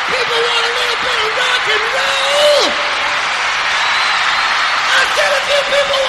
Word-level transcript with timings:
the 0.00 0.16
people 0.16 0.40
want 0.40 0.64
a 0.64 0.72
little 0.72 0.98
bit 1.04 1.18
of 1.20 1.30
rock 1.36 1.64
and 1.68 1.84
roll. 1.92 2.64
I 4.80 5.00
said 5.12 5.30
if 5.36 5.44
you 5.50 5.60
people 5.68 5.99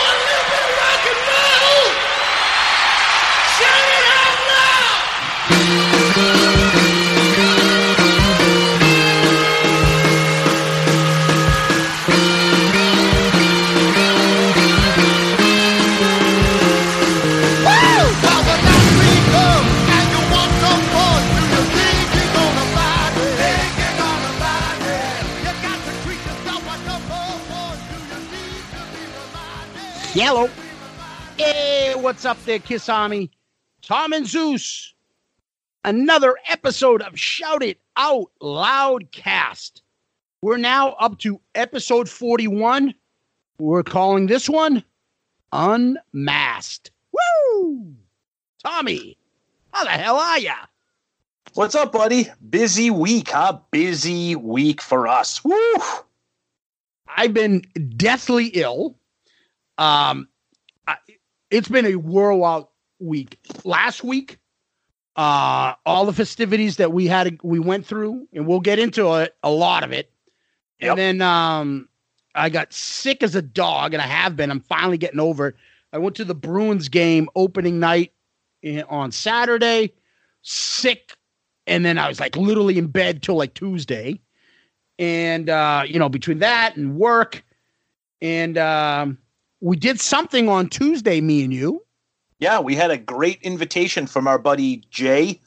what's 32.12 32.26
up 32.26 32.44
there, 32.44 32.60
Kiss 32.60 32.90
Army? 32.90 33.32
Tom 33.82 34.12
and 34.12 34.28
Zeus. 34.28 34.94
Another 35.86 36.36
episode 36.50 37.02
of 37.02 37.18
Shout 37.18 37.64
It 37.64 37.80
Out 37.96 38.30
Loud 38.42 39.14
Cast. 39.14 39.82
We're 40.42 40.58
now 40.58 40.90
up 41.00 41.20
to 41.20 41.40
episode 41.56 42.10
41. 42.10 42.94
We're 43.60 43.84
calling 43.84 44.28
this 44.28 44.50
one 44.50 44.84
Unmasked. 45.54 46.92
Woo! 47.14 47.96
Tommy, 48.62 49.18
how 49.72 49.86
the 49.86 49.92
hell 49.92 50.18
are 50.18 50.40
ya? 50.40 50.56
What's 51.54 51.76
up, 51.76 51.94
buddy? 51.94 52.28
Busy 52.50 52.90
week, 52.92 53.30
huh? 53.30 53.60
Busy 53.72 54.36
week 54.36 54.82
for 54.82 55.08
us. 55.08 55.42
Woo! 55.46 55.76
I've 57.08 57.34
been 57.34 57.62
deathly 57.96 58.48
ill. 58.48 58.98
Um, 59.78 60.28
I, 60.86 60.98
it's 61.52 61.68
been 61.68 61.86
a 61.86 61.96
whirlwind 61.96 62.66
week. 63.00 63.38
Last 63.64 64.04
week, 64.04 64.40
uh, 65.16 65.74
all 65.86 66.06
the 66.06 66.14
festivities 66.14 66.78
that 66.78 66.94
we 66.94 67.08
had, 67.08 67.38
we 67.44 67.60
went 67.60 67.86
through, 67.86 68.28
and 68.34 68.48
we'll 68.48 68.62
get 68.62 68.80
into 68.80 69.14
it, 69.16 69.36
a 69.44 69.52
lot 69.52 69.84
of 69.84 69.92
it. 69.92 70.10
Yep. 70.80 70.90
And 70.92 70.98
then 70.98 71.22
um, 71.22 71.90
I 72.34 72.50
got 72.50 72.74
sick 72.74 73.22
as 73.22 73.36
a 73.36 73.42
dog, 73.42 73.94
and 73.94 74.02
I 74.02 74.08
have 74.08 74.36
been. 74.36 74.50
I'm 74.50 74.62
finally 74.62 74.98
getting 74.98 75.20
over 75.20 75.50
it. 75.50 75.56
I 75.94 75.98
went 75.98 76.16
to 76.16 76.26
the 76.26 76.34
Bruins 76.34 76.88
game 76.88 77.30
opening 77.36 77.80
night 77.80 78.14
in, 78.62 78.84
on 78.84 79.12
Saturday, 79.12 79.94
sick, 80.42 81.16
and 81.68 81.84
then 81.84 81.98
I 81.98 82.08
was 82.08 82.20
like 82.20 82.38
literally 82.38 82.78
in 82.78 82.88
bed 82.88 83.22
till 83.22 83.36
like 83.36 83.54
Tuesday. 83.54 84.20
And 84.98 85.50
uh, 85.50 85.84
you 85.86 86.00
know, 86.00 86.10
between 86.10 86.40
that 86.40 86.78
and 86.78 86.96
work, 86.96 87.44
and 88.22 88.58
um, 88.58 89.18
we 89.62 89.78
did 89.78 90.02
something 90.02 90.50
on 90.50 90.68
Tuesday, 90.68 91.22
me 91.22 91.44
and 91.44 91.54
you. 91.54 91.84
Yeah, 92.40 92.60
we 92.60 92.76
had 92.76 92.92
a 92.92 92.98
great 92.98 93.40
invitation 93.44 94.08
from 94.08 94.28
our 94.28 94.40
buddy 94.40 94.84
Jay 94.90 95.40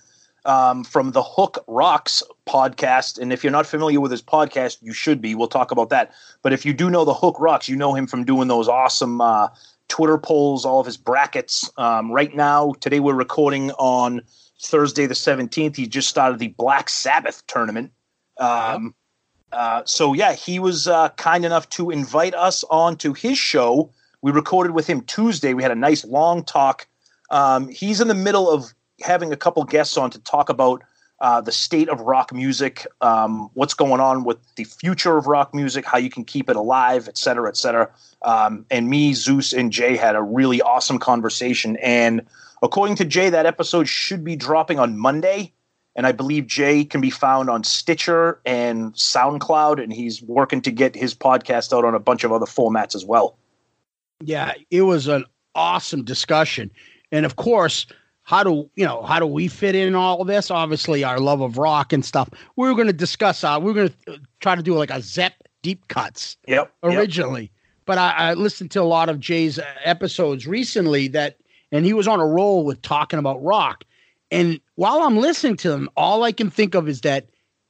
um, 0.45 0.85
from 0.85 1.11
the 1.11 1.23
Hook 1.23 1.65
Rocks 1.67 2.23
podcast. 2.47 3.19
And 3.19 3.33
if 3.33 3.43
you're 3.43 3.51
not 3.51 3.67
familiar 3.67 4.01
with 4.01 4.13
his 4.13 4.23
podcast, 4.23 4.79
you 4.81 4.93
should 4.93 5.21
be. 5.21 5.35
We'll 5.35 5.49
talk 5.49 5.73
about 5.73 5.91
that. 5.91 6.13
But 6.43 6.53
if 6.53 6.65
you 6.65 6.73
do 6.73 6.91
know 6.91 7.05
the 7.05 7.15
Hook 7.15 7.41
Rocks, 7.41 7.69
you 7.69 7.77
know 7.77 7.95
him 7.95 8.07
from 8.07 8.25
doing 8.25 8.47
those 8.47 8.69
awesome 8.69 9.21
uh, 9.21 9.49
Twitter 9.89 10.19
polls, 10.19 10.65
all 10.65 10.79
of 10.79 10.87
his 10.87 10.97
brackets. 10.97 11.69
Um, 11.77 12.13
right 12.13 12.35
now, 12.35 12.75
today 12.81 13.01
we're 13.01 13.15
recording 13.15 13.73
on 13.73 14.23
Thursday 14.63 15.07
the 15.07 15.15
17th. 15.15 15.75
He 15.75 15.89
just 15.89 16.09
started 16.09 16.39
the 16.39 16.49
Black 16.49 16.89
Sabbath 16.89 17.45
tournament. 17.49 17.91
Um, 18.39 18.95
uh, 19.51 19.83
so, 19.85 20.13
yeah, 20.13 20.35
he 20.35 20.59
was 20.59 20.87
uh, 20.87 21.09
kind 21.11 21.45
enough 21.45 21.69
to 21.71 21.91
invite 21.91 22.35
us 22.35 22.65
on 22.71 22.97
to 22.99 23.13
his 23.13 23.39
show. 23.39 23.93
We 24.25 24.31
recorded 24.31 24.73
with 24.73 24.87
him 24.87 25.03
Tuesday. 25.03 25.53
We 25.53 25.63
had 25.63 25.71
a 25.71 25.75
nice 25.75 26.03
long 26.03 26.45
talk. 26.45 26.87
Um, 27.29 27.69
he's 27.69 28.01
in 28.01 28.09
the 28.09 28.15
middle 28.15 28.49
of 28.49 28.73
having 29.03 29.35
a 29.35 29.37
couple 29.37 29.63
guests 29.65 29.99
on 29.99 30.11
to 30.13 30.19
talk 30.19 30.49
about 30.49 30.83
uh, 31.21 31.43
the 31.43 31.53
state 31.53 31.91
of 31.91 32.01
rock 32.01 32.33
music, 32.33 32.87
um, 33.03 33.51
what's 33.53 33.75
going 33.75 34.01
on 34.01 34.25
with 34.25 34.39
the 34.57 34.65
future 34.65 35.19
of 35.19 35.27
rock 35.27 35.55
music, 35.55 35.85
how 35.85 35.99
you 35.99 36.09
can 36.09 36.25
keep 36.25 36.49
it 36.49 36.57
alive, 36.57 37.07
et 37.07 37.19
cetera, 37.19 37.51
et 37.51 37.59
cetera. 37.59 37.91
Um, 38.23 38.65
and 38.71 38.89
me, 38.89 39.13
Zeus, 39.13 39.53
and 39.53 39.71
Jay 39.71 39.95
had 39.95 40.17
a 40.17 40.23
really 40.23 40.63
awesome 40.63 40.99
conversation. 40.99 41.77
And 41.83 42.23
according 42.63 42.97
to 42.97 43.05
Jay, 43.05 43.29
that 43.29 43.45
episode 43.45 43.91
should 43.91 44.25
be 44.25 44.37
dropping 44.37 44.79
on 44.79 44.97
Monday. 44.97 45.53
And 45.97 46.07
I 46.07 46.13
believe 46.13 46.47
Jay 46.47 46.87
can 46.87 47.03
be 47.03 47.11
found 47.11 47.51
on 47.51 47.63
Stitcher 47.63 48.41
and 48.47 48.95
SoundCloud, 48.95 49.83
and 49.83 49.93
he's 49.93 50.23
working 50.23 50.63
to 50.63 50.71
get 50.71 50.97
his 50.97 51.15
podcast 51.15 51.77
out 51.77 51.85
on 51.85 51.95
a 51.95 52.01
bunch 52.01 52.25
of 52.25 52.33
other 52.33 52.47
formats 52.47 52.95
as 52.95 53.05
well. 53.05 53.37
Yeah, 54.27 54.53
it 54.71 54.83
was 54.83 55.07
an 55.07 55.25
awesome 55.55 56.05
discussion. 56.05 56.71
And 57.13 57.25
of 57.27 57.37
course, 57.37 57.87
how 58.23 58.43
do 58.43 58.69
you 58.75 58.85
know 58.85 59.03
how 59.03 59.21
do 59.21 59.27
we 59.27 59.49
fit 59.49 59.75
in 59.75 59.95
all 59.95 60.23
of 60.23 60.27
this? 60.27 60.51
Obviously, 60.51 61.05
our 61.05 61.21
love 61.21 61.41
of 61.41 61.59
rock 61.59 61.93
and 61.93 62.05
stuff. 62.05 62.29
We 62.57 62.69
were 62.69 62.75
going 62.75 62.87
to 62.87 62.93
discuss. 62.93 63.45
Uh, 63.45 63.59
we 63.61 63.73
were 63.73 63.75
going 63.75 63.95
to 64.07 64.21
try 64.41 64.57
to 64.57 64.63
do 64.63 64.75
like 64.75 64.91
a 64.91 65.01
Zep 65.01 65.35
deep 65.63 65.89
cuts 65.89 66.37
Yep. 66.49 66.73
originally, 66.83 67.53
but 67.87 67.99
I, 67.99 68.11
I 68.13 68.35
listened 68.35 68.71
to 68.73 68.83
a 68.83 68.85
lot 68.85 69.09
of 69.09 69.21
Jay's 69.21 69.59
uh, 69.59 69.65
episodes 69.85 70.47
recently 70.47 71.09
that, 71.09 71.37
and 71.71 71.85
he 71.85 71.93
was 71.93 72.09
on 72.09 72.21
a 72.21 72.27
roll 72.27 72.65
with 72.65 72.83
talking 72.83 73.19
about 73.19 73.43
rock. 73.43 73.85
And 74.31 74.59
while 74.75 75.03
I'm 75.03 75.19
listening 75.19 75.57
to 75.59 75.73
him, 75.73 75.89
all 75.97 76.23
I 76.23 76.33
can 76.33 76.51
think 76.51 76.75
of 76.75 76.89
is 76.89 77.03
that 77.03 77.29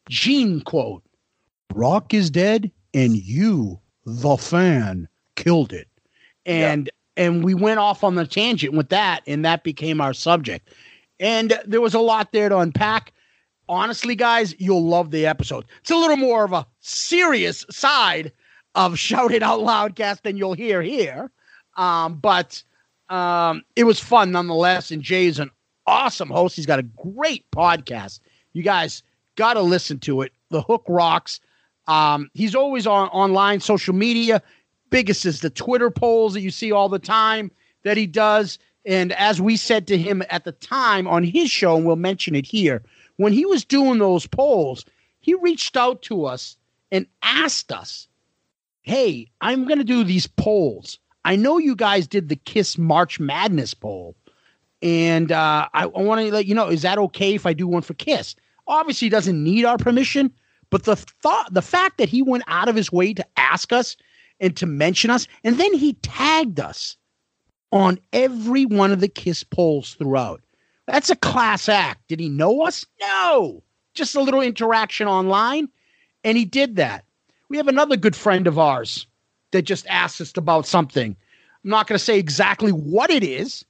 Gene 0.09 0.61
quote: 0.61 1.03
"Rock 1.75 2.15
is 2.15 2.31
dead, 2.31 2.71
and 2.95 3.17
you, 3.17 3.81
the 4.07 4.37
fan, 4.37 5.09
killed 5.35 5.73
it." 5.73 5.89
And 6.47 6.91
and 7.17 7.45
we 7.45 7.55
went 7.55 7.79
off 7.79 8.03
on 8.03 8.17
the 8.17 8.27
tangent 8.27 8.75
with 8.75 8.89
that 8.89 9.23
and 9.27 9.45
that 9.45 9.63
became 9.65 10.01
our 10.01 10.13
subject. 10.13 10.71
And 11.21 11.59
there 11.65 11.81
was 11.81 11.95
a 11.95 12.01
lot 12.01 12.33
there 12.33 12.49
to 12.49 12.59
unpack. 12.59 13.13
Honestly 13.69 14.15
guys 14.15 14.55
you'll 14.59 14.85
love 14.85 15.11
the 15.11 15.27
episode. 15.27 15.65
It's 15.81 15.91
a 15.91 15.97
little 15.97 16.17
more 16.17 16.45
of 16.45 16.53
a 16.53 16.67
serious 16.81 17.65
side 17.71 18.33
of 18.75 18.99
shout 18.99 19.33
it 19.33 19.43
out 19.43 19.61
loud 19.61 19.97
cast 19.97 20.23
than 20.23 20.37
you'll 20.37 20.55
hear 20.55 20.83
here. 20.83 21.31
Um, 21.77 22.15
but 22.15 22.63
um, 23.09 23.63
it 23.77 23.85
was 23.85 24.01
fun 24.01 24.33
nonetheless 24.33 24.91
and 24.91 25.03
jay's 25.03 25.39
an 25.39 25.51
awesome 25.87 26.31
host. 26.31 26.57
He's 26.57 26.67
got 26.67 26.79
a 26.79 26.83
great 26.83 27.51
podcast. 27.51 28.21
You 28.53 28.63
guys 28.63 29.03
got 29.37 29.55
to 29.55 29.63
listen 29.63 29.99
to 30.01 30.23
it. 30.23 30.33
The 30.51 30.63
hook 30.63 30.85
rocks. 30.89 31.41
Um, 31.87 32.31
he's 32.33 32.55
always 32.55 32.87
on 32.87 33.09
online 33.09 33.61
social 33.61 33.95
media 33.95 34.43
biggest 34.95 35.27
is 35.27 35.41
the 35.41 35.51
Twitter 35.51 35.91
polls 35.91 36.35
that 36.35 36.41
you 36.41 36.53
see 36.53 36.71
all 36.71 36.89
the 36.89 37.01
time 37.01 37.51
that 37.83 37.97
he 37.97 38.07
does. 38.07 38.61
And 38.87 39.11
as 39.15 39.41
we 39.41 39.57
said 39.57 39.89
to 39.89 39.99
him 39.99 40.23
at 40.31 40.45
the 40.45 40.53
time 40.53 41.09
on 41.09 41.25
his 41.25 41.51
show, 41.51 41.75
and 41.75 41.85
we'll 41.85 41.97
mention 41.97 42.37
it 42.37 42.47
here, 42.47 42.81
when 43.17 43.33
he 43.33 43.45
was 43.45 43.65
doing 43.65 43.99
those 43.99 44.29
polls, 44.29 44.85
he 45.19 45.35
reached 45.35 45.77
out 45.77 46.01
to 46.03 46.27
us 46.27 46.57
and 46.93 47.09
asked 47.23 47.73
us, 47.73 48.07
Hey, 48.83 49.29
I'm 49.41 49.65
going 49.67 49.79
to 49.79 49.85
do 49.85 50.05
these 50.05 50.29
polls. 50.29 51.01
I 51.25 51.35
know 51.35 51.59
you 51.59 51.75
guys 51.75 52.07
did 52.07 52.29
the 52.29 52.37
Kiss 52.37 52.79
March 52.79 53.19
Madness 53.19 53.75
poll. 53.75 54.15
And 54.81 55.33
uh, 55.33 55.67
I, 55.75 55.83
I 55.83 55.87
want 55.87 56.21
to 56.21 56.33
let 56.33 56.47
you 56.47 56.55
know, 56.55 56.69
is 56.69 56.83
that 56.83 56.99
okay 56.99 57.35
if 57.35 57.47
I 57.47 57.53
do 57.53 57.67
one 57.67 57.83
for 57.83 57.95
Kiss? 57.95 58.37
Obviously, 58.69 59.07
he 59.07 59.11
doesn't 59.11 59.43
need 59.43 59.65
our 59.65 59.77
permission, 59.77 60.33
but 60.71 60.85
the 60.85 60.95
thought, 60.95 61.53
the 61.53 61.63
fact 61.63 61.99
that 61.99 62.09
he 62.09 62.23
went 62.23 62.45
out 62.47 62.69
of 62.69 62.77
his 62.77 62.93
way 62.93 63.13
to 63.13 63.27
ask 63.37 63.73
us 63.73 63.97
and 64.45 64.55
to 64.59 64.67
mention 64.67 65.11
us. 65.11 65.27
And 65.43 65.59
then 65.59 65.73
he 65.73 65.95
tagged 65.95 66.61
us 66.61 66.97
on 67.73 67.99
every 68.13 68.67
one 68.67 68.93
of 68.93 69.01
the 69.01 69.09
Kiss 69.09 69.43
polls 69.43 69.95
throughout. 69.95 70.43
That's 70.87 71.09
a 71.09 71.17
class 71.17 71.69
act. 71.69 72.07
Did 72.09 72.21
he 72.21 72.29
know 72.29 72.63
us? 72.63 72.85
No. 73.01 73.63
Just 73.95 74.15
a 74.15 74.21
little 74.21 74.43
interaction 74.43 75.09
online. 75.09 75.69
And 76.25 76.37
he 76.37 76.45
did 76.45 76.77
that. 76.77 77.07
We 77.49 77.57
have 77.57 77.69
another 77.69 77.97
good 77.97 78.15
friend 78.15 78.47
of 78.47 78.59
ours 78.59 79.07
that 79.53 79.63
just 79.63 79.87
asked 79.89 80.21
us 80.21 80.37
about 80.37 80.67
something. 80.67 81.17
I'm 81.65 81.71
not 81.71 81.87
going 81.87 81.99
to 81.99 82.05
say 82.05 82.19
exactly 82.19 82.71
what 82.71 83.11
it 83.11 83.25
is, 83.25 83.65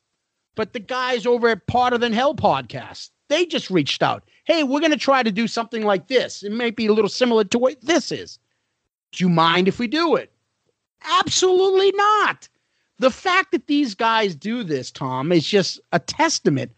but 0.56 0.72
the 0.72 0.81
guys 0.81 1.25
over 1.25 1.49
at 1.49 1.60
Hotter 1.70 1.99
Than 1.99 2.12
Hell 2.12 2.34
podcast, 2.34 3.10
they 3.28 3.46
just 3.46 3.70
reached 3.70 4.02
out. 4.02 4.25
Hey, 4.44 4.64
we're 4.64 4.81
going 4.81 4.90
to 4.90 4.99
try 4.99 5.22
to 5.22 5.31
do 5.31 5.46
something 5.46 5.84
like 5.84 6.08
this. 6.08 6.43
It 6.43 6.50
may 6.50 6.70
be 6.70 6.87
a 6.87 6.93
little 6.93 7.08
similar 7.08 7.44
to 7.44 7.58
what 7.58 7.81
this 7.81 8.10
is. 8.10 8.40
Do 9.12 9.22
you 9.22 9.31
mind 9.31 9.69
if 9.69 9.78
we 9.78 9.87
do 9.87 10.16
it? 10.16 10.32
Absolutely 11.04 11.92
not. 11.92 12.48
The 12.98 13.10
fact 13.10 13.52
that 13.52 13.66
these 13.66 13.94
guys 13.94 14.34
do 14.34 14.62
this, 14.62 14.90
Tom, 14.90 15.32
is 15.32 15.46
just 15.46 15.80
a 15.92 15.98
testament 15.98 16.72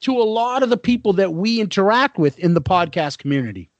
to 0.00 0.12
a 0.12 0.24
lot 0.24 0.62
of 0.62 0.70
the 0.70 0.76
people 0.76 1.12
that 1.14 1.34
we 1.34 1.60
interact 1.60 2.18
with 2.18 2.38
in 2.38 2.54
the 2.54 2.60
podcast 2.60 3.18
community. 3.18 3.70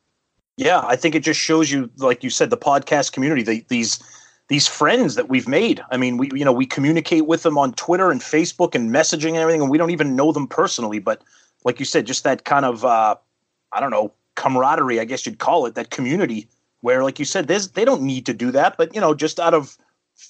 Yeah, 0.57 0.83
I 0.87 0.97
think 0.97 1.15
it 1.15 1.21
just 1.23 1.41
shows 1.41 1.71
you, 1.71 1.91
like 1.97 2.23
you 2.23 2.31
said, 2.31 2.51
the 2.51 2.57
podcast 2.57 3.13
community, 3.13 3.43
the, 3.43 3.65
these 3.69 4.03
these 4.49 4.67
friends 4.67 5.15
that 5.15 5.29
we've 5.29 5.49
made. 5.49 5.83
I 5.91 5.97
mean, 5.97 6.19
we 6.19 6.31
you 6.35 6.45
know 6.45 6.53
we 6.53 6.67
communicate 6.67 7.27
with 7.27 7.43
them 7.43 7.59
on 7.59 7.73
Twitter 7.75 8.11
and 8.11 8.21
Facebook 8.21 8.75
and 8.75 8.91
messaging 8.91 9.31
and 9.31 9.39
everything, 9.39 9.63
and 9.63 9.71
we 9.71 9.79
don't 9.79 9.91
even 9.91 10.15
know 10.15 10.33
them 10.33 10.47
personally. 10.47 10.99
But 10.99 11.23
like 11.65 11.79
you 11.79 11.87
said, 11.87 12.07
just 12.07 12.25
that 12.25 12.45
kind 12.45 12.65
of 12.65 12.85
uh, 12.85 13.17
I 13.73 13.81
don't 13.81 13.91
know 13.91 14.13
camaraderie, 14.35 15.01
I 15.01 15.05
guess 15.05 15.27
you'd 15.27 15.39
call 15.39 15.67
it, 15.67 15.75
that 15.75 15.91
community 15.91 16.49
where, 16.81 17.03
like 17.05 17.19
you 17.19 17.25
said, 17.25 17.47
they 17.47 17.85
don't 17.85 18.03
need 18.03 18.27
to 18.27 18.35
do 18.35 18.51
that, 18.51 18.77
but 18.77 18.95
you 18.95 19.01
know, 19.01 19.15
just 19.15 19.39
out 19.39 19.55
of 19.55 19.77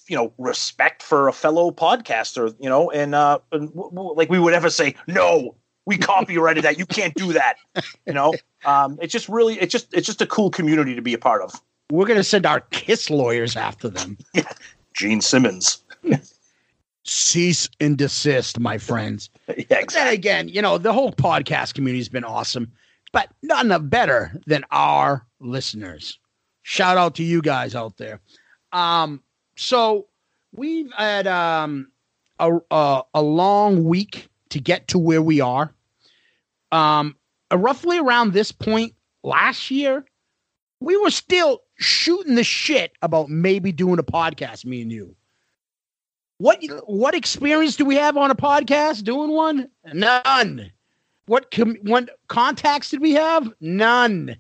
you 0.09 0.17
know 0.17 0.33
respect 0.39 1.03
for 1.03 1.29
a 1.29 1.33
fellow 1.33 1.71
podcaster, 1.71 2.55
you 2.59 2.69
know, 2.69 2.91
and 2.91 3.15
uh, 3.15 3.39
and 3.53 3.69
w- 3.71 3.91
w- 3.91 4.15
like 4.15 4.31
we 4.31 4.39
would 4.39 4.55
ever 4.55 4.71
say, 4.71 4.95
no, 5.07 5.57
we 5.87 5.99
copyrighted 6.13 6.65
that, 6.65 6.79
you 6.79 6.87
can't 6.87 7.15
do 7.15 7.33
that, 7.33 7.55
you 8.07 8.13
know. 8.13 8.35
Um, 8.65 8.99
it's 9.03 9.13
just 9.13 9.29
really, 9.29 9.59
it's 9.61 9.73
just, 9.73 9.93
it's 9.93 10.07
just 10.07 10.21
a 10.21 10.27
cool 10.27 10.51
community 10.51 10.95
to 10.95 11.03
be 11.03 11.15
a 11.15 11.19
part 11.19 11.43
of. 11.43 11.61
We're 11.91 12.07
gonna 12.07 12.25
send 12.25 12.47
our 12.47 12.61
kiss 12.61 13.11
lawyers 13.11 13.57
after 13.57 13.89
them. 13.89 14.19
Gene 14.95 15.21
Simmons, 15.21 15.83
Cease 17.05 17.69
and 17.81 17.99
desist, 17.99 18.61
my 18.61 18.79
friends. 18.79 19.31
yeah, 19.49 19.81
But 19.81 19.93
then 19.93 20.13
again, 20.13 20.49
you 20.49 20.63
know, 20.63 20.79
the 20.79 20.93
whole 20.93 21.13
podcast 21.13 21.75
community 21.75 21.99
has 21.99 22.09
been 22.09 22.25
awesome, 22.25 22.71
but 23.13 23.29
none 23.43 23.89
better 23.89 24.33
than 24.47 24.65
our 24.71 25.27
listeners. 25.41 26.19
Shout 26.63 26.97
out 26.97 27.17
to 27.17 27.25
you 27.25 27.43
guys 27.43 27.75
out 27.75 27.97
there. 27.97 28.21
Um, 28.73 29.21
so 29.57 30.07
we've 30.53 30.93
had 30.93 31.27
um, 31.27 31.91
a, 32.39 32.59
a 32.71 33.03
a 33.15 33.23
long 33.23 33.85
week 33.85 34.29
to 34.51 34.61
get 34.61 34.89
to 34.89 34.99
where 34.99 35.23
we 35.23 35.41
are. 35.41 35.73
Um, 36.71 37.17
uh, 37.53 37.59
roughly 37.59 37.99
around 37.99 38.33
this 38.33 38.53
point 38.53 38.95
last 39.23 39.71
year, 39.71 40.05
we 40.81 40.97
were 40.97 41.11
still 41.11 41.63
shooting 41.77 42.35
the 42.35 42.45
shit 42.45 42.93
about 43.03 43.29
maybe 43.29 43.73
doing 43.73 43.99
a 43.99 44.03
podcast, 44.03 44.65
me 44.65 44.83
and 44.83 44.93
you. 44.93 45.15
What 46.39 46.63
what 46.87 47.15
experience 47.15 47.77
do 47.77 47.85
we 47.85 47.95
have 47.97 48.17
on 48.17 48.31
a 48.31 48.35
podcast 48.35 49.05
doing 49.05 49.31
one? 49.31 49.69
None. 49.93 50.73
What 51.27 51.51
com- 51.51 51.79
what 51.83 52.11
contacts 52.27 52.91
did 52.91 53.01
we 53.01 53.13
have? 53.13 53.49
None. 53.61 54.37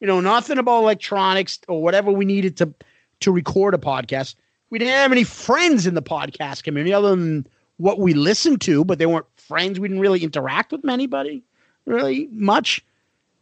You 0.00 0.06
know, 0.06 0.20
nothing 0.20 0.58
about 0.58 0.82
electronics 0.82 1.58
or 1.66 1.82
whatever 1.82 2.12
we 2.12 2.26
needed 2.26 2.58
to 2.58 2.74
to 3.20 3.32
record 3.32 3.72
a 3.72 3.78
podcast. 3.78 4.34
We 4.70 4.78
didn't 4.78 4.94
have 4.94 5.12
any 5.12 5.24
friends 5.24 5.86
in 5.86 5.94
the 5.94 6.02
podcast 6.02 6.62
community 6.64 6.92
other 6.92 7.10
than 7.10 7.46
what 7.76 7.98
we 7.98 8.14
listened 8.14 8.60
to, 8.62 8.84
but 8.84 8.98
they 8.98 9.06
weren't 9.06 9.26
friends. 9.36 9.78
We 9.78 9.88
didn't 9.88 10.00
really 10.00 10.24
interact 10.24 10.72
with 10.72 10.88
anybody 10.88 11.44
really 11.86 12.28
much. 12.32 12.84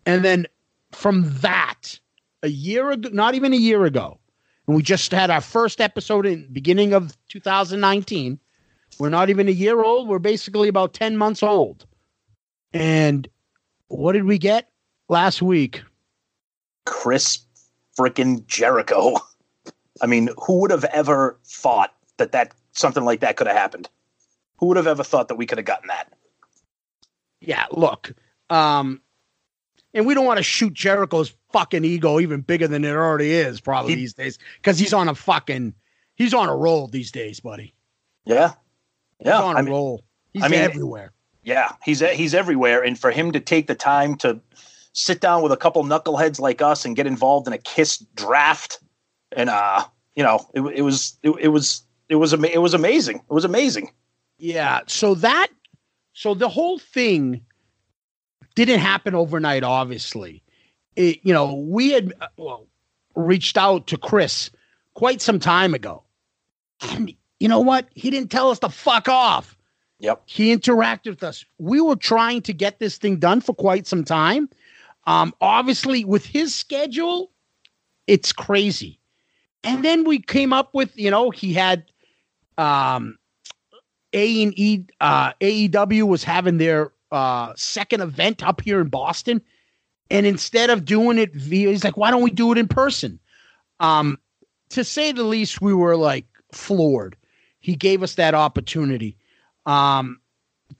And 0.07 0.25
then 0.25 0.47
from 0.93 1.33
that, 1.41 1.99
a 2.43 2.49
year 2.49 2.91
ago, 2.91 3.09
not 3.13 3.35
even 3.35 3.53
a 3.53 3.57
year 3.57 3.85
ago, 3.85 4.19
and 4.67 4.77
we 4.77 4.83
just 4.83 5.11
had 5.13 5.31
our 5.31 5.41
first 5.41 5.81
episode 5.81 6.27
in 6.27 6.47
beginning 6.53 6.93
of 6.93 7.17
2019. 7.29 8.39
We're 8.99 9.09
not 9.09 9.31
even 9.31 9.49
a 9.49 9.53
year 9.53 9.83
old. 9.83 10.09
We're 10.09 10.19
basically 10.19 10.69
about 10.69 10.93
10 10.95 11.17
months 11.17 11.43
old. 11.43 11.87
And 12.73 13.27
what 13.89 14.13
did 14.13 14.25
we 14.25 14.39
get 14.39 14.71
last 15.09 15.43
week? 15.43 15.83
Chris 16.87 17.41
freaking 17.99 18.47
Jericho. 18.47 19.17
I 20.03 20.07
mean, 20.07 20.31
who 20.47 20.61
would 20.61 20.71
have 20.71 20.85
ever 20.85 21.39
thought 21.45 21.95
that 22.17 22.33
that 22.33 22.53
something 22.73 23.05
like 23.05 23.21
that 23.21 23.37
could 23.37 23.47
have 23.47 23.57
happened? 23.57 23.89
Who 24.59 24.67
would 24.67 24.77
have 24.77 24.87
ever 24.87 25.05
thought 25.05 25.29
that 25.29 25.37
we 25.37 25.47
could 25.47 25.59
have 25.59 25.65
gotten 25.67 25.89
that? 25.89 26.13
Yeah, 27.41 27.67
look. 27.71 28.13
Um, 28.51 29.01
and 29.93 30.07
we 30.07 30.15
don't 30.15 30.25
want 30.25 30.39
to 30.39 30.43
shoot 30.43 30.73
Jericho's 30.75 31.33
fucking 31.53 31.85
ego 31.85 32.19
even 32.21 32.41
bigger 32.41 32.67
than 32.67 32.85
it 32.85 32.91
already 32.91 33.33
is, 33.33 33.61
probably 33.61 33.91
He- 33.95 34.01
these 34.01 34.15
days, 34.15 34.39
because 34.57 34.79
he's 34.79 34.93
on 34.93 35.09
a 35.09 35.15
fucking 35.15 35.75
he's 36.17 36.35
on 36.35 36.49
a 36.49 36.57
roll 36.57 36.87
these 36.89 37.13
days, 37.13 37.41
buddy. 37.41 37.75
Yeah, 38.25 38.53
yeah, 39.21 39.37
He's 39.37 39.43
on 39.45 39.57
a 39.57 39.63
mean, 39.63 39.73
roll. 39.73 40.05
He's 40.33 40.43
I 40.43 40.49
mean- 40.49 40.61
everywhere. 40.61 41.13
yeah. 41.43 41.73
He's 41.85 42.01
he's 42.01 42.35
everywhere, 42.35 42.83
and 42.83 42.99
for 42.99 43.11
him 43.11 43.33
to 43.33 43.41
take 43.41 43.67
the 43.67 43.75
time 43.75 44.17
to 44.17 44.41
sit 44.93 45.21
down 45.21 45.43
with 45.43 45.53
a 45.53 45.57
couple 45.57 45.83
knuckleheads 45.85 46.39
like 46.41 46.63
us 46.63 46.85
and 46.85 46.97
get 46.97 47.07
involved 47.07 47.47
in 47.47 47.53
a 47.53 47.59
Kiss 47.59 47.99
draft, 48.15 48.79
and 49.37 49.51
uh, 49.51 49.85
you 50.15 50.23
know, 50.23 50.47
it, 50.55 50.61
it 50.61 50.83
was 50.83 51.19
it, 51.23 51.31
it 51.41 51.49
was 51.49 51.83
it 52.09 52.17
was 52.17 52.33
ama- 52.33 52.49
it 52.49 52.59
was 52.59 52.75
amazing. 52.75 53.17
It 53.17 53.33
was 53.33 53.45
amazing. 53.45 53.91
Yeah. 54.39 54.81
So 54.87 55.15
that, 55.17 55.49
so 56.13 56.35
the 56.35 56.49
whole 56.49 56.79
thing 56.79 57.41
didn't 58.55 58.81
happen 58.81 59.15
overnight, 59.15 59.63
obviously. 59.63 60.43
It, 60.97 61.21
you 61.23 61.33
know, 61.33 61.55
we 61.55 61.93
had, 61.93 62.13
uh, 62.21 62.29
well, 62.37 62.67
reached 63.17 63.57
out 63.57 63.87
to 63.89 63.97
Chris 63.97 64.51
quite 64.95 65.21
some 65.21 65.39
time 65.39 65.75
ago. 65.75 66.05
And 66.83 67.15
you 67.41 67.49
know 67.49 67.61
what? 67.61 67.89
He 67.95 68.11
didn't 68.11 68.31
tell 68.31 68.51
us 68.51 68.59
to 68.61 68.69
fuck 68.69 69.09
off. 69.09 69.57
Yep. 70.01 70.23
He 70.27 70.55
interacted 70.55 71.11
with 71.11 71.23
us. 71.23 71.45
We 71.59 71.81
were 71.81 71.97
trying 71.97 72.43
to 72.43 72.53
get 72.53 72.79
this 72.79 72.99
thing 72.99 73.17
done 73.17 73.41
for 73.41 73.55
quite 73.55 73.87
some 73.87 74.05
time. 74.05 74.49
Um, 75.07 75.35
obviously, 75.41 76.05
with 76.05 76.27
his 76.27 76.55
schedule, 76.55 77.31
it's 78.07 78.33
crazy. 78.33 79.01
And 79.65 79.85
then 79.85 80.05
we 80.05 80.21
came 80.21 80.53
up 80.53 80.71
with, 80.75 80.97
you 80.97 81.11
know, 81.11 81.31
he 81.31 81.53
had 81.53 81.85
um 82.59 83.19
a 84.15 84.43
and 84.43 84.59
E 84.59 84.85
uh, 85.01 85.33
AEW 85.41 86.07
was 86.07 86.25
having 86.25 86.59
their 86.59 86.93
uh, 87.11 87.53
second 87.57 88.01
event 88.01 88.43
up 88.47 88.61
here 88.61 88.81
in 88.81 88.89
Boston, 88.89 89.43
and 90.11 90.25
instead 90.25 90.71
of 90.71 90.85
doing 90.85 91.19
it 91.19 91.35
via, 91.35 91.71
he's 91.71 91.85
like, 91.85 91.97
"Why 91.97 92.11
don't 92.11 92.23
we 92.23 92.31
do 92.31 92.53
it 92.53 92.59
in 92.59 92.69
person?" 92.69 93.19
Um, 93.81 94.19
to 94.71 94.85
say 94.85 95.13
the 95.13 95.25
least, 95.25 95.61
we 95.61 95.75
were 95.75 95.97
like 95.97 96.27
floored. 96.53 97.17
He 97.61 97.75
gave 97.75 98.03
us 98.03 98.15
that 98.15 98.35
opportunity. 98.35 99.17
Um, 99.67 100.21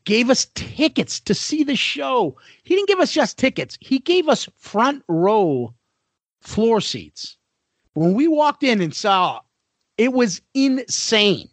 gave 0.05 0.31
us 0.31 0.47
tickets 0.55 1.21
to 1.21 1.35
see 1.35 1.65
the 1.65 1.77
show. 1.77 2.37
He 2.63 2.75
didn't 2.75 2.89
give 2.89 3.01
us 3.01 3.13
just 3.13 3.39
tickets. 3.39 3.77
He 3.81 3.99
gave 3.99 4.29
us 4.29 4.49
front 4.57 5.03
row 5.09 5.75
floor 6.41 6.81
seats. 6.81 7.37
When 7.95 8.15
we 8.15 8.29
walked 8.29 8.63
in 8.63 8.81
and 8.81 8.95
saw, 8.95 9.41
it 9.97 10.13
was 10.13 10.43
insane 10.53 11.49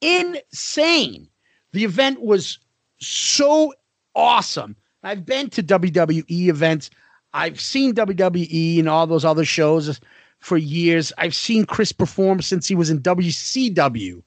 insane. 0.00 1.28
The 1.72 1.84
event 1.84 2.20
was 2.20 2.58
so 2.98 3.74
awesome. 4.14 4.76
I've 5.02 5.24
been 5.24 5.50
to 5.50 5.62
WWE 5.62 6.48
events. 6.48 6.90
I've 7.32 7.60
seen 7.60 7.94
WWE 7.94 8.78
and 8.78 8.88
all 8.88 9.06
those 9.06 9.24
other 9.24 9.44
shows 9.44 10.00
for 10.38 10.56
years. 10.56 11.12
I've 11.18 11.34
seen 11.34 11.66
Chris 11.66 11.92
perform 11.92 12.40
since 12.42 12.66
he 12.66 12.74
was 12.74 12.90
in 12.90 13.00
WCW. 13.00 14.22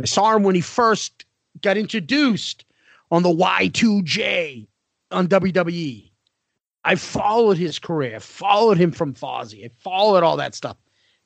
I 0.00 0.04
saw 0.04 0.34
him 0.34 0.44
when 0.44 0.54
he 0.54 0.60
first 0.60 1.24
got 1.60 1.76
introduced 1.76 2.64
on 3.10 3.22
the 3.22 3.28
Y2J 3.34 4.66
on 5.10 5.28
WWE. 5.28 6.10
I 6.84 6.94
followed 6.94 7.58
his 7.58 7.78
career, 7.78 8.20
followed 8.20 8.78
him 8.78 8.92
from 8.92 9.14
Fozzy, 9.14 9.64
I 9.64 9.70
followed 9.78 10.22
all 10.22 10.36
that 10.36 10.54
stuff 10.54 10.76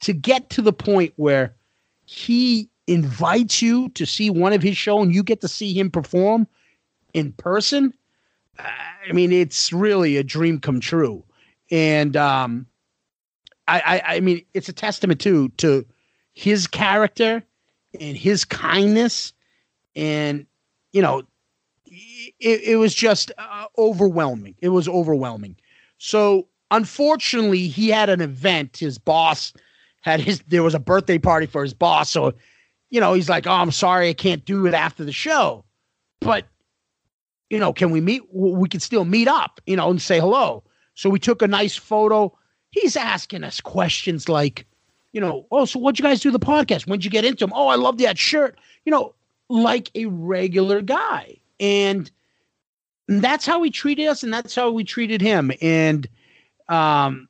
to 0.03 0.13
get 0.13 0.51
to 0.51 0.63
the 0.63 0.73
point 0.73 1.13
where 1.17 1.55
he 2.05 2.69
invites 2.87 3.63
you 3.63 3.89
to 3.91 4.05
see 4.05 4.29
one 4.29 4.53
of 4.53 4.63
his 4.63 4.77
show 4.77 5.01
and 5.01 5.15
you 5.15 5.23
get 5.23 5.41
to 5.41 5.49
see 5.49 5.73
him 5.73 5.91
perform 5.91 6.47
in 7.15 7.33
person 7.33 7.95
i 8.59 9.13
mean 9.13 9.33
it's 9.33 9.73
really 9.73 10.17
a 10.17 10.23
dream 10.23 10.59
come 10.59 10.81
true. 10.81 11.25
And 11.71 12.17
um 12.17 12.67
i 13.69 13.81
i, 13.81 14.17
I 14.17 14.21
mean 14.21 14.45
it's 14.55 14.69
a 14.69 14.73
testament 14.73 15.21
too 15.21 15.49
to 15.59 15.87
his 16.33 16.67
character 16.67 17.43
and 18.01 18.17
his 18.17 18.45
kindness. 18.45 19.33
And 19.95 20.47
you 20.93 21.03
know 21.03 21.23
it, 21.87 22.63
it 22.63 22.77
was 22.77 22.95
just 22.95 23.31
uh, 23.39 23.67
overwhelming. 23.77 24.55
It 24.63 24.71
was 24.71 24.89
overwhelming. 24.89 25.57
So 25.99 26.49
unfortunately 26.71 27.69
he 27.69 27.91
had 27.91 28.09
an 28.09 28.21
event. 28.21 28.79
His 28.79 28.99
boss 28.99 29.53
had 30.03 30.21
his 30.21 30.43
there 30.47 30.63
was 30.63 30.75
a 30.75 30.79
birthday 30.79 31.19
party 31.19 31.47
for 31.47 31.63
his 31.63 31.75
boss 31.75 32.11
so 32.11 32.35
you 32.93 33.01
know, 33.01 33.15
he's 33.15 33.29
like, 33.29 33.47
"Oh, 33.47 33.53
I'm 33.53 33.73
sorry, 33.73 34.11
I 34.11 34.13
can't 34.13 34.45
do 34.45 34.67
it 34.67 34.75
after 34.75 35.03
the 35.03 35.13
show." 35.13 35.65
But 36.21 36.47
you 37.49 37.59
know, 37.59 37.73
can 37.73 37.91
we 37.91 38.01
meet? 38.01 38.23
We 38.33 38.69
can 38.69 38.81
still 38.81 39.07
meet 39.07 39.27
up, 39.27 39.61
you 39.67 39.77
know, 39.77 39.91
and 39.91 40.01
say 40.01 40.21
hello. 40.21 40.63
So 40.95 41.09
we 41.09 41.19
took 41.19 41.41
a 41.41 41.49
nice 41.49 41.75
photo. 41.75 42.37
He's 42.71 42.95
asking 42.95 43.45
us 43.45 43.63
questions 43.63 44.29
like, 44.29 44.67
you 45.13 45.23
know, 45.23 45.47
"Oh, 45.51 45.65
so 45.65 45.81
what'd 45.81 45.99
you 45.99 46.03
guys 46.05 46.21
do 46.21 46.31
the 46.31 46.39
podcast? 46.39 46.87
When'd 46.87 47.03
you 47.03 47.11
get 47.11 47.25
into 47.25 47.47
them? 47.47 47.55
Oh, 47.57 47.69
I 47.69 47.77
love 47.77 47.97
that 47.99 48.19
shirt." 48.19 48.59
You 48.85 48.93
know, 48.93 49.15
like 49.49 49.91
a 49.95 50.05
regular 50.05 50.83
guy, 50.83 51.39
and 51.59 52.11
that's 53.09 53.47
how 53.47 53.63
he 53.63 53.71
treated 53.71 54.07
us, 54.07 54.23
and 54.23 54.35
that's 54.35 54.55
how 54.55 54.71
we 54.71 54.85
treated 54.85 55.23
him. 55.23 55.51
And 55.63 56.07
um, 56.69 57.27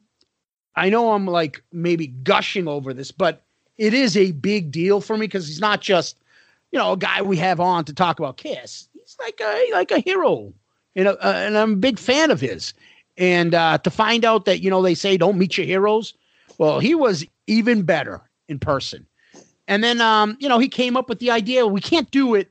I 0.77 0.89
know 0.89 1.13
I'm 1.13 1.27
like 1.27 1.63
maybe 1.73 2.07
gushing 2.07 2.69
over 2.69 2.95
this, 2.95 3.11
but 3.11 3.43
it 3.79 3.95
is 3.95 4.17
a 4.17 4.33
big 4.33 4.71
deal 4.71 5.01
for 5.01 5.17
me 5.17 5.27
because 5.27 5.47
he's 5.47 5.61
not 5.61 5.81
just 5.81 6.17
you 6.71 6.79
know 6.79 6.93
a 6.93 6.97
guy 6.97 7.23
we 7.23 7.37
have 7.39 7.61
on 7.61 7.85
to 7.85 7.95
talk 7.95 8.19
about 8.19 8.37
Kiss. 8.37 8.89
He's 8.93 9.17
like 9.21 9.41
a 9.41 9.69
like 9.73 9.91
a 9.91 9.99
hero, 9.99 10.53
you 10.95 11.05
know, 11.05 11.13
uh, 11.23 11.35
and 11.37 11.57
I'm 11.57 11.73
a 11.75 11.77
big 11.77 11.99
fan 11.99 12.31
of 12.31 12.41
his. 12.41 12.75
And 13.19 13.55
uh, 13.55 13.79
to 13.79 13.91
find 13.91 14.25
out 14.25 14.47
that 14.47 14.61
you 14.61 14.71
know 14.71 14.83
they 14.83 14.95
say 14.95 15.17
don't 15.17 15.39
meet 15.39 15.57
your 15.57 15.67
heroes, 15.67 16.15
well, 16.59 16.81
he 16.81 16.95
was 16.95 17.25
even 17.47 17.83
better 17.83 18.21
in 18.49 18.59
person. 18.59 19.07
And 19.69 19.85
then 19.85 20.01
um, 20.01 20.37
you 20.41 20.49
know 20.49 20.59
he 20.59 20.69
came 20.69 20.97
up 20.97 21.09
with 21.09 21.19
the 21.19 21.31
idea 21.31 21.67
we 21.67 21.81
can't 21.81 22.11
do 22.11 22.35
it, 22.35 22.51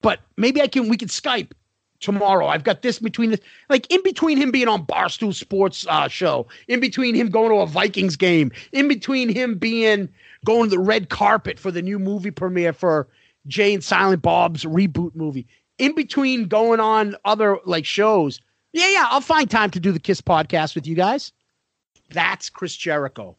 but 0.00 0.20
maybe 0.36 0.62
I 0.62 0.66
can 0.66 0.88
we 0.88 0.96
can 0.96 1.08
Skype 1.08 1.52
tomorrow. 2.00 2.46
I've 2.46 2.64
got 2.64 2.82
this 2.82 2.98
between 2.98 3.30
this, 3.30 3.40
like 3.68 3.90
in 3.92 4.02
between 4.02 4.38
him 4.38 4.50
being 4.50 4.68
on 4.68 4.86
Barstool 4.86 5.34
Sports 5.34 5.86
uh, 5.88 6.08
show, 6.08 6.46
in 6.68 6.80
between 6.80 7.14
him 7.14 7.28
going 7.28 7.50
to 7.50 7.56
a 7.56 7.66
Vikings 7.66 8.16
game, 8.16 8.52
in 8.72 8.88
between 8.88 9.28
him 9.28 9.56
being 9.56 10.08
going 10.44 10.64
to 10.64 10.76
the 10.76 10.78
red 10.78 11.08
carpet 11.08 11.58
for 11.58 11.70
the 11.70 11.82
new 11.82 11.98
movie 11.98 12.30
premiere 12.30 12.72
for 12.72 13.08
Jay 13.46 13.74
and 13.74 13.84
Silent 13.84 14.22
Bob's 14.22 14.64
reboot 14.64 15.14
movie, 15.14 15.46
in 15.78 15.94
between 15.94 16.48
going 16.48 16.80
on 16.80 17.16
other 17.24 17.58
like 17.64 17.84
shows. 17.84 18.40
Yeah, 18.72 18.88
yeah, 18.88 19.06
I'll 19.08 19.20
find 19.20 19.50
time 19.50 19.70
to 19.70 19.80
do 19.80 19.92
the 19.92 20.00
Kiss 20.00 20.20
podcast 20.20 20.74
with 20.74 20.86
you 20.86 20.94
guys. 20.94 21.32
That's 22.10 22.50
Chris 22.50 22.76
Jericho. 22.76 23.36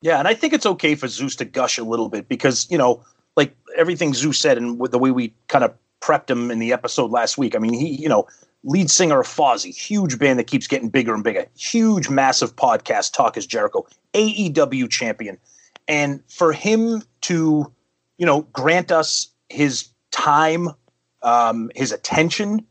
Yeah, 0.00 0.18
and 0.18 0.28
I 0.28 0.34
think 0.34 0.52
it's 0.52 0.66
okay 0.66 0.94
for 0.94 1.08
Zeus 1.08 1.36
to 1.36 1.44
gush 1.44 1.76
a 1.76 1.84
little 1.84 2.08
bit 2.08 2.28
because, 2.28 2.70
you 2.70 2.78
know, 2.78 3.04
like 3.36 3.56
everything 3.76 4.14
Zeus 4.14 4.38
said 4.38 4.56
and 4.56 4.80
the 4.90 4.98
way 4.98 5.10
we 5.10 5.34
kind 5.48 5.64
of 5.64 5.74
prepped 6.00 6.30
him 6.30 6.50
in 6.50 6.58
the 6.58 6.72
episode 6.72 7.10
last 7.10 7.38
week. 7.38 7.54
I 7.54 7.58
mean, 7.58 7.72
he, 7.72 7.88
you 7.88 8.08
know, 8.08 8.26
lead 8.64 8.90
singer 8.90 9.20
of 9.20 9.26
Fozzy, 9.26 9.74
huge 9.74 10.18
band 10.18 10.38
that 10.38 10.46
keeps 10.46 10.66
getting 10.66 10.88
bigger 10.88 11.14
and 11.14 11.24
bigger, 11.24 11.46
huge, 11.56 12.08
massive 12.08 12.56
podcast, 12.56 13.12
Talk 13.12 13.36
is 13.36 13.46
Jericho, 13.46 13.86
AEW 14.14 14.90
champion. 14.90 15.38
And 15.86 16.22
for 16.28 16.52
him 16.52 17.02
to, 17.22 17.72
you 18.18 18.26
know, 18.26 18.42
grant 18.52 18.92
us 18.92 19.28
his 19.48 19.88
time, 20.10 20.68
um, 21.22 21.70
his 21.74 21.92
attention, 21.92 22.66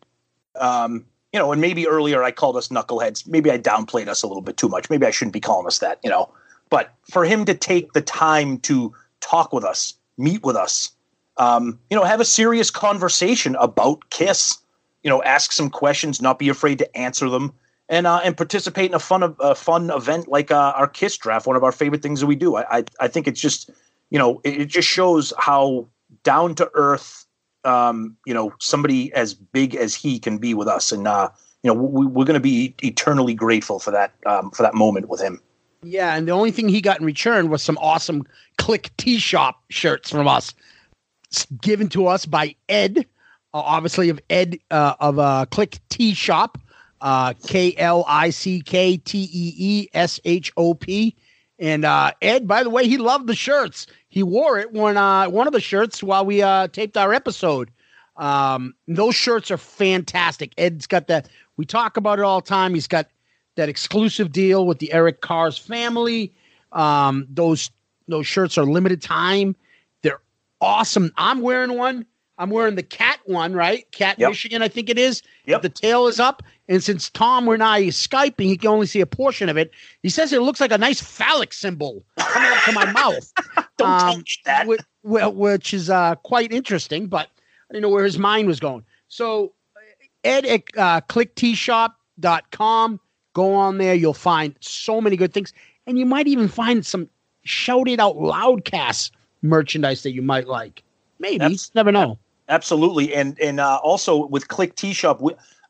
um, 0.60 1.06
you 1.34 1.40
know, 1.40 1.52
and 1.52 1.62
maybe 1.62 1.88
earlier 1.88 2.24
I 2.24 2.32
called 2.32 2.58
us 2.58 2.70
knuckleheads. 2.70 3.28
Maybe 3.28 3.52
I 3.52 3.58
downplayed 3.58 4.08
us 4.08 4.24
a 4.24 4.28
little 4.28 4.42
bit 4.42 4.58
too 4.58 4.70
much. 4.70 4.90
Maybe 4.90 5.06
I 5.06 5.12
shouldn't 5.12 5.34
be 5.34 5.40
calling 5.40 5.68
us 5.68 5.80
that, 5.80 6.00
you 6.04 6.10
know. 6.10 6.32
But 6.70 6.94
for 7.12 7.26
him 7.26 7.46
to 7.46 7.54
take 7.54 7.94
the 7.94 8.02
time 8.02 8.60
to 8.60 8.94
talk 9.20 9.54
with 9.54 9.64
us, 9.64 9.94
meet 10.18 10.44
with 10.44 10.56
us, 10.56 10.92
um, 11.38 11.80
you 11.90 11.98
know, 11.98 12.04
have 12.04 12.20
a 12.20 12.26
serious 12.26 12.72
conversation 12.72 13.56
about 13.56 14.10
Kiss, 14.10 14.58
you 15.04 15.10
know, 15.10 15.22
ask 15.24 15.52
some 15.52 15.70
questions, 15.70 16.22
not 16.22 16.40
be 16.40 16.50
afraid 16.50 16.78
to 16.80 16.98
answer 16.98 17.30
them, 17.30 17.54
and 17.90 18.08
uh, 18.08 18.22
and 18.24 18.36
participate 18.36 18.90
in 18.90 18.96
a 18.96 19.00
fun 19.00 19.36
a 19.40 19.56
fun 19.56 19.90
event 19.90 20.28
like 20.28 20.52
uh, 20.52 20.74
our 20.76 20.88
Kiss 20.88 21.18
draft, 21.18 21.48
one 21.48 21.56
of 21.56 21.64
our 21.64 21.72
favorite 21.72 22.02
things 22.02 22.20
that 22.20 22.28
we 22.28 22.36
do. 22.36 22.56
I 22.56 22.78
I, 22.78 22.84
I 23.00 23.08
think 23.08 23.28
it's 23.28 23.42
just 23.42 23.70
you 24.10 24.20
know 24.20 24.42
it, 24.44 24.62
it 24.62 24.66
just 24.66 24.88
shows 24.88 25.34
how 25.38 25.88
down 26.24 26.56
to 26.56 26.70
earth 26.74 27.28
um, 27.68 28.16
you 28.26 28.34
know, 28.34 28.54
somebody 28.60 29.14
as 29.14 29.34
big 29.34 29.76
as 29.76 29.94
he 29.94 30.20
can 30.20 30.38
be 30.38 30.54
with 30.54 30.68
us, 30.68 30.92
and 30.92 31.08
uh, 31.08 31.30
you 31.64 31.68
know, 31.68 31.74
we, 31.74 32.06
we're 32.06 32.26
going 32.26 32.36
to 32.36 32.40
be 32.40 32.74
eternally 32.82 33.34
grateful 33.34 33.80
for 33.80 33.92
that 33.92 34.14
um, 34.26 34.52
for 34.52 34.64
that 34.64 34.74
moment 34.74 35.10
with 35.10 35.22
him. 35.22 35.42
Yeah, 35.84 36.16
and 36.16 36.28
the 36.28 36.32
only 36.32 36.52
thing 36.52 36.70
he 36.70 36.82
got 36.82 37.00
in 37.00 37.06
return 37.06 37.50
was 37.50 37.62
some 37.62 37.78
awesome 37.80 38.26
Klick 38.58 38.96
Tee 38.98 39.20
Shop 39.20 39.62
shirts 39.70 40.10
from 40.10 40.28
us, 40.28 40.54
given 41.62 41.90
to 41.90 42.08
us 42.08 42.26
by 42.26 42.56
Ed, 42.70 43.00
uh, 43.54 43.60
obviously 43.60 44.10
of 44.10 44.20
Ed 44.30 44.60
uh, 44.72 44.96
of 45.00 45.20
uh, 45.20 45.46
Klick 45.50 45.80
Tee 45.90 46.14
Shop, 46.14 46.58
uh, 47.02 47.34
K 47.46 47.74
L 47.78 48.06
I 48.08 48.30
C 48.30 48.62
K 48.62 48.98
T 48.98 49.30
E 49.32 49.54
E 49.58 49.88
S 49.94 50.20
H 50.26 50.52
O 50.58 50.74
P. 50.74 51.16
And 51.60 51.86
uh, 51.86 52.12
Ed, 52.22 52.48
by 52.48 52.64
the 52.64 52.70
way, 52.70 52.88
he 52.88 52.98
loved 52.98 53.28
the 53.28 53.36
shirts. 53.36 53.88
He 54.10 54.22
wore 54.22 54.60
it 54.60 54.74
when 54.74 54.96
uh, 54.96 55.28
one 55.30 55.48
of 55.48 55.54
the 55.54 55.60
shirts 55.60 56.04
while 56.04 56.26
we 56.26 56.42
uh, 56.42 56.68
taped 56.68 56.98
our 56.98 57.14
episode. 57.14 57.72
Um, 58.16 58.74
those 58.88 59.16
shirts 59.16 59.52
are 59.52 59.58
fantastic. 59.58 60.54
Ed's 60.58 60.88
got 60.88 61.08
that. 61.08 61.30
We 61.56 61.66
talk 61.66 61.98
about 61.98 62.20
it 62.20 62.26
all 62.26 62.42
the 62.42 62.48
time. 62.48 62.74
He's 62.74 62.88
got 62.88 63.08
that 63.56 63.70
exclusive 63.70 64.32
deal 64.32 64.66
with 64.66 64.80
the 64.80 64.92
Eric 64.94 65.22
Carr's 65.22 65.58
family. 65.58 66.34
Um, 66.72 67.28
those 67.30 67.72
those 68.08 68.26
shirts 68.26 68.58
are 68.58 68.66
limited 68.66 69.02
time. 69.02 69.56
Awesome. 70.62 71.12
I'm 71.18 71.42
wearing 71.42 71.78
one. 71.78 72.06
I'm 72.40 72.52
wearing 72.52 72.76
the 72.76 72.84
cat 72.84 73.20
one, 73.26 73.54
right? 73.54 73.90
Cat 73.92 74.20
Yep. 74.20 74.30
Michigan, 74.30 74.62
I 74.62 74.68
think 74.68 74.90
it 74.90 75.00
is. 75.00 75.24
Yep. 75.46 75.64
The 75.64 75.70
tail 75.70 76.06
is 76.08 76.20
up. 76.20 76.44
And 76.70 76.84
since 76.84 77.10
Tom 77.10 77.48
and 77.50 77.64
I 77.64 77.80
is 77.80 77.96
Skyping, 77.96 78.46
he 78.46 78.58
can 78.58 78.70
only 78.70 78.86
see 78.86 79.02
a 79.02 79.08
portion 79.08 79.50
of 79.50 79.58
it. 79.58 79.72
He 80.04 80.10
says 80.10 80.32
it 80.34 80.42
looks 80.42 80.60
like 80.62 80.72
a 80.72 80.78
nice 80.78 81.02
phallic 81.02 81.52
symbol 81.52 82.06
coming 82.18 82.52
up 82.52 82.64
to 82.66 82.72
my 82.74 82.92
mouth. 82.92 83.34
Don't 83.78 83.90
Um, 83.90 84.24
that. 84.46 84.68
Which, 84.68 84.82
well, 85.02 85.34
which 85.34 85.74
is 85.74 85.90
uh, 85.90 86.14
quite 86.16 86.52
interesting, 86.52 87.08
but 87.08 87.28
I 87.70 87.74
didn't 87.74 87.82
know 87.84 87.90
where 87.90 88.04
his 88.06 88.20
mind 88.20 88.48
was 88.48 88.60
going. 88.60 88.84
So, 89.08 89.54
Ed 90.24 90.46
at 90.46 90.64
uh, 90.78 91.02
klickteeshop.com, 91.08 93.00
go 93.34 93.54
on 93.54 93.78
there. 93.78 93.94
You'll 93.96 94.14
find 94.14 94.56
so 94.60 95.02
many 95.02 95.16
good 95.16 95.34
things. 95.34 95.54
And 95.88 95.98
you 95.98 96.06
might 96.06 96.28
even 96.28 96.48
find 96.48 96.86
some 96.86 97.10
Shout 97.46 97.88
It 97.88 98.00
Out 98.00 98.18
Loud 98.18 98.66
Cast 98.66 99.14
merchandise 99.48 100.04
that 100.04 100.12
you 100.12 100.22
might 100.22 100.48
like. 100.48 100.84
Maybe. 101.20 101.58
Never 101.74 101.92
know. 101.92 102.20
Absolutely, 102.50 103.14
and 103.14 103.38
and 103.40 103.60
uh, 103.60 103.80
also 103.84 104.26
with 104.28 104.48
Klick 104.48 104.76
Tee 104.76 104.94
Shop, 104.94 105.22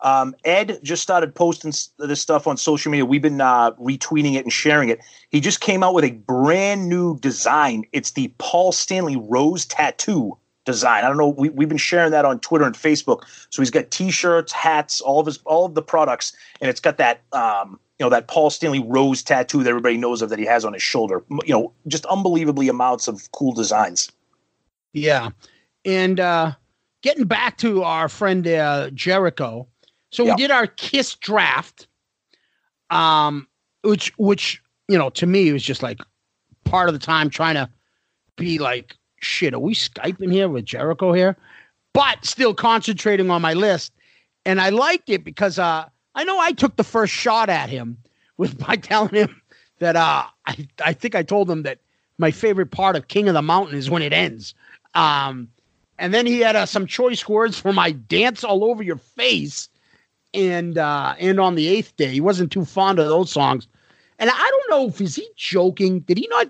um, 0.02 0.36
Ed 0.46 0.80
just 0.84 1.02
started 1.02 1.34
posting 1.34 1.74
this 1.98 2.22
stuff 2.22 2.46
on 2.46 2.56
social 2.58 2.92
media. 2.92 3.06
We've 3.06 3.22
been 3.22 3.42
uh, 3.42 3.72
retweeting 3.72 4.36
it 4.36 4.44
and 4.44 4.54
sharing 4.54 4.90
it. 4.90 5.00
He 5.32 5.40
just 5.40 5.60
came 5.60 5.82
out 5.82 5.96
with 5.96 6.04
a 6.04 6.12
brand 6.12 6.88
new 6.88 7.18
design. 7.20 7.86
It's 7.94 8.12
the 8.12 8.32
Paul 8.38 8.72
Stanley 8.72 9.18
Rose 9.18 9.66
tattoo 9.66 10.38
design. 10.66 11.04
I 11.04 11.08
don't 11.08 11.18
know. 11.18 11.30
We, 11.30 11.50
we've 11.50 11.70
been 11.70 11.78
sharing 11.78 12.12
that 12.12 12.26
on 12.26 12.40
Twitter 12.42 12.66
and 12.66 12.76
Facebook. 12.76 13.24
So 13.50 13.62
he's 13.62 13.72
got 13.72 13.90
T-shirts, 13.90 14.52
hats, 14.52 15.02
all 15.02 15.20
of 15.20 15.26
his 15.26 15.40
all 15.46 15.66
of 15.66 15.74
the 15.74 15.82
products, 15.82 16.34
and 16.62 16.70
it's 16.70 16.80
got 16.80 16.98
that 16.98 17.22
um, 17.34 17.80
you 18.00 18.06
know 18.06 18.10
that 18.10 18.28
Paul 18.28 18.50
Stanley 18.50 18.80
Rose 18.80 19.24
tattoo 19.24 19.64
that 19.64 19.70
everybody 19.70 19.98
knows 19.98 20.22
of 20.22 20.30
that 20.30 20.40
he 20.40 20.46
has 20.46 20.64
on 20.64 20.74
his 20.74 20.84
shoulder. 20.84 21.24
You 21.46 21.54
know, 21.54 21.74
just 21.88 22.06
unbelievably 22.06 22.68
amounts 22.70 23.08
of 23.08 23.32
cool 23.32 23.54
designs. 23.54 24.12
Yeah. 24.94 25.30
And 25.84 26.20
uh, 26.20 26.54
getting 27.02 27.26
back 27.26 27.58
to 27.60 27.84
our 27.84 28.10
friend 28.10 28.48
uh, 28.48 28.90
Jericho. 28.92 29.68
So 30.12 30.26
Yeah. 30.26 30.36
we 30.36 30.38
did 30.38 30.52
our 30.52 30.68
Kiss 30.68 31.16
draft, 31.16 31.88
um, 32.90 33.48
which, 33.82 34.12
which, 34.18 34.62
you 34.88 34.98
know, 34.98 35.10
to 35.12 35.26
me, 35.26 35.52
was 35.52 35.64
just 35.64 35.84
like 35.84 36.00
part 36.64 36.90
of 36.90 36.94
the 36.94 37.00
time 37.00 37.30
trying 37.30 37.56
to 37.56 37.70
be 38.36 38.58
like, 38.60 38.96
shit, 39.22 39.54
are 39.54 39.60
we 39.60 39.74
Skyping 39.74 40.32
here 40.32 40.50
with 40.50 40.66
Jericho 40.66 41.14
here? 41.14 41.36
But 41.94 42.24
still 42.26 42.54
concentrating 42.54 43.32
on 43.32 43.42
my 43.42 43.54
list. 43.54 43.92
And 44.46 44.62
I 44.62 44.70
liked 44.70 45.10
it 45.10 45.24
because 45.24 45.60
uh, 45.60 45.86
I 46.18 46.24
know 46.24 46.40
I 46.40 46.52
took 46.52 46.76
the 46.76 46.84
first 46.84 47.14
shot 47.14 47.48
at 47.48 47.70
him 47.70 47.96
with 48.38 48.58
by 48.58 48.76
telling 48.82 49.14
him 49.14 49.42
that 49.80 49.96
uh, 49.96 50.26
I, 50.48 50.68
I 50.84 50.94
think 50.94 51.14
I 51.14 51.22
told 51.22 51.50
him 51.50 51.62
that 51.62 51.80
my 52.18 52.32
favorite 52.32 52.72
part 52.72 52.96
of 52.96 53.08
King 53.08 53.28
of 53.28 53.36
the 53.36 53.44
Mountain 53.44 53.78
is 53.78 53.90
when 53.90 54.02
it 54.02 54.12
ends. 54.12 54.56
Um, 54.96 55.48
and 56.00 56.16
then 56.16 56.26
he 56.26 56.40
had 56.40 56.56
uh, 56.56 56.66
some 56.66 56.88
choice 56.88 57.28
words 57.30 57.60
for 57.60 57.72
my 57.72 57.92
dance 57.92 58.44
all 58.44 58.64
over 58.64 58.82
your 58.82 58.98
face 58.98 59.70
and 60.34 60.80
uh, 60.80 61.14
and 61.20 61.40
on 61.40 61.54
the 61.54 61.68
eighth 61.68 61.96
day. 61.98 62.10
He 62.10 62.22
wasn't 62.22 62.52
too 62.52 62.66
fond 62.66 62.98
of 62.98 63.08
those 63.08 63.32
songs. 63.32 63.68
And 64.18 64.32
I 64.32 64.52
don't 64.52 64.70
know 64.72 64.88
if 64.90 65.00
is 65.00 65.16
he 65.16 65.28
joking? 65.36 66.00
Did 66.00 66.18
he 66.18 66.28
not 66.32 66.48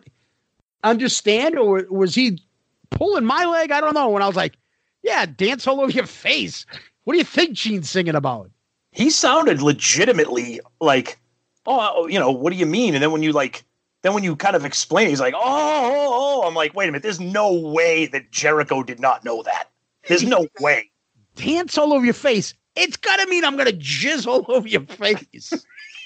understand 0.85 1.59
or 1.59 1.85
was 1.89 2.15
he 2.15 2.41
pulling 2.89 3.25
my 3.25 3.43
leg? 3.43 3.71
I 3.71 3.81
don't 3.81 3.93
know. 3.93 4.07
When 4.09 4.23
I 4.23 4.27
was 4.27 4.37
like, 4.37 4.55
yeah, 5.03 5.25
dance 5.25 5.67
all 5.67 5.81
over 5.81 5.91
your 5.91 6.05
face. 6.05 6.65
What 7.03 7.13
do 7.13 7.19
you 7.19 7.25
think 7.25 7.53
Gene's 7.53 7.89
singing 7.89 8.15
about? 8.15 8.49
He 8.97 9.11
sounded 9.11 9.61
legitimately 9.61 10.59
like, 10.81 11.19
oh, 11.67 12.07
you 12.07 12.17
know, 12.19 12.31
what 12.31 12.51
do 12.51 12.57
you 12.57 12.65
mean? 12.65 12.95
And 12.95 13.03
then 13.03 13.11
when 13.11 13.21
you 13.21 13.31
like, 13.31 13.63
then 14.01 14.13
when 14.13 14.23
you 14.23 14.35
kind 14.35 14.55
of 14.55 14.65
explain, 14.65 15.09
he's 15.09 15.19
like, 15.19 15.35
oh, 15.35 15.39
oh, 15.43 16.41
oh. 16.43 16.47
I'm 16.47 16.55
like, 16.55 16.73
wait 16.73 16.85
a 16.85 16.91
minute, 16.91 17.03
there's 17.03 17.19
no 17.19 17.53
way 17.53 18.07
that 18.07 18.31
Jericho 18.31 18.81
did 18.81 18.99
not 18.99 19.23
know 19.23 19.43
that. 19.43 19.69
There's 20.07 20.23
no 20.23 20.47
way. 20.59 20.89
Dance 21.35 21.77
all 21.77 21.93
over 21.93 22.03
your 22.03 22.15
face. 22.15 22.55
It's 22.75 22.97
gotta 22.97 23.27
mean 23.27 23.45
I'm 23.45 23.55
gonna 23.55 23.71
jizz 23.71 24.25
all 24.25 24.43
over 24.51 24.67
your 24.67 24.81
face. 24.81 25.53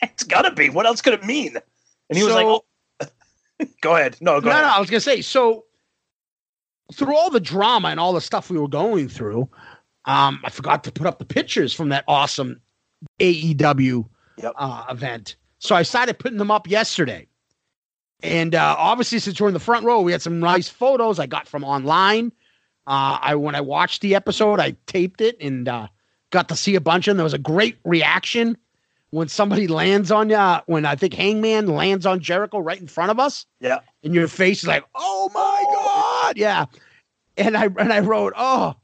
It's 0.02 0.24
gotta 0.24 0.52
be. 0.52 0.70
What 0.70 0.86
else 0.86 1.02
could 1.02 1.14
it 1.14 1.24
mean? 1.24 1.56
And 2.10 2.18
he 2.18 2.26
was 2.26 2.34
like, 2.34 2.46
oh. 2.46 2.64
go 3.82 3.96
ahead. 3.96 4.18
No, 4.20 4.42
go 4.42 4.50
no, 4.50 4.52
ahead. 4.52 4.64
no, 4.64 4.70
I 4.70 4.80
was 4.82 4.90
gonna 4.90 5.00
say 5.00 5.22
so. 5.22 5.64
Through 6.94 7.16
all 7.16 7.30
the 7.30 7.40
drama 7.40 7.88
and 7.88 8.02
all 8.02 8.12
the 8.12 8.20
stuff 8.20 8.50
we 8.50 8.60
were 8.60 8.68
going 8.68 9.08
through, 9.08 9.48
um, 10.04 10.42
I 10.44 10.50
forgot 10.50 10.84
to 10.84 10.92
put 10.92 11.08
up 11.08 11.20
the 11.20 11.26
pictures 11.26 11.74
from 11.74 11.88
that 11.90 12.04
awesome 12.06 12.60
AEW 13.20 14.08
Yep. 14.38 14.54
uh, 14.56 14.86
event. 14.90 15.36
So 15.60 15.76
I 15.76 15.84
started 15.84 16.18
putting 16.20 16.38
them 16.38 16.50
up 16.52 16.68
yesterday, 16.68 17.28
and 18.24 18.56
uh, 18.56 18.76
obviously, 18.78 19.20
since 19.20 19.40
we're 19.40 19.48
in 19.48 19.54
the 19.54 19.60
front 19.60 19.86
row, 19.86 20.02
we 20.02 20.12
had 20.12 20.22
some 20.22 20.40
nice 20.40 20.70
photos 20.70 21.20
I 21.20 21.28
got 21.28 21.48
from 21.48 21.64
online. 21.64 22.32
Uh, 22.88 23.20
I 23.22 23.36
when 23.36 23.54
I 23.56 23.62
watched 23.62 24.02
the 24.02 24.16
episode, 24.16 24.60
I 24.60 24.76
taped 24.88 25.22
it 25.22 25.38
and 25.40 25.68
uh, 25.68 25.88
got 26.32 26.50
to 26.50 26.56
see 26.56 26.76
a 26.76 26.82
bunch 26.82 27.08
of 27.08 27.12
them. 27.12 27.18
There 27.18 27.24
was 27.24 27.34
a 27.34 27.38
great 27.40 27.78
reaction 27.86 28.58
when 29.12 29.28
somebody 29.28 29.68
lands 29.68 30.12
on 30.12 30.30
you. 30.30 30.56
When 30.66 30.86
I 30.86 30.96
think 30.96 31.14
Hangman 31.14 31.68
lands 31.68 32.06
on 32.08 32.20
Jericho 32.22 32.58
right 32.60 32.80
in 32.82 32.88
front 32.88 33.12
of 33.12 33.20
us 33.20 33.46
Yeah. 33.60 33.80
and 34.04 34.16
your 34.16 34.28
face 34.28 34.64
is 34.64 34.68
like, 34.68 34.84
"Oh 34.96 35.30
my 35.34 35.64
god!" 35.72 36.38
Yeah, 36.38 36.66
and 37.38 37.56
I 37.56 37.66
and 37.66 37.94
I 37.94 38.00
wrote, 38.00 38.34
"Oh, 38.36 38.76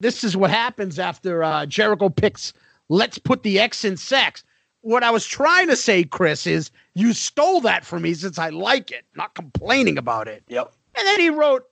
this 0.00 0.24
is 0.24 0.36
what 0.36 0.50
happens 0.50 0.98
after 0.98 1.44
uh, 1.44 1.66
Jericho 1.66 2.08
picks. 2.08 2.52
Let's 2.88 3.18
put 3.18 3.42
the 3.42 3.58
X 3.58 3.84
in 3.84 3.96
sex." 3.96 4.44
What 4.82 5.02
I 5.02 5.10
was 5.10 5.26
trying 5.26 5.66
to 5.66 5.74
say, 5.74 6.04
Chris, 6.04 6.46
is 6.46 6.70
you 6.94 7.12
stole 7.12 7.60
that 7.62 7.84
from 7.84 8.02
me 8.02 8.14
since 8.14 8.38
I 8.38 8.50
like 8.50 8.92
it, 8.92 9.04
not 9.16 9.34
complaining 9.34 9.98
about 9.98 10.28
it. 10.28 10.44
Yep. 10.46 10.72
And 10.96 11.06
then 11.08 11.18
he 11.18 11.28
wrote, 11.28 11.64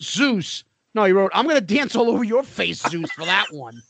"Zeus, 0.00 0.62
No, 0.94 1.04
he 1.04 1.12
wrote, 1.12 1.32
I'm 1.34 1.44
going 1.44 1.56
to 1.56 1.74
dance 1.74 1.96
all 1.96 2.08
over 2.08 2.22
your 2.22 2.44
face, 2.44 2.80
Zeus, 2.88 3.10
for 3.12 3.24
that 3.24 3.52
one. 3.52 3.82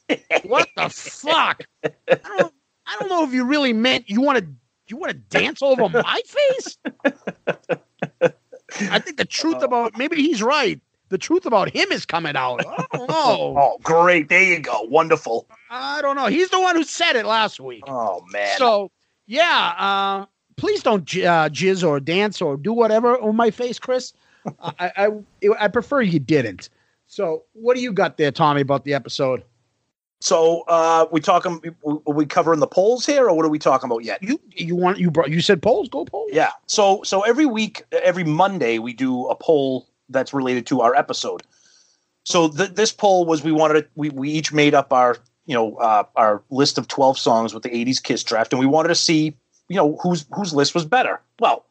what 0.45 0.69
the 0.76 0.88
fuck? 0.88 1.62
I 1.85 1.90
don't, 2.38 2.54
I 2.87 2.97
don't 2.99 3.09
know 3.11 3.25
if 3.25 3.33
you 3.33 3.45
really 3.45 3.75
meant 3.75 4.09
you 4.09 4.21
want 4.21 4.38
to 4.38 4.47
you 4.88 4.97
want 4.97 5.12
to 5.12 5.19
dance 5.19 5.62
all 5.62 5.73
over 5.81 6.02
my 6.02 6.21
face. 6.26 6.78
I 8.90 8.99
think 8.99 9.16
the 9.16 9.25
truth 9.25 9.62
uh, 9.62 9.66
about 9.66 9.97
maybe 9.97 10.16
he's 10.16 10.43
right. 10.43 10.81
The 11.11 11.18
truth 11.18 11.46
about 11.46 11.68
him 11.70 11.92
is 11.92 12.06
coming 12.06 12.34
out. 12.37 12.64
I 12.66 12.87
don't 12.92 13.08
know. 13.08 13.56
Oh, 13.58 13.78
great. 13.82 14.28
There 14.28 14.42
you 14.42 14.58
go. 14.58 14.82
Wonderful. 14.82 15.46
I 15.70 16.00
don't 16.02 16.16
know. 16.16 16.26
He's 16.26 16.50
the 16.50 16.61
one 16.61 16.76
who 16.76 16.84
said 16.84 17.14
it 17.16 17.26
last 17.26 17.61
week. 17.61 17.84
Oh, 17.87 18.25
man. 18.32 18.56
So 18.58 18.90
yeah, 19.26 19.75
uh, 19.78 20.26
please 20.56 20.82
don't 20.82 21.04
j- 21.04 21.26
uh, 21.26 21.49
jizz 21.49 21.87
or 21.87 22.00
dance 22.00 22.40
or 22.42 22.56
do 22.56 22.73
whatever 22.73 23.18
on 23.20 23.37
my 23.37 23.50
face, 23.50 23.78
Chris. 23.78 24.12
I, 24.62 24.92
I 25.42 25.49
I 25.58 25.68
prefer 25.68 26.02
you 26.02 26.18
didn't. 26.18 26.68
So 27.06 27.44
what 27.52 27.76
do 27.76 27.82
you 27.82 27.92
got 27.92 28.16
there, 28.16 28.30
Tommy, 28.32 28.61
about 28.61 28.84
the 28.84 28.94
episode? 28.94 29.42
So, 30.20 30.62
uh, 30.68 31.06
we 31.12 31.20
talking, 31.20 31.61
are 31.87 32.14
we 32.14 32.25
covering 32.25 32.61
the 32.61 32.66
polls 32.66 33.04
here 33.04 33.28
or 33.28 33.37
what 33.37 33.44
are 33.44 33.50
we 33.50 33.58
talking 33.58 33.90
about 33.90 34.04
yet? 34.04 34.23
You 34.23 34.40
you 34.52 34.75
want 34.75 34.99
you 34.99 35.11
brought 35.11 35.30
you 35.30 35.42
said 35.42 35.61
polls, 35.61 35.88
go 35.90 36.06
polls. 36.06 36.30
Yeah. 36.32 36.50
So, 36.66 37.02
so 37.02 37.20
every 37.23 37.44
week, 37.44 37.84
every 37.92 38.25
Monday, 38.25 38.78
we 38.78 38.94
do 38.94 39.26
a 39.26 39.34
poll 39.34 39.87
that's 40.08 40.32
related 40.34 40.66
to 40.66 40.80
our 40.80 40.94
episode. 40.94 41.42
So 42.25 42.49
th- 42.49 42.70
this 42.70 42.92
poll 42.92 43.25
was 43.26 43.42
we 43.44 43.52
wanted 43.52 43.82
to, 43.82 43.88
we, 43.94 44.11
we 44.11 44.30
each 44.30 44.52
made 44.52 44.75
up 44.75 44.92
our, 44.92 45.16
you 45.46 45.54
know, 45.54 45.76
uh, 45.76 46.04
our 46.16 46.42
list 46.50 46.78
of 46.78 46.88
12 46.88 47.18
songs 47.18 47.52
with 47.52 47.62
the 47.62 47.68
80s 47.70 48.02
Kiss 48.02 48.23
draft 48.23 48.52
and 48.52 48.61
we 48.61 48.66
wanted 48.66 48.88
to 48.88 48.94
see, 48.94 49.37
you 49.68 49.76
know, 49.76 49.99
whose, 50.02 50.25
whose 50.34 50.54
list 50.54 50.75
was 50.75 50.84
better. 50.84 51.20
Well, 51.38 51.66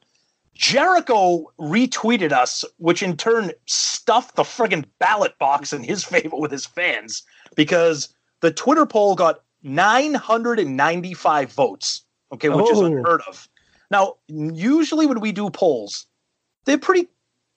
Jericho 0.53 1.51
retweeted 1.59 2.31
us, 2.31 2.63
which 2.77 3.01
in 3.01 3.17
turn 3.17 3.51
stuffed 3.65 4.35
the 4.35 4.43
friggin' 4.43 4.85
ballot 4.99 5.37
box 5.39 5.73
in 5.73 5.83
his 5.83 6.03
favor 6.03 6.35
with 6.37 6.51
his 6.51 6.65
fans 6.65 7.23
because 7.55 8.13
the 8.41 8.51
Twitter 8.51 8.85
poll 8.85 9.15
got 9.15 9.41
995 9.63 11.51
votes. 11.51 12.03
Okay, 12.31 12.49
which 12.49 12.69
is 12.71 12.79
Oh. 12.79 12.85
unheard 12.85 13.21
of. 13.27 13.47
Now, 13.91 14.15
usually 14.27 15.05
when 15.05 15.19
we 15.19 15.31
do 15.31 15.49
polls, 15.49 16.05
they're 16.65 16.77
pretty 16.79 17.07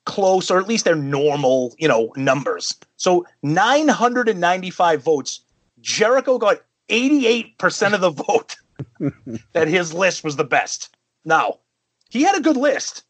close, 0.07 0.49
or 0.49 0.57
at 0.59 0.67
least 0.67 0.85
they're 0.85 0.95
normal, 0.95 1.75
you 1.77 1.87
know, 1.87 2.11
numbers. 2.15 2.75
So 2.95 3.25
995 3.43 5.03
votes. 5.03 5.41
Jericho 5.81 6.37
got 6.39 6.61
88% 6.89 7.93
of 7.93 8.01
the 8.01 8.09
vote 8.09 8.55
that 9.53 9.67
his 9.67 9.93
list 9.93 10.23
was 10.23 10.35
the 10.35 10.43
best. 10.43 10.95
Now, 11.25 11.59
he 12.09 12.23
had 12.23 12.35
a 12.35 12.41
good 12.41 12.57
list. 12.57 13.03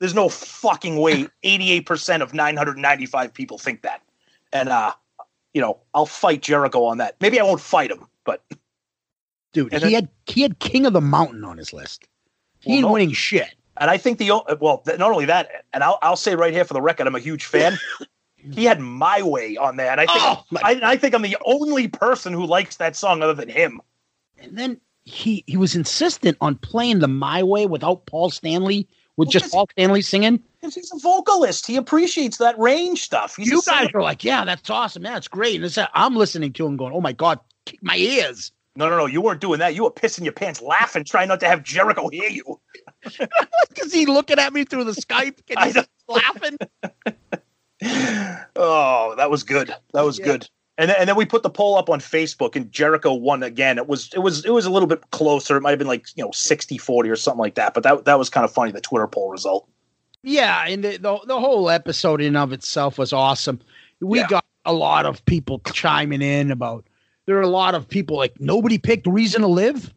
There's 0.00 0.14
no 0.14 0.28
fucking 0.28 0.96
way 0.98 1.26
88% 1.44 2.22
of 2.22 2.32
995 2.34 3.34
people 3.34 3.58
think 3.58 3.82
that. 3.82 4.00
And 4.52 4.68
uh, 4.68 4.92
you 5.52 5.60
know, 5.60 5.78
I'll 5.92 6.06
fight 6.06 6.42
Jericho 6.42 6.84
on 6.84 6.98
that. 6.98 7.16
Maybe 7.20 7.38
I 7.38 7.42
won't 7.44 7.60
fight 7.60 7.90
him, 7.90 8.06
but 8.24 8.42
Dude, 9.52 9.72
And 9.72 9.82
he 9.84 9.90
then- 9.92 10.02
had 10.04 10.08
he 10.26 10.42
had 10.42 10.58
King 10.58 10.86
of 10.86 10.92
the 10.94 11.00
Mountain 11.00 11.44
on 11.44 11.58
his 11.58 11.72
list. 11.72 12.04
He 12.60 12.70
Well, 12.70 12.76
ain't 12.76 12.86
no. 12.86 12.92
winning 12.92 13.12
shit. 13.12 13.54
And 13.76 13.90
I 13.90 13.96
think 13.96 14.18
the 14.18 14.30
well, 14.60 14.82
not 14.86 15.00
only 15.00 15.24
that, 15.26 15.64
and 15.72 15.82
I'll 15.82 15.98
I'll 16.02 16.16
say 16.16 16.34
right 16.34 16.52
here 16.52 16.64
for 16.64 16.74
the 16.74 16.82
record, 16.82 17.06
I'm 17.06 17.14
a 17.14 17.20
huge 17.20 17.44
fan. 17.46 17.78
he 18.52 18.64
had 18.64 18.80
my 18.80 19.22
way 19.22 19.56
on 19.56 19.76
that. 19.76 19.98
and 19.98 20.00
I 20.00 20.06
think 20.06 20.20
Oh, 20.22 20.44
I, 20.62 20.92
I 20.92 20.96
think 20.96 21.14
I'm 21.14 21.22
the 21.22 21.36
only 21.44 21.88
person 21.88 22.32
who 22.32 22.46
likes 22.46 22.76
that 22.76 22.96
song 22.96 23.22
other 23.22 23.34
than 23.34 23.48
him. 23.48 23.80
And 24.38 24.56
then 24.56 24.80
he 25.04 25.44
he 25.46 25.56
was 25.56 25.74
insistent 25.74 26.36
on 26.40 26.56
playing 26.56 27.00
the 27.00 27.08
My 27.08 27.42
Way 27.42 27.66
without 27.66 28.06
Paul 28.06 28.30
Stanley, 28.30 28.88
with 29.16 29.26
Well, 29.26 29.32
just 29.32 29.52
Paul 29.52 29.68
Stanley 29.72 30.02
singing. 30.02 30.42
Because 30.60 30.74
he's 30.74 30.92
a 30.92 30.98
vocalist, 30.98 31.66
he 31.66 31.76
appreciates 31.76 32.38
that 32.38 32.58
range 32.58 33.02
stuff. 33.02 33.36
He's 33.36 33.50
you 33.50 33.62
guys 33.66 33.88
are 33.94 34.02
like, 34.02 34.24
yeah, 34.24 34.44
that's 34.44 34.70
awesome. 34.70 35.04
Yeah, 35.04 35.12
that's 35.14 35.28
great. 35.28 35.56
And 35.56 35.64
it's, 35.64 35.78
I'm 35.94 36.16
listening 36.16 36.52
to 36.54 36.66
him 36.66 36.76
going, 36.76 36.92
oh 36.94 37.00
my 37.00 37.12
God, 37.12 37.38
kick 37.66 37.82
my 37.82 37.96
ears. 37.96 38.52
No, 38.76 38.88
no, 38.88 38.96
no, 38.96 39.06
you 39.06 39.20
weren't 39.20 39.40
doing 39.40 39.60
that. 39.60 39.74
You 39.74 39.84
were 39.84 39.90
pissing 39.90 40.24
your 40.24 40.32
pants, 40.32 40.60
laughing, 40.60 41.04
trying 41.04 41.28
not 41.28 41.38
to 41.40 41.46
have 41.46 41.62
Jericho 41.62 42.08
hear 42.08 42.28
you. 42.28 42.60
Because 43.68 43.92
he 43.92 44.06
looking 44.06 44.38
at 44.38 44.52
me 44.52 44.64
through 44.64 44.84
the 44.84 44.92
Skype 44.92 45.38
and 45.50 45.58
he's 45.74 45.84
laughing. 46.08 46.56
Oh, 48.56 49.14
that 49.16 49.30
was 49.30 49.42
good. 49.42 49.74
That 49.92 50.04
was 50.04 50.18
Yeah. 50.18 50.24
good. 50.24 50.48
And 50.76 50.90
then, 50.90 50.96
and 50.98 51.08
then 51.08 51.14
we 51.16 51.24
put 51.24 51.44
the 51.44 51.50
poll 51.50 51.76
up 51.76 51.88
on 51.88 52.00
Facebook 52.00 52.56
and 52.56 52.70
Jericho 52.72 53.12
won 53.14 53.44
again. 53.44 53.78
It 53.78 53.86
was 53.86 54.10
it 54.12 54.18
was 54.18 54.44
it 54.44 54.50
was 54.50 54.66
a 54.66 54.70
little 54.70 54.88
bit 54.88 55.08
closer. 55.12 55.56
It 55.56 55.60
might 55.60 55.70
have 55.70 55.78
been 55.78 55.86
like, 55.88 56.06
you 56.16 56.24
know, 56.24 56.30
60-40 56.30 57.10
or 57.10 57.16
something 57.16 57.38
like 57.38 57.54
that. 57.54 57.74
But 57.74 57.84
that 57.84 58.04
that 58.06 58.18
was 58.18 58.28
kind 58.28 58.44
of 58.44 58.52
funny, 58.52 58.72
the 58.72 58.80
Twitter 58.80 59.06
poll 59.06 59.30
result. 59.30 59.68
Yeah, 60.24 60.64
and 60.66 60.82
the, 60.82 60.96
the 60.96 61.18
the 61.26 61.38
whole 61.38 61.70
episode 61.70 62.20
in 62.20 62.34
of 62.34 62.52
itself 62.52 62.98
was 62.98 63.12
awesome. 63.12 63.60
We 64.00 64.18
Yeah. 64.20 64.26
got 64.28 64.44
a 64.64 64.72
lot 64.72 65.06
of 65.06 65.24
people 65.26 65.60
chiming 65.72 66.22
in 66.22 66.50
about. 66.50 66.84
There 67.26 67.36
are 67.38 67.42
a 67.42 67.46
lot 67.48 67.74
of 67.74 67.88
people 67.88 68.16
like 68.16 68.40
nobody 68.40 68.78
picked 68.78 69.06
"Reason 69.06 69.42
to 69.42 69.46
Live," 69.46 69.94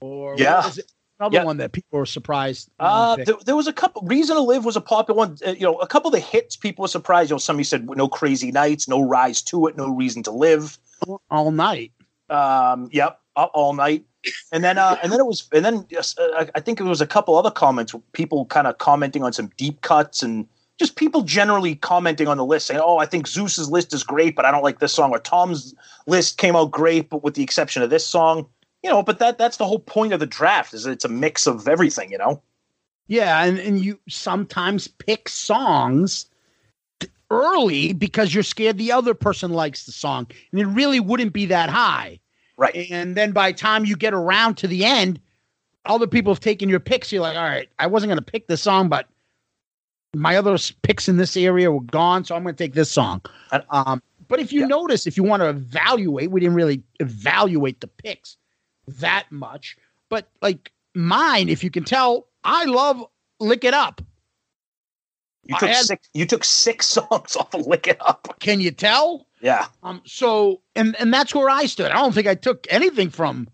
or 0.00 0.30
what 0.30 0.40
Yeah. 0.40 0.70
it? 0.74 0.90
Another 1.26 1.42
Yeah. 1.42 1.44
one 1.44 1.56
that 1.58 1.72
people 1.72 1.98
were 1.98 2.06
surprised. 2.06 2.68
Uh, 2.78 3.16
there, 3.16 3.34
there 3.44 3.56
was 3.56 3.66
a 3.66 3.72
couple. 3.72 4.02
Reason 4.02 4.36
to 4.36 4.42
Live 4.42 4.64
was 4.64 4.76
a 4.76 4.80
popular 4.80 5.16
one. 5.18 5.36
Uh, 5.46 5.50
you 5.52 5.60
know, 5.60 5.76
a 5.76 5.86
couple 5.86 6.08
of 6.08 6.12
the 6.12 6.20
hits 6.20 6.56
people 6.56 6.82
were 6.82 6.88
surprised. 6.88 7.30
You 7.30 7.34
know, 7.34 7.38
somebody 7.38 7.64
said 7.64 7.88
no 7.88 8.08
Crazy 8.08 8.52
Nights, 8.52 8.88
no 8.88 9.00
Rise 9.02 9.42
to 9.42 9.66
It, 9.66 9.76
no 9.76 9.88
Reason 9.88 10.22
to 10.24 10.30
Live. 10.30 10.78
all 11.30 11.50
night. 11.50 11.92
Um, 12.30 12.88
yep, 12.92 13.20
all 13.36 13.72
night. 13.74 14.04
And 14.52 14.64
then, 14.64 14.78
uh, 14.78 14.96
and 15.02 15.12
then 15.12 15.20
it 15.20 15.26
was, 15.26 15.46
and 15.52 15.64
then 15.64 15.86
uh, 15.96 16.02
I- 16.38 16.48
I 16.54 16.60
think 16.60 16.80
it 16.80 16.84
was 16.84 17.02
a 17.02 17.06
couple 17.06 17.36
other 17.36 17.50
comments, 17.50 17.94
people 18.12 18.46
kind 18.46 18.66
of 18.66 18.78
commenting 18.78 19.22
on 19.22 19.32
some 19.34 19.50
deep 19.58 19.82
cuts 19.82 20.22
and 20.22 20.46
just 20.78 20.96
people 20.96 21.20
generally 21.22 21.74
commenting 21.76 22.26
on 22.26 22.36
the 22.38 22.44
list 22.44 22.66
saying, 22.66 22.80
"Oh, 22.82 22.96
I 22.98 23.06
think 23.06 23.26
Zeus's 23.28 23.70
list 23.70 23.92
is 23.92 24.02
great, 24.02 24.34
but 24.34 24.44
I 24.46 24.50
don't 24.50 24.62
like 24.64 24.78
this 24.80 24.92
song," 24.94 25.10
or 25.10 25.18
Tom's 25.18 25.74
list 26.06 26.38
came 26.38 26.56
out 26.56 26.70
great, 26.70 27.10
but 27.10 27.22
with 27.22 27.34
the 27.34 27.42
exception 27.42 27.82
of 27.82 27.90
this 27.90 28.06
song. 28.06 28.46
You 28.84 28.90
know, 28.90 29.02
but 29.02 29.18
that 29.18 29.38
that's 29.38 29.56
the 29.56 29.64
whole 29.64 29.78
point 29.78 30.12
of 30.12 30.20
the 30.20 30.26
draft 30.26 30.74
is 30.74 30.84
it's 30.84 31.06
a 31.06 31.08
mix 31.08 31.46
of 31.46 31.66
everything. 31.66 32.12
You 32.12 32.18
know. 32.18 32.42
Yeah, 33.08 33.42
and, 33.42 33.58
and 33.58 33.82
you 33.82 33.98
sometimes 34.10 34.88
pick 34.88 35.30
songs 35.30 36.26
early 37.30 37.94
because 37.94 38.34
you're 38.34 38.42
scared 38.42 38.76
the 38.76 38.92
other 38.92 39.14
person 39.14 39.52
likes 39.52 39.86
the 39.86 39.92
song, 39.92 40.26
and 40.52 40.60
it 40.60 40.66
really 40.66 41.00
wouldn't 41.00 41.32
be 41.32 41.46
that 41.46 41.70
high. 41.70 42.20
Right. 42.58 42.90
And 42.90 43.16
then 43.16 43.32
by 43.32 43.52
the 43.52 43.58
time 43.58 43.86
you 43.86 43.96
get 43.96 44.12
around 44.12 44.58
to 44.58 44.68
the 44.68 44.84
end, 44.84 45.18
other 45.86 46.06
people 46.06 46.32
have 46.32 46.40
taken 46.40 46.68
your 46.68 46.78
picks. 46.78 47.10
You're 47.10 47.22
like, 47.22 47.38
all 47.38 47.42
right, 47.42 47.70
I 47.78 47.86
wasn't 47.86 48.10
going 48.10 48.22
to 48.22 48.30
pick 48.30 48.48
this 48.48 48.60
song, 48.60 48.90
but 48.90 49.08
my 50.14 50.36
other 50.36 50.58
picks 50.82 51.08
in 51.08 51.16
this 51.16 51.38
area 51.38 51.72
were 51.72 51.80
gone, 51.80 52.24
so 52.24 52.36
I'm 52.36 52.42
going 52.42 52.54
to 52.54 52.62
take 52.62 52.74
this 52.74 52.90
song. 52.90 53.22
Um, 53.70 54.02
but 54.28 54.40
if 54.40 54.52
you 54.52 54.60
Yeah. 54.60 54.66
notice, 54.66 55.06
if 55.06 55.16
you 55.16 55.24
want 55.24 55.40
to 55.40 55.48
evaluate, 55.48 56.30
we 56.30 56.40
didn't 56.40 56.54
really 56.54 56.82
evaluate 57.00 57.80
the 57.80 57.88
picks 57.88 58.36
that 58.86 59.26
much. 59.30 59.76
But 60.08 60.28
like 60.42 60.70
mine, 60.94 61.48
if 61.48 61.64
you 61.64 61.70
can 61.70 61.84
tell, 61.84 62.28
I 62.44 62.64
love 62.64 63.04
Lick 63.40 63.64
It 63.64 63.74
Up. 63.74 64.00
You 65.44 65.56
took 65.58 65.68
had- 65.68 65.84
six. 65.84 66.08
You 66.14 66.26
took 66.26 66.44
six 66.44 66.86
songs 66.96 67.36
off 67.36 67.54
of 67.54 67.66
Lick 67.66 67.86
It 67.86 67.98
Up. 68.00 68.36
Can 68.40 68.60
you 68.60 68.70
tell? 68.70 69.26
Yeah. 69.40 69.66
Um, 69.82 70.00
so 70.06 70.62
and 70.74 70.96
and 70.98 71.12
that's 71.12 71.34
where 71.34 71.50
I 71.50 71.66
stood. 71.66 71.90
I 71.90 71.94
don't 71.96 72.14
think 72.14 72.26
I 72.26 72.34
took 72.34 72.66
anything 72.70 73.10
from 73.10 73.48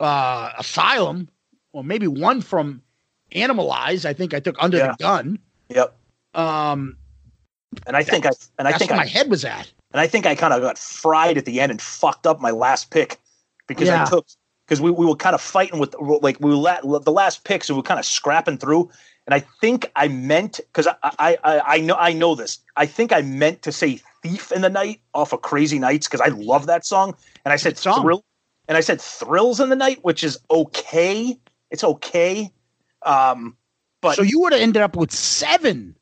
uh 0.00 0.50
Asylum, 0.58 1.28
or 1.72 1.82
maybe 1.84 2.06
one 2.06 2.40
from 2.42 2.82
Animalize. 3.34 4.04
I 4.04 4.12
think 4.12 4.34
I 4.34 4.40
took 4.40 4.56
Under 4.60 4.76
Yeah. 4.78 4.88
the 4.92 4.96
Gun. 5.02 5.38
Yep. 5.70 5.96
Um, 6.34 6.96
And 7.86 7.96
I 7.96 8.02
think 8.02 8.26
I 8.26 8.30
and 8.58 8.68
I 8.68 8.72
think 8.72 8.90
where 8.90 9.00
I 9.00 9.04
my 9.04 9.08
head 9.08 9.30
was 9.30 9.44
at. 9.44 9.72
and 9.92 10.00
I 10.00 10.06
think 10.06 10.26
I 10.26 10.34
kind 10.34 10.52
of 10.52 10.60
got 10.60 10.76
fried 10.76 11.38
at 11.38 11.46
the 11.46 11.60
end 11.60 11.70
and 11.70 11.80
fucked 11.80 12.26
up 12.26 12.40
my 12.40 12.50
last 12.50 12.90
pick 12.90 13.18
because 13.68 13.88
Yeah. 13.88 14.02
I 14.02 14.10
took 14.10 14.26
because 14.66 14.80
we, 14.80 14.90
we 14.90 15.06
were 15.06 15.16
kind 15.16 15.34
of 15.34 15.40
fighting 15.40 15.78
with 15.78 15.94
like 16.00 16.38
we 16.40 16.50
were 16.50 16.56
la- 16.56 16.98
the 16.98 17.12
last 17.12 17.44
picks 17.44 17.66
so 17.66 17.74
we 17.74 17.78
were 17.78 17.82
kind 17.82 18.00
of 18.00 18.06
scrapping 18.06 18.58
through. 18.58 18.90
And 19.26 19.34
I 19.34 19.40
think 19.60 19.90
I 19.94 20.08
meant 20.08 20.56
because 20.56 20.88
I, 20.88 20.96
I 21.02 21.38
I 21.44 21.60
I 21.76 21.80
know 21.80 21.94
I 21.96 22.12
know 22.12 22.34
this. 22.34 22.58
I 22.76 22.86
think 22.86 23.12
I 23.12 23.22
meant 23.22 23.62
to 23.62 23.70
say 23.70 24.00
"Thief 24.22 24.50
in 24.50 24.62
the 24.62 24.70
Night" 24.70 25.00
off 25.14 25.32
of 25.32 25.42
Crazy 25.42 25.78
Nights 25.78 26.08
because 26.08 26.20
I 26.20 26.28
love 26.28 26.66
that 26.66 26.84
song, 26.84 27.14
and 27.44 27.52
I 27.52 27.56
said 27.56 27.78
song. 27.78 28.02
"Thrill," 28.02 28.24
and 28.66 28.76
I 28.76 28.80
said 28.80 29.00
"Thrills 29.00 29.60
in 29.60 29.68
the 29.68 29.76
Night," 29.76 30.00
which 30.02 30.24
is 30.24 30.38
okay. 30.50 31.38
It's 31.70 31.84
okay. 31.84 32.50
Um, 33.02 33.56
but 34.00 34.16
so 34.16 34.22
you 34.22 34.40
would 34.40 34.52
have 34.52 34.62
ended 34.62 34.82
up 34.82 34.96
with 34.96 35.12
seven 35.12 35.94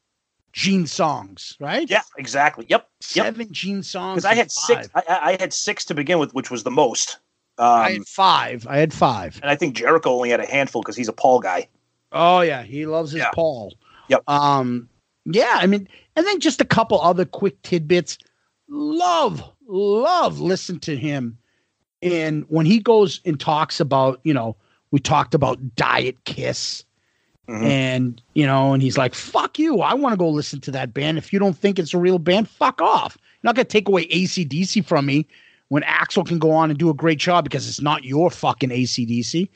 Gene 0.52 0.86
songs, 0.86 1.56
right? 1.60 1.88
yeah, 1.88 2.02
exactly. 2.16 2.66
Yep. 2.68 2.88
Yep. 3.12 3.24
seven 3.24 3.52
Gene 3.52 3.82
songs. 3.82 4.16
Because 4.16 4.24
I 4.24 4.30
and 4.30 4.38
had 4.38 4.50
six. 4.50 4.88
I, 4.94 5.02
I 5.08 5.36
had 5.38 5.52
six 5.52 5.84
to 5.86 5.94
begin 5.94 6.18
with, 6.18 6.32
which 6.32 6.50
was 6.50 6.64
the 6.64 6.70
most. 6.70 7.18
Um, 7.60 7.66
I 7.68 7.90
had 7.92 8.06
five. 8.08 8.66
I 8.66 8.78
had 8.78 8.92
five. 8.92 9.38
and 9.42 9.50
I 9.50 9.54
think 9.56 9.76
Jericho 9.76 10.10
only 10.14 10.30
had 10.30 10.40
a 10.40 10.46
handful 10.46 10.80
because 10.82 10.96
he's 10.96 11.08
a 11.08 11.12
Paul 11.12 11.40
guy. 11.40 11.68
Oh 12.12 12.40
yeah, 12.40 12.62
he 12.62 12.86
loves 12.86 13.12
his 13.12 13.20
Yeah. 13.20 13.30
Paul. 13.34 13.74
Yep. 14.08 14.22
Um. 14.28 14.88
Yeah, 15.26 15.58
I 15.60 15.66
mean, 15.66 15.86
and 16.16 16.26
then 16.26 16.40
just 16.40 16.60
a 16.60 16.64
couple 16.64 17.00
other 17.00 17.24
quick 17.26 17.60
tidbits. 17.62 18.16
Love, 18.68 19.42
love, 19.68 20.40
listen 20.40 20.78
to 20.80 20.96
him, 20.96 21.36
and 22.02 22.44
when 22.48 22.64
he 22.66 22.78
goes 22.78 23.20
and 23.26 23.38
talks 23.38 23.78
about, 23.80 24.20
you 24.24 24.32
know, 24.32 24.56
we 24.90 24.98
talked 24.98 25.34
about 25.34 25.58
Diet 25.76 26.16
Kiss, 26.24 26.84
Mhm. 27.48 27.62
And, 27.64 28.22
you 28.34 28.46
know, 28.46 28.72
and 28.72 28.80
he's 28.80 28.96
like, 28.96 29.12
fuck 29.12 29.58
you. 29.58 29.80
I 29.80 29.92
want 29.94 30.12
to 30.12 30.16
go 30.16 30.28
listen 30.28 30.60
to 30.60 30.70
that 30.70 30.94
band. 30.94 31.18
If 31.18 31.32
you 31.32 31.40
don't 31.40 31.58
think 31.58 31.80
it's 31.80 31.92
a 31.92 31.98
real 31.98 32.20
band, 32.20 32.48
fuck 32.48 32.80
off. 32.80 33.18
You're 33.20 33.48
not 33.48 33.56
going 33.56 33.66
to 33.66 33.70
take 33.72 33.88
away 33.88 34.06
ACDC 34.06 34.84
from 34.84 35.06
me 35.06 35.26
when 35.70 35.82
Axl 35.84 36.26
can 36.26 36.38
go 36.38 36.50
on 36.50 36.68
and 36.68 36.78
do 36.78 36.90
a 36.90 36.94
great 36.94 37.18
job 37.18 37.44
because 37.44 37.68
it's 37.68 37.80
not 37.80 38.04
your 38.04 38.30
fucking 38.30 38.70
ACDC. 38.70 39.48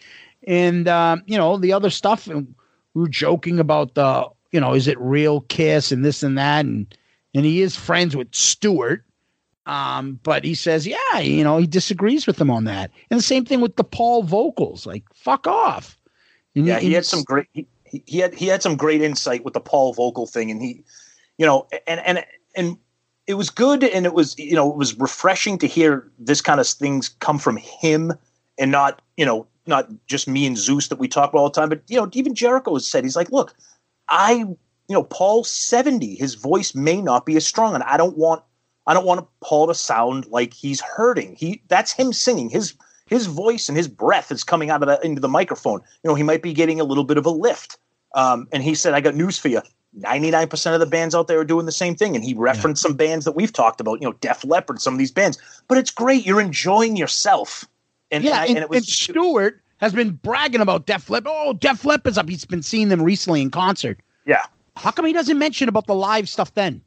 And, 0.47 0.89
um, 0.89 1.23
you 1.27 1.37
know, 1.37 1.59
the 1.59 1.73
other 1.73 1.91
stuff, 1.91 2.27
and 2.27 2.55
we 2.95 3.03
were 3.03 3.09
joking 3.09 3.59
about 3.59 3.95
the, 3.95 4.29
you 4.53 4.61
know, 4.61 4.75
is 4.75 4.89
it 4.89 4.99
real 5.01 5.43
Kiss 5.43 5.91
and 5.93 6.05
this 6.05 6.23
and 6.23 6.39
that. 6.39 6.65
And, 6.65 6.97
and 7.35 7.45
he 7.45 7.63
is 7.63 7.77
friends 7.77 8.17
with 8.17 8.33
Stewart. 8.33 9.05
Um, 9.67 10.21
but 10.23 10.45
he 10.45 10.55
says, 10.55 10.87
yeah, 10.87 11.19
you 11.19 11.43
know, 11.43 11.59
he 11.59 11.67
disagrees 11.67 12.27
with 12.27 12.37
them 12.37 12.51
on 12.51 12.65
that. 12.65 12.91
And 13.11 13.19
the 13.19 13.25
same 13.25 13.45
thing 13.45 13.61
with 13.61 13.77
the 13.77 13.85
Paul 13.85 14.23
vocals, 14.23 14.87
like 14.87 15.03
fuck 15.15 15.47
off. 15.47 15.99
And 16.55 16.67
Yeah, 16.67 16.79
he 16.79 16.93
had 16.93 17.05
some 17.05 17.23
great. 17.23 17.49
He- 17.53 17.67
he 18.07 18.19
had 18.19 18.35
he 18.35 18.49
had 18.49 18.61
some 18.61 18.77
great 18.77 19.03
insight 19.03 19.45
with 19.45 19.55
the 19.55 19.61
Paul 19.61 19.95
vocal 19.95 20.27
thing, 20.27 20.51
and 20.51 20.61
he, 20.61 20.83
you 21.39 21.47
know, 21.47 21.69
and 21.87 22.01
and 22.01 22.25
and 22.57 22.77
it 23.27 23.35
was 23.35 23.51
good, 23.51 23.85
and 23.85 24.07
it 24.07 24.15
was 24.15 24.39
you 24.39 24.55
know 24.55 24.71
it 24.71 24.77
was 24.77 24.99
refreshing 24.99 25.59
to 25.59 25.67
hear 25.67 26.11
this 26.19 26.41
kind 26.41 26.61
of 26.61 26.67
things 26.67 27.11
come 27.21 27.39
from 27.39 27.57
him, 27.57 28.13
and 28.59 28.71
not 28.71 29.03
you 29.17 29.25
know 29.25 29.47
not 29.67 29.89
just 30.07 30.29
me 30.29 30.47
and 30.47 30.59
Zeus 30.59 30.89
that 30.89 30.99
we 30.99 31.09
talk 31.09 31.31
about 31.31 31.39
all 31.41 31.51
the 31.51 31.61
time, 31.61 31.69
but 31.69 31.83
you 31.89 31.97
know 31.97 32.09
even 32.13 32.35
Jericho 32.35 32.75
has 32.75 32.87
said 32.87 33.05
he's 33.05 33.17
like, 33.17 33.33
look, 33.33 33.55
I 34.09 34.33
you 34.33 34.57
know 34.89 35.05
Paul's 35.05 35.51
seventy, 35.51 36.15
his 36.15 36.35
voice 36.35 36.75
may 36.75 37.01
not 37.01 37.27
be 37.27 37.37
as 37.37 37.47
strong, 37.47 37.75
and 37.75 37.85
I 37.85 37.97
don't 37.97 38.17
want 38.19 38.43
I 38.87 38.95
don't 38.95 39.07
want 39.07 39.27
Paul 39.43 39.67
to 39.69 39.75
sound 39.75 40.27
like 40.27 40.53
he's 40.53 40.81
hurting. 40.81 41.37
He 41.37 41.63
that's 41.69 41.93
him 41.93 42.13
singing 42.13 42.51
his 42.51 42.75
his 43.07 43.27
voice 43.27 43.69
and 43.69 43.77
his 43.77 43.89
breath 43.89 44.31
is 44.31 44.45
coming 44.45 44.71
out 44.71 44.83
of 44.83 44.89
that 44.89 45.05
into 45.05 45.21
the 45.21 45.29
microphone. 45.29 45.81
You 46.03 46.11
know, 46.11 46.15
he 46.15 46.23
might 46.23 46.43
be 46.43 46.53
getting 46.53 46.81
a 46.81 46.85
little 46.85 47.05
bit 47.05 47.19
of 47.19 47.27
a 47.27 47.31
lift. 47.31 47.79
Um, 48.15 48.49
and 48.53 48.63
he 48.63 48.75
said, 48.75 48.95
I 48.95 49.01
got 49.01 49.15
news 49.15 49.39
for 49.39 49.49
you. 49.49 49.61
99% 50.01 50.75
of 50.75 50.81
the 50.81 50.87
bands 50.87 51.15
out 51.15 51.29
there 51.29 51.39
are 51.39 51.45
doing 51.45 51.67
the 51.67 51.73
same 51.73 51.95
thing. 51.95 52.15
And 52.17 52.25
he 52.25 52.35
referenced 52.35 52.83
some 52.83 52.95
bands 52.95 53.25
that 53.25 53.33
we've 53.33 53.53
talked 53.53 53.81
about, 53.81 54.01
you 54.01 54.07
know, 54.09 54.13
Def 54.15 54.45
Leppard, 54.45 54.81
some 54.81 54.95
of 54.95 54.99
these 54.99 55.13
bands. 55.13 55.39
But 55.69 55.79
it's 55.79 55.91
great. 55.91 56.27
You're 56.27 56.41
enjoying 56.41 56.97
yourself. 56.97 57.65
And, 58.11 58.25
yeah, 58.25 58.31
and, 58.33 58.39
I- 58.41 58.47
and, 58.47 58.57
and 58.57 58.65
it 58.65 58.71
was 58.71 58.79
and 58.79 58.87
Stewart 58.89 59.61
has 59.79 59.93
been 59.93 60.13
bragging 60.13 60.61
about 60.61 60.87
Def 60.87 61.09
Leppard. 61.11 61.33
Oh, 61.35 61.53
Def 61.53 61.85
Leppard's 61.85 62.19
up. 62.19 62.29
He's 62.29 62.45
been 62.45 62.63
seeing 62.63 62.89
them 62.89 63.03
recently 63.03 63.41
in 63.43 63.51
concert. 63.51 63.99
Yeah. 64.27 64.43
How 64.77 64.91
come 64.91 65.05
he 65.07 65.13
doesn't 65.13 65.39
mention 65.39 65.69
about 65.69 65.87
the 65.87 65.95
live 65.95 66.29
stuff 66.29 66.53
then? 66.55 66.81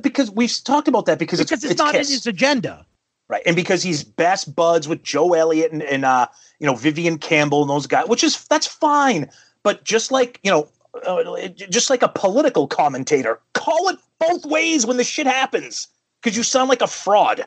because 0.00 0.30
we've 0.30 0.52
talked 0.64 0.88
about 0.88 1.04
that 1.06 1.18
because, 1.18 1.38
Because 1.38 1.62
it's, 1.62 1.72
it's, 1.72 1.78
not 1.78 1.92
Kiss. 1.94 2.08
in 2.08 2.14
his 2.14 2.26
agenda. 2.26 2.86
right 3.28 3.42
and 3.44 3.54
because 3.54 3.82
he's 3.82 4.02
best 4.02 4.56
buds 4.56 4.88
with 4.88 5.02
joe 5.02 5.34
elliott 5.34 5.70
and, 5.70 5.82
and 5.82 6.06
uh 6.06 6.26
you 6.58 6.66
know 6.66 6.74
vivian 6.74 7.18
campbell 7.18 7.60
and 7.60 7.68
those 7.68 7.86
guys 7.86 8.08
which 8.08 8.24
is 8.24 8.42
that's 8.46 8.66
fine 8.66 9.28
but 9.62 9.84
just 9.84 10.10
like 10.10 10.40
you 10.42 10.50
know 10.50 10.66
uh, 11.06 11.48
just 11.48 11.90
like 11.90 12.02
a 12.02 12.08
political 12.08 12.66
commentator 12.66 13.40
call 13.54 13.88
it 13.88 13.98
both 14.18 14.44
ways 14.46 14.86
when 14.86 14.96
the 14.96 15.04
shit 15.04 15.26
happens 15.26 15.88
because 16.22 16.36
you 16.36 16.42
sound 16.42 16.68
like 16.68 16.82
a 16.82 16.86
fraud 16.86 17.46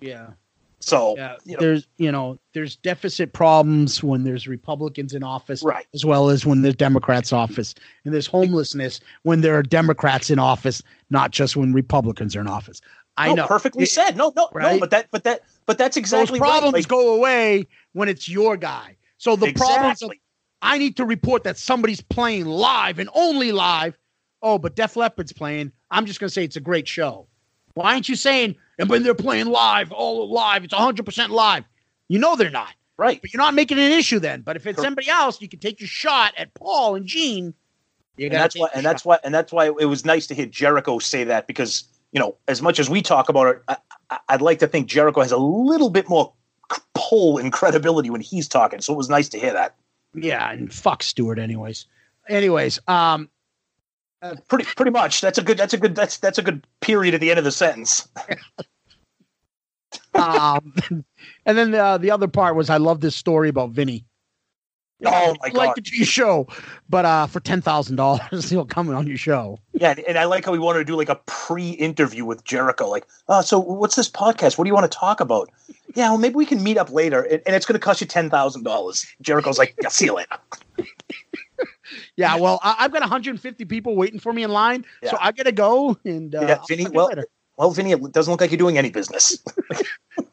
Yeah. 0.00 0.28
so 0.80 1.14
Yeah. 1.16 1.36
you 1.44 1.52
know, 1.54 1.60
There's 1.60 1.86
you 1.98 2.10
know, 2.12 2.38
there's 2.54 2.76
deficit 2.76 3.32
problems 3.32 4.02
when 4.02 4.24
there's 4.24 4.48
Republicans 4.48 5.12
in 5.14 5.22
office 5.22 5.62
right 5.62 5.86
as 5.94 6.04
well 6.04 6.30
as 6.30 6.46
when 6.46 6.62
there's 6.62 6.76
Democrats 6.76 7.32
office. 7.32 7.74
And 8.04 8.14
there's 8.14 8.26
homelessness 8.26 9.00
when 9.22 9.42
there 9.42 9.54
are 9.56 9.62
Democrats 9.62 10.30
in 10.30 10.38
office, 10.38 10.82
not 11.10 11.30
just 11.30 11.56
when 11.56 11.72
Republicans 11.72 12.34
are 12.36 12.40
in 12.40 12.48
office. 12.48 12.80
I 13.16 13.28
no, 13.28 13.34
know. 13.34 13.46
perfectly 13.48 13.82
It- 13.82 13.90
said 13.90 14.16
no 14.16 14.32
no 14.36 14.48
Right? 14.52 14.74
no 14.74 14.80
but 14.80 14.90
that 14.90 15.08
but 15.10 15.24
that 15.24 15.42
but 15.66 15.76
that's 15.78 15.96
Those 15.96 16.02
exactly 16.02 16.38
problems 16.38 16.72
right. 16.72 16.80
Like, 16.80 16.88
go 16.88 17.14
away 17.16 17.66
when 17.92 18.08
it's 18.08 18.28
your 18.28 18.56
guy. 18.56 18.96
So 19.18 19.34
the 19.36 19.52
problems 19.52 20.00
of 20.02 20.10
exactly. 20.12 20.20
I 20.62 20.78
need 20.78 20.96
to 20.96 21.04
report 21.04 21.44
that 21.44 21.56
somebody's 21.58 22.00
playing 22.00 22.46
live 22.46 22.98
and 22.98 23.08
only 23.14 23.52
live. 23.52 23.96
Oh, 24.42 24.58
but 24.58 24.76
Def 24.76 24.96
Leppard's 24.96 25.32
playing. 25.32 25.72
I'm 25.90 26.06
just 26.06 26.20
going 26.20 26.28
to 26.28 26.32
say 26.34 26.44
it's 26.44 26.56
a 26.56 26.60
great 26.60 26.86
show. 26.86 27.26
Why 27.74 27.92
aren't 27.94 28.08
you 28.08 28.16
saying, 28.16 28.56
and 28.78 28.88
when 28.88 29.02
they're 29.04 29.14
playing 29.14 29.46
live, 29.46 29.92
all 29.92 30.28
live, 30.30 30.64
it's 30.64 30.74
100% 30.74 31.28
live? 31.30 31.64
You 32.08 32.18
know 32.18 32.34
they're 32.34 32.50
not, 32.50 32.72
right 32.96 33.20
but 33.20 33.32
you're 33.32 33.42
not 33.42 33.54
making 33.54 33.78
an 33.78 33.92
issue 33.92 34.18
then. 34.18 34.40
But 34.40 34.56
if 34.56 34.66
it's 34.66 34.76
Correct. 34.76 34.86
somebody 34.86 35.08
else, 35.08 35.40
you 35.40 35.48
can 35.48 35.60
take 35.60 35.80
your 35.80 35.86
shot 35.88 36.34
at 36.36 36.54
Paul 36.54 36.96
and 36.96 37.06
Gene. 37.06 37.54
You 38.16 38.26
and 38.26 38.34
that's 38.34 38.56
why 38.58 38.68
and 38.74 38.84
that's 38.84 39.04
why 39.04 39.18
and 39.22 39.32
that's 39.32 39.52
why 39.52 39.66
it 39.66 39.84
was 39.84 40.04
nice 40.04 40.26
to 40.26 40.34
hear 40.34 40.46
Jericho 40.46 40.98
say 40.98 41.22
that 41.24 41.46
because 41.46 41.84
you 42.10 42.18
know 42.18 42.36
as 42.48 42.60
much 42.60 42.80
as 42.80 42.90
we 42.90 43.00
talk 43.00 43.28
about 43.28 43.46
it, 43.46 43.62
I, 43.68 43.76
I- 44.10 44.18
I'd 44.30 44.42
like 44.42 44.58
to 44.60 44.66
think 44.66 44.88
Jericho 44.88 45.20
has 45.20 45.30
a 45.30 45.36
little 45.36 45.90
bit 45.90 46.08
more 46.08 46.32
pull 46.94 47.38
and 47.38 47.52
credibility 47.52 48.10
when 48.10 48.20
he's 48.22 48.48
talking. 48.48 48.80
So 48.80 48.92
it 48.92 48.96
was 48.96 49.08
nice 49.08 49.28
to 49.28 49.38
hear 49.38 49.52
that. 49.52 49.76
Yeah, 50.22 50.50
and 50.50 50.72
fuck 50.72 51.02
Stewart, 51.02 51.38
anyways. 51.38 51.86
Anyways, 52.28 52.78
um, 52.88 53.28
Pretty 54.48 54.64
pretty 54.76 54.90
much. 54.90 55.20
That's 55.20 55.38
a 55.38 55.42
good. 55.42 55.56
That's 55.56 55.74
a 55.74 55.78
good. 55.78 55.94
That's 55.94 56.18
that's 56.18 56.38
a 56.38 56.42
good 56.42 56.66
period 56.80 57.14
at 57.14 57.20
the 57.20 57.30
end 57.30 57.38
of 57.38 57.44
the 57.44 57.52
sentence. 57.52 58.08
um, 60.14 60.74
and 61.46 61.58
then 61.58 61.72
uh, 61.74 61.98
the 61.98 62.10
other 62.10 62.26
part 62.26 62.56
was 62.56 62.68
I 62.68 62.78
love 62.78 63.00
this 63.00 63.14
story 63.14 63.48
about 63.48 63.70
Vinnie. 63.70 64.04
Oh 65.04 65.36
my 65.40 65.48
like 65.54 65.68
god. 65.68 65.74
to 65.76 65.80
do 65.80 65.96
your 65.96 66.06
show, 66.06 66.48
but 66.88 67.04
uh, 67.04 67.26
for 67.28 67.38
ten 67.40 67.62
thousand 67.62 67.96
dollars, 67.96 68.50
he'll 68.50 68.64
come 68.64 68.88
on 68.90 69.06
your 69.06 69.16
show. 69.16 69.58
Yeah, 69.72 69.90
and- 69.90 70.00
and 70.00 70.18
I 70.18 70.24
like 70.24 70.44
how 70.44 70.50
we 70.52 70.58
wanted 70.58 70.80
to 70.80 70.84
do 70.84 70.96
like 70.96 71.08
a 71.08 71.20
pre-interview 71.26 72.24
with 72.24 72.42
Jericho. 72.44 72.88
Like, 72.88 73.06
oh, 73.28 73.40
so 73.40 73.58
what's 73.60 73.94
this 73.94 74.10
podcast? 74.10 74.58
What 74.58 74.64
do 74.64 74.68
you 74.68 74.74
want 74.74 74.90
to 74.90 74.98
talk 74.98 75.20
about? 75.20 75.50
Yeah, 75.94 76.08
well, 76.10 76.18
maybe 76.18 76.34
we 76.34 76.46
can 76.46 76.62
meet 76.64 76.76
up 76.78 76.90
later, 76.90 77.22
and, 77.22 77.40
and 77.46 77.54
it's 77.54 77.64
going 77.64 77.78
to 77.78 77.84
cost 77.84 78.00
you 78.00 78.06
ten 78.08 78.28
thousand 78.28 78.64
dollars. 78.64 79.06
Jericho's 79.20 79.56
like, 79.58 79.76
yeah, 79.80 79.88
see 79.88 80.06
you 80.06 80.14
later. 80.14 80.36
Yeah, 82.16 82.36
well, 82.36 82.60
I- 82.62 82.76
I've 82.80 82.92
got 82.92 83.00
150 83.00 83.64
people 83.64 83.96
waiting 83.96 84.20
for 84.20 84.32
me 84.32 84.42
in 84.42 84.50
line, 84.50 84.84
so 85.04 85.16
I 85.20 85.32
gotta 85.32 85.52
go. 85.52 85.96
And 86.04 86.34
uh, 86.34 86.40
Yeah, 86.42 86.58
Vinnie, 86.68 86.84
to 86.84 86.90
well- 86.90 87.06
later. 87.08 87.26
Well, 87.56 87.70
Vinnie, 87.72 87.90
it 87.92 88.12
doesn't 88.12 88.30
look 88.30 88.40
like 88.40 88.50
you're 88.52 88.58
doing 88.58 88.78
any 88.78 88.90
business. 88.90 89.42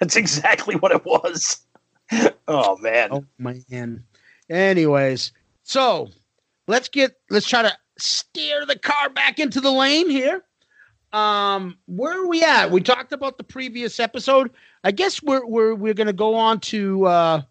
That's 0.00 0.16
exactly 0.16 0.74
what 0.76 0.90
it 0.90 1.04
was. 1.04 1.60
Oh 2.48 2.76
man. 2.78 3.10
oh 3.12 3.24
man. 3.38 4.02
Anyways, 4.48 5.30
so 5.62 6.10
let's 6.66 6.88
get 6.88 7.16
let's 7.30 7.48
try 7.48 7.62
to 7.62 7.72
steer 7.96 8.66
the 8.66 8.76
car 8.76 9.08
back 9.10 9.38
into 9.38 9.60
the 9.60 9.70
lane 9.70 10.10
here. 10.10 10.42
Um, 11.12 11.78
where 11.86 12.20
are 12.20 12.26
we 12.26 12.42
at? 12.42 12.70
We 12.70 12.80
talked 12.80 13.12
about 13.12 13.38
the 13.38 13.44
previous 13.44 14.00
episode. 14.00 14.50
I 14.82 14.90
guess 14.90 15.22
we're 15.22 15.46
we're 15.46 15.74
we're 15.74 15.94
gonna 15.94 16.12
go 16.12 16.34
on 16.34 16.60
to 16.60 17.06
uh, 17.06 17.42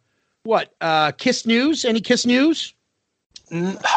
what 0.43 0.73
uh, 0.81 1.11
Kiss 1.13 1.45
News. 1.45 1.85
Any 1.85 2.01
Kiss 2.01 2.25
News? 2.25 2.73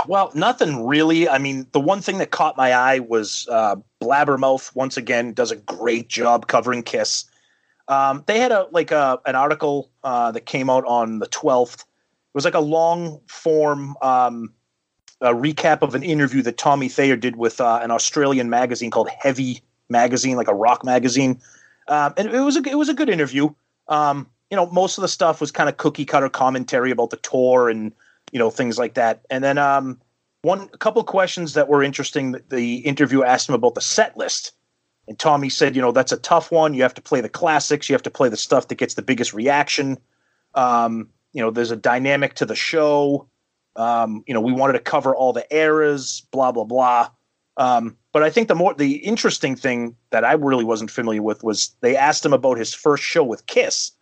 Well, 0.07 0.31
nothing 0.35 0.87
really. 0.87 1.29
I 1.29 1.39
mean, 1.39 1.67
the 1.73 1.81
one 1.81 2.01
thing 2.01 2.19
that 2.19 2.31
caught 2.31 2.57
my 2.57 2.73
eye 2.73 3.01
was 3.01 3.47
uh, 3.51 3.77
Blabbermouth. 4.01 4.75
Once 4.75 4.97
again, 4.97 5.33
does 5.33 5.51
a 5.51 5.57
great 5.57 6.09
job 6.09 6.47
covering 6.47 6.83
Kiss. 6.83 7.25
Um, 7.93 8.25
they 8.27 8.39
had 8.39 8.53
a 8.53 8.67
like 8.71 8.91
a 8.91 9.21
an 9.27 9.35
article 9.35 9.91
uh, 10.03 10.33
that 10.33 10.47
came 10.47 10.71
out 10.71 10.85
on 10.87 11.19
the 11.19 11.27
twelfth. 11.27 11.81
It 11.81 12.35
was 12.35 12.45
like 12.45 12.55
a 12.55 12.61
long 12.61 13.21
form 13.27 13.97
um, 14.01 14.53
a 15.21 15.33
recap 15.33 15.83
of 15.83 15.95
an 15.95 16.03
interview 16.03 16.43
that 16.43 16.59
Tommy 16.59 16.89
Thayer 16.89 17.17
did 17.17 17.37
with 17.37 17.61
uh, 17.61 17.81
an 17.83 17.91
Australian 17.91 18.51
magazine 18.51 18.91
called 18.91 19.09
Heavy 19.09 19.63
Magazine, 19.89 20.37
like 20.37 20.49
a 20.49 20.55
rock 20.55 20.85
magazine. 20.85 21.41
Um, 21.89 22.13
and 22.17 22.29
it 22.29 22.41
was 22.41 22.57
a 22.57 22.63
it 22.69 22.77
was 22.77 22.89
a 22.89 22.95
good 22.95 23.09
interview. 23.09 23.51
Um, 23.89 24.27
you 24.51 24.57
know, 24.57 24.67
most 24.67 24.99
of 24.99 25.03
the 25.03 25.09
stuff 25.09 25.41
was 25.41 25.51
kind 25.51 25.69
of 25.69 25.77
cookie 25.77 26.05
cutter 26.05 26.29
commentary 26.29 26.91
about 26.91 27.11
the 27.11 27.17
tour 27.19 27.69
and 27.69 27.93
you 28.33 28.39
know 28.39 28.51
things 28.51 28.79
like 28.79 28.95
that. 28.95 29.23
And 29.31 29.43
then 29.45 29.59
um, 29.59 30.01
one 30.43 30.69
a 30.73 30.79
couple 30.79 31.03
questions 31.05 31.55
that 31.55 31.69
were 31.69 31.83
interesting. 31.83 32.37
The 32.49 32.77
interview 32.79 33.23
asked 33.23 33.49
him 33.49 33.55
about 33.55 33.75
the 33.75 33.81
set 33.81 34.17
list, 34.17 34.53
and 35.13 35.19
Tommy 35.19 35.51
said, 35.51 35.77
you 35.77 35.83
know, 35.83 35.93
that's 35.93 36.11
a 36.11 36.17
tough 36.17 36.51
one. 36.51 36.73
You 36.73 36.81
have 36.81 36.95
to 36.95 37.03
play 37.03 37.21
the 37.21 37.29
classics. 37.29 37.87
You 37.87 37.93
have 37.93 38.03
to 38.05 38.11
play 38.11 38.31
the 38.31 38.37
stuff 38.39 38.69
that 38.69 38.77
gets 38.77 38.95
the 38.95 39.03
biggest 39.03 39.35
reaction. 39.35 39.99
Um, 40.55 41.11
you 41.35 41.43
know, 41.43 41.51
there's 41.51 41.71
a 41.71 41.77
dynamic 41.77 42.33
to 42.37 42.47
the 42.47 42.55
show. 42.55 43.29
Um, 43.77 44.25
you 44.27 44.33
know, 44.33 44.41
we 44.41 44.53
wanted 44.53 44.73
to 44.73 44.79
cover 44.79 45.15
all 45.15 45.35
the 45.35 45.47
eras, 45.55 46.27
blah 46.31 46.51
blah 46.51 46.65
blah. 46.65 47.11
Um, 47.59 47.99
but 48.15 48.23
I 48.23 48.31
think 48.31 48.49
the 48.49 48.55
more 48.55 48.73
the 48.73 48.97
interesting 49.05 49.55
thing 49.55 49.95
that 50.13 50.25
I 50.25 50.33
really 50.33 50.65
wasn't 50.65 50.91
familiar 50.91 51.21
with 51.21 51.45
was 51.45 51.77
they 51.83 51.95
asked 51.95 52.25
him 52.25 52.33
about 52.33 52.57
his 52.57 52.73
first 52.73 53.05
show 53.05 53.23
with 53.23 53.45
Kiss, 53.45 53.93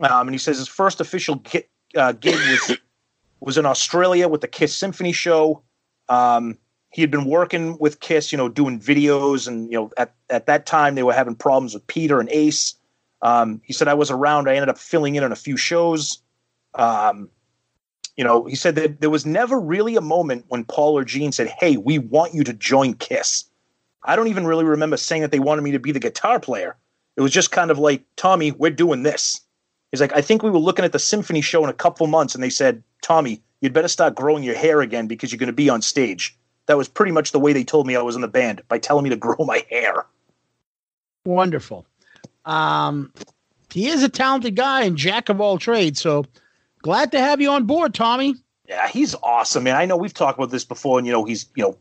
um, 0.00 0.26
and 0.26 0.34
he 0.34 0.38
says 0.38 0.56
his 0.56 0.68
first 0.68 1.02
official 1.02 1.44
uh, 1.96 2.12
gig 2.12 2.34
was 2.34 2.78
was 3.40 3.58
in 3.58 3.66
Australia 3.66 4.26
with 4.26 4.40
the 4.40 4.48
Kiss 4.48 4.74
Symphony 4.74 5.12
Show. 5.12 5.62
Um, 6.08 6.56
he 6.90 7.02
had 7.02 7.10
been 7.10 7.24
working 7.24 7.78
with 7.78 8.00
Kiss, 8.00 8.32
you 8.32 8.38
know, 8.38 8.48
doing 8.48 8.80
videos, 8.80 9.46
and 9.46 9.70
you 9.70 9.78
know, 9.78 9.90
at 9.96 10.14
at 10.28 10.46
that 10.46 10.66
time 10.66 10.94
they 10.94 11.02
were 11.02 11.12
having 11.12 11.34
problems 11.34 11.74
with 11.74 11.86
Peter 11.86 12.20
and 12.20 12.28
Ace. 12.30 12.74
Um, 13.22 13.60
he 13.64 13.72
said 13.72 13.88
I 13.88 13.94
was 13.94 14.10
around. 14.10 14.48
I 14.48 14.54
ended 14.54 14.68
up 14.68 14.78
filling 14.78 15.14
in 15.14 15.24
on 15.24 15.32
a 15.32 15.36
few 15.36 15.56
shows. 15.56 16.20
Um, 16.74 17.28
you 18.16 18.24
know, 18.24 18.44
he 18.44 18.56
said 18.56 18.74
that 18.74 19.00
there 19.00 19.10
was 19.10 19.24
never 19.24 19.58
really 19.58 19.96
a 19.96 20.00
moment 20.00 20.44
when 20.48 20.64
Paul 20.64 20.98
or 20.98 21.04
Gene 21.04 21.32
said, 21.32 21.48
"Hey, 21.48 21.76
we 21.76 21.98
want 21.98 22.34
you 22.34 22.44
to 22.44 22.52
join 22.52 22.94
Kiss." 22.94 23.44
I 24.02 24.16
don't 24.16 24.28
even 24.28 24.46
really 24.46 24.64
remember 24.64 24.96
saying 24.96 25.22
that 25.22 25.30
they 25.30 25.40
wanted 25.40 25.62
me 25.62 25.72
to 25.72 25.78
be 25.78 25.92
the 25.92 26.00
guitar 26.00 26.40
player. 26.40 26.76
It 27.16 27.20
was 27.20 27.32
just 27.32 27.52
kind 27.52 27.70
of 27.70 27.78
like, 27.78 28.02
"Tommy, 28.16 28.50
we're 28.52 28.70
doing 28.70 29.04
this." 29.04 29.40
He's 29.90 30.00
like, 30.00 30.14
I 30.14 30.20
think 30.20 30.42
we 30.42 30.50
were 30.50 30.58
looking 30.58 30.84
at 30.84 30.92
the 30.92 30.98
symphony 30.98 31.40
show 31.40 31.64
in 31.64 31.70
a 31.70 31.74
couple 31.74 32.06
months, 32.06 32.34
and 32.34 32.44
they 32.44 32.50
said, 32.50 32.82
Tommy, 33.02 33.42
you'd 33.60 33.72
better 33.72 33.88
start 33.88 34.14
growing 34.14 34.44
your 34.44 34.54
hair 34.54 34.80
again 34.80 35.06
because 35.06 35.32
you're 35.32 35.38
going 35.38 35.48
to 35.48 35.52
be 35.52 35.68
on 35.68 35.82
stage. 35.82 36.36
That 36.66 36.76
was 36.76 36.88
pretty 36.88 37.12
much 37.12 37.32
the 37.32 37.40
way 37.40 37.52
they 37.52 37.64
told 37.64 37.86
me 37.86 37.96
I 37.96 38.02
was 38.02 38.14
in 38.14 38.22
the 38.22 38.28
band 38.28 38.62
by 38.68 38.78
telling 38.78 39.04
me 39.04 39.10
to 39.10 39.16
grow 39.26 39.44
my 39.44 39.64
hair. 39.70 40.06
Wonderful. 41.24 41.86
Um, 42.44 43.12
he 43.72 43.88
is 43.88 44.02
a 44.02 44.08
talented 44.08 44.56
guy 44.56 44.82
and 44.82 44.96
jack 44.96 45.28
of 45.28 45.40
all 45.40 45.58
trades. 45.58 46.00
So 46.00 46.24
glad 46.82 47.12
to 47.12 47.20
have 47.20 47.40
you 47.40 47.50
on 47.50 47.66
board, 47.66 47.94
Tommy. 47.94 48.34
Yeah, 48.66 48.88
he's 48.88 49.14
awesome, 49.22 49.64
man. 49.64 49.76
I 49.76 49.84
know 49.84 49.96
we've 49.96 50.14
talked 50.14 50.38
about 50.38 50.50
this 50.50 50.64
before, 50.64 50.98
and 50.98 51.06
you 51.06 51.12
know 51.12 51.24
he's 51.24 51.46
you 51.56 51.64
know 51.64 51.76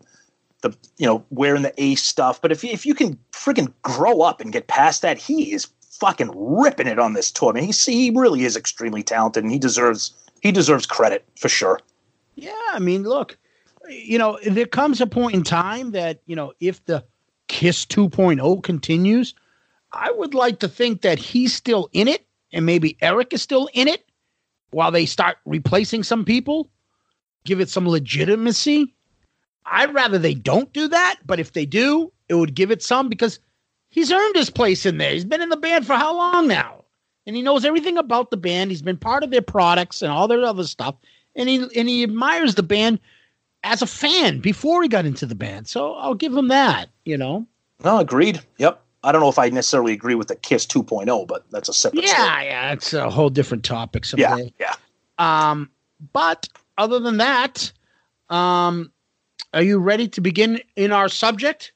the 0.61 0.75
you 0.97 1.05
know 1.05 1.23
wearing 1.29 1.61
the 1.61 1.73
ace 1.77 2.03
stuff. 2.03 2.41
But 2.41 2.51
if 2.51 2.63
if 2.63 2.85
you 2.85 2.95
can 2.95 3.17
freaking 3.31 3.71
grow 3.83 4.21
up 4.21 4.41
and 4.41 4.51
get 4.51 4.67
past 4.67 5.01
that, 5.03 5.17
he 5.17 5.53
is 5.53 5.67
fucking 5.99 6.31
ripping 6.35 6.87
it 6.87 6.97
on 6.97 7.13
this 7.13 7.29
tour. 7.29 7.49
I 7.49 7.53
mean, 7.53 7.65
he's, 7.65 7.85
he 7.85 8.11
really 8.11 8.43
is 8.43 8.55
extremely 8.55 9.03
talented, 9.03 9.43
and 9.43 9.51
he 9.51 9.59
deserves 9.59 10.13
he 10.41 10.51
deserves 10.51 10.85
credit 10.85 11.25
for 11.37 11.49
sure. 11.49 11.79
Yeah, 12.35 12.53
I 12.71 12.79
mean, 12.79 13.03
look, 13.03 13.37
you 13.89 14.17
know, 14.17 14.39
there 14.45 14.65
comes 14.65 15.01
a 15.01 15.07
point 15.07 15.35
in 15.35 15.43
time 15.43 15.91
that 15.91 16.21
you 16.25 16.35
know 16.35 16.53
if 16.59 16.83
the 16.85 17.03
Kiss 17.47 17.85
2.0 17.85 18.63
continues, 18.63 19.33
I 19.91 20.11
would 20.11 20.33
like 20.33 20.59
to 20.59 20.67
think 20.67 21.01
that 21.01 21.19
he's 21.19 21.53
still 21.53 21.89
in 21.93 22.07
it, 22.07 22.25
and 22.53 22.65
maybe 22.65 22.97
Eric 23.01 23.33
is 23.33 23.41
still 23.41 23.69
in 23.73 23.87
it, 23.87 24.05
while 24.71 24.91
they 24.91 25.05
start 25.05 25.37
replacing 25.45 26.03
some 26.03 26.23
people, 26.23 26.69
give 27.43 27.59
it 27.59 27.69
some 27.69 27.87
legitimacy. 27.87 28.93
I'd 29.65 29.93
rather 29.93 30.17
they 30.17 30.33
don't 30.33 30.71
do 30.73 30.87
that, 30.87 31.17
but 31.25 31.39
if 31.39 31.53
they 31.53 31.65
do, 31.65 32.11
it 32.27 32.35
would 32.35 32.55
give 32.55 32.71
it 32.71 32.81
some 32.81 33.09
because 33.09 33.39
he's 33.89 34.11
earned 34.11 34.35
his 34.35 34.49
place 34.49 34.85
in 34.85 34.97
there. 34.97 35.11
He's 35.11 35.25
been 35.25 35.41
in 35.41 35.49
the 35.49 35.57
band 35.57 35.85
for 35.85 35.95
how 35.95 36.15
long 36.15 36.47
now? 36.47 36.83
And 37.25 37.35
he 37.35 37.41
knows 37.41 37.65
everything 37.65 37.97
about 37.97 38.31
the 38.31 38.37
band. 38.37 38.71
He's 38.71 38.81
been 38.81 38.97
part 38.97 39.23
of 39.23 39.29
their 39.29 39.41
products 39.41 40.01
and 40.01 40.11
all 40.11 40.27
their 40.27 40.43
other 40.43 40.63
stuff. 40.63 40.95
And 41.35 41.47
he 41.47 41.67
and 41.75 41.87
he 41.87 42.01
admires 42.01 42.55
the 42.55 42.63
band 42.63 42.99
as 43.63 43.81
a 43.81 43.87
fan 43.87 44.39
before 44.39 44.81
he 44.81 44.89
got 44.89 45.05
into 45.05 45.25
the 45.25 45.35
band. 45.35 45.67
So 45.67 45.93
I'll 45.95 46.15
give 46.15 46.35
him 46.35 46.47
that, 46.49 46.89
you 47.05 47.17
know. 47.17 47.45
No, 47.83 47.99
agreed. 47.99 48.41
Yep. 48.57 48.81
I 49.03 49.11
don't 49.11 49.21
know 49.21 49.29
if 49.29 49.39
I 49.39 49.49
necessarily 49.49 49.93
agree 49.93 50.15
with 50.15 50.27
the 50.27 50.35
Kiss 50.35 50.65
2.0, 50.65 51.27
but 51.27 51.49
that's 51.51 51.69
a 51.69 51.73
separate. 51.73 52.03
Yeah, 52.03 52.31
story. 52.31 52.45
yeah, 52.45 52.73
it's 52.73 52.93
a 52.93 53.09
whole 53.09 53.29
different 53.29 53.63
topic 53.63 54.03
someday. 54.03 54.53
yeah, 54.59 54.73
yeah. 55.19 55.49
Um, 55.51 55.69
but 56.11 56.49
other 56.77 56.99
than 56.99 57.17
that, 57.17 57.71
um, 58.29 58.91
are 59.53 59.61
you 59.61 59.79
ready 59.79 60.07
to 60.09 60.21
begin 60.21 60.59
in 60.75 60.91
our 60.91 61.07
subject? 61.07 61.71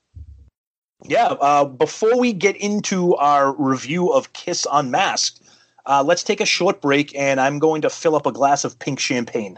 Yeah. 1.05 1.27
Uh, 1.27 1.65
before 1.65 2.19
we 2.19 2.33
get 2.33 2.57
into 2.57 3.15
our 3.15 3.53
review 3.53 4.11
of 4.11 4.33
Kiss 4.33 4.67
Unmasked, 4.71 5.41
uh, 5.85 6.03
let's 6.05 6.23
take 6.23 6.39
a 6.39 6.45
short 6.45 6.81
break, 6.81 7.15
and 7.15 7.39
I'm 7.39 7.59
going 7.59 7.81
to 7.81 7.89
fill 7.89 8.15
up 8.15 8.25
a 8.25 8.31
glass 8.31 8.63
of 8.63 8.79
pink 8.79 8.99
champagne. 8.99 9.57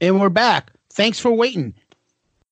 And 0.00 0.20
we're 0.20 0.28
back. 0.28 0.72
Thanks 0.92 1.18
for 1.18 1.32
waiting. 1.32 1.74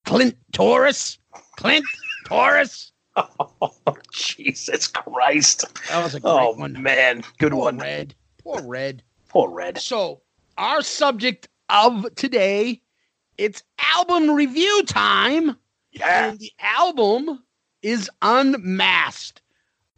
Clint 0.06 0.36
Taurus. 0.52 1.18
Clint 1.56 1.84
Taurus. 2.26 2.90
Oh, 3.16 3.96
Jesus 4.12 4.88
Christ. 4.88 5.64
That 5.88 6.02
was 6.02 6.16
a 6.16 6.20
great 6.20 6.30
Oh, 6.32 6.52
one. 6.56 6.82
man. 6.82 7.22
Good 7.38 7.52
Poor 7.52 7.60
one. 7.66 7.78
Red. 7.78 8.12
Poor 8.42 8.60
Red. 8.62 9.04
Poor 9.28 9.48
Red. 9.50 9.78
So, 9.78 10.20
our 10.58 10.82
subject 10.82 11.48
of 11.68 12.12
today, 12.16 12.80
it's 13.38 13.62
album 13.78 14.30
review 14.32 14.82
time. 14.86 15.56
Yeah. 15.92 16.30
And 16.30 16.38
the 16.40 16.50
album 16.60 17.44
is 17.82 18.10
Unmasked. 18.20 19.40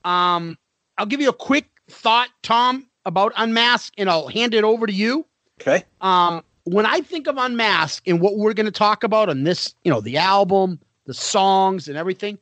Um, 0.05 0.59
I'll 0.99 1.07
give 1.07 1.23
you 1.23 1.31
a 1.31 1.35
quick 1.35 1.69
thought, 1.89 2.29
Tom, 2.43 2.87
about 3.07 3.33
Unmasked, 3.37 3.95
and 3.97 4.11
I'll 4.11 4.29
hand 4.29 4.53
it 4.53 4.63
over 4.65 4.87
to 4.87 4.93
you. 4.93 5.25
Okay. 5.63 5.85
Um, 6.03 6.43
when 6.67 6.85
I 6.85 7.01
think 7.01 7.29
of 7.29 7.37
Unmask 7.37 8.03
and 8.09 8.21
what 8.21 8.37
we're 8.37 8.53
going 8.53 8.67
to 8.67 8.73
talk 8.73 9.05
about 9.05 9.29
on 9.29 9.45
this, 9.45 9.73
you 9.85 9.91
know, 9.91 10.01
the 10.01 10.17
album, 10.17 10.81
the 11.07 11.15
songs, 11.15 11.87
and 11.87 11.97
everything, 11.97 12.39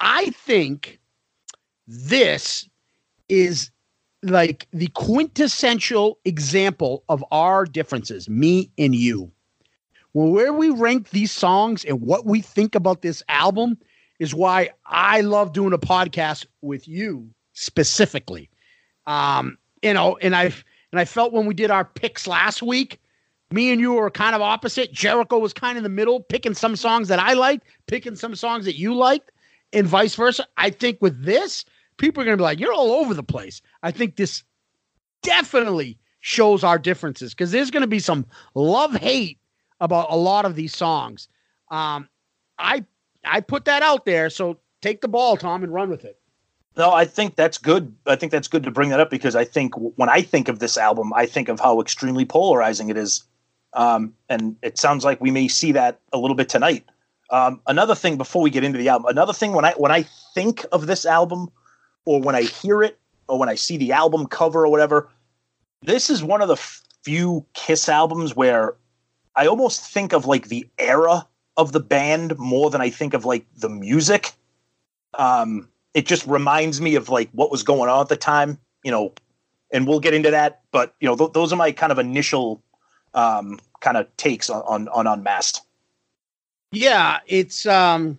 I 0.00 0.30
think 0.30 0.98
this 1.86 2.68
is 3.28 3.70
like 4.24 4.66
the 4.72 4.88
quintessential 4.88 6.18
example 6.24 7.04
of 7.08 7.24
our 7.30 7.64
differences, 7.64 8.28
me 8.28 8.68
and 8.78 8.96
you. 8.96 9.30
Well, 10.12 10.32
where 10.32 10.52
we 10.52 10.70
rank 10.70 11.10
these 11.10 11.30
songs 11.30 11.84
and 11.84 12.00
what 12.00 12.26
we 12.26 12.40
think 12.40 12.74
about 12.74 13.02
this 13.02 13.22
album 13.28 13.78
is 14.18 14.34
why 14.34 14.70
I 14.86 15.20
love 15.20 15.52
doing 15.52 15.72
a 15.72 15.78
podcast 15.78 16.46
with 16.62 16.88
you 16.88 17.30
specifically. 17.52 18.50
Um, 19.06 19.56
you 19.82 19.94
know, 19.94 20.16
and 20.16 20.34
I've 20.34 20.64
and 20.90 20.98
I 20.98 21.04
felt 21.04 21.32
when 21.32 21.46
we 21.46 21.54
did 21.54 21.70
our 21.70 21.84
picks 21.84 22.26
last 22.26 22.60
week, 22.60 22.98
me 23.50 23.70
and 23.72 23.80
you 23.80 23.94
were 23.94 24.10
kind 24.10 24.34
of 24.34 24.42
opposite. 24.42 24.92
Jericho 24.92 25.38
was 25.38 25.52
kind 25.52 25.78
of 25.78 25.78
in 25.78 25.82
the 25.84 25.96
middle, 25.96 26.20
picking 26.20 26.54
some 26.54 26.76
songs 26.76 27.08
that 27.08 27.18
I 27.18 27.32
liked, 27.32 27.66
picking 27.86 28.16
some 28.16 28.34
songs 28.34 28.64
that 28.66 28.76
you 28.76 28.94
liked, 28.94 29.32
and 29.72 29.86
vice 29.86 30.14
versa. 30.14 30.46
I 30.56 30.70
think 30.70 30.98
with 31.00 31.24
this, 31.24 31.64
people 31.96 32.22
are 32.22 32.26
going 32.26 32.36
to 32.36 32.40
be 32.40 32.44
like, 32.44 32.60
"You're 32.60 32.74
all 32.74 32.92
over 32.92 33.14
the 33.14 33.22
place." 33.22 33.62
I 33.82 33.90
think 33.90 34.16
this 34.16 34.42
definitely 35.22 35.98
shows 36.20 36.64
our 36.64 36.78
differences 36.78 37.32
because 37.32 37.50
there's 37.50 37.70
going 37.70 37.82
to 37.82 37.86
be 37.86 38.00
some 38.00 38.26
love 38.54 38.94
hate 38.94 39.38
about 39.80 40.08
a 40.10 40.16
lot 40.16 40.44
of 40.44 40.54
these 40.54 40.76
songs. 40.76 41.28
Um, 41.70 42.08
I 42.58 42.84
I 43.24 43.40
put 43.40 43.64
that 43.66 43.82
out 43.82 44.04
there, 44.04 44.30
so 44.30 44.58
take 44.82 45.00
the 45.00 45.08
ball, 45.08 45.36
Tom, 45.36 45.62
and 45.62 45.72
run 45.72 45.90
with 45.90 46.04
it. 46.04 46.18
No, 46.76 46.92
I 46.92 47.04
think 47.04 47.34
that's 47.34 47.58
good. 47.58 47.94
I 48.06 48.14
think 48.14 48.30
that's 48.30 48.46
good 48.46 48.62
to 48.62 48.70
bring 48.70 48.90
that 48.90 49.00
up 49.00 49.10
because 49.10 49.34
I 49.34 49.44
think 49.44 49.74
when 49.74 50.08
I 50.08 50.22
think 50.22 50.48
of 50.48 50.60
this 50.60 50.76
album, 50.76 51.12
I 51.12 51.26
think 51.26 51.48
of 51.48 51.58
how 51.58 51.80
extremely 51.80 52.24
polarizing 52.24 52.88
it 52.88 52.96
is. 52.96 53.24
Um, 53.74 54.14
and 54.28 54.56
it 54.62 54.78
sounds 54.78 55.04
like 55.04 55.20
we 55.20 55.30
may 55.30 55.48
see 55.48 55.72
that 55.72 56.00
a 56.12 56.18
little 56.18 56.36
bit 56.36 56.48
tonight. 56.48 56.84
Um, 57.30 57.60
another 57.66 57.94
thing 57.94 58.16
before 58.16 58.42
we 58.42 58.50
get 58.50 58.64
into 58.64 58.78
the 58.78 58.88
album, 58.88 59.06
another 59.08 59.32
thing 59.32 59.52
when 59.52 59.64
I 59.64 59.72
when 59.72 59.92
I 59.92 60.04
think 60.34 60.64
of 60.72 60.86
this 60.86 61.04
album, 61.04 61.50
or 62.06 62.20
when 62.20 62.34
I 62.34 62.42
hear 62.42 62.82
it, 62.82 62.98
or 63.28 63.38
when 63.38 63.48
I 63.48 63.54
see 63.54 63.76
the 63.76 63.92
album 63.92 64.26
cover 64.26 64.64
or 64.64 64.70
whatever, 64.70 65.08
this 65.82 66.08
is 66.08 66.24
one 66.24 66.40
of 66.40 66.48
the 66.48 66.56
few 67.02 67.44
Kiss 67.54 67.88
albums 67.88 68.34
where 68.34 68.74
I 69.36 69.46
almost 69.46 69.82
think 69.82 70.12
of 70.12 70.26
like 70.26 70.48
the 70.48 70.66
era 70.78 71.26
of 71.56 71.72
the 71.72 71.80
band 71.80 72.38
more 72.38 72.70
than 72.70 72.80
I 72.80 72.90
think 72.90 73.14
of 73.14 73.24
like 73.24 73.44
the 73.56 73.68
music. 73.68 74.32
Um, 75.14 75.68
it 75.94 76.06
just 76.06 76.26
reminds 76.26 76.80
me 76.80 76.94
of 76.94 77.08
like 77.08 77.28
what 77.32 77.50
was 77.50 77.62
going 77.62 77.90
on 77.90 78.00
at 78.00 78.08
the 78.08 78.16
time, 78.16 78.58
you 78.84 78.90
know, 78.90 79.12
and 79.72 79.86
we'll 79.86 80.00
get 80.00 80.14
into 80.14 80.30
that. 80.30 80.62
But 80.70 80.94
you 81.00 81.08
know, 81.08 81.16
th- 81.16 81.32
those 81.32 81.52
are 81.52 81.56
my 81.56 81.72
kind 81.72 81.92
of 81.92 81.98
initial 81.98 82.62
um, 83.18 83.58
kind 83.80 83.96
of 83.96 84.14
takes 84.16 84.48
on, 84.48 84.62
on 84.62 84.88
on 84.88 85.06
Unmasked. 85.06 85.62
Yeah, 86.70 87.18
it's 87.26 87.66
um, 87.66 88.18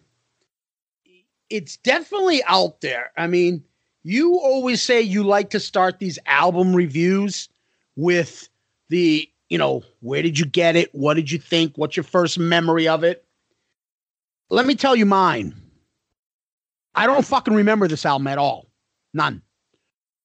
it's 1.50 1.78
definitely 1.78 2.44
out 2.46 2.82
there. 2.82 3.12
I 3.18 3.28
mean, 3.28 3.64
you 4.04 4.38
always 4.40 4.82
say 4.82 5.02
you 5.02 5.24
like 5.24 5.52
to 5.52 5.60
start 5.60 6.00
these 6.00 6.20
album 6.26 6.76
reviews 6.76 7.48
with 7.96 8.50
the 8.90 9.30
you 9.50 9.58
know, 9.58 9.84
where 10.02 10.22
did 10.22 10.38
you 10.38 10.46
get 10.46 10.76
it? 10.76 10.94
What 10.94 11.16
did 11.16 11.32
you 11.32 11.40
think? 11.40 11.78
What's 11.78 11.98
your 11.98 12.04
first 12.04 12.38
memory 12.38 12.88
of 12.88 13.04
it? 13.04 13.26
Let 14.50 14.66
me 14.66 14.76
tell 14.76 14.96
you 14.96 15.06
mine. 15.06 15.56
I 16.94 17.08
don't 17.08 17.26
fucking 17.26 17.54
remember 17.54 17.88
this 17.88 18.06
album 18.06 18.28
at 18.28 18.38
all. 18.38 18.68
None. 19.14 19.42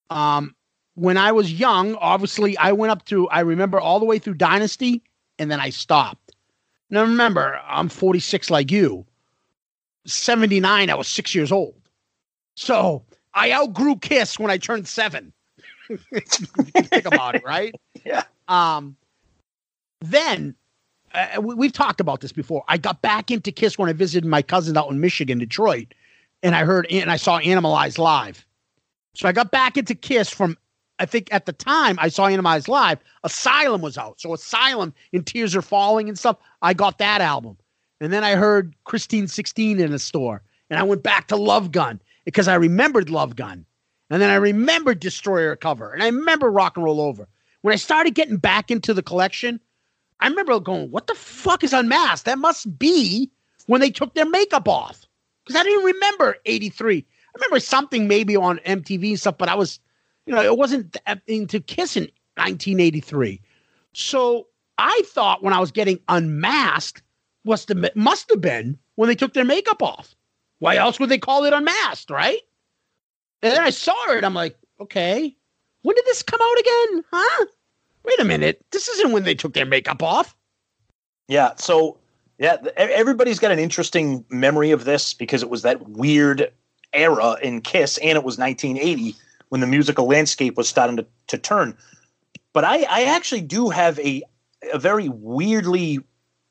Um, 0.09 0.54
when 0.95 1.17
I 1.17 1.31
was 1.31 1.53
young, 1.53 1.95
obviously 1.95 2.57
I 2.57 2.71
went 2.71 2.91
up 2.91 3.05
to 3.05 3.29
I 3.29 3.41
remember 3.41 3.79
all 3.79 3.99
the 3.99 4.05
way 4.05 4.17
through 4.17 4.35
Dynasty 4.35 5.01
and 5.37 5.51
then 5.51 5.59
I 5.59 5.69
stopped. 5.69 6.35
Now 6.89 7.01
remember, 7.01 7.59
I'm 7.67 7.89
46 7.89 8.49
like 8.49 8.71
you. 8.71 9.05
79, 10.05 10.89
I 10.89 10.95
was 10.95 11.07
six 11.07 11.35
years 11.35 11.51
old. 11.51 11.75
So 12.55 13.03
I 13.33 13.51
outgrew 13.51 13.97
Kiss 13.97 14.39
when 14.39 14.49
I 14.51 14.57
turned 14.57 14.87
seven. 14.87 15.33
think 16.13 17.05
about 17.05 17.35
it, 17.35 17.43
right? 17.45 17.73
Yeah. 18.05 18.21
Um, 18.47 18.95
then 19.99 20.53
uh, 21.15 21.41
we, 21.41 21.55
we've 21.55 21.73
talked 21.73 21.99
about 21.99 22.21
this 22.21 22.31
before. 22.31 22.63
I 22.67 22.77
got 22.77 23.01
back 23.01 23.31
into 23.31 23.51
Kiss 23.51 23.79
when 23.79 23.89
I 23.89 23.93
visited 23.93 24.29
my 24.29 24.43
cousin 24.43 24.77
out 24.77 24.91
in 24.91 24.99
Michigan, 24.99 25.39
Detroit, 25.39 25.95
and 26.43 26.53
I 26.53 26.65
heard 26.65 26.85
and 26.91 27.11
I 27.11 27.15
saw 27.15 27.39
Animalize 27.39 27.97
live. 27.97 28.45
So 29.15 29.27
I 29.27 29.31
got 29.31 29.49
back 29.49 29.75
into 29.75 29.95
Kiss 29.95 30.29
from 30.29 30.55
I 30.99 31.05
think 31.05 31.27
at 31.31 31.45
the 31.45 31.53
time 31.53 31.97
I 31.99 32.07
saw 32.07 32.27
Animalized 32.27 32.67
live. 32.67 32.99
Asylum 33.23 33.81
was 33.81 33.97
out, 33.97 34.21
so 34.21 34.33
Asylum 34.33 34.93
and 35.11 35.25
Tears 35.25 35.55
Are 35.55 35.61
Falling 35.61 36.07
and 36.07 36.17
stuff. 36.17 36.37
I 36.61 36.73
got 36.73 36.99
that 36.99 37.21
album, 37.21 37.57
and 37.99 38.13
then 38.13 38.23
I 38.23 38.35
heard 38.35 38.75
Christine 38.85 39.27
16 39.27 39.79
in 39.79 39.93
a 39.93 39.99
store, 39.99 40.41
and 40.69 40.79
I 40.79 40.83
went 40.83 41.03
back 41.03 41.27
to 41.27 41.35
Love 41.35 41.71
Gun 41.71 42.01
because 42.23 42.47
I 42.47 42.55
remembered 42.55 43.09
Love 43.09 43.35
Gun, 43.35 43.65
and 44.09 44.21
then 44.21 44.29
I 44.29 44.35
remembered 44.35 44.99
Destroyer 44.99 45.55
cover, 45.55 45.91
and 45.91 46.01
I 46.01 46.07
remember 46.07 46.49
Rock 46.49 46.77
and 46.77 46.85
Roll 46.85 47.01
Over. 47.01 47.27
When 47.61 47.73
I 47.73 47.77
started 47.77 48.15
getting 48.15 48.37
back 48.37 48.71
into 48.71 48.93
the 48.93 49.03
collection, 49.03 49.59
I 50.21 50.27
remember 50.27 50.59
going, 50.59 50.91
"What 50.91 51.07
the 51.07 51.15
fuck 51.15 51.63
is 51.63 51.73
Unmasked? 51.73 52.25
That 52.25 52.37
must 52.37 52.79
be 52.79 53.29
when 53.65 53.81
they 53.81 53.91
took 53.91 54.13
their 54.13 54.29
makeup 54.29 54.67
off." 54.67 55.05
Because 55.43 55.59
I 55.59 55.63
didn't 55.63 55.83
remember 55.83 56.37
'83. 56.45 56.99
I 56.99 57.31
remember 57.35 57.59
something 57.59 58.07
maybe 58.07 58.37
on 58.37 58.59
MTV 58.59 59.09
and 59.09 59.19
stuff, 59.19 59.37
but 59.37 59.49
I 59.49 59.55
was, 59.55 59.79
you 60.25 60.33
know, 60.33 60.41
it 60.41 60.57
wasn't 60.57 60.97
uh, 61.07 61.15
into 61.27 61.59
Kiss 61.59 61.95
in 61.95 62.03
1983. 62.35 63.41
So 63.93 64.47
I 64.77 65.01
thought 65.05 65.43
when 65.43 65.53
I 65.53 65.59
was 65.59 65.71
getting 65.71 65.99
unmasked 66.09 67.01
must 67.45 67.69
have 67.69 67.95
must 67.95 68.29
have 68.29 68.41
been 68.41 68.77
when 68.95 69.07
they 69.07 69.15
took 69.15 69.33
their 69.33 69.45
makeup 69.45 69.81
off. 69.81 70.15
Why 70.59 70.77
else 70.77 70.99
would 70.99 71.09
they 71.09 71.17
call 71.17 71.43
it 71.45 71.53
unmasked, 71.53 72.09
right? 72.09 72.39
And 73.41 73.53
then 73.53 73.61
I 73.61 73.69
saw 73.69 74.11
it. 74.11 74.23
I'm 74.23 74.33
like, 74.33 74.57
okay, 74.79 75.35
when 75.83 75.95
did 75.95 76.05
this 76.05 76.23
come 76.23 76.39
out 76.41 76.59
again? 76.59 77.03
Huh? 77.11 77.45
Wait 78.03 78.19
a 78.19 78.25
minute. 78.25 78.65
This 78.71 78.87
isn't 78.87 79.11
when 79.11 79.23
they 79.23 79.35
took 79.35 79.53
their 79.53 79.65
makeup 79.65 80.01
off. 80.01 80.35
Yeah. 81.27 81.51
So 81.57 81.97
yeah, 82.39 82.57
everybody's 82.75 83.39
got 83.39 83.51
an 83.51 83.59
interesting 83.59 84.25
memory 84.29 84.71
of 84.71 84.85
this 84.85 85.13
because 85.13 85.43
it 85.43 85.49
was 85.49 85.61
that 85.61 85.87
weird 85.89 86.51
era 86.93 87.37
in 87.41 87.61
Kiss, 87.61 87.97
and 87.99 88.17
it 88.17 88.23
was 88.23 88.37
1980 88.37 89.15
when 89.49 89.61
the 89.61 89.67
musical 89.67 90.07
landscape 90.07 90.57
was 90.57 90.67
starting 90.67 90.97
to, 90.97 91.05
to 91.27 91.37
turn. 91.37 91.77
But 92.53 92.63
I, 92.63 92.85
I 92.89 93.03
actually 93.03 93.41
do 93.41 93.69
have 93.69 93.99
a 93.99 94.23
a 94.73 94.79
very 94.79 95.09
weirdly 95.09 95.99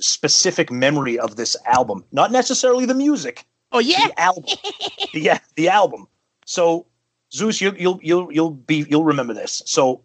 specific 0.00 0.70
memory 0.70 1.18
of 1.18 1.36
this 1.36 1.56
album. 1.66 2.04
Not 2.12 2.30
necessarily 2.30 2.86
the 2.86 2.94
music. 2.94 3.44
Oh 3.72 3.80
yeah, 3.80 4.06
the 4.06 4.20
album. 4.20 4.44
yeah, 5.14 5.38
the 5.56 5.68
album. 5.68 6.06
So 6.46 6.86
Zeus, 7.34 7.60
you, 7.60 7.74
you'll 7.76 7.98
you'll 8.02 8.32
you'll 8.32 8.50
be 8.50 8.86
you'll 8.88 9.04
remember 9.04 9.34
this. 9.34 9.62
So, 9.66 10.02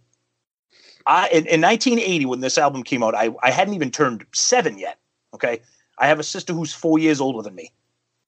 I 1.05 1.27
in, 1.29 1.45
in 1.45 1.61
1980 1.61 2.25
when 2.25 2.39
this 2.39 2.57
album 2.57 2.83
came 2.83 3.03
out, 3.03 3.13
I 3.13 3.29
I 3.43 3.51
hadn't 3.51 3.75
even 3.75 3.91
turned 3.91 4.25
seven 4.33 4.79
yet. 4.79 4.97
Okay, 5.33 5.61
I 5.99 6.07
have 6.07 6.19
a 6.19 6.23
sister 6.23 6.53
who's 6.53 6.73
four 6.73 6.97
years 6.97 7.21
older 7.21 7.43
than 7.43 7.53
me. 7.53 7.71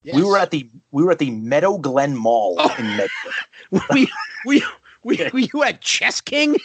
Yes. 0.04 0.16
We 0.16 0.24
were 0.24 0.38
at 0.38 0.52
the 0.52 0.70
we 0.92 1.04
were 1.04 1.12
at 1.12 1.20
the 1.20 1.32
Meadow 1.32 1.78
Glen 1.78 2.16
Mall 2.16 2.56
oh. 2.58 2.76
in 2.78 2.98
Medford. 2.98 3.34
we 3.94 4.12
we 4.46 4.64
we 5.04 5.18
were 5.32 5.40
you 5.40 5.64
at 5.64 5.82
Chess 5.82 6.22
King? 6.22 6.58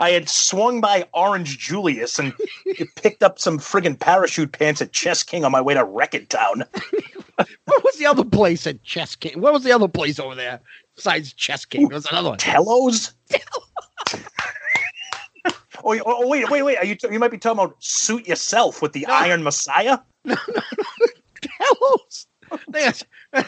I 0.00 0.10
had 0.10 0.28
swung 0.28 0.80
by 0.80 1.06
Orange 1.12 1.58
Julius 1.58 2.18
and 2.18 2.32
picked 2.96 3.22
up 3.22 3.38
some 3.38 3.58
friggin' 3.58 3.98
parachute 3.98 4.52
pants 4.52 4.82
at 4.82 4.92
Chess 4.92 5.22
King 5.22 5.44
on 5.44 5.52
my 5.52 5.60
way 5.60 5.74
to 5.74 5.84
Wreck-It 5.84 6.30
Town. 6.30 6.64
what 7.36 7.84
was 7.84 7.96
the 7.98 8.06
other 8.06 8.24
place 8.24 8.66
at 8.66 8.82
Chess 8.82 9.14
King? 9.14 9.40
What 9.40 9.52
was 9.52 9.64
the 9.64 9.72
other 9.72 9.88
place 9.88 10.18
over 10.18 10.34
there 10.34 10.60
besides 10.96 11.32
Chess 11.34 11.64
King? 11.64 11.88
There 11.88 11.96
was 11.96 12.06
another 12.06 12.30
one. 12.30 12.38
Tellos? 12.38 13.12
oh, 15.84 16.00
oh, 16.06 16.26
wait, 16.26 16.50
wait, 16.50 16.62
wait. 16.62 16.78
Are 16.78 16.84
you, 16.84 16.94
t- 16.94 17.08
you 17.10 17.18
might 17.18 17.30
be 17.30 17.38
talking 17.38 17.62
about 17.62 17.76
Suit 17.78 18.26
Yourself 18.26 18.82
with 18.82 18.92
the 18.92 19.04
no. 19.06 19.14
Iron 19.14 19.42
Messiah? 19.42 19.98
No, 20.24 20.36
no, 20.48 20.54
no. 20.54 21.06
Tellos. 21.42 22.26
I 22.74 22.94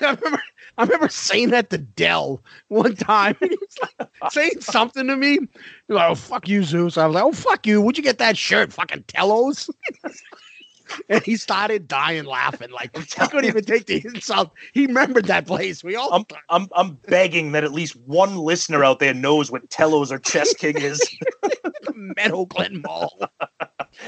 remember, 0.00 0.42
I 0.78 0.82
remember 0.82 1.08
saying 1.08 1.50
that 1.50 1.70
to 1.70 1.78
Dell 1.78 2.42
one 2.68 2.96
time. 2.96 3.36
He 3.44 3.48
was 3.48 3.78
like 4.20 4.32
saying 4.32 4.60
something 4.60 5.06
to 5.06 5.16
me. 5.16 5.40
Like, 5.88 6.10
oh, 6.10 6.14
fuck 6.14 6.48
you, 6.48 6.62
Zeus. 6.62 6.96
I 6.96 7.06
was 7.06 7.14
like, 7.14 7.24
oh, 7.24 7.32
fuck 7.32 7.66
you. 7.66 7.80
Where'd 7.80 7.96
you 7.96 8.02
get 8.02 8.18
that 8.18 8.36
shirt? 8.36 8.72
Fucking 8.72 9.04
Tellos. 9.04 9.70
and 11.08 11.22
he 11.22 11.36
started 11.36 11.88
dying 11.88 12.24
laughing. 12.24 12.70
Like 12.70 12.96
I 13.20 13.26
couldn't 13.26 13.46
even 13.46 13.64
take 13.64 13.86
the 13.86 14.04
insult. 14.04 14.52
He 14.72 14.86
remembered 14.86 15.26
that 15.26 15.46
place. 15.46 15.84
We 15.84 15.96
all. 15.96 16.12
I'm, 16.12 16.24
I'm, 16.48 16.68
I'm 16.74 16.94
begging 17.08 17.52
that 17.52 17.64
at 17.64 17.72
least 17.72 17.96
one 18.06 18.36
listener 18.36 18.84
out 18.84 18.98
there 18.98 19.14
knows 19.14 19.50
what 19.50 19.68
Tellos 19.68 20.10
or 20.10 20.18
Chess 20.18 20.54
King 20.54 20.80
is. 20.80 21.00
Meadow 21.94 22.46
Glen 22.46 22.82
Mall. 22.82 23.30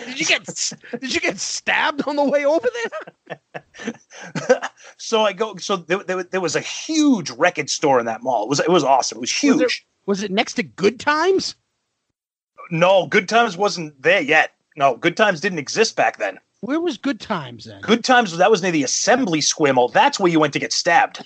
Did 0.07 0.21
you 0.21 0.27
get 0.27 0.73
Did 1.01 1.15
you 1.15 1.21
get 1.21 1.39
stabbed 1.39 2.03
on 2.07 2.17
the 2.17 2.25
way 2.25 2.45
over 2.45 2.69
there? 3.29 3.93
so 4.97 5.23
I 5.23 5.33
go. 5.33 5.57
So 5.57 5.77
there, 5.77 6.03
there, 6.03 6.23
there, 6.23 6.41
was 6.41 6.57
a 6.57 6.61
huge 6.61 7.31
record 7.31 7.71
store 7.71 8.01
in 8.01 8.07
that 8.07 8.23
mall. 8.23 8.45
It 8.45 8.49
was 8.49 8.61
it 8.61 8.71
was 8.71 8.85
awesome. 8.85 9.19
It 9.19 9.21
was 9.21 9.33
huge. 9.33 9.63
Was, 9.63 9.81
was 10.07 10.23
it 10.23 10.31
next 10.31 10.55
to 10.55 10.63
Good 10.63 11.01
Times? 11.01 11.55
No, 12.71 13.07
Good 13.07 13.29
Times 13.29 13.57
wasn't 13.57 14.01
there 14.03 14.21
yet. 14.21 14.53
No, 14.77 14.97
Good 14.97 15.17
Times 15.17 15.41
didn't 15.41 15.59
exist 15.59 15.97
back 15.97 16.19
then. 16.19 16.39
Where 16.61 16.81
was 16.81 16.99
Good 16.99 17.21
Times 17.21 17.65
then? 17.65 17.81
Good 17.81 18.05
Times 18.05 18.37
that 18.37 18.51
was 18.51 18.63
near 18.63 18.73
the 18.73 18.83
Assembly 18.83 19.41
Square 19.41 19.75
Mall. 19.75 19.89
That's 19.89 20.19
where 20.19 20.33
you 20.33 20.41
went 20.41 20.53
to 20.55 20.59
get 20.59 20.73
stabbed. 20.73 21.25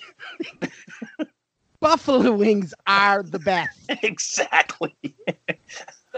Buffalo 1.79 2.33
wings 2.33 2.73
are 2.85 3.23
the 3.23 3.39
best. 3.39 3.79
exactly. 4.03 4.95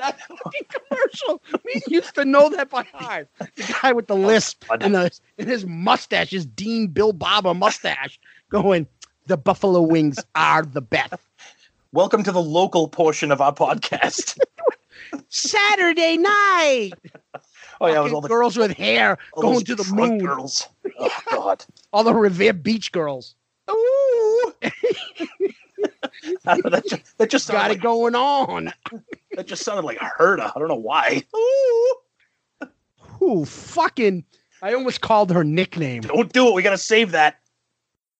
That 0.04 0.20
fucking 0.22 0.68
commercial. 0.70 1.42
We 1.64 1.82
used 1.88 2.16
to 2.16 2.26
know 2.26 2.50
that 2.50 2.70
by 2.70 2.84
heart. 2.94 3.30
The 3.40 3.78
guy 3.82 3.94
with 3.94 4.08
the 4.08 4.16
oh, 4.16 4.20
lisp 4.20 4.66
and, 4.70 4.96
the, 4.96 5.12
and 5.38 5.48
his 5.48 5.66
mustache, 5.66 6.32
his 6.32 6.46
Dean 6.46 6.88
Bill 6.88 7.14
Barber 7.14 7.54
mustache, 7.54 8.20
going, 8.50 8.88
the 9.28 9.38
buffalo 9.38 9.82
wings 9.82 10.20
are 10.36 10.64
the 10.64 10.82
best. 10.82 11.14
Welcome 11.92 12.24
to 12.24 12.32
the 12.32 12.42
local 12.42 12.88
portion 12.88 13.32
of 13.32 13.40
our 13.40 13.54
podcast. 13.54 14.38
Saturday 15.30 16.18
night. 16.18 16.92
Oh 17.80 17.88
yeah, 17.88 18.00
all 18.00 18.22
the 18.22 18.28
girls 18.28 18.58
with 18.58 18.72
hair 18.72 19.18
going 19.36 19.64
to 19.66 19.76
the 19.76 19.94
moon. 19.94 20.20
Girls. 20.20 20.68
Oh 21.00 21.10
god. 21.32 21.66
all 21.92 22.04
the 22.04 22.14
Revere 22.14 22.54
Beach 22.54 22.92
girls. 22.92 23.34
Ooh. 23.70 24.54
that 26.44 26.84
just, 26.88 27.18
that 27.18 27.30
just 27.30 27.50
got 27.50 27.70
like, 27.70 27.78
it 27.80 27.82
going 27.82 28.14
on. 28.14 28.72
That 29.36 29.48
just 29.48 29.64
sounded 29.64 29.86
like 29.86 29.98
Herda. 30.00 30.52
I 30.56 30.60
don't 30.60 30.68
know 30.68 30.76
why. 30.76 31.24
Ooh. 31.36 31.96
Ooh, 33.22 33.46
fucking. 33.46 34.26
I 34.62 34.74
almost 34.74 35.02
called 35.02 35.32
her 35.32 35.44
nickname. 35.44 36.02
Don't 36.02 36.32
do 36.32 36.48
it. 36.50 36.54
We 36.54 36.62
got 36.62 36.72
to 36.72 36.78
save 36.78 37.12
that. 37.12 37.40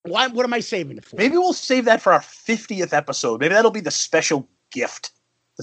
Why, 0.04 0.28
what 0.28 0.46
am 0.46 0.54
I 0.54 0.60
saving 0.60 0.98
it 0.98 1.06
for? 1.06 1.16
Maybe 1.16 1.38
we'll 1.38 1.54
save 1.54 1.86
that 1.86 2.02
for 2.02 2.12
our 2.14 2.20
50th 2.20 2.92
episode. 2.94 3.40
Maybe 3.40 3.54
that'll 3.54 3.72
be 3.72 3.80
the 3.80 3.92
special 3.92 4.48
gift. 4.72 5.12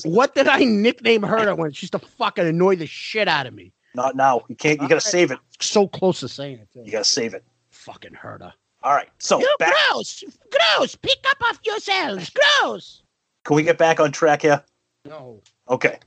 What 0.05 0.35
did 0.35 0.49
I 0.49 0.65
nickname 0.65 1.23
her 1.23 1.55
when 1.55 1.73
she 1.73 1.85
used 1.85 1.93
to 1.93 1.99
fucking 1.99 2.47
annoy 2.47 2.77
the 2.77 2.87
shit 2.87 3.29
out 3.29 3.47
of 3.47 3.53
me? 3.55 3.73
Not 3.95 4.17
now. 4.17 4.43
You 4.49 4.55
can't. 4.55 4.81
You 4.81 4.89
got 4.89 4.95
to 4.95 5.07
save 5.09 5.31
it. 5.31 5.39
So 5.61 5.89
close 5.89 6.21
to 6.21 6.29
saying 6.29 6.61
it. 6.61 6.69
Too. 6.73 6.83
You 6.85 6.93
got 6.93 7.05
to 7.05 7.11
save 7.11 7.35
it. 7.35 7.45
fucking 7.71 8.15
herder. 8.15 8.53
All 8.83 8.95
right. 8.95 9.09
So 9.19 9.41
You 9.41 9.57
back, 9.59 9.75
gross, 9.91 10.25
gross. 10.51 10.95
Pick 10.97 11.19
up 11.29 11.37
off 11.43 11.61
yourselves, 11.65 12.31
gross. 12.31 13.03
can 13.45 13.57
we 13.57 13.63
get 13.63 13.77
back 13.77 14.01
on 14.01 14.11
track 14.13 14.43
here? 14.43 14.65
No. 15.05 15.43
Okay. 15.69 15.99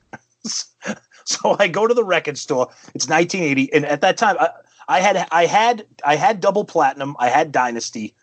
so 1.24 1.56
I 1.58 1.68
go 1.68 1.86
to 1.86 1.94
the 1.94 2.04
record 2.04 2.38
store. 2.38 2.68
It's 2.94 3.08
1980, 3.08 3.72
and 3.72 3.84
at 3.84 4.00
that 4.02 4.16
time, 4.16 4.36
I, 4.38 4.50
I 4.88 5.00
had 5.00 5.26
I 5.30 5.46
had 5.46 5.86
I 6.04 6.16
had 6.16 6.40
double 6.40 6.64
platinum. 6.64 7.16
I 7.18 7.28
had 7.28 7.52
Dynasty. 7.52 8.14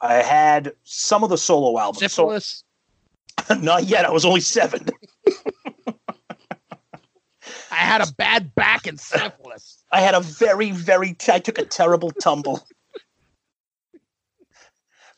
I 0.00 0.14
had 0.14 0.72
some 0.84 1.22
of 1.24 1.30
the 1.30 1.38
solo 1.38 1.78
albums. 1.78 1.98
Syphilis. 1.98 2.64
So 3.46 3.54
not 3.60 3.84
yet. 3.84 4.04
I 4.04 4.10
was 4.10 4.24
only 4.24 4.40
seven. 4.40 4.88
I 7.72 7.76
had 7.76 8.00
a 8.00 8.12
bad 8.12 8.54
back 8.54 8.86
and 8.86 8.98
syphilis. 9.00 9.82
I 9.92 10.00
had 10.00 10.14
a 10.14 10.20
very 10.20 10.70
very. 10.70 11.14
T- 11.14 11.32
I 11.32 11.38
took 11.38 11.58
a 11.58 11.64
terrible 11.64 12.10
tumble. 12.10 12.66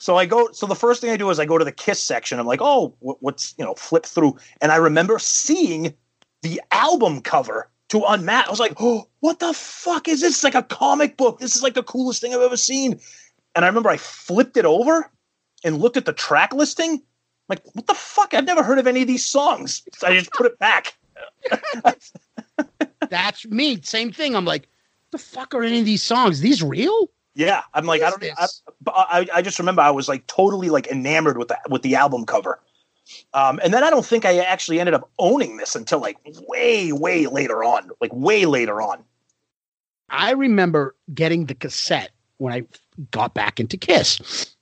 So 0.03 0.17
I 0.17 0.27
go. 0.27 0.51
So 0.51 0.67
the 0.67 0.75
first 0.75 1.01
thing 1.01 1.11
I 1.11 1.17
do 1.17 1.31
is 1.31 1.39
I 1.39 1.45
go 1.45 1.59
to 1.59 1.65
the 1.65 1.71
Kiss 1.71 2.03
section. 2.03 2.41
I'm 2.41 2.47
like, 2.47 2.59
oh, 2.61 2.89
wh- 2.99 3.23
what's 3.23 3.55
you 3.57 3.65
know, 3.65 3.75
flip 3.75 4.05
through, 4.05 4.37
and 4.61 4.73
I 4.73 4.77
remember 4.77 5.21
seeing 5.21 5.95
the 6.43 6.61
album 6.73 7.21
cover 7.21 7.71
to 7.91 8.03
Unmasked. 8.09 8.49
I 8.49 8.51
was 8.51 8.59
like, 8.59 8.73
oh, 8.81 9.07
what 9.21 9.39
the 9.39 9.53
fuck 9.53 10.09
is 10.09 10.21
this? 10.21 10.35
It's 10.35 10.43
like 10.43 10.57
a 10.57 10.65
comic 10.65 11.17
book. 11.17 11.39
This 11.39 11.55
is 11.55 11.63
like 11.63 11.75
the 11.75 11.85
coolest 11.85 12.21
thing 12.21 12.35
I've 12.35 12.41
ever 12.41 12.57
seen. 12.57 12.99
And 13.55 13.65
I 13.65 13.69
remember 13.69 13.91
I 13.91 13.97
flipped 13.97 14.57
it 14.57 14.65
over 14.65 15.09
and 15.63 15.79
looked 15.79 15.97
at 15.97 16.05
the 16.05 16.13
track 16.13 16.53
listing. 16.53 16.95
I'm 16.95 17.01
like, 17.49 17.63
what 17.73 17.87
the 17.87 17.95
fuck? 17.95 18.35
I've 18.35 18.45
never 18.45 18.65
heard 18.65 18.81
of 18.81 18.89
any 18.89 19.03
of 19.03 19.07
these 19.07 19.25
songs. 19.25 19.85
So 19.95 20.09
I 20.09 20.19
just 20.19 20.33
put 20.33 20.47
it 20.47 20.59
back. 20.59 20.97
That's 23.09 23.47
me. 23.47 23.81
Same 23.83 24.11
thing. 24.11 24.35
I'm 24.35 24.47
like, 24.47 24.69
the 25.13 25.19
fuck 25.19 25.55
are 25.55 25.63
any 25.63 25.79
of 25.79 25.85
these 25.85 26.03
songs? 26.03 26.41
These 26.41 26.61
real? 26.61 27.09
Yeah, 27.35 27.63
I'm 27.73 27.87
like, 27.87 28.03
I 28.03 28.11
don't. 28.11 28.25
I, 28.25 28.47
I, 28.87 29.27
I 29.35 29.43
just 29.43 29.59
remember 29.59 29.81
I 29.81 29.91
was 29.91 30.09
like 30.09 30.27
totally 30.27 30.69
like 30.69 30.87
enamored 30.89 31.39
with 31.39 31.49
the 31.49 31.59
with 31.71 31.83
the 31.83 31.95
album 31.95 32.27
cover, 32.27 32.61
um, 33.33 33.59
and 33.65 33.73
then 33.73 33.83
I 33.83 33.91
don't 33.91 34.05
think 34.05 34.25
I 34.25 34.39
actually 34.39 34.81
ended 34.81 34.95
up 34.95 35.11
owning 35.19 35.57
this 35.57 35.75
until 35.75 35.99
like 35.99 36.19
way 36.47 36.93
way 36.93 37.27
later 37.27 37.65
on, 37.65 37.91
like 38.01 38.13
way 38.13 38.45
later 38.45 38.83
on. 38.83 39.03
I 40.11 40.33
remember 40.33 40.95
getting 41.15 41.47
the 41.47 41.55
cassette 41.55 42.11
when 42.37 42.53
I 42.53 42.65
got 43.11 43.33
back 43.33 43.59
into 43.59 43.79
Kiss, 43.79 44.55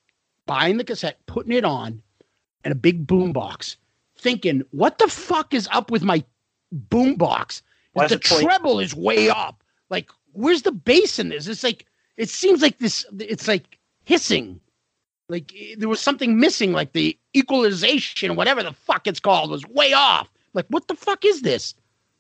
buying 0.47 0.77
the 0.77 0.85
cassette, 0.85 1.19
putting 1.27 1.53
it 1.53 1.65
on, 1.65 2.03
in 2.65 2.71
a 2.71 2.77
big 2.77 3.05
boom 3.07 3.33
box, 3.33 3.77
thinking, 4.17 4.63
what 4.71 4.99
the 4.99 5.09
fuck 5.09 5.55
is 5.55 5.69
up 5.73 5.91
with 5.91 6.05
my 6.05 6.23
boom 6.71 7.17
box? 7.17 7.63
The 7.97 8.19
treble 8.19 8.79
is 8.79 8.95
way 8.95 9.29
up. 9.29 9.65
Like, 9.89 10.11
where's 10.33 10.63
the 10.63 10.73
bass 10.73 11.19
in 11.19 11.31
this? 11.31 11.49
It's 11.49 11.65
like 11.65 11.87
it 12.21 12.29
seems 12.29 12.61
like 12.63 12.79
this. 12.79 13.05
It's 13.19 13.49
like 13.49 13.79
hissing. 14.05 14.61
Like 15.29 15.53
eh, 15.57 15.75
there 15.79 15.89
was 15.89 16.01
something 16.01 16.39
missing. 16.39 16.73
Like 16.73 16.93
the 16.93 17.17
equalization, 17.37 18.37
whatever 18.37 18.63
the 18.63 18.73
fuck 18.73 19.07
it's 19.07 19.21
called, 19.21 19.51
was 19.51 19.65
way 19.69 19.93
off. 19.93 20.29
Like, 20.53 20.67
what 20.69 20.89
the 20.89 20.95
fuck 20.97 21.25
is 21.25 21.43
this? 21.43 21.75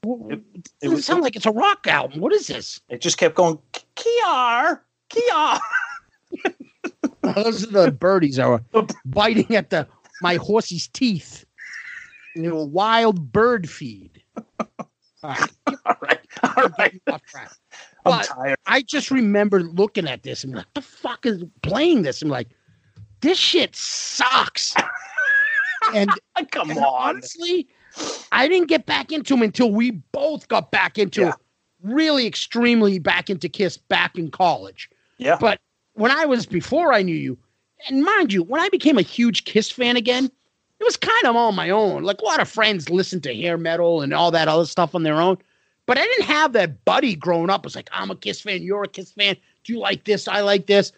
It, 0.04 0.40
it 0.54 0.64
doesn't 0.80 0.96
was- 0.96 1.04
sound 1.04 1.22
like 1.22 1.36
it's 1.36 1.46
a 1.46 1.50
rock 1.52 1.86
album. 1.86 2.20
What 2.20 2.32
is 2.32 2.46
this? 2.46 2.80
It 2.88 3.00
just 3.00 3.18
kept 3.18 3.34
going, 3.34 3.58
Kiar, 3.96 4.80
Kiar. 5.10 5.58
Those 7.22 7.66
are 7.66 7.86
the 7.86 7.92
birdies 7.92 8.36
that 8.36 8.48
were 8.48 8.62
biting 9.04 9.54
at 9.56 9.70
the 9.70 9.86
my 10.22 10.36
horse's 10.36 10.88
teeth. 10.88 11.44
You 12.36 12.42
know, 12.42 12.64
wild 12.64 13.32
bird 13.32 13.68
feed. 13.68 14.22
All 15.22 15.36
right, 15.36 15.50
All 15.84 15.96
right, 16.00 16.20
all 16.42 16.68
right. 16.78 17.02
off 17.10 17.22
track. 17.26 17.52
I'm 18.06 18.12
But 18.18 18.26
tired. 18.26 18.58
I 18.66 18.82
just 18.82 19.10
remember 19.10 19.62
looking 19.62 20.08
at 20.08 20.22
this 20.22 20.44
and 20.44 20.54
like, 20.54 20.72
the 20.74 20.82
fuck 20.82 21.26
is 21.26 21.44
playing 21.62 22.02
this? 22.02 22.22
I'm 22.22 22.28
like, 22.28 22.48
this 23.20 23.38
shit 23.38 23.74
sucks. 23.76 24.74
and, 25.94 26.10
Come 26.50 26.70
and 26.70 26.78
on. 26.78 26.84
honestly, 27.16 27.68
I 28.32 28.48
didn't 28.48 28.68
get 28.68 28.86
back 28.86 29.12
into 29.12 29.34
him 29.34 29.42
until 29.42 29.70
we 29.72 29.90
both 29.90 30.48
got 30.48 30.70
back 30.70 30.98
into 30.98 31.22
Yeah. 31.22 31.32
really 31.82 32.26
extremely 32.26 32.98
back 32.98 33.28
into 33.30 33.48
Kiss 33.48 33.76
back 33.76 34.16
in 34.16 34.30
college. 34.30 34.88
Yeah. 35.18 35.36
But 35.38 35.60
when 35.94 36.10
I 36.10 36.24
was 36.24 36.46
before 36.46 36.92
I 36.92 37.02
knew 37.02 37.16
you, 37.16 37.38
and 37.88 38.02
mind 38.02 38.32
you, 38.32 38.42
when 38.42 38.60
I 38.60 38.68
became 38.70 38.98
a 38.98 39.02
huge 39.02 39.44
Kiss 39.44 39.70
fan 39.70 39.96
again, 39.96 40.26
it 40.26 40.84
was 40.84 40.96
kind 40.96 41.24
of 41.26 41.36
on 41.36 41.54
my 41.54 41.68
own. 41.70 42.04
Like 42.04 42.20
a 42.20 42.24
lot 42.24 42.40
of 42.40 42.48
friends 42.48 42.88
listened 42.88 43.22
to 43.24 43.34
hair 43.34 43.58
metal 43.58 44.00
and 44.00 44.14
all 44.14 44.30
that 44.30 44.48
other 44.48 44.64
stuff 44.66 44.94
on 44.94 45.02
their 45.02 45.20
own. 45.20 45.36
But 45.90 45.98
I 45.98 46.04
didn't 46.04 46.26
have 46.26 46.52
that 46.52 46.84
buddy 46.84 47.16
growing 47.16 47.50
up. 47.50 47.66
It's 47.66 47.74
like, 47.74 47.90
I'm 47.92 48.12
a 48.12 48.14
Kiss 48.14 48.42
fan, 48.42 48.62
you're 48.62 48.84
a 48.84 48.88
Kiss 48.88 49.10
fan. 49.10 49.36
Do 49.64 49.72
you 49.72 49.80
like 49.80 50.04
this? 50.04 50.28
I 50.28 50.40
like 50.40 50.66
this. 50.66 50.92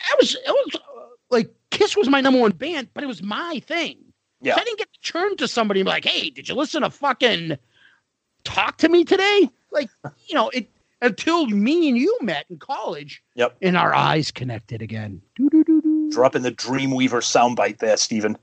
I 0.00 0.14
was, 0.20 0.36
it 0.36 0.42
was 0.46 0.76
uh, 0.76 1.06
like 1.30 1.52
Kiss 1.70 1.96
was 1.96 2.08
my 2.08 2.20
number 2.20 2.38
one 2.38 2.52
band, 2.52 2.86
but 2.94 3.02
it 3.02 3.08
was 3.08 3.24
my 3.24 3.60
thing. 3.66 3.98
Yeah. 4.40 4.54
So 4.54 4.60
I 4.60 4.64
didn't 4.66 4.78
get 4.78 4.92
to 4.92 5.00
turn 5.00 5.36
to 5.38 5.48
somebody 5.48 5.80
and 5.80 5.86
be 5.86 5.90
like, 5.90 6.04
hey, 6.04 6.30
did 6.30 6.48
you 6.48 6.54
listen 6.54 6.82
to 6.82 6.90
fucking 6.90 7.58
talk 8.44 8.78
to 8.78 8.88
me 8.88 9.02
today? 9.02 9.50
Like, 9.72 9.90
you 10.28 10.36
know, 10.36 10.48
it 10.50 10.70
until 11.02 11.48
me 11.48 11.88
and 11.88 11.98
you 11.98 12.16
met 12.22 12.46
in 12.48 12.58
college. 12.58 13.20
Yep. 13.34 13.56
And 13.62 13.76
our 13.76 13.92
eyes 13.92 14.30
connected 14.30 14.80
again. 14.80 15.20
Doo-doo-doo-doo. 15.34 16.12
Dropping 16.12 16.42
the 16.42 16.52
Dreamweaver 16.52 17.20
soundbite 17.20 17.78
there, 17.78 17.96
Steven. 17.96 18.38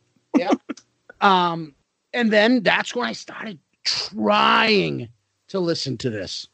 Um, 1.21 1.73
and 2.13 2.29
then 2.29 2.61
that's 2.61 2.93
when 2.93 3.07
I 3.07 3.13
started 3.13 3.57
trying 3.85 5.07
to 5.51 5.59
listen 5.59 5.97
to 5.97 6.09
this. 6.09 6.47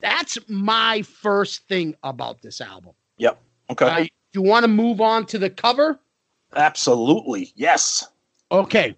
That's 0.00 0.38
my 0.48 1.02
first 1.02 1.66
thing 1.68 1.96
about 2.02 2.42
this 2.42 2.60
album. 2.60 2.92
Yep. 3.18 3.38
Okay. 3.70 3.86
Uh, 3.86 4.06
you 4.34 4.42
want 4.42 4.64
to 4.64 4.68
move 4.68 5.00
on 5.00 5.24
to 5.26 5.38
the 5.38 5.48
cover? 5.50 5.98
Absolutely. 6.54 7.52
Yes. 7.56 8.06
Okay. 8.52 8.94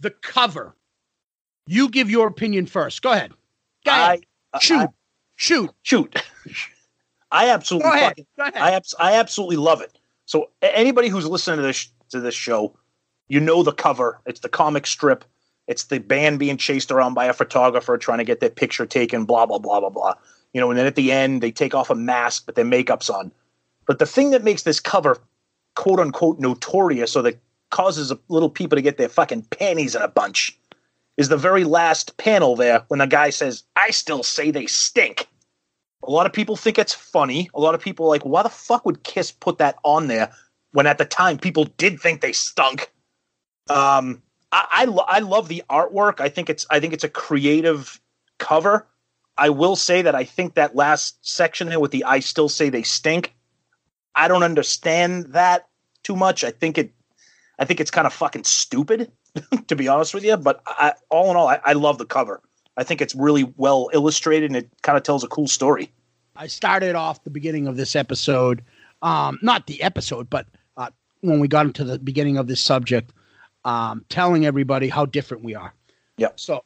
The 0.00 0.10
cover. 0.10 0.74
You 1.66 1.88
give 1.88 2.10
your 2.10 2.26
opinion 2.26 2.66
first. 2.66 3.02
Go 3.02 3.12
ahead. 3.12 3.32
Go 3.84 3.92
ahead. 3.92 4.20
I, 4.52 4.58
Shoot. 4.58 4.80
I- 4.80 4.86
Shoot. 5.36 5.70
shoot. 5.82 6.22
I 7.32 7.48
absolutely 7.48 7.88
Go 7.90 7.96
ahead. 7.96 8.08
fucking 8.10 8.26
Go 8.36 8.42
ahead. 8.42 8.56
I 8.56 8.70
abs- 8.72 8.94
I 9.00 9.14
absolutely 9.14 9.56
love 9.56 9.80
it. 9.80 9.98
So 10.26 10.50
anybody 10.60 11.08
who's 11.08 11.26
listening 11.26 11.56
to 11.58 11.62
this 11.62 11.88
to 12.10 12.20
this 12.20 12.34
show, 12.34 12.76
you 13.28 13.40
know 13.40 13.62
the 13.62 13.72
cover. 13.72 14.20
It's 14.26 14.40
the 14.40 14.48
comic 14.50 14.86
strip. 14.86 15.24
It's 15.72 15.84
the 15.84 15.98
band 15.98 16.38
being 16.38 16.58
chased 16.58 16.92
around 16.92 17.14
by 17.14 17.24
a 17.24 17.32
photographer 17.32 17.96
trying 17.96 18.18
to 18.18 18.24
get 18.24 18.40
their 18.40 18.50
picture 18.50 18.84
taken. 18.84 19.24
Blah 19.24 19.46
blah 19.46 19.58
blah 19.58 19.80
blah 19.80 19.88
blah. 19.88 20.14
You 20.52 20.60
know, 20.60 20.70
and 20.70 20.78
then 20.78 20.86
at 20.86 20.96
the 20.96 21.10
end 21.10 21.42
they 21.42 21.50
take 21.50 21.74
off 21.74 21.88
a 21.88 21.94
mask, 21.94 22.44
but 22.44 22.56
their 22.56 22.64
makeup's 22.66 23.08
on. 23.08 23.32
But 23.86 23.98
the 23.98 24.06
thing 24.06 24.30
that 24.30 24.44
makes 24.44 24.64
this 24.64 24.80
cover 24.80 25.16
quote 25.74 25.98
unquote 25.98 26.38
notorious, 26.38 27.16
or 27.16 27.22
that 27.22 27.40
causes 27.70 28.10
a 28.10 28.18
little 28.28 28.50
people 28.50 28.76
to 28.76 28.82
get 28.82 28.98
their 28.98 29.08
fucking 29.08 29.42
panties 29.44 29.94
in 29.94 30.02
a 30.02 30.08
bunch, 30.08 30.56
is 31.16 31.30
the 31.30 31.38
very 31.38 31.64
last 31.64 32.16
panel 32.18 32.54
there 32.54 32.84
when 32.88 32.98
the 32.98 33.06
guy 33.06 33.30
says, 33.30 33.64
"I 33.74 33.90
still 33.90 34.22
say 34.22 34.50
they 34.50 34.66
stink." 34.66 35.26
A 36.04 36.10
lot 36.10 36.26
of 36.26 36.32
people 36.32 36.56
think 36.56 36.78
it's 36.78 36.92
funny. 36.92 37.48
A 37.54 37.60
lot 37.60 37.74
of 37.74 37.80
people 37.80 38.08
like, 38.08 38.22
why 38.22 38.42
the 38.42 38.48
fuck 38.48 38.84
would 38.84 39.04
Kiss 39.04 39.30
put 39.30 39.58
that 39.58 39.76
on 39.84 40.08
there 40.08 40.32
when 40.72 40.86
at 40.86 40.98
the 40.98 41.04
time 41.04 41.38
people 41.38 41.64
did 41.76 42.00
think 42.00 42.20
they 42.20 42.32
stunk? 42.32 42.90
Um, 43.70 44.20
I 44.52 44.66
I, 44.70 44.84
lo- 44.84 45.04
I 45.08 45.18
love 45.20 45.48
the 45.48 45.64
artwork. 45.68 46.20
I 46.20 46.28
think 46.28 46.48
it's 46.48 46.66
I 46.70 46.78
think 46.78 46.92
it's 46.92 47.04
a 47.04 47.08
creative 47.08 48.00
cover. 48.38 48.86
I 49.38 49.48
will 49.48 49.76
say 49.76 50.02
that 50.02 50.14
I 50.14 50.24
think 50.24 50.54
that 50.54 50.76
last 50.76 51.16
section 51.26 51.68
there 51.68 51.80
with 51.80 51.90
the 51.90 52.04
"I 52.04 52.20
still 52.20 52.48
say 52.48 52.68
they 52.68 52.82
stink." 52.82 53.34
I 54.14 54.28
don't 54.28 54.42
understand 54.42 55.32
that 55.32 55.68
too 56.02 56.16
much. 56.16 56.44
I 56.44 56.50
think 56.50 56.78
it, 56.78 56.92
I 57.58 57.64
think 57.64 57.80
it's 57.80 57.90
kind 57.90 58.06
of 58.06 58.12
fucking 58.12 58.44
stupid, 58.44 59.10
to 59.68 59.76
be 59.76 59.88
honest 59.88 60.14
with 60.14 60.24
you. 60.24 60.36
But 60.36 60.62
I, 60.66 60.92
all 61.10 61.30
in 61.30 61.36
all, 61.36 61.48
I, 61.48 61.60
I 61.64 61.72
love 61.72 61.98
the 61.98 62.04
cover. 62.04 62.42
I 62.76 62.84
think 62.84 63.00
it's 63.00 63.14
really 63.14 63.44
well 63.56 63.90
illustrated 63.92 64.50
and 64.50 64.56
it 64.56 64.68
kind 64.82 64.96
of 64.96 65.02
tells 65.02 65.24
a 65.24 65.28
cool 65.28 65.48
story. 65.48 65.90
I 66.36 66.46
started 66.46 66.94
off 66.94 67.24
the 67.24 67.30
beginning 67.30 67.66
of 67.66 67.76
this 67.76 67.94
episode, 67.94 68.62
um, 69.02 69.38
not 69.42 69.66
the 69.66 69.82
episode, 69.82 70.30
but 70.30 70.46
uh, 70.76 70.88
when 71.20 71.40
we 71.40 71.48
got 71.48 71.66
into 71.66 71.84
the 71.84 71.98
beginning 71.98 72.38
of 72.38 72.46
this 72.46 72.60
subject, 72.60 73.12
um, 73.64 74.04
telling 74.08 74.46
everybody 74.46 74.88
how 74.88 75.06
different 75.06 75.44
we 75.44 75.54
are. 75.54 75.72
Yep. 76.18 76.40
So, 76.40 76.64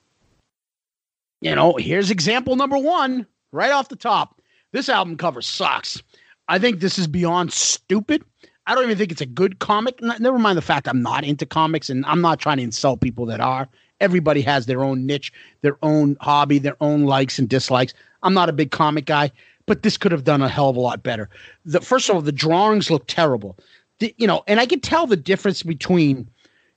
you 1.41 1.55
know, 1.55 1.75
here's 1.77 2.11
example 2.11 2.57
number 2.57 2.79
one 2.79 3.27
right 3.53 3.71
off 3.71 3.89
the 3.89 3.97
top. 3.97 4.41
This 4.73 4.89
album 4.89 5.17
cover 5.17 5.43
sucks. 5.43 6.03
I 6.49 6.59
think 6.59 6.81
this 6.81 6.99
is 6.99 7.07
beyond 7.07 7.53
stupid. 7.53 8.25
I 8.67 8.75
don't 8.75 8.85
even 8.85 8.99
think 8.99 9.13
it's 9.13 9.21
a 9.21 9.27
good 9.27 9.59
comic. 9.59 10.01
Never 10.03 10.39
mind 10.39 10.59
the 10.59 10.63
fact 10.63 10.89
I'm 10.89 11.03
not 11.03 11.25
into 11.25 11.47
comics 11.47 11.89
and 11.89 12.05
I'm 12.07 12.21
not 12.21 12.41
trying 12.41 12.57
to 12.57 12.63
insult 12.65 13.01
people 13.01 13.27
that 13.27 13.41
are. 13.41 13.69
Everybody 14.01 14.43
has 14.43 14.67
their 14.67 14.83
own 14.83 15.07
niche, 15.07 15.33
their 15.63 15.79
own 15.83 16.17
hobby, 16.21 16.59
their 16.59 16.77
own 16.81 17.05
likes 17.05 17.39
and 17.39 17.49
dislikes. 17.49 17.95
I'm 18.23 18.35
not 18.35 18.49
a 18.49 18.53
big 18.53 18.71
comic 18.71 19.07
guy, 19.07 19.31
but 19.67 19.83
this 19.83 19.97
could 19.97 20.13
have 20.13 20.25
done 20.25 20.43
a 20.43 20.49
hell 20.49 20.69
of 20.69 20.77
a 20.77 20.81
lot 20.81 21.03
better. 21.03 21.31
The 21.65 21.81
first 21.81 22.09
of 22.09 22.17
all, 22.17 22.23
the 22.23 22.33
drawings 22.33 22.91
look 22.91 23.07
terrible. 23.07 23.57
The, 24.01 24.15
you 24.19 24.27
know, 24.27 24.43
and 24.47 24.61
I 24.61 24.67
can 24.67 24.81
tell 24.81 25.07
the 25.07 25.17
difference 25.17 25.63
between, 25.63 26.29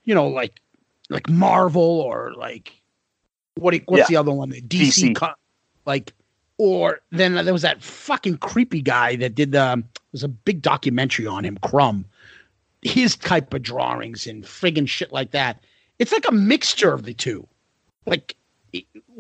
you 0.10 0.16
know, 0.16 0.28
like 0.28 0.60
like 1.12 1.30
Marvel 1.30 1.84
or 2.02 2.34
like 2.36 2.74
what 3.56 3.76
you- 3.76 3.84
what's 3.86 4.00
Yeah. 4.02 4.06
the 4.10 4.16
other 4.18 4.32
one? 4.32 4.50
The 4.50 4.60
DC, 4.62 5.10
DC. 5.12 5.16
co- 5.16 5.34
like 5.86 6.14
or 6.58 7.00
then 7.12 7.36
there 7.46 7.54
was 7.54 7.62
that 7.62 7.82
fucking 7.84 8.38
creepy 8.40 8.82
guy 8.82 9.16
that 9.18 9.36
did 9.36 9.52
the 9.52 9.64
um, 9.64 9.84
There's 10.12 10.24
a 10.24 10.28
big 10.28 10.64
documentary 10.64 11.28
on 11.28 11.46
him, 11.46 11.58
Crumb. 11.62 12.06
His 12.82 13.16
type 13.16 13.54
of 13.54 13.62
drawings 13.62 14.26
and 14.26 14.44
friggin' 14.44 14.90
shit 14.90 15.12
like 15.14 15.30
that. 15.32 15.64
It's 16.00 16.12
like 16.12 16.28
a 16.28 16.32
mixture 16.32 16.92
of 16.92 17.04
the 17.04 17.14
two. 17.14 17.48
Like 18.08 18.36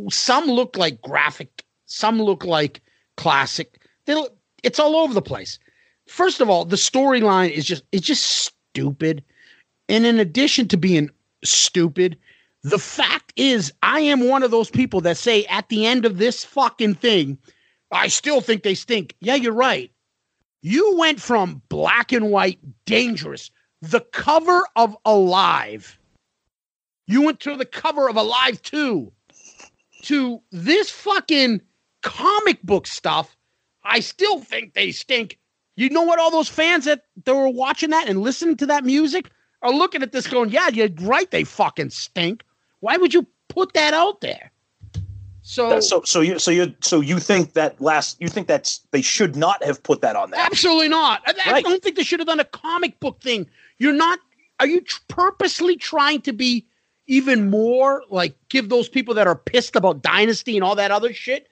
some 0.09 0.45
look 0.47 0.75
like 0.75 0.99
graphic, 1.03 1.63
some 1.85 2.19
look 2.21 2.43
like 2.45 2.81
classic. 3.17 3.79
They 4.05 4.15
look- 4.15 4.35
It's 4.63 4.79
all 4.79 4.95
over 4.95 5.13
the 5.13 5.21
place. 5.21 5.59
First 6.07 6.41
of 6.41 6.49
all, 6.49 6.65
the 6.65 6.75
storyline 6.77 7.51
is 7.51 7.65
just 7.65 7.83
it's 7.91 8.07
just 8.07 8.25
stupid. 8.25 9.23
And 9.89 10.05
in 10.05 10.19
addition 10.19 10.67
to 10.69 10.77
being 10.77 11.09
stupid, 11.43 12.17
the 12.61 12.77
fact 12.77 13.33
is 13.35 13.73
I 13.81 14.01
am 14.01 14.27
one 14.29 14.43
of 14.43 14.51
those 14.51 14.69
people 14.69 15.01
that 15.01 15.17
say 15.17 15.45
at 15.45 15.67
the 15.69 15.85
end 15.85 16.05
of 16.05 16.19
this 16.19 16.45
fucking 16.45 16.95
thing, 16.95 17.39
I 17.91 18.07
still 18.07 18.39
think 18.39 18.61
they 18.61 18.75
stink. 18.75 19.15
Yeah, 19.19 19.35
you're 19.35 19.51
right. 19.51 19.91
You 20.61 20.95
went 20.97 21.19
from 21.19 21.63
black 21.69 22.11
and 22.11 22.29
white, 22.29 22.59
dangerous, 22.85 23.49
the 23.81 24.01
cover 24.01 24.63
of 24.75 24.95
Alive. 25.05 25.97
You 27.07 27.23
went 27.23 27.39
to 27.41 27.55
the 27.55 27.65
cover 27.65 28.07
of 28.09 28.15
Alive 28.15 28.61
2 28.61 29.11
to 30.03 30.41
this 30.51 30.91
fucking 30.91 31.61
comic 32.03 32.61
book 32.61 32.85
stuff. 32.85 33.35
I 33.83 34.01
still 34.01 34.39
think 34.41 34.73
they 34.73 34.91
stink. 34.91 35.39
You 35.75 35.89
know 35.89 36.03
what? 36.03 36.19
All 36.19 36.29
those 36.29 36.49
fans 36.49 36.85
that, 36.85 37.05
that 37.23 37.33
were 37.33 37.49
watching 37.49 37.89
that 37.89 38.07
and 38.07 38.21
listening 38.21 38.57
to 38.57 38.65
that 38.67 38.83
music 38.83 39.31
are 39.61 39.73
looking 39.73 40.01
at 40.03 40.11
this 40.11 40.27
going, 40.27 40.49
yeah, 40.49 40.69
you're 40.69 40.89
right. 41.01 41.29
They 41.29 41.43
fucking 41.43 41.89
stink. 41.89 42.43
Why 42.79 42.97
would 42.97 43.13
you 43.13 43.27
put 43.49 43.73
that 43.73 43.93
out 43.93 44.21
there? 44.21 44.51
So, 45.41 45.79
so 45.79 46.03
so 46.05 46.21
you 46.21 46.37
so 46.37 46.51
you 46.51 46.75
so 46.81 47.01
you 47.01 47.17
think 47.17 47.53
that 47.53 47.81
last 47.81 48.21
you 48.21 48.27
think 48.27 48.47
that's 48.47 48.81
they 48.91 49.01
should 49.01 49.35
not 49.35 49.63
have 49.63 49.81
put 49.81 50.01
that 50.01 50.15
on 50.15 50.29
there. 50.29 50.39
Absolutely 50.39 50.89
not. 50.89 51.23
I, 51.25 51.53
I 51.53 51.61
don't 51.63 51.81
think 51.81 51.95
they 51.95 52.03
should 52.03 52.19
have 52.19 52.27
done 52.27 52.39
a 52.39 52.45
comic 52.45 52.99
book 52.99 53.19
thing. 53.21 53.47
You're 53.79 53.93
not. 53.93 54.19
Are 54.59 54.67
you 54.67 54.81
tr- 54.81 54.99
purposely 55.07 55.75
trying 55.75 56.21
to 56.21 56.33
be 56.33 56.67
even 57.07 57.49
more 57.49 58.03
like 58.09 58.35
give 58.49 58.69
those 58.69 58.87
people 58.87 59.15
that 59.15 59.25
are 59.25 59.35
pissed 59.35 59.75
about 59.75 60.03
Dynasty 60.03 60.55
and 60.55 60.63
all 60.63 60.75
that 60.75 60.91
other 60.91 61.13
shit? 61.13 61.47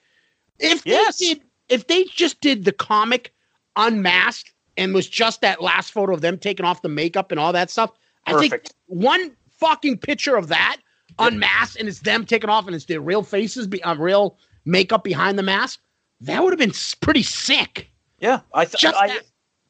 If 0.60 0.84
they 0.84 0.90
Yes. 0.90 1.18
did, 1.18 1.42
if 1.68 1.88
they 1.88 2.04
just 2.04 2.40
did 2.40 2.64
the 2.64 2.72
comic 2.72 3.34
unmasked 3.74 4.52
and 4.78 4.94
was 4.94 5.08
just 5.08 5.42
that 5.42 5.60
last 5.60 5.92
photo 5.92 6.14
of 6.14 6.22
them 6.22 6.38
taking 6.38 6.64
off 6.64 6.80
the 6.80 6.88
makeup 6.88 7.30
and 7.30 7.38
all 7.38 7.52
that 7.52 7.68
stuff, 7.68 7.90
I 8.26 8.38
think 8.38 8.68
one 8.86 9.32
fucking 9.58 9.98
picture 9.98 10.36
of 10.36 10.48
that 10.48 10.78
unmasked 11.18 11.76
and 11.78 11.88
it's 11.88 12.00
them 12.00 12.24
taking 12.24 12.48
off 12.48 12.66
and 12.66 12.76
it's 12.76 12.84
their 12.84 13.00
real 13.00 13.24
faces, 13.24 13.66
be, 13.66 13.82
uh, 13.82 13.96
real 13.96 14.38
makeup 14.64 15.02
behind 15.02 15.38
the 15.38 15.42
mask. 15.42 15.80
That 16.20 16.42
would 16.42 16.52
have 16.52 16.58
been 16.58 16.72
pretty 17.00 17.22
sick. 17.22 17.90
Yeah, 18.20 18.40
I 18.54 18.64
th- 18.64 18.80
Just 18.80 18.96
I, 18.96 19.08
that. 19.08 19.22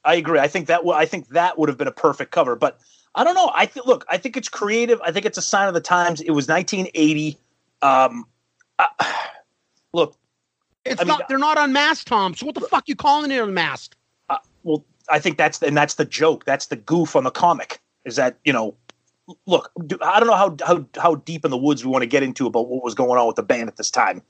I 0.04 0.14
agree. 0.14 0.38
I 0.38 0.48
think 0.48 0.66
that 0.68 0.78
w- 0.78 0.94
I 0.94 1.04
think 1.04 1.28
that 1.28 1.58
would 1.58 1.68
have 1.68 1.78
been 1.78 1.88
a 1.88 1.92
perfect 1.92 2.30
cover, 2.30 2.56
but 2.56 2.78
I 3.14 3.24
don't 3.24 3.34
know. 3.34 3.50
I 3.54 3.66
think 3.66 3.86
look, 3.86 4.06
I 4.08 4.16
think 4.16 4.36
it's 4.36 4.48
creative. 4.48 5.00
I 5.02 5.12
think 5.12 5.26
it's 5.26 5.36
a 5.36 5.42
sign 5.42 5.68
of 5.68 5.74
the 5.74 5.80
times. 5.80 6.20
It 6.20 6.30
was 6.30 6.48
1980. 6.48 7.36
Um, 7.82 8.26
uh, 8.78 8.86
look, 9.92 10.16
It's 10.84 11.00
I 11.00 11.04
mean, 11.04 11.08
not. 11.08 11.28
They're 11.28 11.38
not 11.38 11.58
unmasked, 11.58 12.08
Tom. 12.08 12.34
So 12.34 12.46
what 12.46 12.54
the 12.54 12.62
fuck 12.62 12.88
you 12.88 12.96
calling 12.96 13.30
it 13.30 13.42
unmasked? 13.42 13.97
I 15.10 15.18
think 15.18 15.38
that's 15.38 15.62
and 15.62 15.76
that's 15.76 15.94
the 15.94 16.04
joke. 16.04 16.44
That's 16.44 16.66
the 16.66 16.76
goof 16.76 17.16
on 17.16 17.24
the 17.24 17.30
comic. 17.30 17.80
Is 18.04 18.16
that 18.16 18.38
you 18.44 18.52
know, 18.52 18.74
look, 19.46 19.70
I 20.02 20.20
don't 20.20 20.28
know 20.28 20.34
how 20.36 20.56
how 20.64 20.86
how 21.00 21.14
deep 21.16 21.44
in 21.44 21.50
the 21.50 21.56
woods 21.56 21.84
we 21.84 21.90
want 21.90 22.02
to 22.02 22.06
get 22.06 22.22
into 22.22 22.46
about 22.46 22.68
what 22.68 22.84
was 22.84 22.94
going 22.94 23.18
on 23.18 23.26
with 23.26 23.36
the 23.36 23.42
band 23.42 23.68
at 23.68 23.76
this 23.76 23.90
time, 23.90 24.22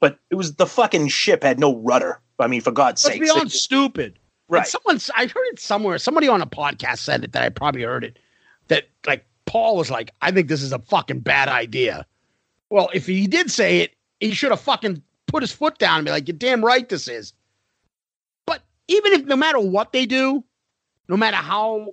but 0.00 0.18
it 0.30 0.34
was 0.34 0.54
the 0.54 0.66
fucking 0.66 1.08
ship 1.08 1.42
had 1.42 1.58
no 1.58 1.76
rudder. 1.76 2.20
I 2.38 2.46
mean, 2.48 2.60
for 2.60 2.70
God's 2.70 3.00
sake, 3.00 3.20
beyond 3.20 3.50
stupid. 3.50 4.18
right? 4.48 4.60
And 4.60 4.66
someone's. 4.68 5.10
I 5.16 5.22
heard 5.22 5.46
it 5.52 5.58
somewhere. 5.58 5.98
Somebody 5.98 6.28
on 6.28 6.42
a 6.42 6.46
podcast 6.46 6.98
said 6.98 7.24
it. 7.24 7.32
That 7.32 7.42
I 7.42 7.48
probably 7.48 7.82
heard 7.82 8.04
it. 8.04 8.18
That 8.68 8.88
like 9.06 9.24
Paul 9.46 9.76
was 9.76 9.90
like, 9.90 10.12
I 10.20 10.30
think 10.30 10.48
this 10.48 10.62
is 10.62 10.72
a 10.72 10.78
fucking 10.78 11.20
bad 11.20 11.48
idea. 11.48 12.04
Well, 12.68 12.90
if 12.92 13.06
he 13.06 13.26
did 13.26 13.50
say 13.50 13.78
it, 13.80 13.94
he 14.20 14.32
should 14.32 14.50
have 14.50 14.60
fucking 14.60 15.02
put 15.26 15.42
his 15.42 15.52
foot 15.52 15.78
down 15.78 15.98
and 15.98 16.04
be 16.04 16.10
like, 16.10 16.28
"You're 16.28 16.36
damn 16.36 16.64
right 16.64 16.88
this 16.88 17.08
is." 17.08 17.32
Even 18.88 19.12
if 19.12 19.24
no 19.24 19.36
matter 19.36 19.58
what 19.60 19.92
they 19.92 20.06
do, 20.06 20.44
no 21.08 21.16
matter 21.16 21.36
how, 21.36 21.88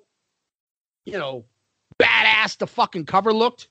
you 1.06 1.14
know, 1.18 1.46
badass 2.00 2.58
the 2.58 2.68
fucking 2.68 3.06
cover 3.06 3.34
looked, 3.34 3.70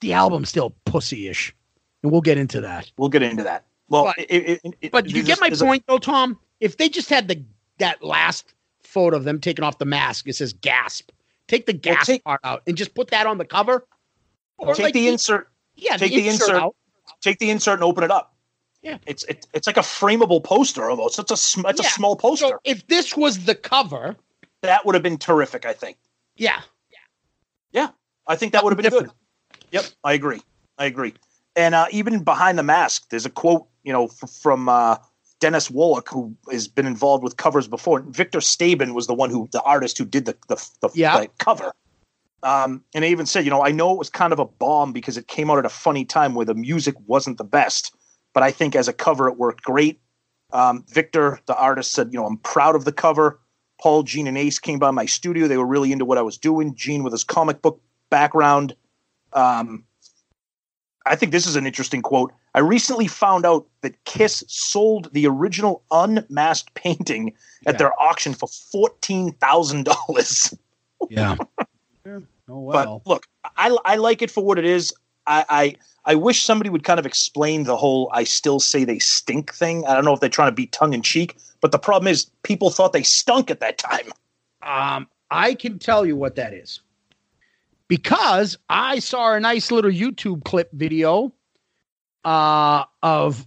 the 0.00 0.12
album's 0.12 0.48
still 0.48 0.74
pussy-ish, 0.84 1.54
and 2.02 2.10
we'll 2.12 2.20
get 2.20 2.38
into 2.38 2.60
that. 2.62 2.90
We'll 2.96 3.08
get 3.10 3.22
into 3.22 3.42
that. 3.44 3.66
Well, 3.88 4.04
But- 4.04 4.18
it, 4.18 4.60
it, 4.64 4.74
it- 4.80 4.92
But 4.92 5.08
you 5.10 5.22
get 5.22 5.40
my 5.40 5.48
there's 5.48 5.60
a- 5.62 5.64
point, 5.64 5.84
though, 5.86 5.98
Tom. 5.98 6.38
If 6.60 6.76
they 6.76 6.88
just 6.88 7.08
had 7.08 7.28
the 7.28 7.42
that 7.78 8.02
last 8.02 8.52
photo 8.82 9.16
of 9.16 9.24
them 9.24 9.40
taking 9.40 9.64
off 9.64 9.78
the 9.78 9.86
mask, 9.86 10.28
it 10.28 10.34
says 10.36 10.52
"gasp." 10.52 11.10
Take 11.48 11.64
the 11.66 11.72
Well, 11.72 11.80
gasp 11.96 12.06
take- 12.06 12.24
part 12.24 12.40
out 12.44 12.62
and 12.66 12.76
just 12.76 12.94
put 12.94 13.08
that 13.08 13.26
on 13.26 13.38
the 13.38 13.44
cover. 13.46 13.86
Or 14.58 14.74
take 14.74 14.84
like 14.84 14.94
the 14.94 15.08
insert 15.08 15.50
yeah, 15.74 15.96
take 15.96 16.12
the 16.12 16.28
insert- 16.28 16.50
out. 16.56 16.76
take 17.22 17.38
the 17.38 17.48
insert 17.50 17.74
and 17.74 17.84
open 17.84 18.04
it 18.04 18.10
up. 18.10 18.34
Yeah. 18.82 18.98
It's 19.06 19.24
it, 19.24 19.46
it's 19.52 19.66
like 19.66 19.76
a 19.76 19.80
frameable 19.82 20.42
poster 20.42 20.88
almost. 20.90 21.18
It's 21.18 21.30
a 21.30 21.36
sm- 21.36 21.66
it's 21.66 21.82
Yeah. 21.82 21.88
a 21.88 21.90
small 21.92 22.16
poster. 22.16 22.46
So 22.48 22.58
if 22.64 22.86
this 22.86 23.16
was 23.16 23.44
the 23.44 23.54
cover, 23.54 24.16
that 24.62 24.84
would 24.86 24.94
have 24.94 25.02
been 25.02 25.18
terrific. 25.18 25.66
I 25.66 25.72
think. 25.74 25.98
yeah, 26.36 26.60
Yeah, 27.72 27.88
I 28.26 28.36
think 28.36 28.52
that 28.52 28.64
would 28.64 28.70
have 28.72 28.76
been 28.78 28.84
Different. 28.90 29.08
good. 29.08 29.64
Yep, 29.72 29.84
I 30.04 30.12
agree. 30.14 30.40
I 30.78 30.86
agree. 30.86 31.14
And 31.56 31.74
uh, 31.74 31.86
even 31.90 32.24
behind 32.24 32.58
the 32.58 32.62
mask, 32.62 33.08
there's 33.10 33.26
a 33.26 33.30
quote, 33.30 33.66
you 33.84 33.92
know, 33.92 34.06
f- 34.06 34.30
from 34.30 34.68
uh, 34.68 34.96
Dennis 35.40 35.68
Woloch, 35.68 36.08
who 36.08 36.34
has 36.50 36.66
been 36.68 36.86
involved 36.86 37.22
with 37.22 37.36
covers 37.36 37.68
before. 37.68 38.00
Victor 38.00 38.38
Stabin 38.40 38.94
was 38.94 39.06
the 39.06 39.14
one 39.14 39.30
who, 39.30 39.48
the 39.52 39.60
artist 39.62 39.98
who 39.98 40.04
did 40.04 40.24
the 40.24 40.36
the, 40.48 40.56
the, 40.80 40.88
Yeah. 40.94 41.20
the 41.20 41.28
cover. 41.38 41.72
Um, 42.42 42.82
and 42.94 43.04
they 43.04 43.10
even 43.10 43.26
said, 43.26 43.44
you 43.44 43.50
know, 43.50 43.62
I 43.62 43.70
know 43.70 43.92
it 43.92 43.98
was 43.98 44.08
kind 44.08 44.32
of 44.32 44.38
a 44.38 44.46
bomb 44.46 44.92
because 44.92 45.18
it 45.18 45.28
came 45.28 45.50
out 45.50 45.58
at 45.58 45.66
a 45.66 45.70
funny 45.70 46.04
time 46.06 46.34
where 46.34 46.46
the 46.46 46.54
music 46.54 46.94
wasn't 47.06 47.36
the 47.36 47.44
best, 47.44 47.94
but 48.32 48.42
I 48.42 48.50
think 48.50 48.74
as 48.76 48.88
a 48.88 48.92
cover 48.92 49.28
it 49.28 49.36
worked 49.36 49.62
great. 49.62 50.00
Um, 50.52 50.84
Victor, 50.88 51.38
the 51.46 51.56
artist, 51.56 51.92
said, 51.92 52.12
you 52.12 52.18
know, 52.18 52.26
I'm 52.26 52.38
proud 52.38 52.74
of 52.74 52.84
the 52.84 52.92
cover. 52.92 53.38
Paul, 53.80 54.02
Gene, 54.02 54.26
and 54.26 54.36
Ace 54.36 54.58
came 54.58 54.78
by 54.78 54.90
my 54.90 55.06
studio. 55.06 55.46
They 55.48 55.56
were 55.56 55.66
really 55.66 55.92
into 55.92 56.04
what 56.04 56.18
I 56.18 56.22
was 56.22 56.36
doing. 56.36 56.74
Gene, 56.74 57.02
with 57.02 57.12
his 57.12 57.24
comic 57.24 57.62
book 57.62 57.80
background, 58.10 58.74
um, 59.32 59.84
I 61.06 61.16
think 61.16 61.32
this 61.32 61.46
is 61.46 61.56
an 61.56 61.66
interesting 61.66 62.02
quote. 62.02 62.32
I 62.54 62.58
recently 62.58 63.06
found 63.06 63.46
out 63.46 63.66
that 63.82 64.02
Kiss 64.04 64.44
sold 64.48 65.08
the 65.12 65.26
original 65.26 65.82
unmasked 65.90 66.74
painting 66.74 67.32
at 67.66 67.74
Yeah. 67.74 67.78
their 67.78 68.02
auction 68.02 68.34
for 68.34 68.48
fourteen 68.48 69.32
thousand 69.34 69.84
dollars. 69.84 70.52
yeah. 71.08 71.36
oh 72.06 72.20
well. 72.48 73.02
But 73.04 73.08
look, 73.08 73.26
I 73.56 73.76
I 73.84 73.96
like 73.96 74.20
it 74.20 74.30
for 74.30 74.44
what 74.44 74.58
it 74.58 74.64
is. 74.64 74.92
I, 75.26 75.44
I 75.48 75.76
I 76.04 76.14
wish 76.14 76.42
somebody 76.42 76.70
would 76.70 76.84
kind 76.84 76.98
of 76.98 77.06
explain 77.06 77.64
the 77.64 77.76
whole 77.76 78.10
"I 78.12 78.24
still 78.24 78.60
say 78.60 78.84
they 78.84 78.98
stink" 78.98 79.54
thing. 79.54 79.84
I 79.86 79.94
don't 79.94 80.04
know 80.04 80.14
if 80.14 80.20
they're 80.20 80.28
trying 80.28 80.48
to 80.48 80.54
be 80.54 80.66
tongue 80.66 80.92
in 80.92 81.02
cheek, 81.02 81.36
but 81.60 81.72
the 81.72 81.78
problem 81.78 82.08
is 82.08 82.30
people 82.42 82.70
thought 82.70 82.92
they 82.92 83.02
stunk 83.02 83.50
at 83.50 83.60
that 83.60 83.78
time. 83.78 84.10
Um, 84.62 85.08
I 85.30 85.54
can 85.54 85.78
tell 85.78 86.04
you 86.04 86.16
what 86.16 86.36
that 86.36 86.52
is 86.52 86.80
because 87.90 88.56
I 88.68 89.00
saw 89.00 89.34
a 89.34 89.40
nice 89.40 89.70
little 89.70 89.90
YouTube 89.90 90.44
clip 90.44 90.70
video 90.72 91.32
uh, 92.24 92.84
of 93.02 93.46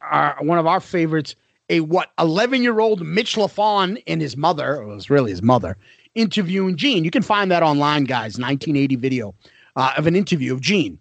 our, 0.00 0.36
one 0.40 0.58
of 0.58 0.66
our 0.66 0.80
favorites, 0.80 1.36
a 1.68 1.80
what 1.80 2.10
11 2.18 2.62
year 2.62 2.80
old 2.80 3.04
Mitch 3.04 3.36
Lafon 3.36 4.02
and 4.06 4.20
his 4.20 4.36
mother, 4.36 4.80
it 4.80 4.86
was 4.86 5.10
really 5.10 5.30
his 5.30 5.42
mother, 5.42 5.76
interviewing 6.14 6.76
Gene. 6.76 7.04
You 7.04 7.10
can 7.10 7.22
find 7.22 7.50
that 7.50 7.62
online, 7.62 8.04
guys. 8.04 8.38
1980 8.38 8.96
video 8.96 9.34
uh, 9.76 9.92
of 9.96 10.06
an 10.06 10.16
interview 10.16 10.54
of 10.54 10.62
Gene, 10.62 10.98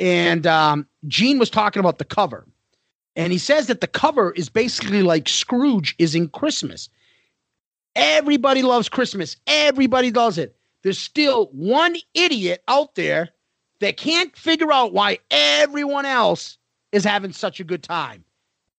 and 0.00 0.46
um, 0.46 0.86
Gene 1.06 1.38
was 1.38 1.50
talking 1.50 1.80
about 1.80 1.98
the 1.98 2.04
cover, 2.04 2.46
and 3.16 3.32
he 3.32 3.38
says 3.38 3.66
that 3.66 3.80
the 3.80 3.86
cover 3.86 4.32
is 4.32 4.48
basically 4.48 5.02
like 5.02 5.28
Scrooge 5.28 5.94
is 5.98 6.14
in 6.14 6.28
Christmas. 6.28 6.88
Everybody 7.94 8.62
loves 8.62 8.88
Christmas. 8.88 9.36
Everybody 9.46 10.10
does 10.10 10.38
it. 10.38 10.56
There's 10.82 10.98
still 10.98 11.46
one 11.52 11.96
idiot 12.14 12.62
out 12.68 12.94
there 12.94 13.30
that 13.80 13.96
can't 13.96 14.34
figure 14.36 14.72
out 14.72 14.92
why 14.92 15.18
everyone 15.30 16.06
else 16.06 16.56
is 16.92 17.04
having 17.04 17.32
such 17.32 17.60
a 17.60 17.64
good 17.64 17.82
time. 17.82 18.24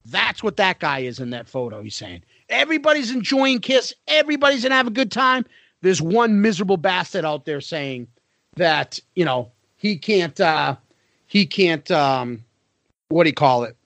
That's 0.05 0.41
what 0.41 0.57
that 0.57 0.80
guy 0.80 0.99
is 0.99 1.19
in 1.19 1.30
that 1.32 1.47
photo. 1.47 1.84
He's 1.84 1.95
saying 1.95 2.24
everybody's 2.49 3.11
enjoying 3.11 3.59
Kiss. 3.59 3.93
Everybody's 4.07 4.63
gonna 4.63 4.76
have 4.76 4.88
a 4.88 4.91
good 4.91 5.11
time. 5.11 5.45
There's 5.82 6.01
one 6.01 6.41
miserable 6.41 6.78
bastard 6.78 7.26
out 7.26 7.45
there 7.45 7.61
saying 7.61 8.07
that 8.55 8.99
you 9.13 9.26
know 9.26 9.51
he 9.78 9.97
can't. 9.97 10.39
uh 10.39 10.78
He 11.32 11.45
can't. 11.45 11.89
um 11.91 12.43
What 13.07 13.23
do 13.23 13.29
you 13.29 13.34
call 13.34 13.63
it? 13.63 13.77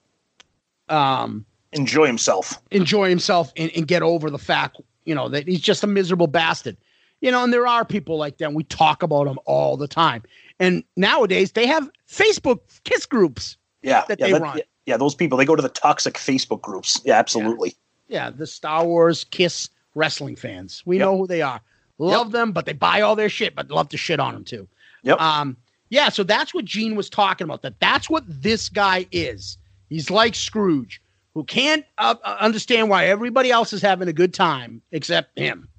Um 0.90 1.46
Enjoy 1.74 2.08
himself. 2.08 2.58
enjoy 2.72 3.10
himself 3.10 3.52
and, 3.58 3.70
and 3.76 3.86
get 3.86 4.02
over 4.02 4.30
the 4.30 4.38
fact, 4.40 4.80
you 5.04 5.14
know, 5.14 5.28
that 5.30 5.46
he's 5.48 5.60
just 5.60 5.84
a 5.84 5.88
miserable 5.88 6.26
bastard. 6.28 6.76
You 7.20 7.32
know, 7.32 7.44
and 7.44 7.52
there 7.54 7.68
are 7.68 7.84
people 7.84 8.18
like 8.18 8.38
that. 8.38 8.54
We 8.54 8.64
talk 8.64 9.04
about 9.04 9.26
them 9.26 9.38
all 9.46 9.76
the 9.78 9.88
time. 9.88 10.24
And 10.60 10.84
nowadays 10.96 11.52
they 11.52 11.68
have 11.68 11.90
Facebook 12.10 12.60
kiss 12.86 13.06
groups. 13.06 13.58
Yeah, 13.84 14.06
That 14.08 14.20
yeah, 14.20 14.26
they 14.28 14.32
that- 14.34 14.42
run. 14.42 14.58
yeah, 14.58 14.64
yeah, 14.86 14.98
those 14.98 15.14
people 15.16 15.38
they 15.38 15.44
go 15.46 15.56
to 15.56 15.62
the 15.62 15.70
toxic 15.70 16.14
Facebook 16.16 16.62
groups. 16.62 17.00
Yeah, 17.04 17.20
absolutely. 17.20 17.76
Yeah, 18.08 18.30
the 18.30 18.48
Star 18.48 18.86
Wars 18.86 19.26
Kiss 19.26 19.70
wrestling 19.96 20.36
fans. 20.38 20.82
We 20.86 20.98
Yep. 20.98 21.06
know 21.06 21.18
who 21.18 21.28
they 21.28 21.42
are. 21.42 21.60
Love 21.98 22.32
them, 22.32 22.52
but 22.54 22.66
they 22.66 22.74
buy 22.74 23.02
all 23.02 23.16
their 23.16 23.30
shit, 23.30 23.54
but 23.54 23.70
love 23.70 23.90
to 23.90 23.98
shit 23.98 24.20
on 24.20 24.34
them 24.34 24.44
too. 24.46 24.68
Yep. 25.04 25.20
Um, 25.20 25.58
yeah, 25.90 26.10
so 26.10 26.24
that's 26.24 26.54
what 26.54 26.66
Gene 26.66 26.96
was 26.96 27.10
talking 27.10 27.46
about. 27.46 27.62
That 27.62 27.80
that's 27.80 28.10
what 28.10 28.24
this 28.28 28.70
guy 28.70 29.06
is. 29.12 29.58
He's 29.90 30.10
like 30.10 30.36
Scrooge, 30.36 31.02
who 31.34 31.44
can't 31.44 31.86
uh, 31.98 32.16
uh, 32.24 32.38
understand 32.40 32.90
why 32.90 33.06
everybody 33.06 33.52
else 33.52 33.72
is 33.74 33.82
having 33.82 34.08
a 34.08 34.14
good 34.14 34.34
time 34.34 34.82
except 34.92 35.38
him. 35.38 35.70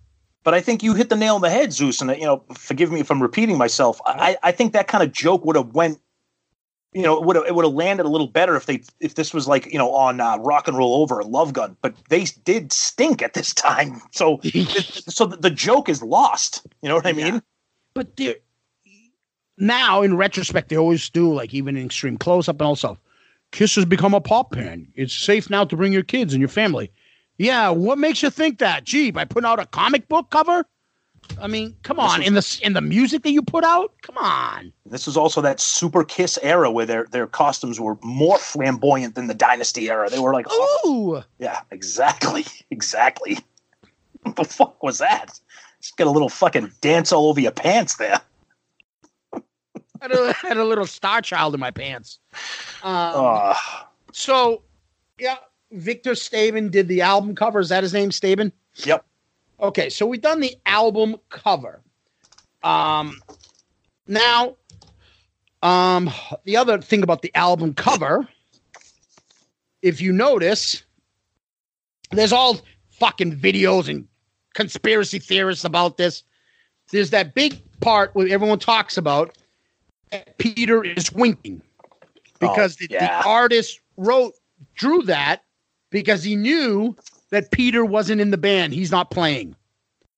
But 0.44 0.54
I 0.54 0.60
think 0.60 0.82
you 0.84 0.94
hit 0.94 1.08
the 1.08 1.16
nail 1.16 1.34
on 1.34 1.40
the 1.40 1.50
head, 1.50 1.72
Zeus. 1.72 2.00
And 2.00 2.10
you 2.12 2.24
know, 2.24 2.44
forgive 2.54 2.92
me 2.92 3.00
if 3.00 3.10
I'm 3.10 3.20
repeating 3.20 3.58
myself. 3.58 4.00
I, 4.06 4.36
I 4.44 4.52
think 4.52 4.72
that 4.74 4.86
kind 4.86 5.02
of 5.02 5.10
joke 5.10 5.44
would 5.44 5.56
have 5.56 5.74
went, 5.74 5.98
you 6.92 7.02
know, 7.02 7.16
it 7.16 7.24
would 7.24 7.34
have 7.34 7.44
it 7.46 7.54
would 7.56 7.64
have 7.64 7.74
landed 7.74 8.06
a 8.06 8.08
little 8.08 8.28
better 8.28 8.54
if 8.54 8.66
they 8.66 8.82
if 9.00 9.16
this 9.16 9.34
was 9.34 9.48
like 9.48 9.66
you 9.72 9.78
know 9.78 9.92
on 9.92 10.20
uh, 10.20 10.36
Rock 10.38 10.68
and 10.68 10.76
Roll 10.78 11.02
Over 11.02 11.16
or 11.16 11.24
Love 11.24 11.52
Gun. 11.52 11.76
But 11.82 11.96
they 12.10 12.26
did 12.44 12.72
stink 12.72 13.22
at 13.22 13.34
this 13.34 13.52
time, 13.68 14.00
so 14.12 14.40
so 15.08 15.26
the, 15.26 15.36
the 15.36 15.50
joke 15.50 15.88
is 15.88 16.00
lost. 16.00 16.64
You 16.80 16.88
know 16.90 16.94
what 16.94 17.06
I 17.06 17.10
Yeah. 17.10 17.30
mean? 17.32 17.42
But 17.92 18.16
there, 18.16 18.36
now 19.58 20.02
in 20.02 20.16
retrospect, 20.16 20.68
they 20.68 20.76
always 20.76 21.08
do 21.10 21.32
like 21.32 21.54
even 21.54 21.76
in 21.76 21.86
extreme 21.86 22.16
close 22.18 22.48
up 22.48 22.56
and 22.60 22.66
also, 22.66 22.98
Kiss 23.52 23.74
has 23.76 23.84
become 23.84 24.14
a 24.14 24.20
pop 24.20 24.50
band. 24.52 24.88
It's 24.94 25.14
safe 25.14 25.48
now 25.50 25.64
to 25.64 25.76
bring 25.76 25.92
your 25.92 26.02
kids 26.02 26.34
and 26.34 26.40
your 26.40 26.48
family. 26.48 26.90
Yeah, 27.38 27.70
what 27.70 27.98
makes 27.98 28.22
you 28.22 28.30
think 28.30 28.58
that? 28.58 28.84
Gee, 28.84 29.10
by 29.10 29.24
putting 29.24 29.46
out 29.46 29.60
a 29.60 29.66
comic 29.66 30.08
book 30.08 30.30
cover? 30.30 30.64
I 31.40 31.48
mean, 31.48 31.76
come 31.82 31.98
on. 31.98 32.20
was- 32.20 32.26
In 32.26 32.34
the 32.34 32.60
in 32.62 32.72
the 32.74 32.80
music 32.80 33.22
that 33.24 33.32
you 33.32 33.42
put 33.42 33.64
out, 33.64 33.92
come 34.02 34.16
on. 34.16 34.72
This 34.86 35.06
was 35.06 35.16
also 35.16 35.40
that 35.40 35.58
Super 35.60 36.04
Kiss 36.04 36.38
era 36.42 36.70
where 36.70 36.86
their 36.86 37.06
their 37.10 37.26
costumes 37.26 37.80
were 37.80 37.98
more 38.02 38.38
flamboyant 38.38 39.14
than 39.16 39.26
the 39.26 39.34
Dynasty 39.34 39.90
era. 39.90 40.08
They 40.08 40.18
were 40.20 40.32
like, 40.32 40.46
oh, 40.48 40.80
Ooh, 41.18 41.24
yeah, 41.38 41.60
exactly, 41.70 42.44
exactly. 42.70 43.38
What 44.22 44.36
the 44.36 44.44
fuck 44.44 44.82
was 44.82 44.98
that? 44.98 45.38
Just 45.80 45.96
get 45.96 46.06
a 46.06 46.10
little 46.10 46.28
fucking 46.28 46.72
dance 46.80 47.12
all 47.12 47.28
over 47.28 47.40
your 47.40 47.52
pants 47.52 47.96
there. 47.96 48.20
Had 50.00 50.12
a, 50.12 50.32
had 50.42 50.56
a 50.56 50.64
little 50.64 50.86
star 50.86 51.20
child 51.22 51.54
in 51.54 51.60
my 51.60 51.70
pants. 51.70 52.18
Um, 52.82 53.12
Oh, 53.14 53.54
So, 54.12 54.62
yeah, 55.18 55.36
Victor 55.72 56.12
Stabin 56.12 56.70
did 56.70 56.88
the 56.88 57.02
album 57.02 57.34
cover. 57.34 57.60
Is 57.60 57.68
that 57.70 57.82
his 57.82 57.92
name, 57.92 58.10
Stabin? 58.10 58.52
Yep. 58.76 59.04
Okay, 59.60 59.88
so 59.88 60.06
we've 60.06 60.20
done 60.20 60.40
the 60.40 60.54
album 60.66 61.16
cover. 61.30 61.80
Um, 62.62 63.20
now, 64.06 64.56
um, 65.62 66.10
the 66.44 66.56
other 66.56 66.80
thing 66.80 67.02
about 67.02 67.22
the 67.22 67.34
album 67.34 67.72
cover, 67.74 68.28
if 69.82 70.00
you 70.00 70.12
notice, 70.12 70.84
there's 72.10 72.32
all 72.32 72.60
fucking 72.90 73.36
videos 73.36 73.88
and 73.88 74.06
conspiracy 74.54 75.18
theorists 75.18 75.64
about 75.64 75.96
this. 75.96 76.22
There's 76.90 77.10
that 77.10 77.34
big 77.34 77.60
part 77.80 78.14
where 78.14 78.28
everyone 78.28 78.58
talks 78.58 78.96
about 78.96 79.36
Peter 80.38 80.84
is 80.84 81.12
winking 81.12 81.62
because 82.40 82.76
oh, 82.80 82.86
the, 82.86 82.88
yeah. 82.90 83.22
the 83.22 83.28
artist 83.28 83.80
wrote 83.96 84.34
drew 84.74 85.02
that 85.02 85.42
because 85.90 86.22
he 86.22 86.36
knew 86.36 86.96
that 87.30 87.50
Peter 87.50 87.84
wasn't 87.84 88.20
in 88.20 88.30
the 88.30 88.38
band. 88.38 88.72
He's 88.72 88.90
not 88.90 89.10
playing. 89.10 89.56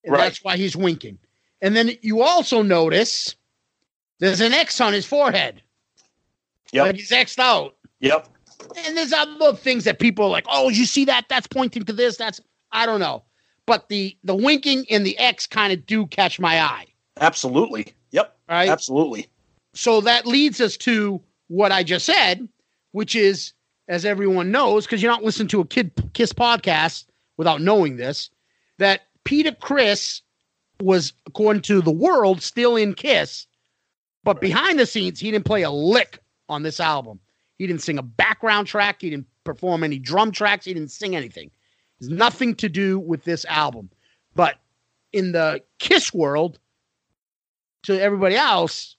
And 0.04 0.12
Right. 0.12 0.24
that's 0.24 0.42
why 0.42 0.56
he's 0.56 0.76
winking. 0.76 1.18
And 1.60 1.76
then 1.76 1.90
you 2.02 2.22
also 2.22 2.62
notice 2.62 3.34
there's 4.20 4.40
an 4.40 4.52
X 4.52 4.80
on 4.80 4.92
his 4.92 5.06
forehead. 5.06 5.62
Yep. 6.72 6.86
Like 6.86 6.96
he's 6.96 7.12
X'd 7.12 7.40
out. 7.40 7.76
yep. 8.00 8.28
And 8.76 8.96
there's 8.96 9.12
other 9.12 9.54
things 9.54 9.84
that 9.84 9.98
people 9.98 10.26
are 10.26 10.30
like, 10.30 10.44
oh, 10.48 10.68
you 10.68 10.84
see 10.84 11.04
that? 11.06 11.26
That's 11.28 11.46
pointing 11.46 11.84
to 11.84 11.92
this. 11.92 12.16
That's 12.16 12.40
I 12.72 12.86
don't 12.86 13.00
know. 13.00 13.24
But 13.66 13.88
the 13.88 14.16
the 14.24 14.34
winking 14.34 14.84
and 14.90 15.04
the 15.06 15.16
X 15.18 15.46
kind 15.46 15.72
of 15.72 15.86
do 15.86 16.06
catch 16.06 16.38
my 16.38 16.60
eye. 16.60 16.86
Absolutely. 17.20 17.94
Yep. 18.10 18.36
Right. 18.48 18.68
Absolutely. 18.68 19.28
So 19.78 20.00
that 20.00 20.26
leads 20.26 20.60
us 20.60 20.76
to 20.78 21.22
what 21.46 21.70
I 21.70 21.84
just 21.84 22.04
said, 22.04 22.48
which 22.90 23.14
is, 23.14 23.52
as 23.86 24.04
everyone 24.04 24.50
knows, 24.50 24.84
because 24.84 25.00
you're 25.00 25.12
not 25.12 25.22
listening 25.22 25.46
to 25.50 25.60
a 25.60 25.64
Kid 25.64 25.92
Kiss 26.14 26.32
podcast 26.32 27.04
without 27.36 27.60
knowing 27.60 27.94
this, 27.96 28.28
that 28.78 29.02
Peter 29.22 29.52
Criss 29.52 30.20
was, 30.82 31.12
according 31.26 31.62
to 31.62 31.80
the 31.80 31.92
world, 31.92 32.42
still 32.42 32.74
in 32.74 32.92
Kiss, 32.92 33.46
but 34.24 34.40
behind 34.40 34.80
the 34.80 34.84
scenes, 34.84 35.20
he 35.20 35.30
didn't 35.30 35.46
play 35.46 35.62
a 35.62 35.70
lick 35.70 36.18
on 36.48 36.64
this 36.64 36.80
album. 36.80 37.20
He 37.56 37.68
didn't 37.68 37.82
sing 37.82 37.98
a 37.98 38.02
background 38.02 38.66
track. 38.66 39.00
He 39.00 39.10
didn't 39.10 39.28
perform 39.44 39.84
any 39.84 40.00
drum 40.00 40.32
tracks. 40.32 40.64
He 40.64 40.74
didn't 40.74 40.90
sing 40.90 41.14
anything. 41.14 41.52
It's 42.00 42.10
nothing 42.10 42.56
to 42.56 42.68
do 42.68 42.98
with 42.98 43.22
this 43.22 43.44
album. 43.44 43.90
But 44.34 44.56
in 45.12 45.30
the 45.30 45.62
Kiss 45.78 46.12
world, 46.12 46.58
to 47.84 47.96
everybody 47.96 48.34
else, 48.34 48.96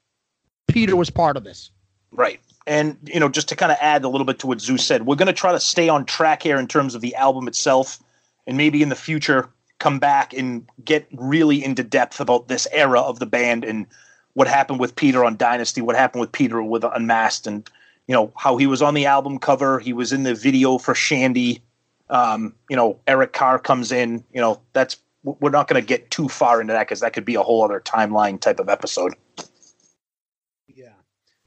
Peter 0.69 0.95
was 0.95 1.09
part 1.09 1.37
of 1.37 1.43
this. 1.43 1.71
Right. 2.11 2.39
And, 2.65 2.97
you 3.03 3.19
know, 3.19 3.29
just 3.29 3.49
to 3.49 3.55
kind 3.55 3.71
of 3.71 3.77
add 3.81 4.03
a 4.03 4.09
little 4.09 4.25
bit 4.25 4.39
to 4.39 4.47
what 4.47 4.61
Zeus 4.61 4.85
said, 4.85 5.05
we're 5.05 5.15
going 5.15 5.27
to 5.27 5.33
try 5.33 5.51
to 5.51 5.59
stay 5.59 5.89
on 5.89 6.05
track 6.05 6.43
here 6.43 6.57
in 6.57 6.67
terms 6.67 6.95
of 6.95 7.01
the 7.01 7.15
album 7.15 7.47
itself. 7.47 7.99
And 8.45 8.57
maybe 8.57 8.81
in 8.81 8.89
the 8.89 8.95
future, 8.95 9.49
come 9.79 9.99
back 9.99 10.33
and 10.33 10.67
get 10.83 11.07
really 11.13 11.63
into 11.63 11.83
depth 11.83 12.19
about 12.19 12.47
this 12.47 12.67
era 12.71 12.99
of 13.01 13.19
the 13.19 13.25
band 13.25 13.63
and 13.63 13.87
what 14.33 14.47
happened 14.47 14.79
with 14.79 14.95
Peter 14.95 15.25
on 15.25 15.37
Dynasty, 15.37 15.81
what 15.81 15.95
happened 15.95 16.21
with 16.21 16.31
Peter 16.31 16.61
with 16.61 16.83
Unmasked, 16.83 17.47
and, 17.47 17.69
you 18.07 18.13
know, 18.13 18.31
how 18.35 18.57
he 18.57 18.67
was 18.67 18.81
on 18.81 18.93
the 18.93 19.05
album 19.05 19.39
cover. 19.39 19.79
He 19.79 19.93
was 19.93 20.13
in 20.13 20.23
the 20.23 20.35
video 20.35 20.77
for 20.77 20.93
Shandi. 20.93 21.61
Um, 22.09 22.53
you 22.69 22.75
know, 22.75 22.99
Eric 23.07 23.33
Carr 23.33 23.59
comes 23.59 23.91
in. 23.91 24.23
You 24.33 24.41
know, 24.41 24.61
that's, 24.73 24.97
we're 25.23 25.49
not 25.49 25.67
going 25.67 25.81
to 25.81 25.87
get 25.87 26.09
too 26.11 26.27
far 26.27 26.61
into 26.61 26.73
that 26.73 26.87
because 26.87 26.99
that 27.01 27.13
could 27.13 27.25
be 27.25 27.35
a 27.35 27.43
whole 27.43 27.63
other 27.63 27.79
timeline 27.79 28.39
type 28.39 28.59
of 28.59 28.69
episode. 28.69 29.13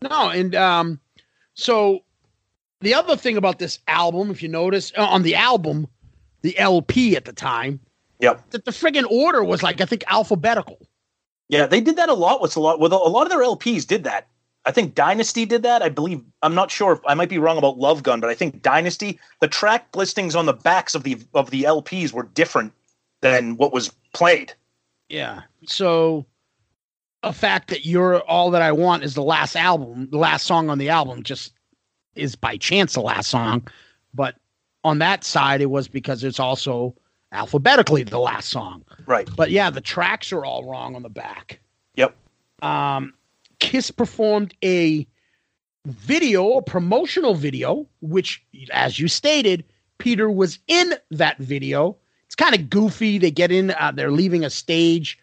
No, 0.02 0.30
and 0.30 0.54
um, 0.54 1.00
so 1.54 2.02
the 2.80 2.94
other 2.94 3.16
thing 3.16 3.36
about 3.36 3.58
this 3.58 3.78
album, 3.88 4.30
if 4.30 4.42
you 4.42 4.48
notice 4.48 4.92
uh, 4.96 5.04
on 5.04 5.22
the 5.22 5.34
album, 5.34 5.86
the 6.42 6.58
LP 6.58 7.16
at 7.16 7.24
the 7.24 7.32
time, 7.32 7.80
Yep. 8.20 8.50
that 8.50 8.64
the 8.64 8.70
friggin' 8.70 9.04
order 9.10 9.42
was 9.42 9.62
like 9.62 9.80
I 9.80 9.84
think 9.84 10.04
alphabetical. 10.08 10.78
Yeah, 11.48 11.66
they 11.66 11.80
did 11.80 11.96
that 11.96 12.08
a 12.08 12.14
lot 12.14 12.40
with 12.40 12.56
a 12.56 12.60
lot 12.60 12.78
with 12.80 12.92
a 12.92 12.96
lot 12.96 13.24
of 13.24 13.30
their 13.30 13.40
LPs 13.42 13.86
did 13.86 14.04
that. 14.04 14.28
I 14.64 14.70
think 14.70 14.94
Dynasty 14.94 15.44
did 15.44 15.64
that. 15.64 15.82
I 15.82 15.88
believe 15.88 16.22
I'm 16.42 16.54
not 16.54 16.70
sure 16.70 16.92
if 16.92 17.00
I 17.06 17.14
might 17.14 17.28
be 17.28 17.38
wrong 17.38 17.58
about 17.58 17.78
Love 17.78 18.04
Gun, 18.04 18.20
but 18.20 18.30
I 18.30 18.34
think 18.34 18.62
Dynasty, 18.62 19.18
the 19.40 19.48
track 19.48 19.94
listings 19.96 20.36
on 20.36 20.46
the 20.46 20.52
backs 20.52 20.94
of 20.94 21.02
the 21.02 21.18
of 21.34 21.50
the 21.50 21.64
LPs 21.64 22.12
were 22.12 22.22
different 22.22 22.72
than 23.22 23.56
what 23.56 23.72
was 23.72 23.90
played. 24.14 24.54
Yeah. 25.08 25.42
So 25.66 26.24
a 27.22 27.32
fact 27.32 27.68
that 27.68 27.86
you're 27.86 28.20
all 28.22 28.50
that 28.50 28.62
I 28.62 28.72
want 28.72 29.04
is 29.04 29.14
the 29.14 29.22
last 29.22 29.56
album, 29.56 30.08
the 30.10 30.18
last 30.18 30.46
song 30.46 30.70
on 30.70 30.78
the 30.78 30.88
album 30.88 31.22
just 31.22 31.52
is 32.14 32.36
by 32.36 32.56
chance 32.56 32.94
the 32.94 33.00
last 33.00 33.30
song. 33.30 33.66
But 34.12 34.36
on 34.84 34.98
that 34.98 35.24
side, 35.24 35.60
it 35.60 35.70
was 35.70 35.88
because 35.88 36.24
it's 36.24 36.40
also 36.40 36.94
alphabetically 37.30 38.02
the 38.02 38.18
last 38.18 38.48
song. 38.48 38.84
Right. 39.06 39.28
But 39.36 39.50
yeah, 39.50 39.70
the 39.70 39.80
tracks 39.80 40.32
are 40.32 40.44
all 40.44 40.68
wrong 40.68 40.96
on 40.96 41.02
the 41.02 41.08
back. 41.08 41.60
Yep. 41.94 42.14
Um, 42.62 43.14
Kiss 43.60 43.90
performed 43.90 44.54
a 44.64 45.06
video, 45.86 46.58
a 46.58 46.62
promotional 46.62 47.34
video, 47.34 47.86
which, 48.00 48.44
as 48.72 48.98
you 48.98 49.08
stated, 49.08 49.64
Peter 49.98 50.30
was 50.30 50.58
in 50.66 50.94
that 51.10 51.38
video. 51.38 51.96
It's 52.26 52.34
kind 52.34 52.54
of 52.54 52.68
goofy. 52.68 53.18
They 53.18 53.30
get 53.30 53.52
in, 53.52 53.70
uh, 53.70 53.92
they're 53.94 54.10
leaving 54.10 54.44
a 54.44 54.50
stage, 54.50 55.18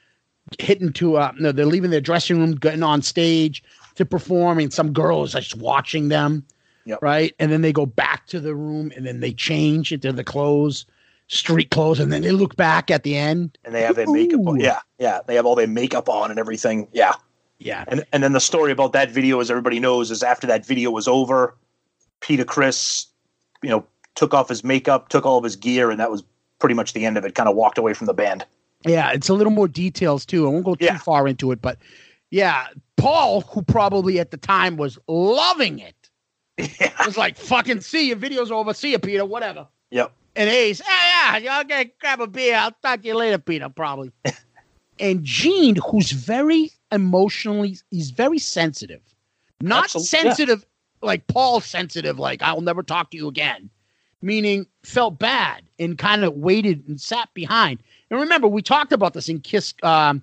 hitting 0.60 0.94
to, 0.94 1.18
uh, 1.18 1.32
no, 1.40 1.52
they're 1.52 1.66
leaving 1.66 1.92
their 1.92 2.02
dressing 2.02 2.40
room, 2.40 2.56
getting 2.56 2.84
on 2.84 3.02
stage 3.02 3.64
to 3.96 4.06
perform, 4.06 4.60
and 4.60 4.74
some 4.74 4.94
girl 4.94 5.24
is 5.24 5.34
just 5.34 5.56
watching 5.56 6.10
them. 6.10 6.46
Yep. 6.86 7.00
Right. 7.02 7.36
And 7.38 7.52
then 7.52 7.62
they 7.62 7.72
go 7.72 7.86
back 7.86 8.26
to 8.28 8.40
the 8.40 8.56
room 8.56 8.92
and 8.96 9.06
then 9.06 9.20
they 9.20 9.32
change 9.32 9.92
into 9.92 10.12
the 10.12 10.24
clothes, 10.24 10.86
street 11.28 11.70
clothes, 11.70 12.00
and 12.00 12.12
then 12.12 12.24
they 12.24 12.32
look 12.32 12.56
back 12.56 12.90
at 12.90 13.04
the 13.04 13.16
end. 13.16 13.58
And 13.64 13.76
they 13.76 13.84
have 13.84 13.96
their 13.96 14.10
makeup 14.10 14.48
on. 14.48 14.60
Yeah, 14.60 14.80
yeah. 14.98 15.20
They 15.28 15.36
have 15.36 15.46
all 15.46 15.54
their 15.56 15.68
makeup 15.68 16.10
on 16.10 16.32
and 16.32 16.40
everything. 16.40 16.88
Yeah. 16.92 17.14
Yeah. 17.60 17.84
And 17.90 18.06
and 18.12 18.24
then 18.24 18.34
the 18.34 18.40
story 18.40 18.72
about 18.72 18.94
that 18.94 19.12
video, 19.12 19.40
as 19.40 19.52
everybody 19.52 19.80
knows, 19.80 20.10
is 20.10 20.24
after 20.24 20.48
that 20.48 20.66
video 20.66 20.90
was 20.90 21.08
over, 21.08 21.56
Peter 22.22 22.46
Criss, 22.46 23.06
you 23.62 23.70
know, 23.70 23.86
took 24.16 24.34
off 24.34 24.50
his 24.50 24.64
makeup, 24.64 25.10
took 25.10 25.26
all 25.26 25.38
of 25.38 25.44
his 25.44 25.56
gear, 25.56 25.92
and 25.92 26.00
that 26.00 26.10
was 26.10 26.24
pretty 26.58 26.74
much 26.74 26.94
the 26.94 27.06
end 27.06 27.18
of 27.18 27.26
it. 27.26 27.36
Kind 27.36 27.50
of 27.50 27.56
walked 27.56 27.78
away 27.78 27.94
from 27.94 28.08
the 28.08 28.14
band. 28.14 28.46
Yeah, 28.86 29.12
it's 29.12 29.30
a 29.30 29.34
little 29.34 29.52
more 29.52 29.68
details 29.68 30.26
too. 30.26 30.48
I 30.48 30.52
won't 30.52 30.66
go 30.66 30.76
too 30.76 30.86
Yeah. 30.86 30.98
far 31.00 31.28
into 31.28 31.52
it, 31.52 31.62
but 31.62 31.78
yeah, 32.32 32.68
Paul, 32.98 33.42
who 33.42 33.62
probably 33.62 34.20
at 34.20 34.32
the 34.32 34.38
time 34.38 34.78
was 34.78 34.98
loving 35.08 35.80
it, 35.80 36.10
yeah. 36.80 37.06
was 37.06 37.18
like, 37.18 37.38
"Fucking 37.38 37.82
see 37.82 38.08
your 38.08 38.18
video's 38.18 38.52
over. 38.52 38.74
See 38.74 38.92
you, 38.92 39.00
Peter. 39.00 39.26
Whatever." 39.26 39.68
Yep. 39.92 40.12
And 40.36 40.50
Ace, 40.50 40.82
ah, 40.86 41.36
yeah, 41.36 41.38
yeah, 41.38 41.60
okay, 41.62 41.92
grab 42.00 42.22
a 42.22 42.28
beer. 42.28 42.56
I'll 42.56 42.72
talk 42.84 43.02
to 43.02 43.08
you 43.08 43.16
later, 43.16 43.38
Peter. 43.40 43.68
Probably. 43.68 44.12
and 45.00 45.24
Gene, 45.24 45.76
who's 45.90 46.12
very 46.12 46.72
emotionally, 46.92 47.78
he's 47.92 48.12
very 48.12 48.40
sensitive. 48.40 49.02
Not 49.62 49.86
Absolute- 49.86 50.04
yeah. 50.14 50.22
sensitive 50.24 50.66
like 51.02 51.26
Paul 51.28 51.62
sensitive, 51.62 52.20
like 52.20 52.42
I'll 52.42 52.62
never 52.62 52.84
talk 52.84 53.12
to 53.12 53.18
you 53.18 53.28
again. 53.28 53.70
meaning 54.22 54.66
felt 54.84 55.18
bad 55.18 55.64
and 55.80 55.98
kind 55.98 56.26
of 56.26 56.34
waited 56.34 56.86
and 56.90 57.00
sat 57.00 57.34
behind. 57.34 57.82
And 58.10 58.20
remember, 58.20 58.48
we 58.48 58.62
talked 58.62 58.92
about 58.92 59.14
this 59.14 59.30
in 59.30 59.40
Kiss 59.40 59.74
um, 59.84 60.22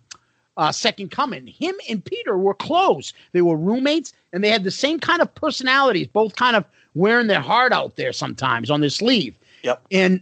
uh, 0.56 0.72
Second 0.72 1.10
Coming. 1.10 1.46
Him 1.46 1.74
and 1.88 2.04
Peter 2.04 2.36
were 2.36 2.54
close. 2.54 3.12
They 3.32 3.42
were 3.42 3.56
roommates, 3.56 4.12
and 4.32 4.42
they 4.42 4.50
had 4.50 4.64
the 4.64 4.70
same 4.70 4.98
kind 4.98 5.22
of 5.22 5.34
personalities, 5.34 6.08
both 6.08 6.36
kind 6.36 6.56
of 6.56 6.64
wearing 6.94 7.26
their 7.26 7.40
heart 7.40 7.72
out 7.72 7.96
there 7.96 8.12
sometimes 8.12 8.70
on 8.70 8.80
their 8.80 8.90
sleeve. 8.90 9.36
Yep. 9.62 9.82
And 9.90 10.20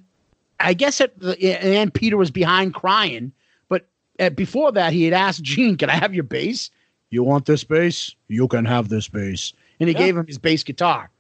I 0.61 0.75
guess 0.75 1.01
at 1.01 1.19
the 1.19 1.39
and 1.63 1.93
Peter 1.93 2.17
was 2.17 2.31
behind 2.31 2.75
crying, 2.75 3.33
but 3.69 3.87
at, 4.19 4.37
before 4.37 4.73
that, 4.73 4.93
he 4.93 5.05
had 5.05 5.15
asked 5.15 5.43
Gene, 5.43 5.77
"Can 5.77 5.91
I 5.91 5.95
have 5.95 6.15
your 6.15 6.25
bass? 6.25 6.71
You 7.11 7.23
want 7.23 7.47
this 7.47 7.65
bass? 7.65 8.15
You 8.29 8.49
can 8.49 8.65
have 8.65 8.89
this 8.89 9.09
bass." 9.09 9.53
And 9.81 9.89
he 9.89 9.95
Yeah. 9.95 9.99
gave 10.01 10.17
him 10.17 10.27
his 10.27 10.39
bass 10.39 10.63
guitar. 10.63 11.11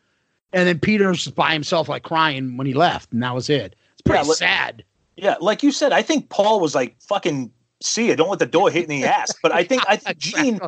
And 0.52 0.68
then 0.68 0.78
Peter 0.78 1.08
was 1.08 1.26
by 1.28 1.52
himself, 1.52 1.88
like 1.88 2.04
crying 2.04 2.56
when 2.56 2.66
he 2.66 2.74
left, 2.74 3.12
and 3.12 3.22
that 3.22 3.34
was 3.34 3.50
it. 3.50 3.74
It's 3.92 4.02
pretty 4.02 4.26
Yeah, 4.26 4.34
sad. 4.34 4.84
Yeah, 5.16 5.36
like 5.40 5.62
you 5.62 5.70
said, 5.72 5.92
I 5.92 6.02
think 6.02 6.28
Paul 6.28 6.60
was 6.60 6.74
like, 6.74 6.96
"Fucking 7.02 7.50
see 7.82 8.10
it, 8.10 8.16
don't 8.16 8.30
let 8.30 8.38
the 8.38 8.46
door 8.46 8.70
hit 8.70 8.84
in 8.84 8.88
the 8.90 9.04
ass." 9.04 9.32
But 9.42 9.52
I 9.52 9.64
think 9.64 9.82
I 9.88 9.96
think 9.96 10.18
Gene, 10.18 10.60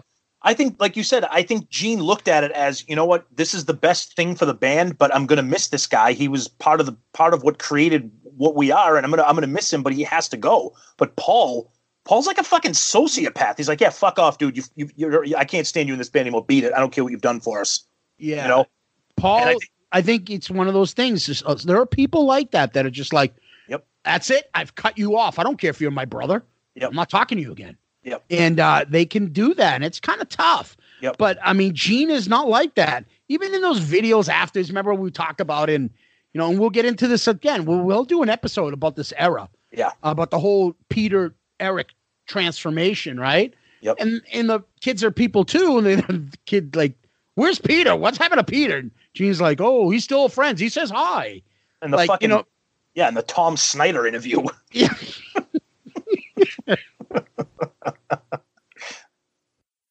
I 0.42 0.54
think 0.54 0.76
like 0.80 0.96
you 0.96 1.02
said, 1.02 1.24
I 1.24 1.42
think 1.42 1.68
Gene 1.68 2.00
looked 2.00 2.28
at 2.28 2.44
it 2.44 2.52
as, 2.52 2.84
you 2.88 2.94
know 2.94 3.04
what, 3.06 3.26
this 3.34 3.54
is 3.54 3.64
the 3.64 3.74
best 3.74 4.14
thing 4.14 4.36
for 4.36 4.46
the 4.46 4.54
band, 4.54 4.98
but 4.98 5.12
I'm 5.14 5.26
gonna 5.26 5.42
miss 5.42 5.68
this 5.68 5.86
guy. 5.86 6.12
He 6.12 6.28
was 6.28 6.46
part 6.48 6.78
of 6.80 6.86
the 6.86 6.96
part 7.12 7.34
of 7.34 7.42
what 7.42 7.58
created 7.58 8.10
what 8.36 8.54
we 8.54 8.70
are, 8.70 8.96
and 8.96 9.04
I'm 9.04 9.10
gonna 9.10 9.24
I'm 9.24 9.34
gonna 9.34 9.46
miss 9.48 9.72
him, 9.72 9.82
but 9.82 9.92
he 9.92 10.04
has 10.04 10.28
to 10.28 10.36
go. 10.36 10.74
But 10.96 11.16
Paul, 11.16 11.72
Paul's 12.04 12.26
like 12.28 12.38
a 12.38 12.44
fucking 12.44 12.72
sociopath. 12.72 13.56
He's 13.56 13.68
like, 13.68 13.80
yeah, 13.80 13.90
fuck 13.90 14.18
off, 14.18 14.38
dude. 14.38 14.56
You, 14.56 14.62
you, 14.76 14.90
you're, 14.94 15.24
I 15.36 15.44
can't 15.44 15.66
stand 15.66 15.88
you 15.88 15.94
in 15.94 15.98
this 15.98 16.08
band 16.08 16.22
anymore. 16.26 16.44
Beat 16.44 16.62
it. 16.64 16.72
I 16.72 16.78
don't 16.78 16.92
care 16.92 17.02
what 17.02 17.10
you've 17.10 17.20
done 17.22 17.40
for 17.40 17.60
us. 17.60 17.84
Yeah. 18.18 18.42
You 18.42 18.48
know. 18.48 18.66
Paul, 19.16 19.38
And 19.40 19.48
I 19.48 19.52
I 19.98 20.02
think- 20.02 20.26
think, 20.28 20.38
it's 20.38 20.50
one 20.50 20.68
of 20.68 20.74
those 20.74 20.92
things. 20.92 21.42
Uh, 21.44 21.54
there 21.64 21.80
are 21.80 21.86
people 21.86 22.26
like 22.26 22.50
that 22.52 22.74
that 22.74 22.84
are 22.86 22.90
just 22.90 23.12
like, 23.12 23.32
Yep. 23.32 23.40
That's 24.06 24.30
it. 24.30 24.48
I've 24.54 24.74
cut 24.74 24.96
you 24.96 25.18
off. 25.18 25.38
I 25.38 25.42
don't 25.42 25.60
care 25.60 25.70
if 25.70 25.80
you're 25.80 25.90
my 25.90 26.04
brother. 26.06 26.42
Yep. 26.76 26.90
I'm 26.90 26.96
not 26.96 27.10
talking 27.10 27.36
to 27.36 27.42
you 27.42 27.52
again. 27.52 27.76
Yep. 28.04 28.24
And 28.30 28.60
uh, 28.60 28.84
they 28.88 29.04
can 29.04 29.32
do 29.32 29.52
that, 29.54 29.74
and 29.74 29.84
it's 29.84 29.98
kind 30.00 30.22
of 30.22 30.28
tough. 30.28 30.76
Yep. 31.02 31.16
But 31.18 31.38
I 31.42 31.52
mean, 31.52 31.74
Gene 31.74 32.10
is 32.10 32.28
not 32.28 32.48
like 32.48 32.76
that. 32.76 33.04
Even 33.28 33.52
in 33.52 33.60
those 33.60 33.80
videos 33.80 34.28
after, 34.28 34.60
this, 34.60 34.68
remember 34.68 34.94
we 34.94 35.10
talked 35.10 35.40
about 35.40 35.68
in, 35.68 35.90
you 36.32 36.38
know, 36.38 36.48
and 36.48 36.58
we'll 36.60 36.70
get 36.70 36.84
into 36.84 37.08
this 37.08 37.26
again. 37.26 37.64
We'll, 37.64 37.80
we'll 37.82 38.04
do 38.04 38.22
an 38.22 38.28
episode 38.30 38.72
about 38.72 38.94
this 38.94 39.12
era, 39.16 39.48
Yeah. 39.72 39.90
about 40.04 40.30
the 40.30 40.38
whole 40.38 40.76
Peter 40.88 41.34
Eric 41.58 41.88
transformation, 42.26 43.18
right? 43.18 43.52
Yep. 43.80 43.96
And 43.98 44.22
and 44.32 44.48
the 44.50 44.60
kids 44.80 45.02
are 45.02 45.10
people 45.10 45.44
too, 45.44 45.78
and 45.78 45.86
the 46.32 46.38
kid 46.46 46.76
like, 46.76 46.94
"Where's 47.34 47.58
Peter? 47.58 47.94
What's 47.96 48.18
happened 48.18 48.38
to 48.38 48.44
Peter?" 48.44 48.84
Gene's 49.14 49.40
like, 49.40 49.60
"Oh, 49.60 49.90
he's 49.90 50.04
still 50.04 50.28
friends. 50.28 50.60
He 50.60 50.68
says 50.68 50.90
hi." 50.90 51.42
And 51.82 51.92
the 51.92 51.96
like 51.96 52.08
fucking 52.08 52.30
you 52.30 52.36
know, 52.36 52.46
yeah, 52.96 53.06
and 53.08 53.16
the 53.16 53.22
Tom 53.22 53.56
Snyder 53.56 54.06
interview. 54.06 54.42
yeah, 54.72 54.92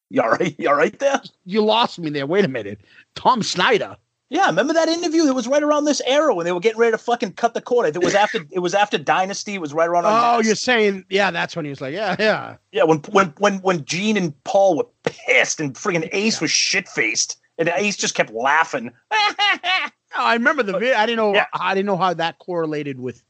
You 0.10 0.22
all 0.22 0.30
right? 0.30 0.56
You 0.58 0.70
all 0.70 0.76
right 0.76 0.98
there? 1.00 1.22
you 1.46 1.64
lost 1.64 2.00
me 2.00 2.10
there. 2.10 2.26
Wait 2.26 2.46
a 2.46 2.48
minute, 2.48 2.82
Tom 3.16 3.44
Snyder. 3.44 3.98
Yeah, 4.30 4.48
remember 4.48 4.74
that 4.74 4.88
interview? 4.88 5.28
It 5.28 5.36
was 5.36 5.48
right 5.48 5.62
around 5.62 5.86
this 5.86 6.02
era 6.08 6.34
when 6.34 6.46
they 6.46 6.52
were 6.52 6.60
getting 6.60 6.80
ready 6.80 6.92
to 6.94 6.98
fucking 6.98 7.34
cut 7.34 7.54
the 7.54 7.62
cord. 7.62 7.96
It 7.96 8.04
was 8.04 8.16
after 8.16 8.40
it 8.52 8.60
was 8.60 8.74
after 8.74 8.98
Dynasty. 8.98 9.54
It 9.56 9.62
was 9.62 9.74
right 9.74 9.88
around. 9.88 10.06
Oh, 10.08 10.42
you're 10.42 10.56
saying, 10.56 11.06
yeah, 11.10 11.30
that's 11.30 11.56
when 11.56 11.64
he 11.64 11.70
was 11.70 11.80
like, 11.80 11.94
yeah, 11.94 12.16
yeah. 12.18 12.56
yeah. 12.72 12.84
When 12.84 13.00
when 13.12 13.34
when 13.38 13.60
when 13.60 13.86
Gene 13.86 14.18
and 14.18 14.44
Paul 14.44 14.78
were 14.78 14.88
pissed 15.04 15.60
and 15.60 15.76
friggin' 15.76 16.10
Ace 16.12 16.42
was 16.42 16.50
shit 16.50 16.88
faced, 16.88 17.38
and 17.60 17.70
Ace 17.70 17.98
just 17.98 18.16
kept 18.16 18.32
laughing. 18.32 18.92
I 20.18 20.34
remember 20.34 20.64
the 20.64 20.74
video. 20.74 20.96
I 20.96 21.06
didn't 21.06 21.18
know. 21.18 21.34
Yeah. 21.34 21.46
I 21.54 21.74
didn't 21.74 21.88
know 21.88 21.98
how 21.98 22.14
that 22.14 22.40
correlated 22.40 23.00
with 23.00 23.24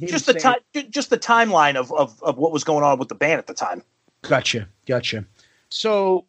just 0.00 0.26
the 0.26 0.34
time, 0.34 0.58
just 0.90 1.10
the 1.10 1.18
timeline 1.18 1.76
of, 1.76 1.92
of 1.92 2.22
of 2.22 2.36
what 2.38 2.52
was 2.52 2.64
going 2.64 2.84
on 2.84 2.98
with 2.98 3.08
the 3.08 3.14
band 3.14 3.38
at 3.38 3.46
the 3.46 3.54
time. 3.54 3.82
Gotcha, 4.22 4.68
gotcha. 4.86 5.24
So, 5.68 6.26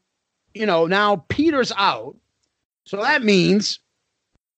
you 0.53 0.65
know, 0.65 0.85
now 0.85 1.25
Peter's 1.29 1.71
out, 1.77 2.15
so 2.85 2.97
that 2.97 3.23
means, 3.23 3.79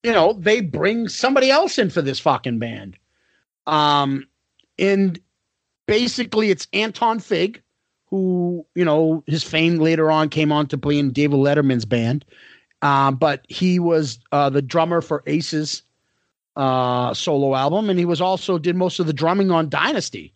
you 0.04 0.12
know, 0.12 0.34
they 0.34 0.62
bring 0.62 1.08
somebody 1.08 1.52
else 1.52 1.78
in 1.78 1.90
for 1.90 2.02
this 2.02 2.20
fucking 2.20 2.60
band. 2.60 2.98
Um, 3.68 4.28
and 4.80 5.20
basically, 5.86 6.50
it's 6.50 6.68
Anton 6.74 7.20
Fig, 7.20 7.62
who 8.08 8.66
you 8.76 8.86
know 8.86 9.24
his 9.28 9.44
fame 9.44 9.78
later 9.78 10.10
on 10.10 10.30
came 10.30 10.52
on 10.52 10.68
to 10.68 10.78
play 10.78 10.98
in 10.98 11.12
David 11.12 11.38
Letterman's 11.38 11.86
band. 11.86 12.26
Um, 12.88 13.16
but 13.16 13.46
he 13.50 13.80
was 13.80 14.20
uh, 14.32 14.50
the 14.50 14.62
drummer 14.62 15.02
for 15.02 15.22
Ace's 15.28 15.84
uh, 16.56 17.14
solo 17.14 17.54
album, 17.54 17.90
and 17.90 18.00
he 18.00 18.06
was 18.06 18.22
also 18.22 18.58
did 18.58 18.76
most 18.76 19.00
of 19.00 19.08
the 19.08 19.14
drumming 19.14 19.52
on 19.52 19.68
Dynasty. 19.68 20.32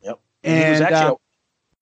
Yep. 0.00 0.18
And 0.42 0.64
he 0.64 0.70
was 0.70 0.80
actually. 0.80 1.10
uh, 1.10 1.14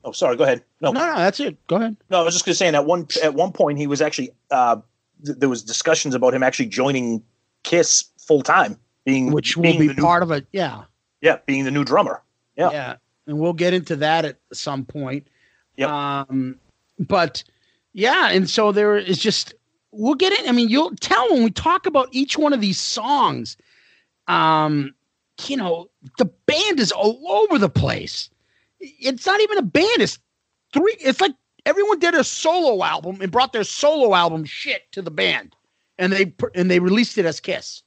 oh, 0.05 0.13
sorry. 0.13 0.37
Go 0.37 0.45
ahead. 0.45 0.65
No, 0.81 0.91
no, 0.91 1.07
no, 1.07 1.17
that's 1.17 1.39
it. 1.39 1.65
Go 1.69 1.77
ahead. 1.77 1.97
No, 2.11 2.21
I 2.21 2.23
was 2.25 2.35
just 2.35 2.45
going 2.45 2.55
to 2.55 2.57
say, 2.57 2.69
at 2.69 2.85
one 2.85 3.07
at 3.23 3.35
one 3.35 3.53
point, 3.53 3.79
he 3.79 3.87
was 3.87 4.03
actually 4.03 4.33
uh, 4.51 4.77
th- 5.25 5.39
there 5.39 5.49
was 5.49 5.63
discussions 5.63 6.15
about 6.15 6.35
him 6.35 6.43
actually 6.43 6.67
joining 6.67 7.23
Kiss 7.63 8.05
full 8.19 8.43
time, 8.43 8.77
being 9.05 9.31
which 9.31 9.57
will 9.57 9.63
being 9.63 9.79
be 9.79 9.89
new, 9.89 9.95
part 9.95 10.25
of 10.25 10.33
it. 10.33 10.45
Yeah, 10.51 10.83
yeah, 11.21 11.39
being 11.47 11.65
the 11.65 11.71
new 11.71 11.85
drummer. 11.85 12.21
Yeah. 12.57 12.71
Yeah, 12.73 12.97
and 13.27 13.39
we'll 13.39 13.53
get 13.53 13.75
into 13.75 13.97
that 13.97 14.25
at 14.25 14.39
some 14.53 14.85
point. 14.85 15.29
Yep. 15.77 15.89
Um, 15.89 16.59
but 16.99 17.45
yeah, 17.93 18.31
and 18.31 18.51
so 18.51 18.73
there 18.73 18.99
is 18.99 19.19
just 19.19 19.55
we'll 19.93 20.15
get 20.15 20.39
in. 20.39 20.49
I 20.49 20.53
mean, 20.53 20.69
you'll 20.69 20.95
tell 20.97 21.33
when 21.33 21.45
we 21.45 21.51
talk 21.51 21.87
about 21.87 22.09
each 22.13 22.39
one 22.39 22.53
of 22.53 22.61
these 22.61 22.81
songs. 22.81 23.57
Um, 24.29 24.95
you 25.47 25.57
know, 25.57 25.91
the 26.19 26.27
band 26.47 26.81
is 26.81 26.93
all 26.93 27.21
over 27.31 27.59
the 27.59 27.69
place. 27.69 28.31
It's 28.79 29.27
not 29.27 29.41
even 29.41 29.59
a 29.59 29.63
band. 29.63 30.01
It's 30.01 30.19
three. 30.73 30.97
It's 31.01 31.21
like 31.21 31.35
everyone 31.67 31.99
did 31.99 32.15
a 32.15 32.25
solo 32.25 32.85
album 32.85 33.21
and 33.21 33.31
brought 33.31 33.53
their 33.53 33.65
solo 33.65 34.15
album 34.15 34.45
shit 34.45 34.91
to 34.93 35.03
the 35.03 35.11
band, 35.11 35.55
and 35.99 36.13
they 36.13 36.33
and 36.55 36.71
they 36.71 36.81
released 36.81 37.19
it 37.19 37.25
as 37.25 37.41
Kiss. 37.41 37.83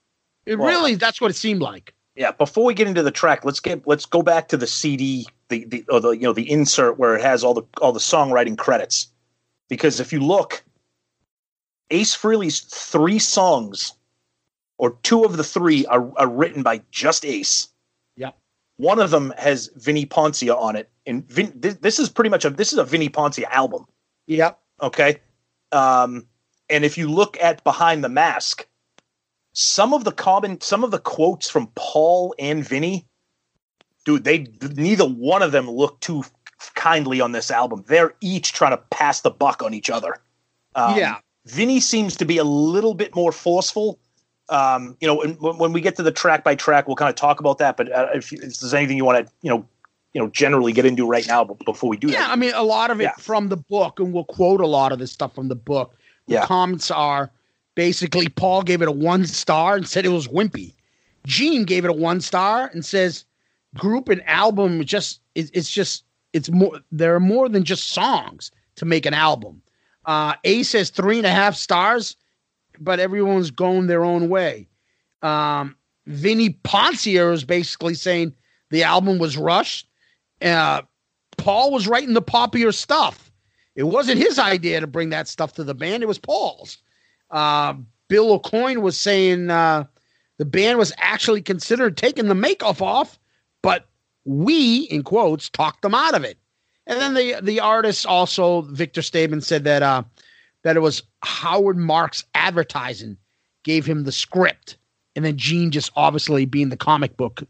It 0.45 0.57
Well, 0.57 0.67
really 0.67 0.95
that's 0.95 1.21
what 1.21 1.31
it 1.31 1.35
seemed 1.35 1.61
like. 1.61 1.93
Yeah. 2.15 2.31
Before 2.31 2.65
we 2.65 2.73
get 2.73 2.87
into 2.87 3.03
the 3.03 3.11
track, 3.11 3.45
let's 3.45 3.59
get 3.59 3.87
let's 3.87 4.05
go 4.05 4.21
back 4.21 4.47
to 4.49 4.57
the 4.57 4.67
CD, 4.67 5.27
the 5.49 5.65
the 5.65 5.85
or 5.89 5.99
the 5.99 6.11
you 6.11 6.21
know 6.21 6.33
the 6.33 6.49
insert 6.49 6.97
where 6.97 7.15
it 7.15 7.21
has 7.21 7.43
all 7.43 7.53
the 7.53 7.63
all 7.81 7.91
the 7.91 7.99
songwriting 7.99 8.57
credits, 8.57 9.07
because 9.69 9.99
if 9.99 10.11
you 10.11 10.19
look, 10.19 10.63
Ace 11.93 12.15
Frehley's 12.15 12.59
three 12.61 13.19
songs, 13.19 13.93
or 14.77 14.97
two 15.03 15.23
of 15.23 15.37
the 15.37 15.43
three 15.43 15.85
are 15.85 16.11
are 16.17 16.27
written 16.27 16.63
by 16.63 16.81
just 16.91 17.23
Ace. 17.23 17.69
Yep. 18.17 18.35
One 18.77 18.99
of 18.99 19.11
them 19.11 19.33
has 19.37 19.69
Vinnie 19.75 20.07
Poncia 20.07 20.55
on 20.55 20.75
it, 20.75 20.89
and 21.05 21.23
Vin, 21.29 21.53
this, 21.55 21.75
this 21.75 21.99
is 21.99 22.09
pretty 22.09 22.29
much 22.29 22.45
a 22.45 22.49
this 22.49 22.73
is 22.73 22.79
a 22.79 22.83
Vinnie 22.83 23.09
Poncia 23.09 23.45
album. 23.49 23.85
Yep. 24.27 24.59
Okay. 24.81 25.21
Um, 25.71 26.25
and 26.69 26.83
if 26.83 26.97
you 26.97 27.09
look 27.09 27.37
at 27.39 27.63
Behind 27.63 28.03
the 28.03 28.09
Mask, 28.09 28.67
some 29.53 29.93
of 29.93 30.03
the 30.03 30.11
common, 30.11 30.59
some 30.61 30.83
of 30.83 30.91
the 30.91 30.99
quotes 30.99 31.49
from 31.49 31.67
Paul 31.75 32.33
and 32.39 32.67
Vinnie, 32.67 33.05
dude, 34.05 34.23
they 34.23 34.47
neither 34.75 35.05
one 35.05 35.43
of 35.43 35.51
them 35.51 35.69
look 35.69 35.99
too 35.99 36.23
kindly 36.73 37.21
on 37.21 37.33
this 37.33 37.51
album. 37.51 37.83
They're 37.87 38.15
each 38.21 38.53
trying 38.53 38.71
to 38.71 38.83
pass 38.89 39.21
the 39.21 39.29
buck 39.29 39.61
on 39.61 39.73
each 39.73 39.89
other. 39.91 40.17
Um, 40.75 40.97
Yeah. 40.97 41.19
Vinnie 41.45 41.79
seems 41.79 42.15
to 42.17 42.25
be 42.25 42.37
a 42.37 42.43
little 42.43 42.93
bit 42.93 43.15
more 43.15 43.31
forceful. 43.31 43.99
Um, 44.49 44.97
you 44.99 45.07
know, 45.07 45.21
and 45.21 45.39
when, 45.39 45.57
when 45.57 45.73
we 45.73 45.81
get 45.81 45.95
to 45.97 46.03
the 46.03 46.11
track 46.11 46.43
by 46.43 46.55
track, 46.55 46.87
we'll 46.87 46.95
kind 46.95 47.09
of 47.09 47.15
talk 47.15 47.39
about 47.39 47.57
that. 47.59 47.77
But 47.77 47.91
uh, 47.91 48.07
if, 48.13 48.31
you- 48.31 48.39
if 48.41 48.59
there's 48.59 48.73
anything 48.73 48.97
you 48.97 49.05
want 49.05 49.25
to, 49.25 49.33
you 49.41 49.49
know, 49.49 49.65
you 50.13 50.21
know, 50.21 50.27
generally 50.29 50.73
get 50.73 50.85
into 50.85 51.07
right 51.07 51.25
now, 51.27 51.43
before 51.43 51.89
we 51.89 51.97
do 51.97 52.07
Yeah, 52.07 52.19
that, 52.19 52.27
Yeah, 52.27 52.31
I 52.33 52.35
mean, 52.35 52.53
a 52.53 52.61
lot 52.61 52.91
of 52.91 52.99
it 52.99 53.05
Yeah. 53.05 53.13
from 53.17 53.49
the 53.49 53.57
book, 53.57 53.99
and 53.99 54.13
we'll 54.13 54.25
quote 54.25 54.61
a 54.61 54.67
lot 54.67 54.91
of 54.91 54.99
this 54.99 55.11
stuff 55.11 55.33
from 55.33 55.47
the 55.47 55.55
book. 55.55 55.95
The 56.27 56.35
Yeah. 56.35 56.45
comments 56.45 56.91
are 56.91 57.31
basically 57.75 58.29
Paul 58.29 58.61
gave 58.61 58.81
it 58.83 58.87
a 58.87 58.91
one 58.91 59.25
star 59.25 59.75
and 59.75 59.87
said 59.87 60.05
it 60.05 60.09
was 60.09 60.27
wimpy. 60.27 60.75
Gene 61.25 61.63
gave 61.63 61.83
it 61.83 61.89
a 61.89 61.93
one 61.93 62.21
star 62.21 62.69
and 62.73 62.85
says 62.85 63.25
group 63.75 64.07
and 64.09 64.21
album 64.27 64.83
just 64.85 65.19
it, 65.33 65.49
it's 65.53 65.71
just 65.71 66.03
it's 66.33 66.51
more 66.51 66.79
there 66.91 67.15
are 67.15 67.19
more 67.19 67.49
than 67.49 67.63
just 67.63 67.89
songs 67.89 68.51
to 68.75 68.85
make 68.85 69.05
an 69.07 69.13
album. 69.15 69.61
Uh, 70.05 70.35
A 70.43 70.63
says 70.63 70.89
three 70.89 71.17
and 71.17 71.27
a 71.27 71.31
half 71.31 71.55
stars, 71.55 72.15
but 72.79 72.99
everyone's 72.99 73.51
going 73.51 73.87
their 73.87 74.03
own 74.03 74.29
way. 74.29 74.67
Um, 75.21 75.75
Vinnie 76.05 76.57
Poncia 76.63 77.31
is 77.33 77.43
basically 77.43 77.93
saying 77.93 78.33
the 78.71 78.83
album 78.83 79.19
was 79.19 79.37
rushed. 79.37 79.87
Uh, 80.41 80.81
Paul 81.37 81.71
was 81.71 81.87
writing 81.87 82.13
the 82.13 82.21
poppier 82.21 82.73
stuff. 82.73 83.31
It 83.75 83.83
wasn't 83.83 84.19
his 84.19 84.37
idea 84.37 84.79
to 84.81 84.87
bring 84.87 85.09
that 85.09 85.27
stuff 85.27 85.53
to 85.53 85.63
the 85.63 85.73
band. 85.73 86.03
It 86.03 86.07
was 86.07 86.19
Paul's. 86.19 86.77
Uh, 87.31 87.75
Bill 88.07 88.39
Aucoin 88.39 88.81
was 88.81 88.97
saying 88.97 89.49
uh, 89.49 89.85
the 90.37 90.45
band 90.45 90.77
was 90.77 90.93
actually 90.97 91.41
considered 91.41 91.97
taking 91.97 92.27
the 92.27 92.35
makeup 92.35 92.81
off, 92.81 93.17
but 93.61 93.87
we, 94.25 94.81
in 94.83 95.03
quotes, 95.03 95.49
talked 95.49 95.81
them 95.81 95.95
out 95.95 96.13
of 96.13 96.23
it. 96.23 96.37
And 96.87 96.99
then 96.99 97.13
the 97.13 97.35
the 97.41 97.59
artist 97.59 98.05
also, 98.05 98.61
Victor 98.61 99.01
Stabin, 99.01 99.41
said 99.41 99.63
that 99.63 99.81
uh, 99.83 100.03
that 100.63 100.75
it 100.75 100.81
was 100.81 101.03
Howard 101.23 101.77
Marks 101.77 102.25
advertising 102.35 103.17
gave 103.63 103.85
him 103.85 104.03
the 104.03 104.11
script 104.11 104.77
and 105.15 105.23
then 105.23 105.37
Gene 105.37 105.71
just 105.71 105.91
obviously 105.95 106.45
being 106.45 106.69
the 106.69 106.77
comic 106.77 107.15
book 107.17 107.43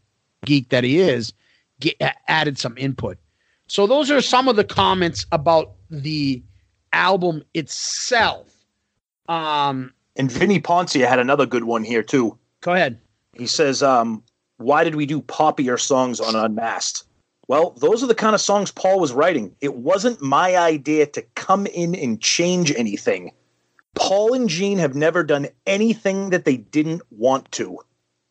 geek 0.46 0.70
that 0.70 0.84
he 0.84 1.00
is, 1.00 1.34
get, 1.80 1.96
added 2.28 2.58
some 2.58 2.78
input. 2.78 3.18
So 3.68 3.88
those 3.88 4.12
are 4.12 4.22
some 4.22 4.48
of 4.48 4.56
the 4.56 4.64
comments 4.64 5.26
about 5.32 5.72
the 5.90 6.44
album 6.92 7.44
itself. 7.54 8.54
Um, 9.30 9.94
And 10.18 10.32
Vinnie 10.32 10.60
Poncia 10.60 11.08
had 11.08 11.20
another 11.20 11.46
good 11.46 11.64
one 11.64 11.84
here 11.84 12.04
too. 12.04 12.38
go 12.62 12.74
ahead. 12.74 13.00
He 13.36 13.48
says, 13.48 13.82
um, 13.82 14.22
"Why 14.58 14.84
did 14.84 14.94
we 14.96 15.06
do 15.08 15.22
poppier 15.22 15.80
songs 15.80 16.20
on 16.20 16.36
Unmasked?" 16.36 17.06
Well, 17.48 17.72
those 17.72 18.04
are 18.04 18.08
the 18.08 18.16
kind 18.16 18.36
of 18.36 18.42
songs 18.42 18.72
Paul 18.72 19.00
was 19.00 19.14
writing. 19.14 19.56
It 19.60 19.76
wasn't 19.76 20.22
my 20.22 20.56
idea 20.56 21.06
to 21.08 21.22
come 21.36 21.66
in 21.68 21.94
and 21.96 22.22
change 22.22 22.72
anything. 22.72 23.32
Paul 23.96 24.34
and 24.34 24.50
Gene 24.50 24.80
have 24.80 24.96
never 24.96 25.24
done 25.24 25.48
anything 25.68 26.30
that 26.30 26.46
they 26.46 26.58
didn't 26.58 27.02
want 27.12 27.52
to. 27.54 27.80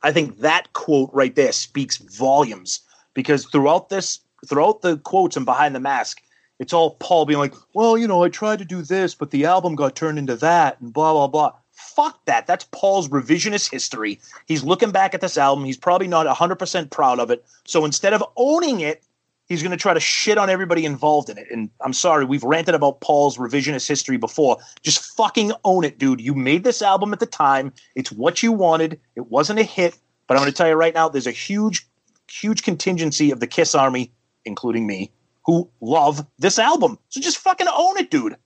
I 0.03 0.13
think 0.13 0.39
that 0.39 0.73
quote 0.73 1.11
right 1.13 1.35
there 1.35 1.53
speaks 1.53 1.99
volumes 1.99 2.81
because 3.15 3.45
throughout 3.45 3.89
this, 3.89 4.21
throughout 4.47 4.83
the 4.83 4.99
quotes 4.99 5.37
and 5.37 5.47
behind 5.47 5.75
the 5.75 5.81
mask, 5.81 6.23
it's 6.59 6.73
all 6.73 6.97
Paul 6.97 7.27
being 7.27 7.39
like, 7.39 7.55
well, 7.75 7.97
you 7.99 8.09
know, 8.09 8.25
I 8.25 8.29
tried 8.29 8.59
to 8.61 8.65
do 8.65 8.83
this, 8.83 9.15
but 9.15 9.31
the 9.31 9.45
album 9.45 9.75
got 9.75 9.95
turned 9.95 10.19
into 10.19 10.37
that 10.37 10.81
and 10.81 10.93
blah, 10.93 11.13
blah, 11.13 11.29
blah. 11.29 11.53
Fuck 11.95 12.25
that. 12.25 12.47
That's 12.47 12.65
Paul's 12.71 13.09
revisionist 13.09 13.71
history. 13.71 14.21
He's 14.47 14.65
looking 14.65 14.91
back 14.91 15.15
at 15.15 15.21
this 15.21 15.37
album. 15.37 15.65
He's 15.65 15.77
probably 15.77 16.09
not 16.09 16.27
100% 16.27 16.91
proud 16.91 17.21
of 17.21 17.31
it. 17.31 17.45
So 17.65 17.85
instead 17.85 18.13
of 18.15 18.25
owning 18.37 18.81
it, 18.81 19.03
he's 19.49 19.63
going 19.63 19.73
to 19.73 19.77
try 19.77 19.93
to 19.93 20.01
shit 20.01 20.39
on 20.39 20.49
everybody 20.49 20.85
involved 20.85 21.29
in 21.29 21.39
it. 21.39 21.47
And 21.51 21.69
I'm 21.81 21.93
sorry, 21.93 22.25
we've 22.25 22.43
ranted 22.43 22.75
about 22.75 23.01
Paul's 23.01 23.37
revisionist 23.37 23.87
history 23.87 24.17
before. 24.17 24.57
Just 24.83 25.17
fucking 25.17 25.53
own 25.65 25.85
it, 25.85 25.99
dude. 25.99 26.21
You 26.21 26.35
made 26.35 26.65
this 26.65 26.81
album 26.81 27.13
at 27.13 27.21
the 27.21 27.27
time. 27.27 27.73
It's 27.95 28.11
what 28.11 28.43
you 28.43 28.53
wanted. 28.53 28.99
It 29.17 29.31
wasn't 29.31 29.59
a 29.59 29.65
hit. 29.65 29.99
But 30.27 30.37
I'm 30.37 30.43
going 30.43 30.53
to 30.53 30.57
tell 30.57 30.69
you 30.69 30.75
right 30.75 30.95
now, 30.95 31.09
there's 31.09 31.27
a 31.27 31.33
huge, 31.33 31.87
huge 32.31 32.63
contingency 32.63 33.31
of 33.31 33.41
the 33.41 33.47
Kiss 33.47 33.75
Army, 33.75 34.11
including 34.45 34.87
me, 34.87 35.11
who 35.45 35.69
love 35.81 36.25
this 36.39 36.59
album. 36.59 36.99
So 37.11 37.21
just 37.21 37.39
fucking 37.39 37.69
own 37.69 37.99
it, 37.99 38.11
dude. 38.11 38.37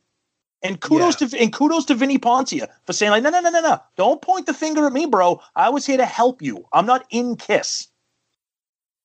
And 0.63 0.81
kudos 0.81 1.17
to 1.17 1.39
and 1.39 1.53
kudos 1.53 1.85
to 1.87 1.95
Vinnie 1.95 2.19
Poncia 2.19 2.69
for 2.87 2.93
saying 2.93 3.13
like, 3.13 3.23
no, 3.23 3.31
no, 3.31 3.41
no, 3.41 3.51
no, 3.51 3.61
no. 3.61 3.79
Don't 3.97 4.23
point 4.23 4.47
the 4.47 4.55
finger 4.55 4.87
at 4.87 4.93
me, 4.93 5.07
bro. 5.07 5.41
I 5.55 5.69
was 5.69 5.87
here 5.87 5.99
to 5.99 6.07
help 6.07 6.43
you. 6.43 6.67
I'm 6.73 6.87
not 6.87 7.07
in 7.11 7.37
Kiss. 7.37 7.89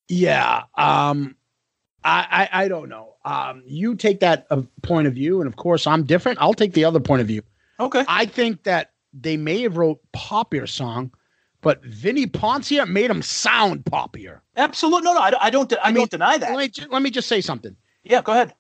Yeah. 0.08 0.64
Um, 0.76 1.36
I, 2.04 2.48
I, 2.52 2.64
I 2.64 2.68
don't 2.68 2.90
know. 2.90 3.16
Um, 3.24 3.64
you 3.66 3.96
take 3.96 4.20
that 4.22 4.48
uh, 4.50 4.62
point 4.82 5.08
of 5.08 5.14
view, 5.14 5.42
and 5.42 5.48
of 5.48 5.56
course, 5.56 5.86
I'm 5.86 6.04
different. 6.04 6.40
I'll 6.42 6.54
take 6.54 6.74
the 6.74 6.86
other 6.86 7.00
point 7.00 7.22
of 7.22 7.28
view. 7.28 7.44
Okay. 7.80 8.04
I 8.08 8.26
think 8.26 8.64
that 8.64 8.92
they 9.14 9.38
may 9.38 9.62
have 9.62 9.78
wrote 9.78 10.00
poppier 10.16 10.68
song, 10.68 11.12
but 11.62 11.84
Vinnie 11.84 12.28
Poncia 12.28 12.88
made 12.88 13.10
them 13.10 13.22
sound 13.22 13.84
poppier. 13.86 14.40
Absolutely. 14.58 15.04
No, 15.04 15.14
no, 15.14 15.22
I, 15.22 15.34
I 15.40 15.50
don't. 15.50 15.72
I, 15.74 15.78
I 15.84 15.88
mean, 15.88 15.96
don't 15.96 16.12
deny 16.12 16.38
that. 16.38 16.56
Let 16.56 16.78
me, 16.78 16.86
let 16.90 17.02
me 17.02 17.10
just 17.12 17.28
say 17.28 17.42
something. 17.42 17.76
yeah, 18.04 18.22
go 18.22 18.32
ahead. 18.32 18.54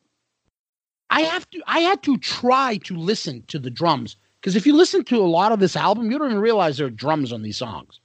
I 1.12 1.22
have 1.22 1.50
to. 1.52 1.62
I 1.68 1.80
had 1.82 2.02
to 2.04 2.18
try 2.18 2.78
to 2.86 2.96
listen 2.96 3.44
to 3.48 3.60
the 3.60 3.70
drums 3.70 4.16
because 4.40 4.56
if 4.56 4.66
you 4.66 4.76
listen 4.76 5.04
to 5.06 5.18
a 5.18 5.28
lot 5.28 5.52
of 5.52 5.60
this 5.60 5.76
album, 5.76 6.10
you 6.12 6.18
don't 6.18 6.30
even 6.30 6.42
realize 6.42 6.78
there 6.78 6.88
are 6.88 6.90
drums 6.90 7.32
on 7.34 7.42
these 7.44 7.58
songs. 7.58 8.00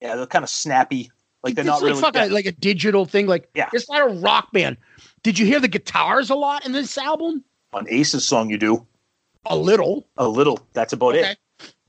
Yeah, 0.00 0.16
they're 0.16 0.26
kind 0.26 0.42
of 0.42 0.48
snappy. 0.48 1.10
Like 1.42 1.54
they're 1.54 1.62
it's 1.62 1.66
not 1.68 1.82
like 1.82 1.90
really. 1.90 2.00
fucking 2.00 2.20
yeah. 2.22 2.26
like 2.34 2.46
a 2.46 2.52
digital 2.52 3.04
thing. 3.04 3.26
Like 3.26 3.48
Yeah. 3.54 3.68
it's 3.72 3.88
not 3.88 4.02
a 4.02 4.12
rock 4.14 4.50
band. 4.52 4.76
Did 5.22 5.38
you 5.38 5.46
hear 5.46 5.60
the 5.60 5.68
guitars 5.68 6.30
a 6.30 6.34
lot 6.34 6.64
in 6.66 6.72
this 6.72 6.96
album? 6.98 7.44
on 7.74 7.86
Ace's 7.90 8.24
song, 8.26 8.48
you 8.50 8.56
do 8.56 8.86
A 9.46 9.54
little. 9.56 10.06
a 10.16 10.26
little. 10.26 10.58
That's 10.72 10.94
about 10.94 11.14
Okay. 11.16 11.32
it. 11.32 11.38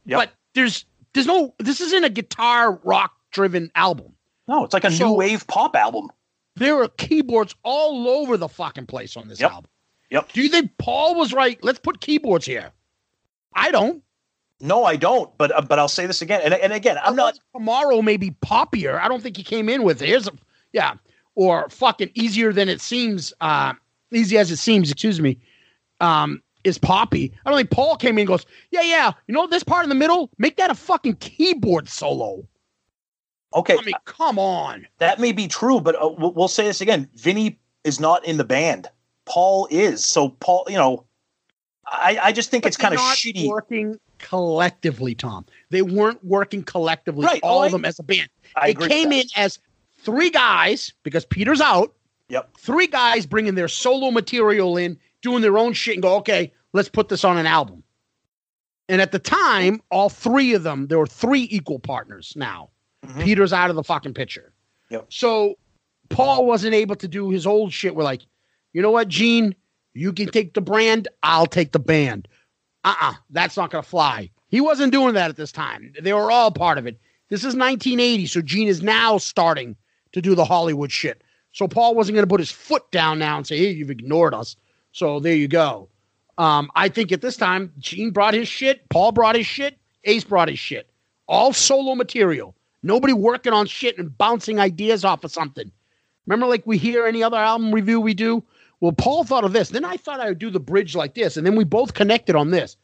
Yep. 0.06 0.20
But 0.20 0.32
there's 0.54 0.86
there's 1.14 1.26
no 1.26 1.56
this 1.60 1.80
isn't 1.82 2.04
a 2.04 2.10
guitar 2.10 2.80
rock 2.84 3.14
driven 3.32 3.72
album. 3.76 4.14
No, 4.48 4.66
it's 4.66 4.74
like 4.74 4.84
a 4.84 4.92
So- 4.92 5.08
new 5.08 5.14
wave 5.14 5.48
pop 5.48 5.76
album. 5.76 6.10
There 6.56 6.82
are 6.84 6.90
keyboards 6.90 7.56
all 7.64 8.10
over 8.10 8.36
the 8.36 8.50
fucking 8.50 8.88
place 8.88 9.16
on 9.16 9.28
this 9.30 9.40
Yep. 9.40 9.52
album. 9.52 9.72
Yep. 10.10 10.32
Do 10.34 10.42
you 10.42 10.50
think 10.50 10.72
Paul 10.78 11.16
was 11.16 11.34
right? 11.34 11.58
Let's 11.64 11.80
put 11.80 12.02
keyboards 12.02 12.46
here. 12.46 12.72
I 13.54 13.72
don't. 13.72 14.04
No, 14.62 14.84
I 14.84 14.96
don't. 14.96 15.36
But 15.38 15.56
uh, 15.56 15.62
but 15.62 15.80
I'll 15.80 15.88
say 15.88 16.06
this 16.06 16.22
again, 16.22 16.42
and 16.44 16.54
and 16.54 16.74
again, 16.74 16.98
I'm 17.04 17.16
not. 17.16 17.40
tomorrow 17.54 18.02
may 18.02 18.18
be 18.18 18.32
poppier. 18.44 19.00
I 19.00 19.08
don't 19.08 19.22
think 19.22 19.38
he 19.38 19.44
came 19.44 19.70
in 19.70 19.84
with 19.84 20.02
here's 20.02 20.28
a 20.28 20.32
yeah 20.74 20.96
or 21.36 21.70
fucking 21.70 22.12
easier 22.16 22.52
than 22.52 22.68
it 22.68 22.82
seems. 22.82 23.34
Uh, 23.40 23.74
easy 24.12 24.38
as 24.38 24.52
it 24.52 24.58
seems. 24.58 24.92
Excuse 24.92 25.22
me. 25.22 25.38
Um, 26.02 26.42
is 26.64 26.78
poppy. 26.78 27.34
I 27.46 27.50
don't 27.50 27.58
think 27.58 27.72
Paul 27.72 27.96
came 27.96 28.18
in 28.18 28.20
and 28.20 28.28
goes, 28.28 28.46
yeah, 28.72 28.82
yeah. 28.82 29.12
You 29.28 29.34
know 29.34 29.48
this 29.48 29.64
part 29.64 29.84
in 29.84 29.90
the 29.90 29.96
middle, 29.96 30.30
make 30.38 30.58
that 30.58 30.70
a 30.70 30.76
fucking 30.76 31.16
keyboard 31.16 31.88
solo. 31.88 32.48
Okay, 33.56 33.78
I 33.80 33.84
mean, 33.84 33.96
come 34.06 34.38
on. 34.38 34.86
that 35.00 35.20
may 35.20 35.32
be 35.32 35.48
true, 35.48 35.80
but 35.80 35.96
uh, 35.96 36.10
we'll, 36.18 36.34
we'll 36.34 36.48
say 36.48 36.66
this 36.66 36.82
again. 36.82 37.10
Vinnie 37.16 37.60
is 37.84 38.00
not 38.00 38.24
in 38.26 38.38
the 38.38 38.44
band. 38.44 38.88
Paul 39.30 39.68
is. 39.72 40.04
So 40.06 40.30
Paul, 40.30 40.66
you 40.68 40.76
know, 40.78 41.06
I 41.86 42.20
I 42.24 42.32
just 42.32 42.52
think 42.52 42.66
it's 42.66 42.78
kind 42.78 42.94
of 42.94 43.00
shitty. 43.00 43.48
Working 43.48 44.00
collectively, 44.18 45.16
Tom. 45.16 45.46
They 45.70 45.82
weren't 45.82 46.24
working 46.26 46.64
collectively. 46.64 47.26
Right. 47.26 47.40
All 47.44 47.60
Oh, 47.60 47.64
of 47.64 47.70
I- 47.70 47.78
them 47.78 47.86
as 47.86 48.00
a 48.00 48.04
band. 48.04 48.30
I 48.56 48.74
they 48.74 48.88
came 48.88 49.12
in 49.12 49.26
as 49.36 49.60
three 50.00 50.30
guys 50.30 50.92
because 51.04 51.26
Peter's 51.26 51.62
out. 51.62 51.94
Yep. 52.30 52.58
Three 52.58 52.88
guys 52.88 53.26
bringing 53.26 53.56
their 53.56 53.68
solo 53.68 54.12
material 54.12 54.78
in, 54.78 55.00
doing 55.22 55.42
their 55.42 55.58
own 55.58 55.74
shit, 55.74 55.96
and 55.96 56.04
go, 56.04 56.16
okay, 56.18 56.52
let's 56.74 56.90
put 56.90 57.10
this 57.10 57.24
on 57.24 57.38
an 57.38 57.48
album. 57.48 57.84
And 58.88 59.02
at 59.02 59.12
the 59.12 59.20
time, 59.20 59.82
all 59.92 60.10
three 60.10 60.54
of 60.54 60.64
them, 60.64 60.88
there 60.88 61.00
were 61.00 61.08
three 61.08 61.48
equal 61.52 61.80
partners 61.80 62.34
now. 62.36 62.70
Mhm. 63.06 63.24
Peter's 63.24 63.54
out 63.54 63.70
of 63.70 63.76
the 63.76 63.84
fucking 63.84 64.14
picture. 64.14 64.52
Yep. 64.90 65.08
So 65.10 65.56
Paul 66.10 66.46
wasn't 66.46 66.74
able 66.76 66.96
to 66.98 67.08
do 67.08 67.30
his 67.30 67.46
old 67.48 67.72
shit. 67.74 67.96
We're 67.96 68.04
like, 68.04 68.22
you 68.74 68.82
know 68.82 68.92
what, 68.92 69.08
Gene? 69.08 69.56
You 69.94 70.14
can 70.14 70.30
take 70.30 70.54
the 70.54 70.62
brand, 70.62 71.08
I'll 71.24 71.48
take 71.48 71.72
the 71.72 71.80
band. 71.80 72.28
Uh-uh, 72.84 73.14
that's 73.30 73.58
not 73.58 73.72
gonna 73.72 73.84
fly. 73.84 74.30
He 74.48 74.62
wasn't 74.62 74.92
doing 74.92 75.14
that 75.16 75.30
at 75.30 75.36
this 75.36 75.52
time. 75.52 75.94
They 76.00 76.14
were 76.14 76.32
all 76.32 76.52
part 76.52 76.78
of 76.78 76.88
it. 76.88 77.00
This 77.30 77.42
is 77.42 77.56
1980, 77.56 78.26
so 78.28 78.42
Gene 78.42 78.68
is 78.68 78.82
now 78.82 79.18
starting 79.18 79.76
to 80.14 80.22
do 80.22 80.36
the 80.36 80.46
Hollywood 80.46 80.92
shit. 80.92 81.24
So 81.52 81.68
Paul 81.68 81.96
wasn't 81.96 82.16
gonna 82.16 82.28
put 82.28 82.40
his 82.40 82.52
foot 82.52 82.90
down 82.92 83.20
now 83.20 83.38
and 83.38 83.46
say, 83.46 83.58
"Hey, 83.58 83.72
you've 83.72 83.92
ignored 83.92 84.34
us." 84.34 84.56
So 84.92 85.20
there 85.20 85.36
you 85.36 85.48
go. 85.48 85.90
Um, 86.38 86.72
I 86.76 86.88
think 86.88 87.12
at 87.12 87.22
this 87.22 87.36
time, 87.36 87.74
Gene 87.80 88.12
brought 88.12 88.34
his 88.34 88.48
shit, 88.48 88.88
Paul 88.90 89.12
brought 89.12 89.36
his 89.36 89.46
shit, 89.46 89.78
Ace 90.06 90.24
brought 90.24 90.48
his 90.48 90.60
shit. 90.60 90.90
All 91.28 91.52
solo 91.54 91.96
material. 91.96 92.56
Nobody 92.82 93.14
working 93.14 93.52
on 93.52 93.68
shit 93.68 93.98
and 93.98 94.18
bouncing 94.18 94.60
ideas 94.60 95.04
off 95.04 95.24
of 95.24 95.32
something. 95.32 95.70
Remember, 96.26 96.48
like 96.48 96.66
we 96.66 96.78
hear 96.78 97.06
any 97.06 97.22
other 97.22 97.38
album 97.38 97.74
review 97.74 98.00
we 98.00 98.14
do? 98.14 98.44
Well, 98.82 98.92
Paul 98.92 99.24
thought 99.24 99.44
of 99.44 99.54
this. 99.54 99.70
Then 99.70 99.86
I 99.86 99.98
thought 99.98 100.20
I 100.20 100.30
would 100.30 100.40
do 100.40 100.50
the 100.50 100.60
bridge 100.60 100.96
like 100.96 101.14
this. 101.14 101.38
And 101.38 101.46
then 101.46 101.56
we 101.56 101.64
both 101.64 101.94
connected 101.94 102.36
on 102.36 102.52
this. 102.52 102.78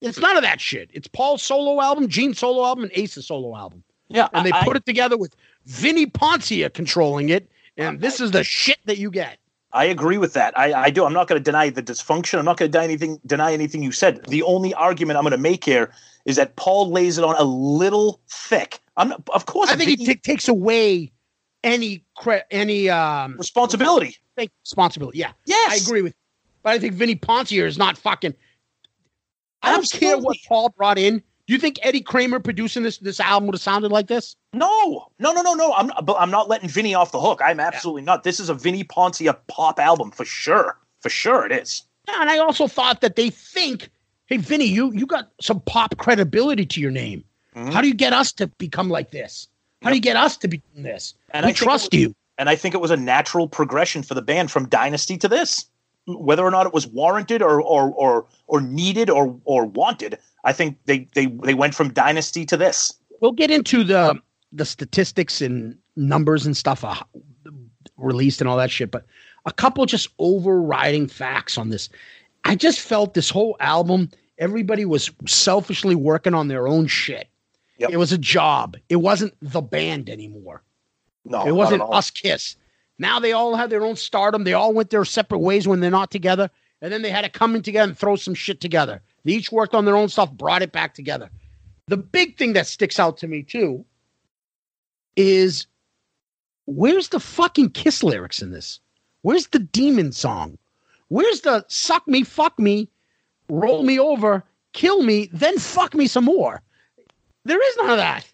It's 0.00 0.18
none 0.18 0.36
of 0.36 0.42
that 0.42 0.60
shit. 0.60 0.90
It's 0.92 1.08
Paul's 1.08 1.42
solo 1.42 1.80
album, 1.80 2.08
Gene's 2.08 2.38
solo 2.38 2.64
album, 2.64 2.84
and 2.84 2.92
Ace's 2.94 3.26
solo 3.26 3.56
album. 3.56 3.82
Yeah, 4.08 4.28
And 4.32 4.46
they 4.46 4.52
I, 4.52 4.64
put 4.64 4.76
it 4.76 4.86
together 4.86 5.16
with 5.16 5.34
Vinnie 5.66 6.06
Poncia 6.06 6.72
controlling 6.72 7.28
it. 7.28 7.50
And 7.76 8.00
this 8.00 8.20
is 8.20 8.30
the 8.30 8.44
shit 8.44 8.78
that 8.86 8.98
you 8.98 9.10
get. 9.10 9.38
I 9.72 9.84
agree 9.84 10.18
with 10.18 10.32
that. 10.32 10.58
I, 10.58 10.72
I 10.72 10.90
do. 10.90 11.04
I'm 11.04 11.12
not 11.12 11.28
going 11.28 11.38
to 11.38 11.44
deny 11.44 11.68
the 11.68 11.82
dysfunction. 11.82 12.38
I'm 12.38 12.44
not 12.44 12.56
going 12.56 12.70
to 12.70 12.72
deny 12.72 12.84
anything. 12.84 13.20
Deny 13.26 13.52
anything 13.52 13.82
you 13.82 13.92
said. 13.92 14.24
The 14.26 14.42
only 14.42 14.72
argument 14.74 15.18
I'm 15.18 15.24
going 15.24 15.32
to 15.32 15.38
make 15.38 15.64
here 15.64 15.92
is 16.24 16.36
that 16.36 16.56
Paul 16.56 16.90
lays 16.90 17.18
it 17.18 17.24
on 17.24 17.36
a 17.36 17.44
little 17.44 18.20
thick. 18.30 18.80
I'm 18.96 19.10
not, 19.10 19.22
of 19.32 19.46
course. 19.46 19.68
I 19.68 19.76
think 19.76 19.90
he 19.90 19.96
Vinny- 19.96 20.14
ta- 20.14 20.20
takes 20.22 20.48
away 20.48 21.12
any 21.62 22.04
cre- 22.16 22.46
any 22.50 22.88
um 22.88 23.36
responsibility. 23.36 24.16
Think 24.38 24.52
responsibility. 24.64 25.18
Yeah, 25.18 25.32
Yes, 25.46 25.72
I 25.72 25.84
agree 25.84 26.02
with. 26.02 26.12
you. 26.12 26.18
But 26.62 26.74
I 26.74 26.78
think 26.78 26.94
Vinnie 26.94 27.16
Poncia 27.16 27.66
is 27.66 27.76
not 27.76 27.98
fucking. 27.98 28.34
I 29.62 29.72
don't 29.72 29.90
care 29.90 30.16
what 30.16 30.36
Paul 30.46 30.68
brought 30.76 30.96
in. 30.96 31.18
Do 31.18 31.54
you 31.54 31.58
think 31.58 31.78
Eddie 31.82 32.02
Kramer 32.02 32.38
producing 32.38 32.84
this 32.84 32.98
this 32.98 33.18
album 33.18 33.48
would 33.48 33.54
have 33.56 33.60
sounded 33.62 33.90
like 33.90 34.06
this? 34.06 34.36
No, 34.52 35.08
no, 35.18 35.32
no, 35.32 35.42
no, 35.42 35.54
no. 35.54 35.72
I'm 35.72 35.88
not, 35.88 36.06
but 36.06 36.16
I'm 36.20 36.30
not 36.30 36.48
letting 36.48 36.68
Vinny 36.68 36.94
off 36.94 37.10
the 37.10 37.20
hook. 37.20 37.40
I'm 37.42 37.58
absolutely 37.58 38.02
not. 38.02 38.22
This 38.22 38.38
is 38.38 38.48
a 38.48 38.54
Vinnie 38.54 38.84
Poncia 38.84 39.36
pop 39.48 39.80
album 39.80 40.10
for 40.12 40.24
sure. 40.24 40.78
For 41.00 41.08
sure, 41.08 41.44
it 41.46 41.50
is. 41.52 41.82
Yeah, 42.06 42.20
and 42.20 42.30
I 42.30 42.38
also 42.38 42.68
thought 42.68 43.00
that 43.00 43.16
they 43.16 43.30
think, 43.30 43.88
hey, 44.26 44.36
Vinny, 44.36 44.66
you 44.66 44.92
you 44.92 45.04
got 45.06 45.30
some 45.40 45.60
pop 45.62 45.96
credibility 45.96 46.64
to 46.66 46.80
your 46.80 46.90
name. 46.92 47.24
Mhm. 47.56 47.72
How 47.72 47.80
do 47.80 47.88
you 47.88 47.94
get 47.94 48.12
us 48.12 48.30
to 48.34 48.46
become 48.46 48.88
like 48.88 49.10
this? 49.10 49.48
How 49.82 49.88
do 49.90 49.96
you 49.96 50.02
get 50.02 50.16
us 50.16 50.36
to 50.38 50.48
be 50.48 50.62
this? 50.76 51.14
And 51.30 51.44
we 51.44 51.50
I 51.50 51.54
trust 51.54 51.92
was- 51.92 52.00
you. 52.00 52.14
And 52.38 52.48
I 52.48 52.56
think 52.56 52.74
it 52.74 52.80
was 52.80 52.90
a 52.90 52.96
natural 52.96 53.48
progression 53.48 54.02
for 54.02 54.14
the 54.14 54.22
band 54.22 54.50
from 54.50 54.68
Dynasty 54.68 55.18
to 55.18 55.28
this. 55.28 55.66
Whether 56.06 56.42
or 56.42 56.50
not 56.50 56.66
it 56.66 56.72
was 56.72 56.86
warranted 56.86 57.42
or 57.42 57.60
or 57.60 57.90
or, 57.90 58.26
or 58.46 58.60
needed 58.62 59.10
or 59.10 59.38
or 59.44 59.66
wanted, 59.66 60.18
I 60.44 60.54
think 60.54 60.78
they, 60.86 61.06
they 61.14 61.26
they 61.26 61.52
went 61.52 61.74
from 61.74 61.92
Dynasty 61.92 62.46
to 62.46 62.56
this. 62.56 62.94
We'll 63.20 63.32
get 63.32 63.50
into 63.50 63.84
the 63.84 64.18
the 64.52 64.64
statistics 64.64 65.42
and 65.42 65.76
numbers 65.96 66.46
and 66.46 66.56
stuff 66.56 66.84
uh, 66.84 66.94
released 67.98 68.40
and 68.40 68.48
all 68.48 68.56
that 68.56 68.70
shit, 68.70 68.90
but 68.90 69.04
a 69.44 69.52
couple 69.52 69.84
just 69.84 70.08
overriding 70.18 71.08
facts 71.08 71.58
on 71.58 71.68
this. 71.68 71.90
I 72.44 72.54
just 72.54 72.80
felt 72.80 73.14
this 73.14 73.28
whole 73.28 73.56
album, 73.60 74.10
everybody 74.38 74.84
was 74.84 75.10
selfishly 75.26 75.94
working 75.94 76.34
on 76.34 76.48
their 76.48 76.68
own 76.68 76.86
shit. 76.86 77.28
Yep. 77.78 77.90
It 77.90 77.96
was 77.96 78.12
a 78.12 78.18
job. 78.18 78.76
It 78.88 78.96
wasn't 78.96 79.34
the 79.42 79.60
band 79.60 80.08
anymore. 80.08 80.62
No, 81.28 81.46
it 81.46 81.52
wasn't 81.52 81.82
us 81.82 82.10
Kiss. 82.10 82.56
Now 82.98 83.20
they 83.20 83.32
all 83.32 83.54
have 83.54 83.70
their 83.70 83.84
own 83.84 83.96
stardom. 83.96 84.44
They 84.44 84.54
all 84.54 84.72
went 84.72 84.90
their 84.90 85.04
separate 85.04 85.38
ways 85.38 85.68
when 85.68 85.80
they're 85.80 85.90
not 85.90 86.10
together, 86.10 86.50
and 86.82 86.92
then 86.92 87.02
they 87.02 87.10
had 87.10 87.22
to 87.22 87.30
come 87.30 87.54
in 87.54 87.62
together 87.62 87.90
and 87.90 87.98
throw 87.98 88.16
some 88.16 88.34
shit 88.34 88.60
together. 88.60 89.00
They 89.24 89.32
each 89.32 89.52
worked 89.52 89.74
on 89.74 89.84
their 89.84 89.96
own 89.96 90.08
stuff, 90.08 90.32
brought 90.32 90.62
it 90.62 90.72
back 90.72 90.94
together. 90.94 91.30
The 91.86 91.96
big 91.96 92.36
thing 92.36 92.54
that 92.54 92.66
sticks 92.66 92.98
out 92.98 93.18
to 93.18 93.28
me 93.28 93.42
too 93.42 93.84
is 95.16 95.66
where's 96.66 97.08
the 97.08 97.20
fucking 97.20 97.70
Kiss 97.70 98.02
lyrics 98.02 98.42
in 98.42 98.50
this? 98.50 98.80
Where's 99.22 99.48
the 99.48 99.58
demon 99.58 100.12
song? 100.12 100.58
Where's 101.08 101.40
the 101.40 101.64
suck 101.68 102.06
me, 102.06 102.22
fuck 102.22 102.58
me, 102.58 102.88
roll 103.48 103.82
me 103.82 103.98
over, 103.98 104.44
kill 104.72 105.02
me, 105.02 105.30
then 105.32 105.58
fuck 105.58 105.94
me 105.94 106.06
some 106.06 106.24
more? 106.24 106.62
There 107.44 107.70
is 107.70 107.76
none 107.78 107.90
of 107.90 107.96
that. 107.96 108.30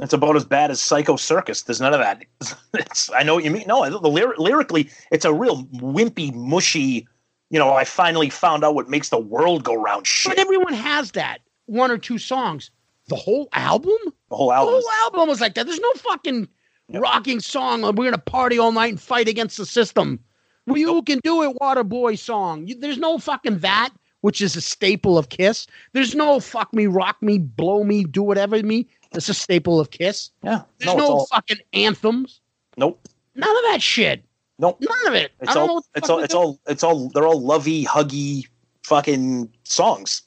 It's 0.00 0.12
about 0.12 0.36
as 0.36 0.44
bad 0.44 0.70
as 0.70 0.80
Psycho 0.80 1.16
Circus. 1.16 1.62
There's 1.62 1.80
none 1.80 1.92
of 1.94 2.00
that. 2.00 2.24
It's, 2.74 3.10
I 3.12 3.22
know 3.24 3.34
what 3.34 3.44
you 3.44 3.50
mean. 3.50 3.64
No, 3.66 3.88
the 3.88 4.08
lyr- 4.08 4.36
lyrically, 4.38 4.88
it's 5.10 5.24
a 5.24 5.32
real 5.32 5.64
wimpy, 5.66 6.32
mushy. 6.34 7.08
You 7.50 7.58
know, 7.58 7.72
I 7.72 7.84
finally 7.84 8.30
found 8.30 8.62
out 8.64 8.74
what 8.74 8.88
makes 8.88 9.08
the 9.08 9.18
world 9.18 9.64
go 9.64 9.74
round. 9.74 10.06
Shit, 10.06 10.30
But 10.30 10.38
everyone 10.38 10.74
has 10.74 11.12
that 11.12 11.38
one 11.66 11.90
or 11.90 11.98
two 11.98 12.18
songs. 12.18 12.70
The 13.08 13.16
whole 13.16 13.48
album? 13.52 13.96
the 14.30 14.36
whole 14.36 14.52
album. 14.52 14.74
The 14.74 14.80
whole 14.80 15.04
album 15.04 15.28
was 15.28 15.40
like 15.40 15.54
that. 15.54 15.66
There's 15.66 15.80
no 15.80 15.92
fucking 15.94 16.48
Yep. 16.90 17.02
rocking 17.02 17.40
song. 17.40 17.82
We're 17.82 17.92
gonna 18.04 18.16
party 18.18 18.58
all 18.58 18.72
night 18.72 18.90
and 18.90 19.00
fight 19.00 19.28
against 19.28 19.56
the 19.58 19.66
system. 19.66 20.20
Well, 20.66 20.78
you 20.78 21.02
can 21.02 21.20
do 21.24 21.42
it, 21.42 21.56
Waterboy 21.60 22.18
song. 22.18 22.66
You, 22.66 22.78
there's 22.78 22.96
no 22.98 23.18
fucking 23.18 23.58
that, 23.58 23.90
which 24.22 24.40
is 24.40 24.56
a 24.56 24.60
staple 24.62 25.18
of 25.18 25.28
Kiss. 25.30 25.66
There's 25.92 26.14
no 26.14 26.40
fuck 26.40 26.72
me, 26.72 26.86
rock 26.86 27.20
me, 27.22 27.38
blow 27.38 27.84
me, 27.84 28.04
do 28.04 28.22
whatever 28.22 28.62
me. 28.62 28.88
That's 29.12 29.28
a 29.28 29.34
staple 29.34 29.80
of 29.80 29.90
Kiss. 29.90 30.30
Yeah, 30.42 30.62
There's 30.78 30.94
no, 30.94 30.98
no, 30.98 31.10
all, 31.12 31.26
fucking 31.26 31.58
anthems. 31.72 32.40
nope, 32.76 33.00
None 33.34 33.56
of 33.56 33.62
that 33.70 33.82
shit. 33.82 34.22
nope. 34.58 34.78
None 34.80 35.06
of 35.08 35.14
it. 35.14 35.32
It's 35.40 35.50
I 35.50 35.54
don't 35.54 35.66
know 35.66 35.72
all, 35.74 35.84
it's 35.94 36.10
all, 36.10 36.18
it's 36.20 36.34
doing. 36.34 36.44
all, 36.44 36.60
it's 36.66 36.84
all. 36.84 37.08
They're 37.10 37.26
all 37.26 37.40
lovey, 37.40 37.84
huggy, 37.84 38.46
fucking 38.84 39.50
songs. 39.64 40.22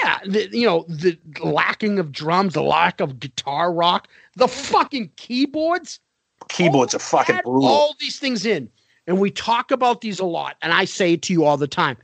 Yeah, 0.00 0.18
the, 0.26 0.48
you 0.50 0.66
know 0.66 0.84
the 0.88 1.16
lacking 1.42 1.98
of 2.00 2.10
drums, 2.10 2.54
the 2.54 2.62
lack 2.62 3.00
of 3.00 3.20
guitar 3.20 3.72
rock, 3.72 4.08
the 4.34 4.48
fucking 4.48 5.10
keyboards. 5.16 6.00
Keyboards 6.48 6.94
are 6.94 6.98
fucking 6.98 7.40
brutal. 7.44 7.66
all 7.66 7.94
these 8.00 8.18
things 8.18 8.44
in, 8.44 8.68
and 9.06 9.20
we 9.20 9.30
talk 9.30 9.70
about 9.70 10.00
these 10.00 10.18
a 10.18 10.24
lot. 10.24 10.56
And 10.62 10.72
I 10.72 10.84
say 10.86 11.12
it 11.12 11.22
to 11.22 11.32
you 11.32 11.44
all 11.44 11.56
the 11.56 11.68
time. 11.68 11.96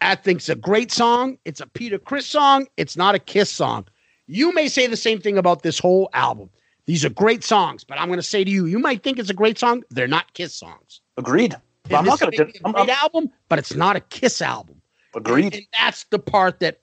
I 0.00 0.16
think 0.16 0.38
it's 0.38 0.48
a 0.48 0.56
great 0.56 0.90
song. 0.90 1.38
It's 1.44 1.60
a 1.60 1.66
Peter 1.68 1.98
Criss 1.98 2.26
song. 2.26 2.66
It's 2.76 2.96
not 2.96 3.14
a 3.14 3.20
Kiss 3.20 3.50
song. 3.50 3.86
You 4.26 4.52
may 4.52 4.68
say 4.68 4.86
the 4.86 4.96
same 4.96 5.20
thing 5.20 5.38
about 5.38 5.62
this 5.62 5.78
whole 5.78 6.08
album. 6.14 6.50
These 6.86 7.04
are 7.04 7.10
great 7.10 7.44
songs, 7.44 7.84
but 7.84 7.98
I'm 7.98 8.08
going 8.08 8.18
to 8.18 8.24
say 8.24 8.44
to 8.44 8.50
you, 8.50 8.66
you 8.66 8.78
might 8.78 9.02
think 9.02 9.18
it's 9.18 9.30
a 9.30 9.34
great 9.34 9.58
song. 9.58 9.84
They're 9.90 10.08
not 10.08 10.32
Kiss 10.34 10.54
songs. 10.54 11.00
Agreed. 11.16 11.54
And 11.84 11.96
I'm 11.96 12.04
not 12.04 12.20
going 12.20 12.32
to. 12.32 12.42
a 12.42 12.72
great 12.72 12.88
album, 12.88 13.30
but 13.48 13.58
it's 13.58 13.74
not 13.74 13.96
a 13.96 14.00
Kiss 14.00 14.40
album. 14.42 14.80
Agreed. 15.14 15.54
And 15.54 15.66
that's 15.78 16.04
the 16.04 16.18
part 16.18 16.60
that, 16.60 16.80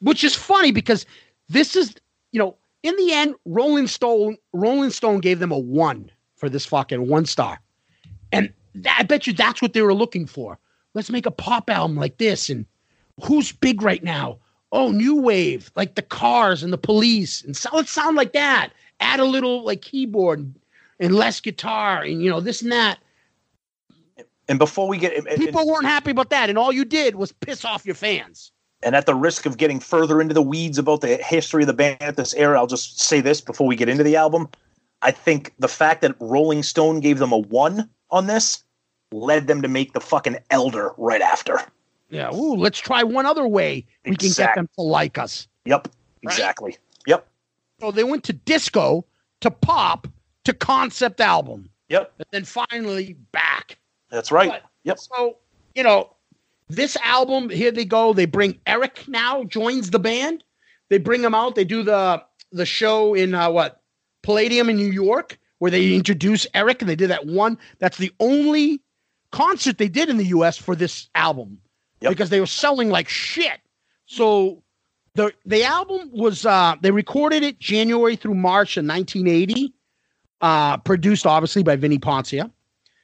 which 0.00 0.24
is 0.24 0.34
funny 0.34 0.72
because 0.72 1.04
this 1.48 1.76
is, 1.76 1.94
you 2.32 2.38
know, 2.38 2.56
in 2.82 2.96
the 2.96 3.12
end, 3.12 3.34
Rolling 3.44 3.88
Stone, 3.88 4.36
Rolling 4.52 4.90
Stone 4.90 5.20
gave 5.20 5.38
them 5.38 5.52
a 5.52 5.58
one 5.58 6.10
for 6.36 6.48
this 6.48 6.66
fucking 6.66 7.08
one 7.08 7.26
star, 7.26 7.58
and 8.30 8.52
that, 8.74 8.98
I 9.00 9.02
bet 9.02 9.26
you 9.26 9.32
that's 9.32 9.60
what 9.60 9.72
they 9.72 9.82
were 9.82 9.94
looking 9.94 10.26
for. 10.26 10.58
Let's 10.94 11.10
make 11.10 11.26
a 11.26 11.30
pop 11.30 11.68
album 11.68 11.96
like 11.96 12.18
this, 12.18 12.48
and 12.48 12.66
who's 13.24 13.50
big 13.52 13.82
right 13.82 14.04
now? 14.04 14.38
Oh, 14.72 14.90
new 14.90 15.16
wave, 15.20 15.70
like 15.76 15.94
the 15.94 16.02
Cars 16.02 16.62
and 16.62 16.72
the 16.72 16.78
Police, 16.78 17.42
and 17.42 17.56
so 17.56 17.70
let's 17.72 17.90
sound 17.90 18.16
like 18.16 18.32
that. 18.32 18.70
Add 19.00 19.20
a 19.20 19.24
little 19.24 19.64
like 19.64 19.80
keyboard 19.82 20.40
and, 20.40 20.54
and 21.00 21.14
less 21.14 21.40
guitar, 21.40 22.02
and 22.02 22.22
you 22.22 22.28
know 22.28 22.40
this 22.40 22.62
and 22.62 22.72
that. 22.72 22.98
And 24.48 24.58
before 24.58 24.88
we 24.88 24.98
get, 24.98 25.16
and, 25.16 25.26
and- 25.26 25.38
People 25.40 25.66
weren't 25.66 25.86
happy 25.86 26.10
about 26.10 26.30
that, 26.30 26.48
and 26.48 26.58
all 26.58 26.72
you 26.72 26.84
did 26.84 27.16
was 27.16 27.32
piss 27.32 27.64
off 27.64 27.84
your 27.86 27.94
fans. 27.94 28.52
and 28.82 28.94
at 28.94 29.06
the 29.06 29.14
risk 29.14 29.46
of 29.46 29.56
getting 29.56 29.80
further 29.80 30.20
into 30.20 30.34
the 30.34 30.42
weeds 30.42 30.78
about 30.78 31.00
the 31.00 31.16
history 31.16 31.62
of 31.62 31.66
the 31.66 31.72
band 31.72 31.96
at 32.00 32.16
this 32.16 32.34
era, 32.34 32.58
I'll 32.58 32.66
just 32.66 33.00
say 33.00 33.20
this 33.20 33.40
before 33.40 33.66
we 33.66 33.74
get 33.76 33.88
into 33.88 34.04
the 34.04 34.16
album. 34.16 34.48
I 35.02 35.10
think 35.10 35.52
the 35.58 35.68
fact 35.68 36.02
that 36.02 36.14
Rolling 36.20 36.62
Stone 36.62 37.00
gave 37.00 37.18
them 37.18 37.32
a 37.32 37.38
one 37.38 37.88
on 38.10 38.26
this 38.26 38.62
led 39.12 39.46
them 39.46 39.62
to 39.62 39.68
make 39.68 39.92
the 39.92 40.00
fucking 40.00 40.38
Elder 40.50 40.92
right 40.96 41.20
after. 41.22 41.60
Yeah. 42.10 42.34
Ooh, 42.34 42.54
let's 42.54 42.78
try 42.78 43.02
one 43.02 43.26
other 43.26 43.46
way 43.46 43.84
we 44.04 44.16
can 44.16 44.30
get 44.30 44.54
them 44.54 44.68
to 44.76 44.82
like 44.82 45.18
us. 45.18 45.48
Yep, 45.64 45.88
Right. 46.24 46.32
exactly. 46.34 46.76
Yep, 47.06 47.26
So 47.80 47.90
they 47.90 48.04
went 48.04 48.24
to 48.24 48.32
disco, 48.32 49.04
to 49.40 49.50
pop, 49.50 50.06
to 50.44 50.52
concept 50.54 51.20
album, 51.20 51.68
yep, 51.88 52.12
and 52.18 52.26
then 52.30 52.44
finally 52.44 53.14
back. 53.32 53.78
that's 54.10 54.30
right. 54.30 54.48
But- 54.50 54.62
Yep. 54.84 54.98
So, 55.00 55.38
you 55.74 55.82
know, 55.82 56.10
this 56.68 56.96
album, 57.02 57.48
here 57.50 57.72
they 57.72 57.84
go. 57.84 58.12
They 58.12 58.24
bring 58.26 58.60
Eric 58.68 59.08
now, 59.08 59.42
joins 59.42 59.90
the 59.90 59.98
band. 59.98 60.44
They 60.90 60.98
bring 60.98 61.22
him 61.22 61.34
out. 61.34 61.56
They 61.56 61.64
do 61.64 61.82
the 61.82 62.22
the 62.52 62.64
show 62.66 63.14
in 63.14 63.34
uh, 63.34 63.50
what? 63.50 63.82
Palladium 64.22 64.70
in 64.70 64.76
New 64.76 64.90
York, 64.92 65.38
where 65.58 65.72
they 65.72 65.92
introduce 65.94 66.46
Eric, 66.54 66.82
and 66.82 66.88
they 66.88 66.94
did 66.94 67.10
that 67.10 67.26
one. 67.26 67.58
That's 67.80 67.96
the 67.98 68.12
only 68.20 68.80
concert 69.32 69.78
they 69.78 69.88
did 69.88 70.08
in 70.08 70.16
the 70.18 70.26
US 70.26 70.56
for 70.56 70.76
this 70.76 71.08
album. 71.16 71.58
Yep. 72.06 72.12
Because 72.12 72.30
they 72.30 72.40
were 72.40 72.46
selling 72.46 72.90
like 72.90 73.08
shit. 73.08 73.60
So 74.06 74.62
the 75.14 75.32
the 75.44 75.64
album 75.64 76.10
was 76.12 76.46
uh 76.46 76.76
they 76.80 76.90
recorded 76.90 77.42
it 77.42 77.58
January 77.58 78.16
through 78.16 78.34
March 78.34 78.76
of 78.76 78.84
1980. 78.84 79.72
Uh 80.40 80.76
produced 80.78 81.26
obviously 81.26 81.62
by 81.62 81.76
Vinnie 81.76 81.98
Poncia 81.98 82.50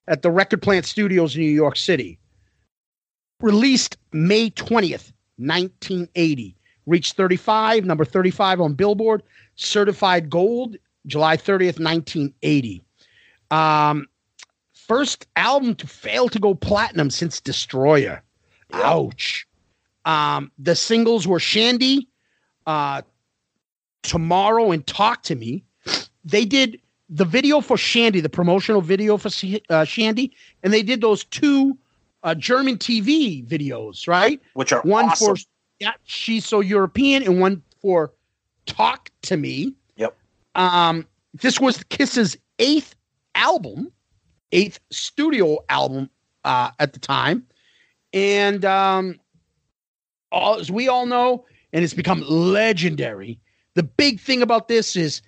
at 0.08 0.22
the 0.22 0.30
Record 0.30 0.62
Plant 0.62 0.86
Studios 0.86 1.34
in 1.34 1.42
New 1.42 1.50
York 1.50 1.76
City. 1.76 2.18
Released 3.40 3.96
May 4.12 4.50
20th, 4.50 5.12
1980. 5.36 6.56
Reached 6.86 7.16
35, 7.16 7.84
number 7.84 8.04
35 8.04 8.60
on 8.60 8.74
Billboard. 8.74 9.22
Certified 9.56 10.30
gold, 10.30 10.76
July 11.06 11.36
30th, 11.36 11.80
1980. 11.80 12.82
Um, 13.50 14.06
first 14.72 15.26
album 15.36 15.74
to 15.76 15.86
fail 15.86 16.28
to 16.28 16.38
go 16.38 16.54
platinum 16.54 17.10
since 17.10 17.40
Destroyer. 17.40 18.22
Yep. 18.72 18.82
Ouch. 18.84 19.46
Um, 20.04 20.50
the 20.58 20.74
singles 20.74 21.28
were 21.28 21.38
Shandi, 21.38 22.06
uh, 22.66 23.02
Tomorrow, 24.02 24.72
and 24.72 24.86
Talk 24.86 25.22
to 25.24 25.34
Me. 25.34 25.62
They 26.24 26.44
did 26.44 26.80
the 27.08 27.24
video 27.24 27.60
for 27.60 27.76
Shandi, 27.76 28.22
the 28.22 28.28
promotional 28.28 28.80
video 28.80 29.16
for 29.16 29.28
uh, 29.28 29.84
Shandi, 29.84 30.30
and 30.62 30.72
they 30.72 30.82
did 30.82 31.00
those 31.00 31.24
two 31.24 31.76
uh, 32.22 32.34
German 32.34 32.78
TV 32.78 33.46
videos, 33.46 34.08
right? 34.08 34.40
Which 34.54 34.72
are 34.72 34.80
One 34.82 35.06
awesome. 35.06 35.36
for 35.36 35.42
yeah, 35.78 35.92
she's 36.04 36.46
so 36.46 36.60
European, 36.60 37.24
and 37.24 37.40
one 37.40 37.60
for 37.80 38.12
Talk 38.66 39.10
to 39.22 39.36
Me. 39.36 39.74
Yep. 39.96 40.16
Um, 40.54 41.06
this 41.34 41.58
was 41.60 41.82
Kiss's 41.84 42.36
eighth 42.60 42.94
album, 43.34 43.92
eighth 44.52 44.78
studio 44.90 45.58
album 45.68 46.08
uh, 46.44 46.70
at 46.78 46.92
the 46.92 47.00
time, 47.00 47.44
and 48.12 48.64
um, 48.64 49.18
all, 50.30 50.58
as 50.58 50.70
we 50.70 50.88
all 50.88 51.06
know, 51.06 51.44
and 51.72 51.84
it's 51.84 51.94
become 51.94 52.22
legendary. 52.26 53.38
The 53.74 53.82
big 53.82 54.20
thing 54.20 54.42
about 54.42 54.68
this 54.68 54.96
is, 54.96 55.22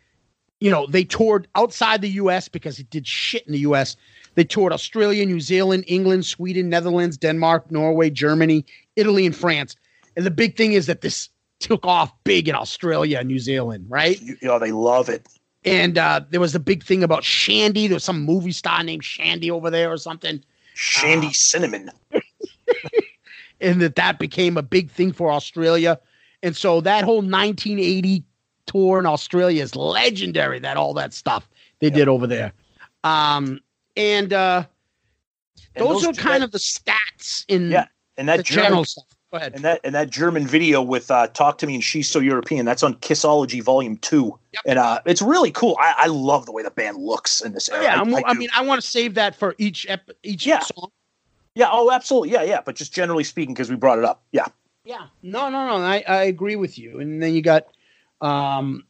you 0.61 0.70
know, 0.70 0.87
they 0.87 1.05
toured 1.05 1.49
outside 1.55 2.03
the 2.03 2.11
U.S. 2.11 2.49
because 2.49 2.78
it 2.78 2.91
did 2.91 3.07
shit 3.07 3.47
in 3.47 3.53
the 3.53 3.61
U.S. 3.61 3.97
They 4.35 4.45
toured 4.45 4.72
Australia, 4.72 5.24
New 5.24 5.41
Zealand, 5.41 5.85
England, 5.87 6.26
Sweden, 6.26 6.68
Netherlands, 6.68 7.16
Denmark, 7.16 7.70
Norway, 7.70 8.11
Germany, 8.11 8.64
Italy, 8.97 9.24
and 9.26 9.35
France. 9.35 9.76
And 10.16 10.26
the 10.26 10.30
big 10.30 10.57
thing 10.57 10.72
is 10.72 10.87
that 10.87 11.01
this 11.01 11.28
took 11.61 11.87
off 11.87 12.12
big 12.24 12.49
in 12.49 12.55
Australia 12.55 13.18
and 13.18 13.28
New 13.28 13.39
Zealand, 13.39 13.87
right? 13.89 14.20
you, 14.20 14.37
you 14.41 14.49
know, 14.49 14.59
they 14.59 14.72
love 14.72 15.09
it. 15.09 15.26
And 15.64 15.97
uh, 15.97 16.20
there 16.30 16.41
was 16.41 16.55
a 16.55 16.61
big 16.61 16.85
thing 16.85 17.03
about 17.03 17.22
Shandi. 17.22 17.89
There 17.89 17.95
was 17.95 18.05
some 18.05 18.22
movie 18.22 18.53
star 18.53 18.82
named 18.82 19.03
Shandi 19.03 19.51
over 19.51 19.70
there 19.70 19.91
or 19.91 19.97
something. 19.97 20.43
Shandi 20.76 21.28
Ah. 21.28 21.32
Sinnamon. 21.32 21.91
and 23.60 23.80
that 23.82 23.96
that 23.96 24.18
became 24.18 24.56
a 24.56 24.62
big 24.62 24.90
thing 24.90 25.12
for 25.12 25.30
Australia. 25.30 25.98
And 26.42 26.56
so 26.56 26.80
that 26.82 27.04
whole 27.04 27.22
1980 27.22 28.22
tour 28.66 28.98
in 28.98 29.06
Australia 29.06 29.62
is 29.62 29.74
legendary. 29.76 30.58
That 30.58 30.76
all 30.76 30.94
that 30.94 31.12
stuff 31.14 31.48
they 31.80 31.90
did 31.90 32.08
over 32.08 32.26
there, 32.26 32.52
um, 33.02 33.60
and 33.96 34.32
uh, 34.32 34.64
And 35.74 35.86
those, 35.86 36.04
are 36.04 36.12
that- 36.12 36.18
kind 36.20 36.42
of 36.44 36.50
the 36.52 36.58
stats 36.58 37.44
in 37.48 37.70
Yeah, 37.70 37.86
and 38.16 38.28
that 38.28 38.38
the 38.38 38.42
German 38.42 38.64
general 38.64 38.84
stuff. 38.84 39.04
Go 39.32 39.38
ahead. 39.38 39.54
and 39.56 39.64
that 39.64 39.80
and 39.82 39.94
that 39.96 40.10
German 40.10 40.46
video 40.46 40.80
with 40.80 41.10
uh, 41.10 41.26
"Talk 41.28 41.58
to 41.58 41.66
Me" 41.66 41.74
and 41.74 41.82
"She's 41.82 42.08
So 42.08 42.20
European." 42.20 42.64
That's 42.64 42.84
on 42.84 42.94
Kissology 42.96 43.60
Volume 43.60 43.96
Two, 43.96 44.38
Yep. 44.52 44.62
and 44.66 44.78
uh, 44.78 45.00
it's 45.06 45.20
really 45.22 45.50
cool. 45.50 45.76
I, 45.80 45.94
I 45.98 46.06
love 46.06 46.46
the 46.46 46.52
way 46.52 46.62
the 46.62 46.70
band 46.70 46.98
looks 46.98 47.40
in 47.40 47.52
this 47.52 47.68
era. 47.68 47.82
yeah, 47.82 47.96
I, 47.96 48.00
I'm, 48.00 48.14
I 48.14 48.22
I, 48.26 48.34
mean, 48.34 48.48
I 48.54 48.62
want 48.64 48.80
to 48.80 48.86
save 48.86 49.14
that 49.14 49.34
for 49.34 49.56
each 49.58 49.86
ep- 49.88 50.10
each 50.22 50.46
Yeah. 50.46 50.60
song. 50.60 50.90
Yeah, 51.55 51.68
oh, 51.70 51.90
absolutely, 51.90 52.30
yeah, 52.30 52.42
yeah. 52.42 52.61
But 52.64 52.76
just 52.76 52.92
generally 52.92 53.24
speaking, 53.24 53.55
because 53.55 53.70
we 53.70 53.76
brought 53.76 53.98
it 53.98 54.05
up, 54.05 54.22
yeah, 54.32 54.46
Yeah, 54.84 55.07
no, 55.22 55.48
no, 55.50 55.66
no. 55.66 55.76
I, 55.76 56.05
I 56.07 56.22
agree 56.24 56.57
with 56.57 56.78
you. 56.78 57.00
And 57.00 57.22
then 57.22 57.34
you 57.34 57.42
got, 57.42 57.66
um, 58.20 58.84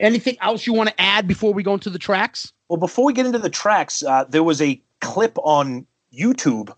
Anything 0.00 0.36
else 0.40 0.66
you 0.66 0.72
want 0.72 0.88
to 0.88 1.00
add 1.00 1.28
before 1.28 1.54
we 1.54 1.62
go 1.62 1.72
into 1.72 1.88
the 1.88 2.00
tracks? 2.00 2.52
Well, 2.68 2.78
before 2.78 3.04
we 3.04 3.12
get 3.12 3.26
into 3.26 3.38
the 3.38 3.48
tracks, 3.48 4.02
uh, 4.02 4.24
there 4.28 4.42
was 4.42 4.60
a 4.60 4.82
clip 5.00 5.38
on 5.38 5.86
YouTube 6.12 6.74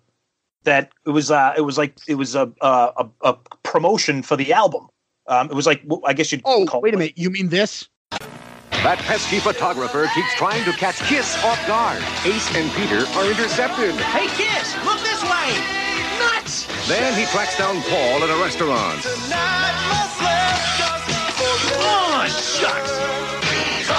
that 0.64 0.93
it 1.07 1.11
was 1.11 1.30
uh, 1.30 1.55
it 1.57 1.62
was 1.62 1.78
like 1.78 1.97
it 2.07 2.16
was 2.16 2.34
a 2.34 2.53
a, 2.61 3.07
a 3.22 3.34
promotion 3.62 4.22
for 4.22 4.37
the 4.37 4.53
album. 4.53 4.89
Um, 5.28 5.51
it 5.51 5.55
was 5.55 5.66
like 5.66 5.82
I 6.05 6.12
guess 6.12 6.30
you'd 6.30 6.43
Oh, 6.45 6.66
call 6.66 6.82
wait 6.82 6.93
a 6.93 6.99
minute. 6.99 7.16
You 7.16 7.30
mean 7.30 7.49
this? 7.49 7.89
That 8.82 8.99
pesky 8.99 9.39
photographer 9.39 10.07
keeps 10.14 10.34
trying 10.34 10.62
to 10.64 10.72
catch 10.72 10.99
Kiss 11.09 11.43
off 11.43 11.66
guard. 11.66 12.03
Ace 12.26 12.55
and 12.55 12.70
Peter 12.72 13.07
are 13.16 13.26
intercepted. 13.30 13.95
Hey, 13.95 14.26
Kiss, 14.37 14.76
look 14.84 14.99
this! 15.47 16.18
Nuts! 16.18 16.88
Then 16.88 17.18
he 17.18 17.26
tracks 17.26 17.57
down 17.59 17.82
Paul 17.82 18.22
at 18.22 18.30
a 18.30 18.42
restaurant. 18.42 19.01
Oh, 21.78 22.26
shucks! 22.28 22.92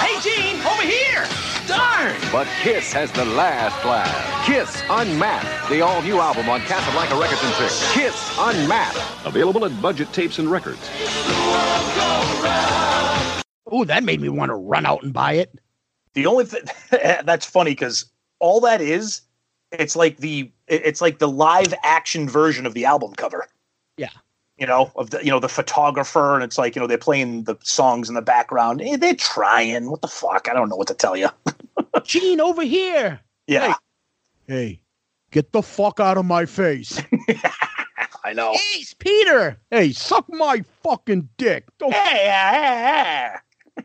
Hey, 0.01 0.19
Gene, 0.21 0.61
over 0.65 0.81
here! 0.83 1.25
Darn! 1.67 2.15
But 2.31 2.47
Kiss 2.61 2.93
has 2.93 3.11
the 3.11 3.25
last 3.25 3.83
laugh. 3.85 4.45
Kiss 4.45 4.81
Unmasked, 4.89 5.69
the 5.69 5.81
all-new 5.81 6.19
album 6.19 6.49
on 6.49 6.61
Casablanca 6.61 7.15
Records 7.19 7.43
and 7.43 7.53
Picks. 7.55 7.93
Kiss 7.93 8.35
Unmasked. 8.39 9.25
Available 9.25 9.65
at 9.65 9.81
Budget 9.81 10.11
Tapes 10.13 10.39
and 10.39 10.49
Records. 10.49 10.89
Oh, 13.69 13.83
that 13.85 14.03
made 14.03 14.21
me 14.21 14.29
want 14.29 14.49
to 14.49 14.55
run 14.55 14.85
out 14.85 15.03
and 15.03 15.13
buy 15.13 15.33
it. 15.33 15.59
The 16.13 16.25
only 16.25 16.45
thing 16.45 16.61
that's 16.91 17.45
funny 17.45 17.71
because 17.71 18.05
all 18.39 18.61
that 18.61 18.79
is, 18.81 19.21
it's 19.71 19.95
like 19.95 20.17
the 20.17 20.39
it- 20.41 20.51
it's 20.67 21.01
like 21.01 21.19
the 21.19 21.29
live 21.29 21.73
action 21.83 22.27
version 22.27 22.65
of 22.65 22.73
the 22.73 22.85
album 22.85 23.13
cover. 23.13 23.47
Yeah. 23.97 24.09
You 24.57 24.65
know, 24.65 24.91
of 24.95 25.11
the 25.11 25.23
you 25.23 25.29
know 25.29 25.39
the 25.39 25.49
photographer, 25.49 26.33
and 26.33 26.43
it's 26.43 26.57
like 26.57 26.75
you 26.75 26.79
know 26.79 26.87
they're 26.87 26.97
playing 26.97 27.43
the 27.43 27.55
songs 27.61 28.09
in 28.09 28.15
the 28.15 28.23
background. 28.23 28.81
Eh, 28.81 28.97
they're 28.97 29.13
trying. 29.13 29.91
What 29.91 30.01
the 30.01 30.07
fuck? 30.07 30.49
I 30.49 30.53
don't 30.53 30.67
know 30.67 30.75
what 30.75 30.87
to 30.87 30.95
tell 30.95 31.15
you. 31.15 31.29
Gene, 32.03 32.41
over 32.41 32.63
here. 32.63 33.19
Yeah, 33.45 33.75
Hey, 34.47 34.79
get 35.31 35.51
the 35.51 35.61
fuck 35.61 35.99
out 35.99 36.17
of 36.17 36.25
my 36.25 36.45
face. 36.45 37.01
I 38.23 38.33
know. 38.33 38.53
Hey, 38.53 38.83
Peter. 38.97 39.57
Hey, 39.69 39.91
suck 39.91 40.25
my 40.29 40.63
fucking 40.83 41.29
dick. 41.37 41.65
Don't 41.77 41.93
Hey, 41.93 42.29
hey, 42.29 43.33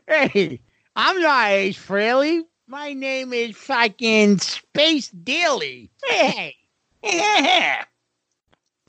hey. 0.06 0.28
Hey, 0.28 0.60
I'm 0.96 1.20
not 1.20 1.50
Ace 1.50 1.78
Frehley. 1.78 2.42
My 2.66 2.92
name 2.92 3.32
is 3.32 3.56
fucking 3.56 4.38
Space 4.38 5.10
Daily. 5.10 5.90
Hey, 6.04 6.56
Yeah. 7.02 7.84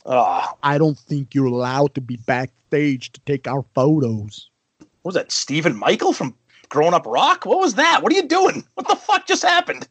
Oh, 0.05 0.57
I 0.63 0.77
don't 0.77 0.97
think 0.99 1.33
you're 1.33 1.45
allowed 1.45 1.95
to 1.95 2.01
be 2.01 2.17
backstage 2.17 3.11
to 3.13 3.21
take 3.21 3.47
our 3.47 3.63
photos. 3.73 4.49
what 4.79 4.89
was 5.05 5.15
that? 5.15 5.31
Stephen 5.31 5.77
Michael 5.77 6.13
from 6.13 6.35
Grown 6.69 6.93
Up 6.93 7.05
Rock? 7.05 7.45
What 7.45 7.59
was 7.59 7.75
that? 7.75 8.01
What 8.03 8.11
are 8.11 8.15
you 8.15 8.27
doing? 8.27 8.63
What 8.75 8.87
the 8.87 8.95
fuck 8.95 9.25
just 9.27 9.43
happened? 9.43 9.87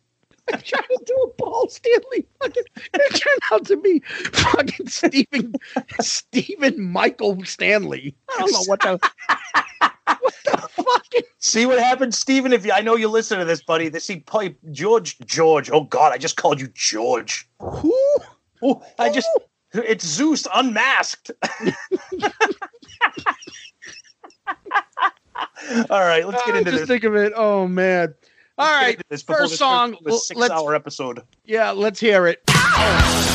I'm 0.52 0.60
trying 0.60 0.82
to 0.82 1.02
do 1.06 1.14
a 1.14 1.28
Paul 1.42 1.68
Stanley. 1.68 2.26
Fucking, 2.40 2.64
it 2.76 3.14
turned 3.14 3.40
out 3.52 3.64
to 3.66 3.76
be 3.76 4.00
fucking 4.00 4.88
Stephen 4.88 5.54
Stephen 6.00 6.82
Michael 6.82 7.42
Stanley. 7.44 8.14
I 8.28 8.38
don't 8.38 8.52
know 8.52 8.64
what 8.66 8.80
the 8.80 9.91
what 10.06 10.34
the 10.44 10.68
fucking 10.68 11.22
See 11.38 11.66
what 11.66 11.78
happens, 11.78 12.18
Stephen? 12.18 12.52
If 12.52 12.64
you, 12.64 12.72
I 12.72 12.80
know 12.80 12.96
you 12.96 13.08
listen 13.08 13.38
to 13.38 13.44
this, 13.44 13.62
buddy. 13.62 13.88
This 13.88 14.06
he 14.06 14.20
play 14.20 14.56
George 14.70 15.18
George. 15.20 15.70
Oh 15.70 15.84
God, 15.84 16.12
I 16.12 16.18
just 16.18 16.36
called 16.36 16.60
you 16.60 16.68
George. 16.74 17.48
who? 17.60 17.94
Oh, 18.62 18.82
I 18.98 19.10
just 19.10 19.28
it's 19.74 20.06
Zeus 20.06 20.46
unmasked. 20.54 21.30
All 25.90 26.00
right, 26.00 26.26
let's 26.26 26.44
get 26.44 26.56
into 26.56 26.70
just 26.70 26.82
this. 26.82 26.88
think 26.88 27.04
of 27.04 27.14
it. 27.16 27.32
Oh 27.36 27.66
man. 27.68 28.14
All 28.58 28.66
Let's 28.66 28.80
get 28.80 28.86
right. 28.98 29.06
this 29.08 29.22
first 29.22 29.50
this 29.52 29.58
song, 29.58 29.94
into 29.94 30.04
a 30.04 30.08
l- 30.08 30.14
let's- 30.14 30.28
six-hour 30.28 30.74
episode. 30.74 31.22
Yeah, 31.44 31.70
let's 31.70 31.98
hear 31.98 32.26
it. 32.26 32.42
Cats 32.46 33.31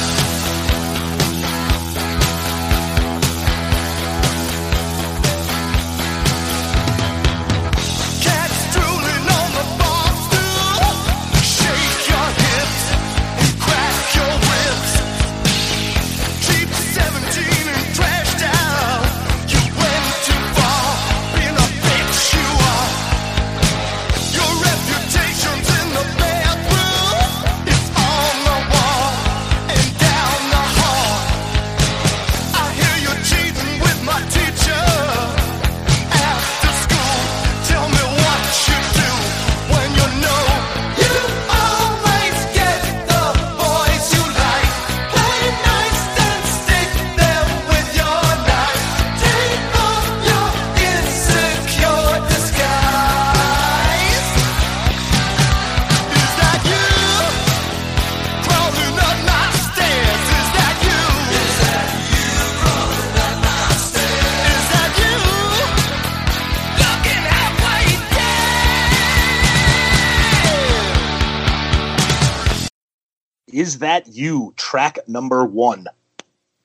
Is 73.67 73.79
that 73.79 74.07
you? 74.07 74.53
Track 74.55 74.97
number 75.09 75.43
one, 75.43 75.87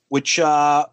which 0.08 0.38
uh, 0.38 0.86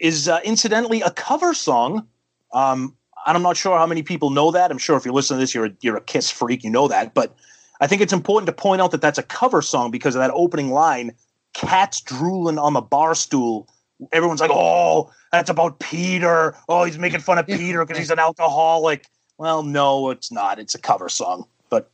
is 0.00 0.26
uh, 0.26 0.40
incidentally 0.42 1.00
a 1.00 1.12
cover 1.12 1.54
song. 1.54 2.08
Um, 2.52 2.96
and 3.24 3.36
I'm 3.36 3.42
not 3.44 3.56
sure 3.56 3.78
how 3.78 3.86
many 3.86 4.02
people 4.02 4.30
know 4.30 4.50
that. 4.50 4.72
I'm 4.72 4.78
sure 4.78 4.96
if 4.96 5.04
you're 5.04 5.14
listening 5.14 5.38
to 5.38 5.42
this, 5.42 5.54
you're 5.54 5.66
a, 5.66 5.72
you're 5.80 5.96
a 5.96 6.00
Kiss 6.00 6.28
freak, 6.28 6.64
you 6.64 6.70
know 6.70 6.88
that. 6.88 7.14
But 7.14 7.36
I 7.80 7.86
think 7.86 8.02
it's 8.02 8.12
important 8.12 8.48
to 8.48 8.52
point 8.52 8.82
out 8.82 8.90
that 8.90 9.00
that's 9.00 9.16
a 9.16 9.22
cover 9.22 9.62
song 9.62 9.92
because 9.92 10.16
of 10.16 10.18
that 10.18 10.32
opening 10.34 10.72
line, 10.72 11.12
"Cats 11.52 12.00
drooling 12.00 12.58
on 12.58 12.72
the 12.72 12.80
bar 12.80 13.14
stool." 13.14 13.68
Everyone's 14.10 14.40
like, 14.40 14.50
"Oh, 14.52 15.12
that's 15.30 15.50
about 15.50 15.78
Peter. 15.78 16.56
Oh, 16.68 16.82
he's 16.82 16.98
making 16.98 17.20
fun 17.20 17.38
of 17.38 17.46
Peter 17.46 17.84
because 17.84 17.96
he's 17.96 18.10
an 18.10 18.18
alcoholic." 18.18 19.06
Well, 19.38 19.62
no, 19.62 20.10
it's 20.10 20.32
not. 20.32 20.58
It's 20.58 20.74
a 20.74 20.80
cover 20.80 21.08
song. 21.08 21.46
But 21.70 21.88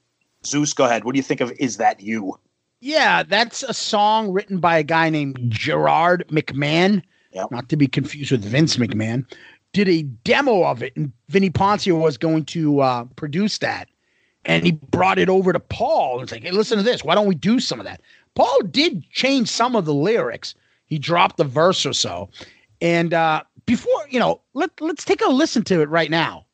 Zeus, 0.46 0.72
go 0.72 0.86
ahead. 0.86 1.04
What 1.04 1.12
do 1.12 1.18
you 1.18 1.22
think 1.22 1.42
of 1.42 1.52
"Is 1.58 1.76
That 1.76 2.00
You"? 2.00 2.38
Yeah, 2.80 3.22
that's 3.24 3.62
a 3.62 3.74
song 3.74 4.30
written 4.30 4.58
by 4.58 4.78
a 4.78 4.82
guy 4.82 5.10
named 5.10 5.38
Gerard 5.48 6.24
McMahon, 6.28 7.02
Yep. 7.32 7.50
not 7.50 7.68
to 7.68 7.76
be 7.76 7.86
confused 7.86 8.32
with 8.32 8.44
Vince 8.44 8.76
McMahon. 8.76 9.26
Did 9.72 9.88
a 9.88 10.02
demo 10.02 10.64
of 10.64 10.82
it, 10.82 10.96
and 10.96 11.12
Vinnie 11.28 11.50
Poncia 11.50 11.98
was 11.98 12.16
going 12.16 12.44
to 12.46 12.80
uh, 12.80 13.04
produce 13.16 13.58
that. 13.58 13.88
And 14.44 14.64
he 14.64 14.72
brought 14.72 15.18
it 15.18 15.28
over 15.28 15.52
to 15.52 15.60
Paul. 15.60 16.14
And 16.14 16.22
it's 16.22 16.32
like, 16.32 16.42
hey, 16.42 16.52
listen 16.52 16.78
to 16.78 16.82
this. 16.82 17.04
Why 17.04 17.14
don't 17.14 17.26
we 17.26 17.34
do 17.34 17.60
some 17.60 17.80
of 17.80 17.84
that? 17.84 18.00
Paul 18.34 18.60
did 18.70 19.08
change 19.10 19.48
some 19.50 19.76
of 19.76 19.84
the 19.84 19.92
lyrics. 19.92 20.54
He 20.86 20.98
dropped 20.98 21.38
a 21.40 21.44
verse 21.44 21.84
or 21.84 21.92
so. 21.92 22.30
And 22.80 23.12
uh, 23.12 23.42
before, 23.66 24.06
you 24.08 24.20
know, 24.20 24.40
let, 24.54 24.70
let's 24.80 25.04
take 25.04 25.20
a 25.20 25.28
listen 25.28 25.64
to 25.64 25.82
it 25.82 25.88
right 25.90 26.10
now. 26.10 26.46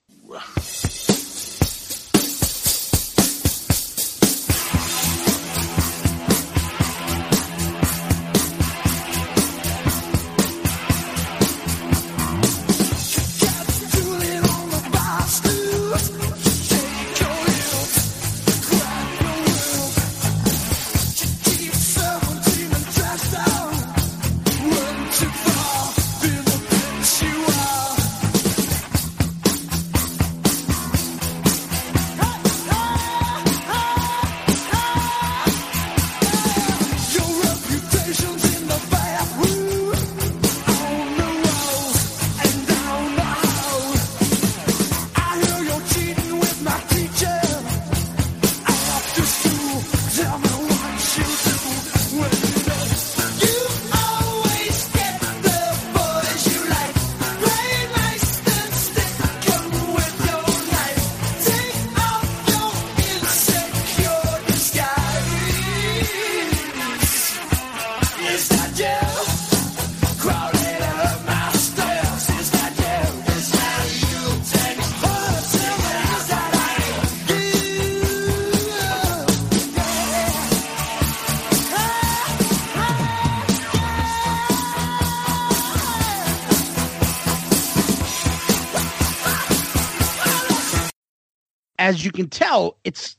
As 91.84 92.02
you 92.02 92.10
can 92.10 92.28
tell, 92.28 92.78
it's 92.84 93.16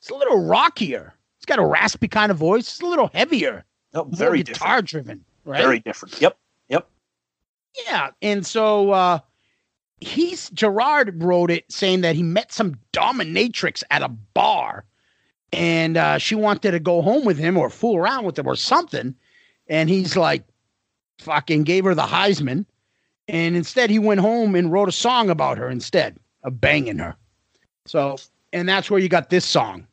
it's 0.00 0.10
a 0.10 0.14
little 0.14 0.46
rockier. 0.46 1.14
It's 1.36 1.46
got 1.46 1.58
a 1.58 1.66
raspy 1.66 2.06
kind 2.06 2.30
of 2.30 2.38
voice. 2.38 2.68
It's 2.68 2.80
a 2.80 2.86
little 2.86 3.10
heavier, 3.12 3.64
more 3.92 4.06
very 4.08 4.44
guitar 4.44 4.82
driven, 4.82 5.24
right? 5.44 5.60
Very 5.60 5.80
different. 5.80 6.20
Yep. 6.20 6.38
Yep. 6.68 6.88
Yeah, 7.86 8.10
and 8.22 8.46
so 8.46 8.92
uh 8.92 9.18
he's 10.00 10.48
Gerard 10.50 11.22
wrote 11.22 11.50
it 11.50 11.64
saying 11.70 12.02
that 12.02 12.14
he 12.14 12.22
met 12.22 12.52
some 12.52 12.76
dominatrix 12.92 13.82
at 13.90 14.02
a 14.02 14.08
bar 14.08 14.84
and 15.52 15.96
uh 15.96 16.18
she 16.18 16.36
wanted 16.36 16.70
to 16.70 16.78
go 16.78 17.02
home 17.02 17.24
with 17.24 17.38
him 17.38 17.56
or 17.56 17.68
fool 17.68 17.96
around 17.96 18.24
with 18.24 18.38
him 18.38 18.46
or 18.46 18.56
something. 18.56 19.14
And 19.66 19.90
he's 19.90 20.16
like 20.16 20.44
fucking 21.18 21.64
gave 21.64 21.84
her 21.84 21.96
the 21.96 22.02
Heisman. 22.02 22.64
And 23.26 23.56
instead 23.56 23.90
he 23.90 23.98
went 23.98 24.20
home 24.20 24.54
and 24.54 24.70
wrote 24.70 24.88
a 24.88 24.92
song 24.92 25.30
about 25.30 25.58
her 25.58 25.68
instead 25.68 26.16
of 26.44 26.60
banging 26.60 26.98
her. 26.98 27.16
So 27.86 28.16
and 28.52 28.68
that's 28.68 28.90
where 28.90 29.00
you 29.00 29.08
got 29.08 29.30
this 29.30 29.44
song. 29.44 29.86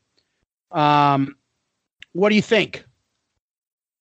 Um 0.72 1.36
what 2.14 2.30
do 2.30 2.36
you 2.36 2.42
think? 2.42 2.84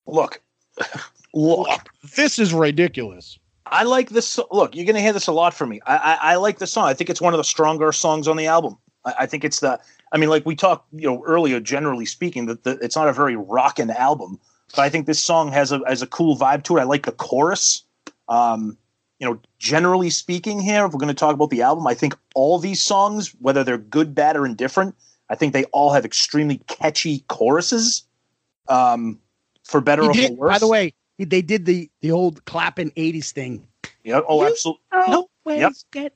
Look, 0.06 0.40
look. 1.34 1.88
This 2.16 2.38
is 2.38 2.54
ridiculous. 2.54 3.38
I 3.66 3.84
like 3.84 4.10
this. 4.10 4.38
Look, 4.50 4.74
you're 4.74 4.86
going 4.86 4.96
to 4.96 5.02
hear 5.02 5.12
this 5.12 5.26
a 5.26 5.32
lot 5.32 5.52
from 5.52 5.68
me. 5.68 5.80
I, 5.86 5.96
I, 5.96 6.18
I 6.32 6.36
like 6.36 6.58
this 6.58 6.72
song. 6.72 6.86
I 6.86 6.94
think 6.94 7.10
it's 7.10 7.20
one 7.20 7.34
of 7.34 7.38
the 7.38 7.44
stronger 7.44 7.92
songs 7.92 8.26
on 8.26 8.36
the 8.36 8.46
album. 8.46 8.78
I, 9.04 9.14
I 9.20 9.26
think 9.26 9.44
it's 9.44 9.60
the. 9.60 9.78
I 10.10 10.16
mean, 10.16 10.30
like 10.30 10.46
we 10.46 10.56
talked, 10.56 10.86
you 10.92 11.06
know, 11.06 11.22
earlier. 11.24 11.60
Generally 11.60 12.06
speaking, 12.06 12.46
that 12.46 12.64
the, 12.64 12.78
it's 12.80 12.96
not 12.96 13.08
a 13.08 13.12
very 13.12 13.36
rockin' 13.36 13.90
album, 13.90 14.40
but 14.74 14.82
I 14.82 14.88
think 14.88 15.06
this 15.06 15.22
song 15.22 15.52
has 15.52 15.70
a 15.70 15.80
has 15.86 16.00
a 16.00 16.06
cool 16.06 16.36
vibe 16.36 16.62
to 16.64 16.78
it. 16.78 16.80
I 16.80 16.84
like 16.84 17.04
the 17.04 17.12
chorus. 17.12 17.82
Um, 18.28 18.76
you 19.18 19.26
know, 19.28 19.40
generally 19.58 20.10
speaking, 20.10 20.60
here, 20.60 20.84
if 20.86 20.92
we're 20.92 20.98
going 20.98 21.08
to 21.08 21.14
talk 21.14 21.34
about 21.34 21.50
the 21.50 21.62
album, 21.62 21.86
I 21.86 21.94
think 21.94 22.16
all 22.34 22.58
these 22.58 22.82
songs, 22.82 23.34
whether 23.40 23.64
they're 23.64 23.78
good, 23.78 24.14
bad, 24.14 24.36
or 24.36 24.46
indifferent, 24.46 24.94
I 25.28 25.34
think 25.34 25.52
they 25.52 25.64
all 25.66 25.92
have 25.92 26.04
extremely 26.04 26.58
catchy 26.68 27.24
choruses. 27.28 28.04
Um, 28.68 29.18
for 29.64 29.80
better 29.80 30.02
He 30.02 30.08
or 30.08 30.12
did, 30.12 30.28
for 30.28 30.36
worse. 30.36 30.52
by 30.54 30.58
the 30.58 30.68
way, 30.68 30.94
he- 31.18 31.24
they 31.24 31.42
did 31.42 31.66
the 31.66 31.90
the 32.00 32.10
old 32.12 32.44
clapping 32.44 32.90
'80s 32.92 33.32
thing. 33.32 33.66
yeah. 34.04 34.20
Oh, 34.28 34.42
You 34.42 34.48
absolutely. 34.50 34.82
No, 34.92 35.28
Always 35.44 35.60
Yep. 35.60 35.72
get 35.92 36.14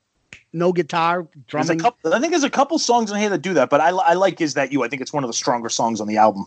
no 0.53 0.73
guitar 0.73 1.23
There's 1.51 1.71
a 1.71 1.75
drumming. 1.75 1.79
couple, 1.81 2.15
I 2.15 2.21
think 2.21 2.31
there's 2.33 2.45
a 2.45 2.51
couple 2.51 2.79
songs 2.79 3.11
in 3.11 3.17
here 3.19 3.31
that 3.31 3.39
do 3.43 3.55
that, 3.55 3.69
but 3.71 3.81
I, 3.81 3.89
I 3.91 4.13
like 4.15 4.41
"Is 4.41 4.55
That 4.55 4.71
You." 4.73 4.83
I 4.85 4.89
think 4.89 5.01
it's 5.03 5.13
one 5.13 5.25
of 5.25 5.29
the 5.29 5.35
stronger 5.35 5.69
songs 5.71 6.01
on 6.01 6.07
the 6.09 6.19
album. 6.19 6.47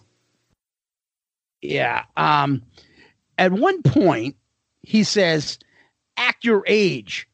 Yeah. 1.62 2.04
Um. 2.18 2.62
At 3.38 3.52
one 3.52 3.82
point, 3.82 4.36
he 4.84 5.04
says, 5.04 5.60
"Act 6.18 6.44
your 6.44 6.64
age." 6.68 7.28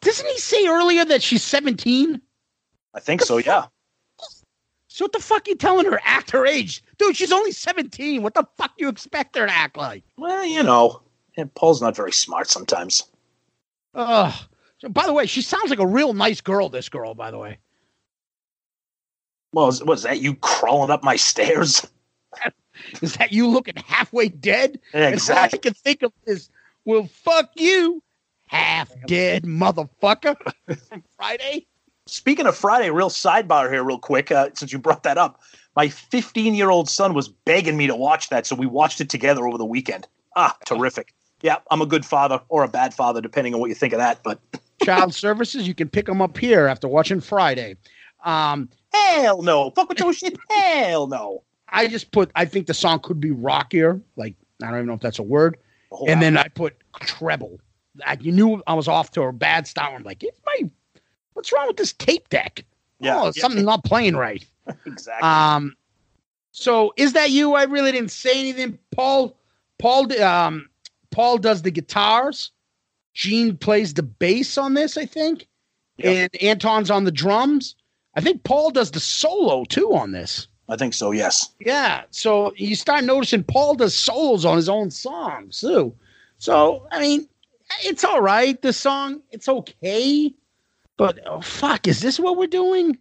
Doesn't 0.00 0.26
he 0.26 0.38
say 0.38 0.66
earlier 0.66 1.04
that 1.04 1.22
she's 1.22 1.42
17? 1.42 2.20
I 2.94 3.00
think 3.00 3.22
so. 3.22 3.38
Yeah. 3.38 3.66
So 4.88 5.04
what 5.04 5.12
the 5.12 5.18
fuck 5.18 5.48
you 5.48 5.56
telling 5.56 5.86
her? 5.86 6.00
Act 6.04 6.30
her 6.30 6.46
age, 6.46 6.82
dude. 6.96 7.16
She's 7.16 7.32
only 7.32 7.52
17. 7.52 8.22
What 8.22 8.34
the 8.34 8.46
fuck 8.56 8.72
you 8.78 8.88
expect 8.88 9.36
her 9.36 9.46
to 9.46 9.52
act 9.52 9.76
like? 9.76 10.04
Well, 10.16 10.44
you 10.44 10.62
know, 10.62 11.02
Paul's 11.54 11.82
not 11.82 11.94
very 11.96 12.12
smart 12.12 12.48
sometimes. 12.48 13.04
Ugh. 13.94 14.32
So, 14.78 14.88
by 14.88 15.06
the 15.06 15.12
way, 15.12 15.26
she 15.26 15.42
sounds 15.42 15.70
like 15.70 15.78
a 15.78 15.86
real 15.86 16.14
nice 16.14 16.40
girl. 16.40 16.68
This 16.68 16.88
girl, 16.88 17.14
by 17.14 17.30
the 17.30 17.38
way. 17.38 17.58
Well, 19.52 19.68
is, 19.68 19.82
was 19.82 20.02
that 20.04 20.20
you 20.20 20.34
crawling 20.36 20.90
up 20.90 21.02
my 21.02 21.16
stairs? 21.16 21.86
Is 23.00 23.14
that 23.14 23.32
you 23.32 23.48
looking 23.48 23.74
halfway 23.86 24.28
dead? 24.28 24.78
Yeah, 24.92 24.98
And 25.00 25.06
all 25.06 25.12
exactly. 25.14 25.58
I 25.58 25.60
can 25.62 25.72
think 25.72 26.02
of 26.02 26.12
is, 26.26 26.50
well, 26.86 27.06
fuck 27.12 27.50
you, 27.56 28.02
half 28.46 28.90
dead 29.06 29.44
motherfucker. 29.44 30.36
Friday. 31.16 31.66
Speaking 32.06 32.46
of 32.46 32.56
Friday, 32.56 32.90
real 32.90 33.10
sidebar 33.10 33.70
here, 33.70 33.82
real 33.82 33.98
quick, 33.98 34.30
uh, 34.30 34.50
since 34.54 34.72
you 34.72 34.78
brought 34.78 35.02
that 35.02 35.18
up. 35.18 35.40
My 35.74 35.88
15 35.88 36.54
year 36.54 36.70
old 36.70 36.88
son 36.88 37.12
was 37.12 37.28
begging 37.28 37.76
me 37.76 37.86
to 37.88 37.96
watch 37.96 38.30
that, 38.30 38.46
so 38.46 38.56
we 38.56 38.66
watched 38.66 39.00
it 39.00 39.10
together 39.10 39.46
over 39.46 39.58
the 39.58 39.64
weekend. 39.64 40.06
Ah, 40.36 40.56
terrific. 40.64 41.12
Yeah, 41.42 41.56
I'm 41.70 41.82
a 41.82 41.86
good 41.86 42.06
father 42.06 42.40
or 42.48 42.62
a 42.62 42.68
bad 42.68 42.94
father, 42.94 43.20
depending 43.20 43.54
on 43.54 43.60
what 43.60 43.68
you 43.68 43.74
think 43.74 43.92
of 43.92 43.98
that. 43.98 44.20
But 44.22 44.40
Child 44.84 45.14
services, 45.14 45.66
you 45.66 45.74
can 45.74 45.88
pick 45.88 46.06
them 46.06 46.22
up 46.22 46.38
here 46.38 46.66
after 46.66 46.86
watching 46.88 47.20
Friday. 47.20 47.76
Um, 48.24 48.70
hell 48.92 49.42
no. 49.42 49.70
Fuck 49.70 49.88
with 49.88 49.98
your 49.98 50.12
shit. 50.14 50.38
Hell 50.48 51.08
no. 51.08 51.42
I 51.68 51.88
just 51.88 52.12
put, 52.12 52.30
I 52.36 52.44
think 52.44 52.68
the 52.68 52.74
song 52.74 53.00
could 53.00 53.20
be 53.20 53.32
rockier. 53.32 54.00
Like, 54.16 54.36
I 54.62 54.66
don't 54.66 54.76
even 54.76 54.86
know 54.86 54.94
if 54.94 55.00
that's 55.00 55.18
a 55.18 55.24
word. 55.24 55.58
The 55.90 55.96
whole 55.96 56.10
And 56.10 56.20
then. 56.22 56.36
I 56.36 56.48
put 56.48 56.76
treble. 57.00 57.60
I, 58.04 58.16
you 58.20 58.32
knew 58.32 58.62
I 58.66 58.74
was 58.74 58.88
off 58.88 59.10
to 59.12 59.22
a 59.22 59.32
bad 59.32 59.66
start. 59.66 59.94
I'm 59.94 60.02
like, 60.02 60.22
it's 60.22 60.40
my, 60.44 60.68
what's 61.32 61.52
wrong 61.52 61.66
with 61.66 61.76
this 61.76 61.92
tape 61.94 62.28
deck? 62.28 62.64
Yeah, 63.00 63.20
oh, 63.20 63.24
yeah. 63.26 63.42
something's 63.42 63.64
not 63.64 63.84
playing 63.84 64.16
right. 64.16 64.44
exactly. 64.86 65.26
Um, 65.28 65.76
so 66.52 66.92
is 66.96 67.12
that 67.12 67.30
you? 67.30 67.54
I 67.54 67.64
really 67.64 67.92
didn't 67.92 68.10
say 68.10 68.38
anything. 68.40 68.78
Paul, 68.90 69.36
Paul, 69.78 70.20
um, 70.22 70.68
Paul 71.10 71.38
does 71.38 71.62
the 71.62 71.70
guitars. 71.70 72.50
Gene 73.14 73.56
plays 73.56 73.94
the 73.94 74.02
bass 74.02 74.58
on 74.58 74.74
this, 74.74 74.96
I 74.98 75.06
think, 75.06 75.46
Yep. 75.98 76.30
and 76.34 76.42
Anton's 76.42 76.90
on 76.90 77.04
the 77.04 77.10
drums. 77.10 77.74
I 78.14 78.20
think 78.20 78.44
Paul 78.44 78.70
does 78.70 78.90
the 78.90 79.00
solo 79.00 79.64
too 79.64 79.94
on 79.94 80.12
this. 80.12 80.48
I 80.68 80.76
think 80.76 80.94
so, 80.94 81.12
yes. 81.12 81.50
Yeah, 81.60 82.02
so 82.10 82.52
you 82.56 82.74
start 82.74 83.04
noticing 83.04 83.44
Paul 83.44 83.74
does 83.74 83.96
solos 83.96 84.44
on 84.44 84.56
his 84.56 84.68
own 84.68 84.90
songs 84.90 85.60
too. 85.60 85.94
So 86.38 86.86
I 86.90 87.00
mean, 87.00 87.28
it's 87.84 88.04
all 88.04 88.20
right. 88.20 88.60
The 88.60 88.72
song, 88.72 89.22
it's 89.30 89.48
okay, 89.48 90.34
but 90.96 91.20
oh, 91.26 91.40
fuck, 91.40 91.86
is 91.86 92.00
this 92.00 92.18
what 92.18 92.36
we're 92.36 92.46
doing? 92.46 92.98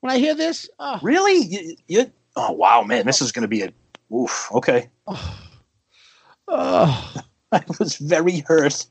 When 0.00 0.12
I 0.12 0.18
hear 0.18 0.34
this, 0.34 0.68
oh, 0.78 0.98
Really? 1.02 1.46
You, 1.46 1.76
you, 1.88 2.12
oh, 2.36 2.52
wow, 2.52 2.82
man. 2.82 3.06
This 3.06 3.22
is 3.22 3.32
going 3.32 3.42
to 3.42 3.48
be 3.48 3.62
a. 3.62 3.72
Oof. 4.14 4.50
Okay. 4.52 4.90
oh. 6.48 7.14
I 7.52 7.62
was 7.78 7.96
very 7.96 8.40
hurt. 8.40 8.86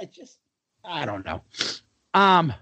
I 0.00 0.04
just 0.04 0.38
I 0.84 1.04
don't 1.04 1.26
know. 1.26 1.42
Um 2.14 2.54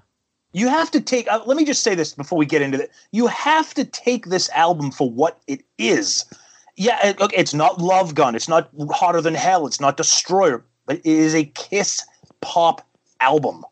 You 0.54 0.68
have 0.68 0.90
to 0.92 1.00
take. 1.00 1.30
Uh, 1.30 1.42
let 1.46 1.56
me 1.56 1.64
just 1.64 1.82
say 1.82 1.94
this 1.94 2.14
before 2.14 2.38
we 2.38 2.46
get 2.46 2.62
into 2.62 2.80
it. 2.82 2.90
You 3.12 3.26
have 3.26 3.74
to 3.74 3.84
take 3.84 4.26
this 4.26 4.48
album 4.50 4.90
for 4.92 5.10
what 5.10 5.40
it 5.46 5.62
is. 5.78 6.24
Yeah, 6.76 7.06
it- 7.08 7.20
okay, 7.20 7.36
it's 7.36 7.52
not 7.54 7.80
Love 7.80 8.14
Gun. 8.14 8.34
It's 8.34 8.48
not 8.48 8.70
Hotter 8.90 9.20
Than 9.20 9.34
Hell. 9.34 9.66
It's 9.66 9.80
not 9.80 9.96
Destroyer. 9.96 10.64
But 10.86 10.98
it 10.98 11.06
is 11.06 11.34
a 11.34 11.44
Kiss 11.44 12.04
pop 12.40 12.86
album. 13.20 13.64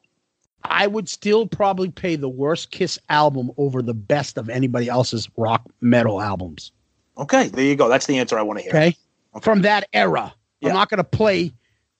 I 0.65 0.87
would 0.87 1.09
still 1.09 1.47
probably 1.47 1.91
pay 1.91 2.17
the 2.17 2.29
worst 2.29 2.71
Kiss 2.71 2.99
album 3.09 3.51
over 3.59 3.81
the 3.83 3.95
best 3.95 4.37
of 4.39 4.49
anybody 4.49 4.89
else's 4.89 5.29
rock 5.37 5.63
metal 5.81 6.21
albums. 6.21 6.73
Okay, 7.19 7.49
there 7.49 7.65
you 7.65 7.75
go. 7.77 7.89
That's 7.89 8.07
the 8.07 8.19
answer 8.19 8.39
I 8.39 8.43
want 8.43 8.59
to 8.61 8.63
hear. 8.65 8.73
Okay? 8.73 8.97
From 9.43 9.63
that 9.63 9.89
era. 9.93 10.33
Yeah. 10.61 10.69
I'm 10.71 10.75
not 10.75 10.89
gonna 10.89 11.05
play 11.05 11.53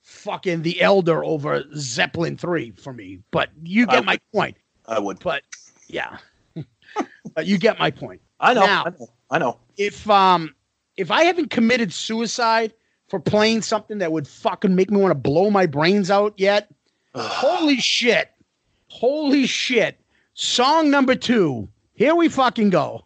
fucking 0.03 0.63
The 0.63 0.81
Elder 0.81 1.25
over 1.25 1.65
Zeppelin 1.77 2.37
3 2.37 2.71
for 2.73 2.93
me. 2.93 3.19
But 3.31 3.51
you 3.63 3.87
get 3.87 4.05
my 4.05 4.19
point. 4.35 4.57
I 4.93 4.99
would. 4.99 5.19
But 5.21 5.43
yeah. 5.89 6.19
but 7.35 7.47
you 7.47 7.59
get 7.59 7.79
my 7.79 7.91
point. 7.91 8.21
I 8.41 8.55
know. 8.55 8.61
Now- 8.67 8.85
I 8.87 8.91
know. 8.91 9.09
I 9.31 9.39
know. 9.39 9.59
if 9.79 10.09
um 10.11 10.55
if 10.97 11.11
I 11.11 11.25
haven't 11.25 11.51
committed 11.51 11.93
suicide 11.93 12.75
for 13.09 13.19
playing 13.19 13.63
something 13.63 13.99
that 13.99 14.13
would 14.13 14.29
fucking 14.29 14.75
make 14.75 14.91
me 14.91 14.99
want 14.99 15.11
to 15.11 15.15
blow 15.19 15.51
my 15.51 15.67
brains 15.67 16.11
out 16.11 16.35
yet, 16.37 16.71
holy 17.15 17.79
shit. 17.79 18.31
Holy 18.89 19.47
shit. 19.47 19.99
Song 20.35 20.91
number 20.91 21.15
2. 21.15 21.67
Here 21.95 22.15
we 22.15 22.29
fucking 22.29 22.71
go. 22.71 23.05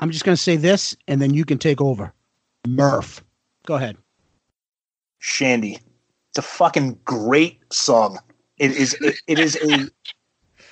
I'm 0.00 0.10
just 0.10 0.24
going 0.24 0.36
to 0.36 0.42
say 0.42 0.56
this, 0.56 0.96
and 1.06 1.20
then 1.20 1.34
you 1.34 1.44
can 1.44 1.58
take 1.58 1.80
over. 1.80 2.12
Murph, 2.66 3.22
go 3.66 3.74
ahead. 3.74 3.96
Shandi. 5.22 5.78
It's 6.30 6.38
a 6.38 6.42
fucking 6.42 6.98
great 7.04 7.60
song. 7.72 8.18
It 8.58 8.72
is. 8.72 8.94
It, 9.00 9.16
it 9.26 9.38
is 9.38 9.56
a. 9.56 9.88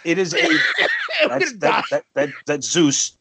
It 0.05 0.19
is 0.19 0.35
a. 0.35 0.39
That's, 1.29 1.53
that, 1.59 1.85
that, 1.91 2.05
that, 2.15 2.29
that 2.47 2.65
Zeus. 2.65 3.17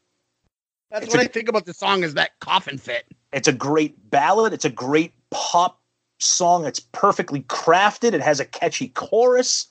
That's 0.92 1.06
it's 1.06 1.14
what 1.14 1.22
a- 1.22 1.26
I 1.26 1.28
think 1.28 1.50
about 1.50 1.66
the 1.66 1.74
song 1.74 2.04
is 2.04 2.14
that 2.14 2.40
coffin 2.40 2.78
fit. 2.78 3.06
It's 3.34 3.48
a 3.48 3.54
great 3.54 3.96
ballad. 4.10 4.54
It's 4.54 4.66
a 4.66 4.70
great 4.70 5.14
pop 5.32 5.82
song. 6.20 6.66
It's 6.66 6.80
perfectly 6.80 7.42
crafted. 7.44 8.14
It 8.14 8.22
has 8.22 8.40
a 8.40 8.46
catchy 8.46 8.90
chorus. 8.90 9.68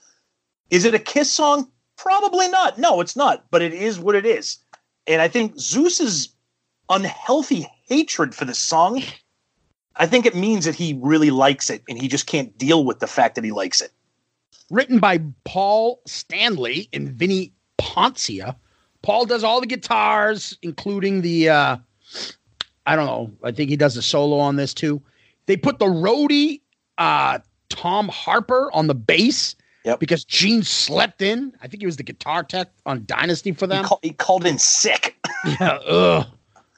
Is 0.70 0.84
it 0.84 0.94
a 0.94 0.98
Kiss 0.98 1.32
song? 1.32 1.70
Probably 1.96 2.48
not. 2.48 2.78
No, 2.78 3.00
it's 3.00 3.16
not. 3.16 3.44
But 3.50 3.62
it 3.62 3.72
is 3.72 3.98
what 3.98 4.14
it 4.14 4.26
is. 4.26 4.58
And 5.06 5.22
I 5.22 5.28
think 5.28 5.58
Zeus's 5.58 6.30
unhealthy 6.88 7.66
hatred 7.88 8.34
for 8.34 8.44
this 8.44 8.58
song, 8.58 9.02
I 9.96 10.06
think 10.06 10.26
it 10.26 10.34
means 10.34 10.64
that 10.64 10.74
he 10.74 10.98
really 11.00 11.30
likes 11.30 11.70
it 11.70 11.82
and 11.88 12.00
he 12.00 12.08
just 12.08 12.26
can't 12.26 12.56
deal 12.58 12.84
with 12.84 13.00
the 13.00 13.06
fact 13.06 13.34
that 13.36 13.44
he 13.44 13.52
likes 13.52 13.80
it. 13.80 13.92
Written 14.70 14.98
by 14.98 15.20
Paul 15.44 16.00
Stanley 16.06 16.88
and 16.92 17.10
Vinnie 17.10 17.52
Poncia. 17.78 18.56
Paul 19.02 19.24
does 19.24 19.44
all 19.44 19.60
the 19.60 19.66
guitars, 19.66 20.58
including 20.62 21.22
the 21.22 21.48
uh 21.48 21.76
I 22.88 22.94
don't 22.94 23.06
know. 23.06 23.32
I 23.42 23.52
think 23.52 23.70
he 23.70 23.76
does 23.76 23.96
a 23.96 24.02
solo 24.02 24.38
on 24.38 24.56
this 24.56 24.74
too. 24.74 25.00
They 25.46 25.56
put 25.56 25.78
the 25.78 25.86
roadie 25.86 26.60
uh 26.98 27.38
Tom 27.68 28.08
Harper 28.08 28.70
on 28.72 28.86
the 28.86 28.94
bass 28.94 29.54
Yep. 29.86 30.00
because 30.00 30.24
Gene 30.24 30.64
slept 30.64 31.22
in. 31.22 31.52
I 31.62 31.68
think 31.68 31.80
he 31.80 31.86
was 31.86 31.96
the 31.96 32.02
guitar 32.02 32.42
tech 32.42 32.70
on 32.86 33.04
Dynasty 33.06 33.52
for 33.52 33.66
He, 33.66 33.70
them. 33.70 33.84
call, 33.84 34.00
he 34.02 34.10
called 34.10 34.44
in 34.44 34.58
sick. 34.58 35.16
Yeah, 35.60 35.78
ugh. 35.86 36.26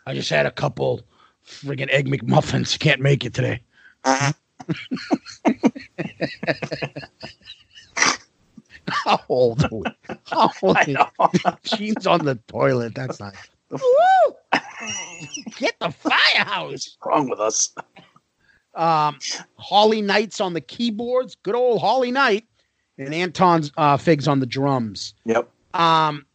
I 0.05 0.13
just 0.13 0.29
had 0.29 0.45
a 0.45 0.51
couple 0.51 1.01
friggin' 1.47 1.89
egg 1.91 2.07
McMuffins. 2.07 2.79
Can't 2.79 3.01
make 3.01 3.25
it 3.25 3.33
today. 3.33 3.63
How 8.89 9.21
old 9.29 9.65
are 9.65 9.69
we? 9.73 9.83
How 10.27 10.51
old 10.63 10.77
know. 10.89 11.09
Gene's 11.65 12.07
on 12.07 12.25
the 12.25 12.37
toilet. 12.49 12.95
That's 12.95 13.21
not. 13.21 13.35
Woo! 13.71 13.81
Get 15.57 15.79
the 15.81 15.91
firehouse. 15.91 16.71
What's 16.71 16.99
wrong 17.05 17.29
with 17.29 17.41
us? 17.41 17.75
Um, 18.75 19.19
Holly 19.57 20.01
Knight's 20.03 20.41
on 20.41 20.53
the 20.55 20.61
keyboards. 20.61 21.37
Good 21.43 21.55
old 21.55 21.81
Holly 21.81 22.11
Knight. 22.11 22.47
And 22.99 23.15
Anton's 23.15 23.71
uh, 23.77 23.97
Figs 23.97 24.27
on 24.27 24.41
the 24.41 24.47
drums. 24.47 25.15
Yep. 25.25 25.49
Um, 25.75 26.27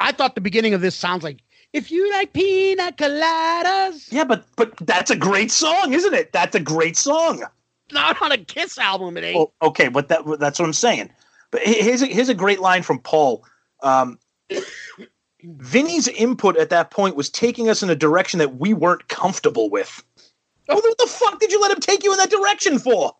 I 0.00 0.12
thought 0.12 0.34
the 0.34 0.40
beginning 0.40 0.74
of 0.74 0.80
this 0.80 0.94
sounds 0.94 1.24
like 1.24 1.42
if 1.72 1.90
you 1.90 2.10
like 2.12 2.32
pina 2.32 2.92
coladas. 2.92 4.08
Yeah, 4.10 4.24
but 4.24 4.44
but 4.56 4.76
that's 4.78 5.10
a 5.10 5.16
great 5.16 5.50
song, 5.50 5.92
isn't 5.92 6.14
it? 6.14 6.32
That's 6.32 6.54
a 6.54 6.60
great 6.60 6.96
song. 6.96 7.44
Not 7.92 8.20
on 8.22 8.32
a 8.32 8.38
Kiss 8.38 8.78
album, 8.78 9.16
it 9.16 9.24
ain't. 9.24 9.36
Well, 9.36 9.52
okay, 9.62 9.88
but 9.88 10.08
that 10.08 10.20
that's 10.38 10.58
what 10.58 10.66
I'm 10.66 10.72
saying. 10.72 11.10
But 11.50 11.62
here's 11.62 12.02
a, 12.02 12.06
here's 12.06 12.28
a 12.28 12.34
great 12.34 12.60
line 12.60 12.82
from 12.82 12.98
Paul. 12.98 13.44
Um, 13.82 14.18
Vinnie's 15.42 16.08
input 16.08 16.56
at 16.56 16.70
that 16.70 16.90
point 16.90 17.16
was 17.16 17.28
taking 17.28 17.68
us 17.68 17.82
in 17.82 17.90
a 17.90 17.96
direction 17.96 18.38
that 18.38 18.56
we 18.56 18.72
weren't 18.72 19.08
comfortable 19.08 19.68
with. 19.68 20.02
Oh, 20.68 20.76
what 20.76 20.98
the 20.98 21.06
fuck 21.06 21.40
did 21.40 21.50
you 21.50 21.60
let 21.60 21.72
him 21.72 21.80
take 21.80 22.04
you 22.04 22.12
in 22.12 22.18
that 22.18 22.30
direction 22.30 22.78
for? 22.78 23.14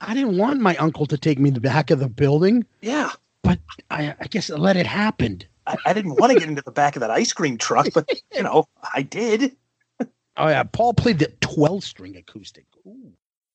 I 0.00 0.14
didn't 0.14 0.36
want 0.36 0.60
my 0.60 0.76
uncle 0.76 1.06
to 1.06 1.16
take 1.16 1.38
me 1.38 1.50
to 1.50 1.54
the 1.54 1.60
back 1.60 1.90
of 1.90 1.98
the 1.98 2.08
building, 2.08 2.66
Yeah, 2.82 3.10
but 3.42 3.58
I, 3.90 4.14
I 4.20 4.26
guess 4.26 4.50
I 4.50 4.56
let 4.56 4.76
it 4.76 4.86
happen. 4.86 5.42
I, 5.66 5.76
I 5.86 5.92
didn't 5.92 6.16
want 6.16 6.32
to 6.32 6.38
get 6.38 6.48
into 6.48 6.62
the 6.62 6.70
back 6.72 6.96
of 6.96 7.00
that 7.00 7.10
ice 7.10 7.32
cream 7.32 7.56
truck, 7.56 7.88
but 7.94 8.08
you 8.34 8.42
know, 8.42 8.66
I 8.94 9.02
did. 9.02 9.56
Oh 10.36 10.48
yeah, 10.48 10.64
Paul 10.64 10.94
played 10.94 11.20
the 11.20 11.32
twelve 11.40 11.84
string 11.84 12.16
acoustic. 12.16 12.64
Ooh. 12.84 13.12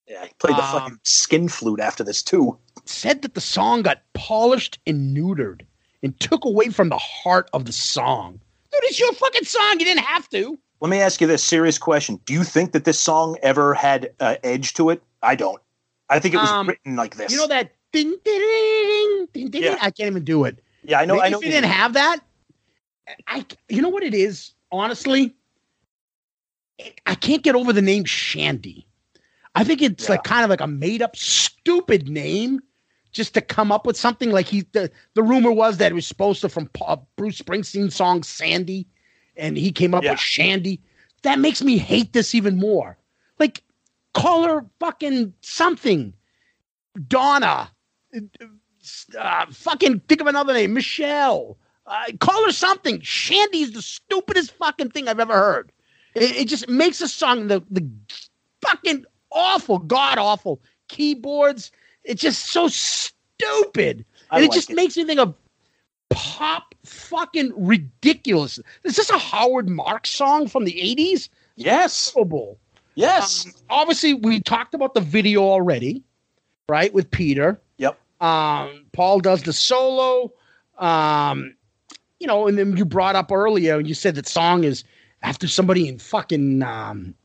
Yeah, 0.07 0.23
he 0.23 0.31
played 0.39 0.55
the 0.55 0.63
Um, 0.63 0.71
fucking 0.71 0.99
skin 1.03 1.49
flute 1.49 1.81
after 1.81 2.05
this 2.05 2.23
too. 2.23 2.57
Said 2.85 3.21
that 3.21 3.33
the 3.33 3.41
song 3.41 3.81
got 3.81 4.01
polished 4.13 4.79
and 4.87 5.15
neutered 5.15 5.63
and 6.01 6.17
took 6.21 6.45
away 6.45 6.69
from 6.69 6.87
the 6.87 6.97
heart 6.97 7.49
of 7.51 7.65
the 7.65 7.73
song. 7.73 8.39
Dude, 8.71 8.79
it's 8.85 8.97
your 8.97 9.11
fucking 9.11 9.43
song. 9.43 9.73
You 9.79 9.85
didn't 9.85 10.05
have 10.05 10.29
to. 10.29 10.57
Let 10.79 10.89
me 10.89 11.01
ask 11.01 11.19
you 11.19 11.27
this 11.27 11.43
serious 11.43 11.77
question: 11.77 12.17
Do 12.23 12.31
you 12.31 12.45
think 12.45 12.71
that 12.71 12.85
this 12.85 12.97
song 12.97 13.35
ever 13.43 13.73
had 13.73 14.13
uh, 14.21 14.37
edge 14.45 14.73
to 14.75 14.89
it? 14.89 15.03
I 15.21 15.35
don't. 15.35 15.61
I 16.09 16.19
think 16.19 16.33
it 16.33 16.37
was 16.37 16.49
Um, 16.49 16.67
written 16.67 16.95
like 16.95 17.15
this. 17.15 17.31
You 17.31 17.37
know 17.37 17.47
that 17.47 17.71
ding 17.91 18.09
ding 18.23 18.39
ding 18.41 19.27
ding 19.33 19.49
ding. 19.51 19.63
Yeah. 19.63 19.77
I 19.81 19.91
can't 19.91 20.09
even 20.09 20.23
do 20.23 20.43
it. 20.45 20.59
Yeah, 20.83 20.99
I 20.99 21.05
know. 21.05 21.15
Maybe 21.15 21.25
I 21.25 21.29
know. 21.29 21.39
if 21.39 21.45
you 21.45 21.51
didn't 21.51 21.69
have 21.71 21.93
that, 21.93 22.19
I 23.27 23.45
you 23.69 23.81
know 23.81 23.89
what 23.89 24.03
it 24.03 24.13
is. 24.13 24.53
Honestly, 24.71 25.35
I 27.05 27.15
can't 27.15 27.43
get 27.43 27.55
over 27.55 27.73
the 27.73 27.81
name 27.81 28.05
Shandi. 28.05 28.85
I 29.55 29.63
think 29.63 29.81
it's 29.81 30.05
Yeah. 30.05 30.11
like 30.11 30.23
kind 30.23 30.43
of 30.43 30.49
like 30.49 30.61
a 30.61 30.67
made 30.67 31.01
up 31.01 31.15
stupid 31.15 32.07
name 32.07 32.61
just 33.11 33.33
to 33.33 33.41
come 33.41 33.71
up 33.71 33.85
with 33.85 33.97
something. 33.97 34.31
Like 34.31 34.47
he 34.47 34.61
the 34.71 34.91
the 35.15 35.23
rumor 35.23 35.51
was 35.51 35.77
that 35.77 35.91
it 35.91 35.95
was 35.95 36.07
supposed 36.07 36.41
to 36.41 36.49
from 36.49 36.67
Pa- 36.67 36.99
Bruce 37.17 37.41
Springsteen 37.41 37.91
song 37.91 38.23
Sandy, 38.23 38.87
and 39.35 39.57
he 39.57 39.71
came 39.71 39.93
up 39.93 40.03
Yeah. 40.03 40.11
with 40.11 40.19
Shandi. 40.19 40.79
That 41.23 41.39
makes 41.39 41.61
me 41.61 41.77
hate 41.77 42.13
this 42.13 42.33
even 42.33 42.55
more. 42.55 42.97
Like 43.39 43.61
call 44.13 44.43
her 44.43 44.65
fucking 44.79 45.33
something, 45.41 46.13
Donna. 47.07 47.69
Uh, 49.17 49.45
fucking 49.51 49.99
think 50.07 50.21
of 50.21 50.27
another 50.27 50.53
name, 50.53 50.73
Michelle. 50.73 51.57
Uh, 51.85 52.05
call 52.19 52.45
her 52.45 52.51
something. 52.51 52.99
Shandi's 53.01 53.71
the 53.71 53.81
stupidest 53.81 54.51
fucking 54.51 54.91
thing 54.91 55.07
I've 55.07 55.19
ever 55.19 55.33
heard. 55.33 55.71
It, 56.15 56.35
it 56.37 56.47
just 56.47 56.69
makes 56.69 57.01
a 57.01 57.07
song 57.07 57.47
the 57.47 57.63
the 57.69 57.87
fucking 58.61 59.05
awful, 59.31 59.79
god 59.79 60.17
awful 60.17 60.61
keyboards. 60.87 61.71
It's 62.03 62.21
just 62.21 62.45
so 62.45 62.67
stupid, 62.67 64.05
I 64.31 64.37
and 64.37 64.45
it 64.45 64.49
like 64.49 64.55
just 64.55 64.69
it. 64.71 64.75
makes 64.75 64.97
me 64.97 65.05
think 65.05 65.19
of 65.19 65.35
pop 66.09 66.73
fucking 66.85 67.53
ridiculous. 67.55 68.59
Is 68.83 68.95
this 68.95 69.09
a 69.09 69.17
Howard 69.17 69.69
Marks 69.69 70.09
song 70.09 70.47
from 70.47 70.65
the 70.65 70.79
eighties? 70.81 71.29
Yes. 71.55 72.11
Horrible. 72.11 72.57
Yes. 72.99 73.45
Um, 73.45 73.53
obviously, 73.69 74.13
we 74.13 74.41
talked 74.41 74.73
about 74.73 74.93
the 74.93 75.01
video 75.01 75.41
already, 75.43 76.03
right? 76.67 76.93
With 76.93 77.09
Peter. 77.09 77.59
Yep. 77.77 77.97
Um, 78.21 78.85
Paul 78.91 79.19
does 79.21 79.43
the 79.43 79.53
solo. 79.53 80.33
Um, 80.77 81.55
you 82.19 82.27
know, 82.27 82.47
and 82.47 82.57
then 82.57 82.75
you 82.75 82.83
brought 82.85 83.15
up 83.15 83.31
earlier, 83.31 83.77
and 83.77 83.87
you 83.87 83.93
said 83.93 84.15
that 84.15 84.27
song 84.27 84.63
is 84.65 84.83
after 85.21 85.47
somebody 85.47 85.87
in 85.87 85.97
fucking 85.99 86.61
um, 86.63 87.15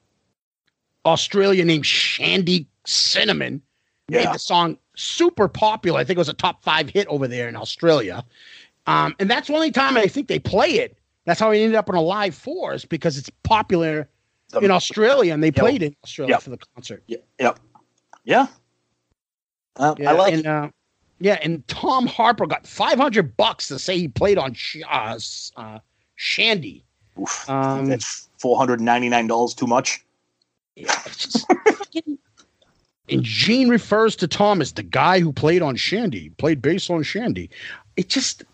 Australia 1.04 1.64
named 1.64 1.84
Shandi 1.84 2.66
Sinnamon 2.86 3.60
made 4.08 4.22
Yeah. 4.22 4.32
the 4.32 4.38
song 4.38 4.78
super 4.96 5.48
popular. 5.48 5.98
I 5.98 6.04
think 6.04 6.16
it 6.16 6.18
was 6.18 6.28
a 6.28 6.34
top 6.34 6.62
five 6.62 6.88
hit 6.88 7.06
over 7.08 7.26
there 7.26 7.48
in 7.48 7.56
Australia. 7.56 8.24
Um, 8.86 9.14
and 9.18 9.30
that's 9.30 9.48
the 9.48 9.54
only 9.54 9.70
time 9.70 9.96
I 9.96 10.06
think 10.06 10.28
they 10.28 10.38
play 10.38 10.74
it. 10.74 10.98
That's 11.24 11.40
how 11.40 11.50
it 11.50 11.58
ended 11.58 11.74
up 11.74 11.88
on 11.88 11.94
a 11.94 12.02
live 12.02 12.34
force 12.34 12.84
because 12.84 13.16
it's 13.16 13.30
popular 13.42 14.08
The- 14.54 14.60
in 14.64 14.70
Australia, 14.70 15.34
and 15.34 15.42
they 15.42 15.48
Yep. 15.48 15.56
played 15.56 15.82
in 15.82 15.94
Australia 16.04 16.32
Yep. 16.34 16.42
for 16.42 16.50
the 16.50 16.58
concert. 16.74 17.02
Yeah. 17.06 17.18
Yep. 17.40 17.58
Yeah. 18.24 18.46
Uh, 19.76 19.94
Yeah, 19.98 20.10
I 20.10 20.12
like 20.14 20.34
and, 20.34 20.46
uh, 20.46 20.68
yeah, 21.20 21.38
and 21.42 21.66
Tom 21.68 22.06
Harper 22.06 22.46
got 22.46 22.66
five 22.66 22.98
hundred 22.98 23.36
bucks 23.36 23.68
to 23.68 23.78
say 23.78 23.98
he 23.98 24.08
played 24.08 24.38
on 24.38 24.54
Sh- 24.54 24.82
uh, 24.88 25.18
uh, 25.56 25.78
Shandi. 26.18 26.82
Oof. 27.20 27.48
Um, 27.50 27.86
That's 27.86 28.28
four 28.38 28.56
hundred 28.56 28.80
ninety 28.80 29.08
nine 29.08 29.26
dollars 29.26 29.54
too 29.54 29.66
much. 29.66 30.04
Yeah, 30.76 30.92
just 31.16 31.46
And 33.10 33.22
Gene 33.22 33.68
refers 33.68 34.16
to 34.16 34.26
Tom 34.26 34.62
as 34.62 34.72
the 34.72 34.82
guy 34.82 35.20
who 35.20 35.30
played 35.32 35.60
on 35.60 35.76
Shandi, 35.76 36.34
played 36.38 36.62
bass 36.62 36.88
on 36.88 37.02
Shandi. 37.02 37.50
It 37.96 38.08
just, 38.08 38.44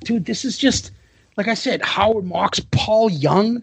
dude, 0.00 0.24
this 0.24 0.44
is 0.44 0.58
just 0.58 0.90
like 1.36 1.46
I 1.48 1.54
said. 1.54 1.80
Howard 1.82 2.24
Marks, 2.24 2.60
Paul 2.72 3.10
Young, 3.10 3.62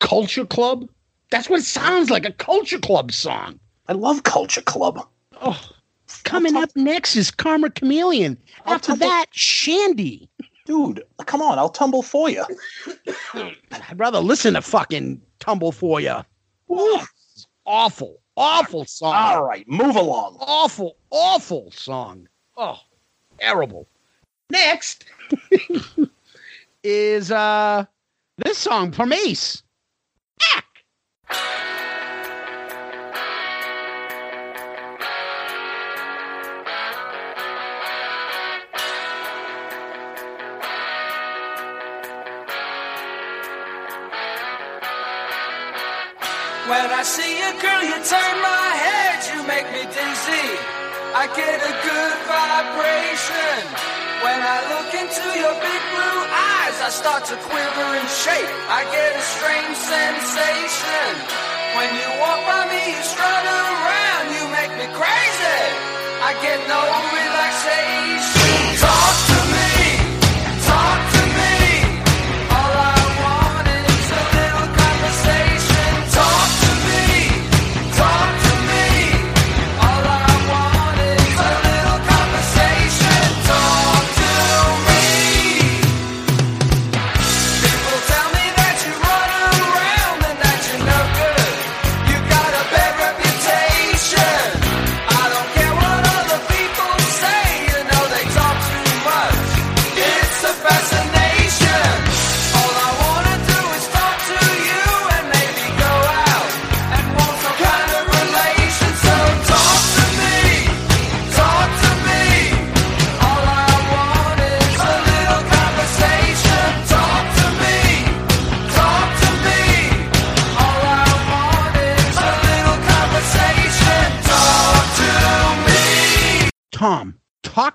Culture 0.00 0.46
Club. 0.46 0.88
That's 1.30 1.48
what 1.48 1.60
it 1.60 1.64
sounds 1.64 2.10
like—a 2.10 2.32
Culture 2.32 2.78
Club 2.78 3.12
song. 3.12 3.58
I 3.88 3.92
love 3.92 4.22
Culture 4.22 4.62
Club. 4.62 5.06
Oh, 5.42 5.60
coming 6.22 6.56
up 6.56 6.70
next 6.76 7.16
is 7.16 7.30
Karma 7.30 7.70
Chameleon. 7.70 8.38
I'll 8.66 8.74
After 8.74 8.88
tumble- 8.88 9.06
that, 9.08 9.26
Shandi. 9.32 10.28
Dude, 10.66 11.02
come 11.26 11.42
on, 11.42 11.58
I'll 11.58 11.68
tumble 11.68 12.02
for 12.02 12.30
you. 12.30 12.42
I'd 13.34 13.98
rather 13.98 14.20
listen 14.20 14.54
to 14.54 14.62
fucking 14.62 15.20
Tumble 15.38 15.72
for 15.72 16.00
You. 16.00 16.24
Awful, 17.66 18.20
awful 18.36 18.84
song. 18.86 19.14
All 19.14 19.44
right, 19.44 19.68
move 19.68 19.96
along. 19.96 20.38
Awful, 20.40 20.96
awful 21.10 21.70
song. 21.70 22.28
Oh, 22.56 22.78
terrible. 23.38 23.86
Next 24.50 25.04
is 26.82 27.30
uh 27.30 27.84
this 28.38 28.56
song 28.58 28.92
from 28.92 29.12
Ace. 29.12 29.62
When 46.66 46.80
I 46.80 47.02
see 47.02 47.38
you, 47.38 47.50
girl, 47.60 47.82
you 47.84 47.98
turn 48.08 48.34
my 48.40 48.68
head, 48.84 49.20
you 49.30 49.40
make 49.46 49.68
me 49.68 49.84
dizzy. 49.84 50.48
I 51.12 51.28
get 51.36 51.60
a 51.60 51.74
good 51.84 52.16
vibration. 52.24 53.60
When 54.24 54.40
I 54.40 54.58
look 54.72 54.90
into 54.96 55.24
your 55.44 55.54
big 55.60 55.82
blue 55.92 56.20
eyes, 56.32 56.53
I 56.66 56.88
start 56.88 57.26
to 57.26 57.36
quiver 57.36 57.88
and 58.00 58.08
shake. 58.08 58.48
I 58.72 58.88
get 58.88 59.12
a 59.12 59.24
strange 59.36 59.76
sensation. 59.76 61.12
When 61.76 61.90
you 61.92 62.08
walk 62.24 62.40
by 62.48 62.64
me, 62.72 62.80
you 62.96 63.02
strut 63.04 63.44
around, 63.44 64.24
you 64.32 64.44
make 64.48 64.72
me 64.80 64.86
crazy. 64.96 65.60
I 66.24 66.32
get 66.40 66.58
no 66.66 66.80
relaxation. 67.20 68.43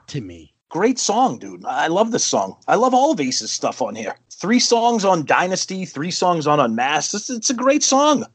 To 0.09 0.21
me. 0.21 0.53
Great 0.69 0.99
song, 0.99 1.39
dude. 1.39 1.65
I 1.65 1.87
love 1.87 2.11
this 2.11 2.25
song. 2.25 2.55
I 2.67 2.75
love 2.75 2.93
all 2.93 3.11
of 3.11 3.19
Ace's 3.19 3.51
stuff 3.51 3.81
on 3.81 3.95
here. 3.95 4.15
Three 4.31 4.59
songs 4.59 5.03
on 5.03 5.25
Dynasty, 5.25 5.85
three 5.85 6.11
songs 6.11 6.45
on 6.45 6.59
Unmasked. 6.59 7.13
It's, 7.15 7.29
it's 7.29 7.49
a 7.49 7.53
great 7.55 7.83
song. 7.83 8.25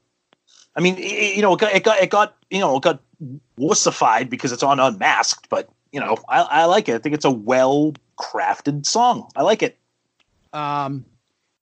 I 0.76 0.80
mean, 0.80 0.96
it, 0.98 1.36
you 1.36 1.42
know, 1.42 1.54
it 1.54 1.60
got, 1.60 1.74
it 1.74 1.84
got, 1.84 2.02
it 2.02 2.10
got, 2.10 2.36
you 2.50 2.58
know, 2.58 2.76
it 2.76 2.82
got 2.82 3.00
wussified 3.58 4.28
because 4.28 4.50
it's 4.52 4.62
on 4.64 4.80
Unmasked, 4.80 5.48
but 5.48 5.68
you 5.92 6.00
know, 6.00 6.16
I, 6.28 6.40
I 6.42 6.64
like 6.64 6.88
it. 6.88 6.96
I 6.96 6.98
think 6.98 7.14
it's 7.14 7.24
a 7.24 7.30
well 7.30 7.94
crafted 8.18 8.84
song. 8.84 9.30
I 9.36 9.42
like 9.42 9.62
it. 9.62 9.78
Um, 10.52 11.04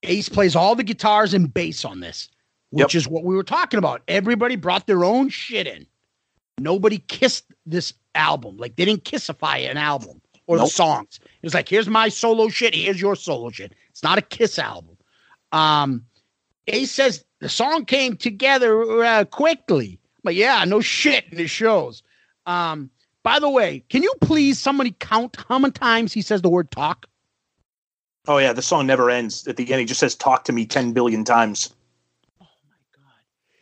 Ace 0.05 0.29
plays 0.31 0.57
all 0.57 0.75
the 0.75 0.83
guitars 0.83 1.35
and 1.35 1.53
bass 1.53 1.85
on 1.85 2.01
this, 2.01 2.29
which 2.71 2.95
Yep. 2.95 2.99
is 2.99 3.09
what 3.09 3.25
we 3.25 3.35
were 3.37 3.45
talking 3.45 3.77
about. 3.79 4.03
Everybody 4.09 4.57
brought 4.57 4.87
their 4.87 5.05
own 5.05 5.29
shit 5.29 5.67
in. 5.67 5.87
Nobody 6.59 6.99
kissed 6.99 7.45
this 7.67 7.95
album. 8.15 8.57
Like 8.57 8.77
they 8.77 8.85
didn't 8.85 9.05
kissify 9.05 9.69
an 9.71 9.77
album 9.77 10.21
or 10.47 10.59
the 10.59 10.67
songs. 10.67 11.19
It 11.23 11.45
was 11.45 11.55
like, 11.55 11.69
here's 11.69 11.89
my 11.89 12.09
solo 12.09 12.49
shit. 12.49 12.75
Here's 12.75 13.01
your 13.01 13.17
solo 13.17 13.51
shit. 13.51 13.73
It's 13.91 14.03
not 14.03 14.19
a 14.19 14.23
kiss 14.23 14.59
album. 14.59 14.97
Um, 15.53 16.05
Ace 16.69 16.91
says 16.91 17.25
the 17.41 17.49
song 17.49 17.85
came 17.85 18.17
together 18.17 19.03
uh, 19.05 19.25
quickly. 19.25 19.99
But 20.23 20.35
yeah, 20.35 20.65
no 20.65 20.81
shit. 20.81 21.25
And 21.31 21.41
it 21.41 21.49
shows. 21.49 22.03
Um, 22.47 22.91
by 23.23 23.39
the 23.39 23.51
way, 23.51 23.85
can 23.89 24.03
you 24.03 24.13
please 24.21 24.59
somebody 24.59 24.95
count 24.99 25.37
how 25.49 25.59
many 25.59 25.73
times 25.73 26.13
he 26.13 26.23
says 26.23 26.43
the 26.43 26.49
word 26.49 26.71
talk? 26.71 27.07
Oh 28.29 28.39
yeah, 28.39 28.53
the 28.53 28.63
song 28.63 28.87
never 28.87 29.11
ends. 29.11 29.47
At 29.49 29.57
the 29.57 29.71
end, 29.73 29.81
he 29.81 29.87
just 29.87 30.01
says 30.01 30.15
"talk 30.15 30.45
to 30.45 30.53
me" 30.53 30.65
ten 30.65 30.93
billion 30.93 31.25
times. 31.25 31.75
Oh 32.41 32.47
my 32.69 32.77
god. 32.95 33.13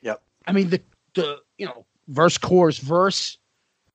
Yep. 0.02 0.22
I 0.46 0.52
mean 0.52 0.68
the 0.68 0.82
the 1.14 1.38
you 1.56 1.66
know 1.66 1.86
verse 2.10 2.36
chorus 2.38 2.78
verse. 2.78 3.38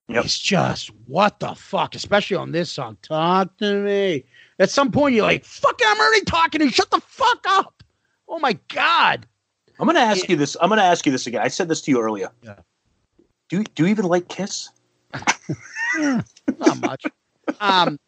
Yep. 0.07 0.25
It's 0.25 0.37
just 0.39 0.91
what 1.07 1.39
the 1.39 1.55
fuck, 1.55 1.95
especially 1.95 2.37
on 2.37 2.51
this 2.51 2.71
song. 2.71 2.97
Talk 3.01 3.57
to 3.57 3.81
me. 3.81 4.23
At 4.59 4.69
some 4.69 4.91
point, 4.91 5.15
you're 5.15 5.25
like, 5.25 5.43
"Fuck 5.43 5.79
it, 5.81 5.87
I'm 5.87 5.99
already 5.99 6.23
talking 6.25 6.59
to 6.59 6.65
you. 6.65 6.71
Shut 6.71 6.91
the 6.91 7.01
fuck 7.01 7.43
up." 7.47 7.83
Oh 8.27 8.39
my 8.39 8.53
god. 8.73 9.25
I'm 9.79 9.87
gonna 9.87 9.99
ask 9.99 10.29
you 10.29 10.35
this. 10.35 10.55
I'm 10.61 10.69
gonna 10.69 10.83
ask 10.83 11.05
you 11.05 11.11
this 11.11 11.27
again. 11.27 11.41
I 11.41 11.47
said 11.49 11.67
this 11.67 11.81
to 11.81 11.91
you 11.91 11.99
earlier. 12.01 12.29
Yeah. 12.41 12.55
Do 13.49 13.63
do 13.63 13.83
you 13.83 13.89
even 13.89 14.05
like 14.05 14.27
Kiss? 14.29 14.69
Not 15.97 16.25
much. 16.81 17.03
um, 17.59 17.99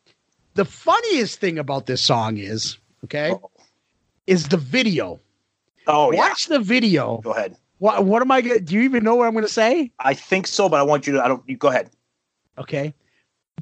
the 0.53 0.65
funniest 0.65 1.39
thing 1.39 1.57
about 1.59 1.85
this 1.85 2.01
song 2.01 2.37
is 2.37 2.77
okay, 3.05 3.31
Uh-oh. 3.31 3.51
is 4.27 4.47
the 4.49 4.57
video. 4.57 5.19
Oh 5.87 6.11
yeah. 6.11 6.19
Watch 6.19 6.45
the 6.47 6.59
video. 6.59 7.17
Go 7.23 7.31
ahead. 7.31 7.55
What 7.79 8.05
what 8.05 8.21
am 8.21 8.31
I 8.31 8.41
gonna? 8.41 8.59
Do 8.59 8.75
you 8.75 8.81
even 8.81 9.03
know 9.03 9.15
what 9.15 9.27
I'm 9.27 9.33
gonna 9.33 9.47
say? 9.47 9.91
I 9.99 10.13
think 10.13 10.47
so, 10.47 10.67
but 10.69 10.79
I 10.79 10.83
want 10.83 11.05
you 11.07 11.13
to. 11.13 11.23
I 11.23 11.27
don't. 11.27 11.43
You 11.47 11.57
go 11.57 11.67
ahead. 11.69 11.89
Okay. 12.57 12.93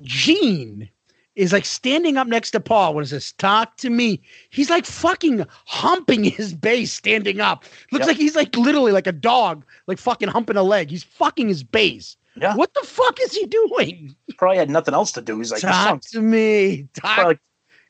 Gene 0.04 0.90
is 1.36 1.52
like 1.52 1.66
standing 1.66 2.16
up 2.16 2.28
next 2.28 2.52
to 2.52 2.60
Paul. 2.60 2.94
What 2.94 3.04
is 3.04 3.10
this? 3.10 3.34
Talk 3.34 3.76
to 3.78 3.90
me. 3.90 4.22
He's 4.50 4.70
like 4.70 4.86
fucking 4.86 5.46
humping 5.66 6.24
his 6.24 6.54
bass 6.54 6.94
standing 6.94 7.42
up. 7.42 7.66
Looks 7.92 8.04
Yep. 8.04 8.08
like 8.08 8.18
he's 8.18 8.36
like 8.36 8.56
literally 8.56 8.92
like 8.94 9.08
a 9.08 9.12
dog, 9.12 9.66
like 9.88 9.98
fucking 9.98 10.30
humping 10.30 10.56
a 10.56 10.64
leg. 10.64 10.90
He's 10.90 11.04
fucking 11.04 11.48
his 11.50 11.64
bass. 11.64 12.16
Yeah. 12.38 12.56
What 12.56 12.74
the 12.74 12.86
fuck 12.86 13.20
is 13.22 13.34
he 13.34 13.46
doing? 13.46 14.16
Probably 14.38 14.58
had 14.58 14.70
nothing 14.70 14.94
else 14.94 15.12
to 15.14 15.22
do. 15.22 15.38
He's 15.38 15.52
like, 15.52 15.62
Talk 15.62 16.02
to 16.12 16.22
me. 16.22 16.88
Talk. 16.94 17.16
probably 17.16 17.40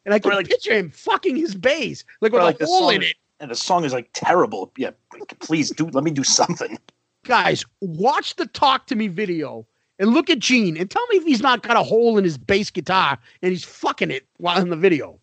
and 0.05 0.13
I 0.13 0.19
can 0.19 0.31
like- 0.31 0.47
picture 0.47 0.73
him 0.73 0.89
fucking 0.91 1.35
his 1.35 1.55
bass, 1.55 2.03
like 2.21 2.31
with 2.31 2.41
a 2.41 2.45
like 2.45 2.57
the 2.59 2.65
hole 2.67 2.89
in 2.89 3.01
it. 3.03 3.15
And 3.39 3.51
the 3.51 3.55
song 3.55 3.83
is 3.83 3.93
like 3.93 4.09
terrible. 4.13 4.71
Yeah, 4.77 4.91
please 5.39 5.71
do. 5.71 5.87
Let 5.87 6.03
me 6.03 6.11
do 6.11 6.23
something. 6.23 6.77
Guys, 7.25 7.65
watch 7.81 8.35
the 8.35 8.45
Talk 8.45 8.87
to 8.87 8.95
Me 8.95 9.07
video 9.07 9.65
and 9.99 10.09
look 10.09 10.29
at 10.29 10.39
Gene 10.39 10.77
and 10.77 10.89
tell 10.89 11.05
me 11.07 11.17
if 11.17 11.23
he's 11.23 11.41
not 11.41 11.63
got 11.63 11.77
a 11.77 11.83
hole 11.83 12.17
in 12.17 12.23
his 12.23 12.37
bass 12.37 12.69
guitar 12.69 13.17
and 13.41 13.51
he's 13.51 13.63
fucking 13.63 14.11
it 14.11 14.25
while 14.37 14.61
in 14.61 14.69
the 14.69 14.75
video. 14.75 15.19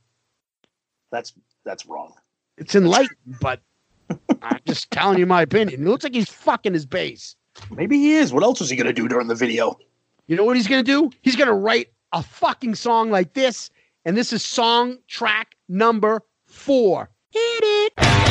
That's 1.11 1.33
that's 1.65 1.87
wrong. 1.87 2.15
It's 2.59 2.75
enlightened, 2.75 3.39
but 3.41 3.61
I'm 4.43 4.61
just 4.67 4.91
telling 4.91 5.19
you 5.19 5.27
my 5.27 5.43
opinion. 5.43 5.83
It 5.83 5.89
looks 5.89 6.05
like 6.05 6.15
he's 6.15 6.29
fucking 6.29 6.73
his 6.73 6.87
bass. 6.87 7.37
Maybe 7.71 7.99
he 7.99 8.15
is. 8.15 8.33
What 8.33 8.43
else 8.43 8.61
was 8.61 8.71
he 8.71 8.77
gonna 8.77 8.93
do 8.93 9.09
during 9.09 9.29
the 9.29 9.35
video? 9.35 9.79
You 10.27 10.37
know 10.37 10.45
what 10.45 10.57
he's 10.57 10.69
gonna 10.69 10.83
do? 10.83 11.11
He's 11.23 11.37
gonna 11.37 11.55
write 11.55 11.93
a 12.13 12.23
fucking 12.23 12.75
song 12.75 13.11
like 13.11 13.35
this, 13.35 13.71
and 14.05 14.17
this 14.17 14.33
is 14.33 14.43
song 14.43 14.99
track 15.07 15.55
number 15.69 16.23
four. 16.47 17.11
Hit 17.35 17.65
it. 17.65 18.22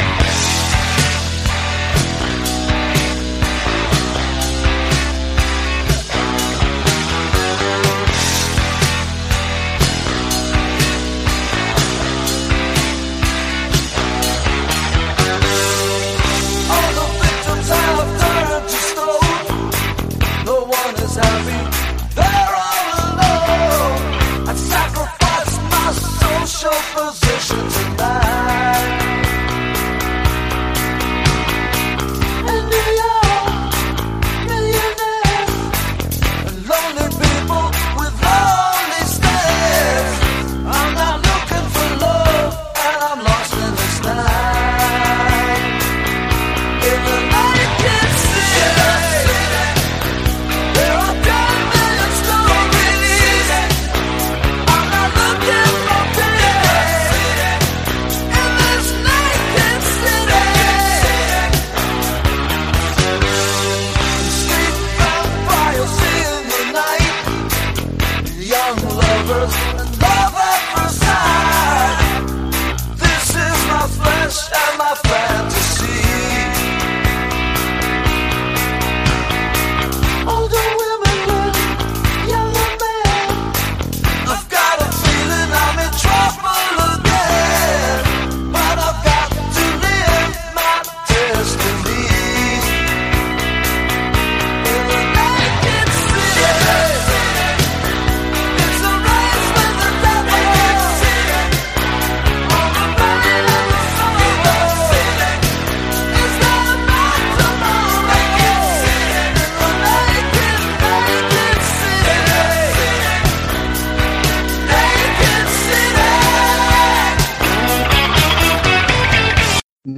Social 26.46 26.72
position 26.96 27.70
tonight. 27.70 29.01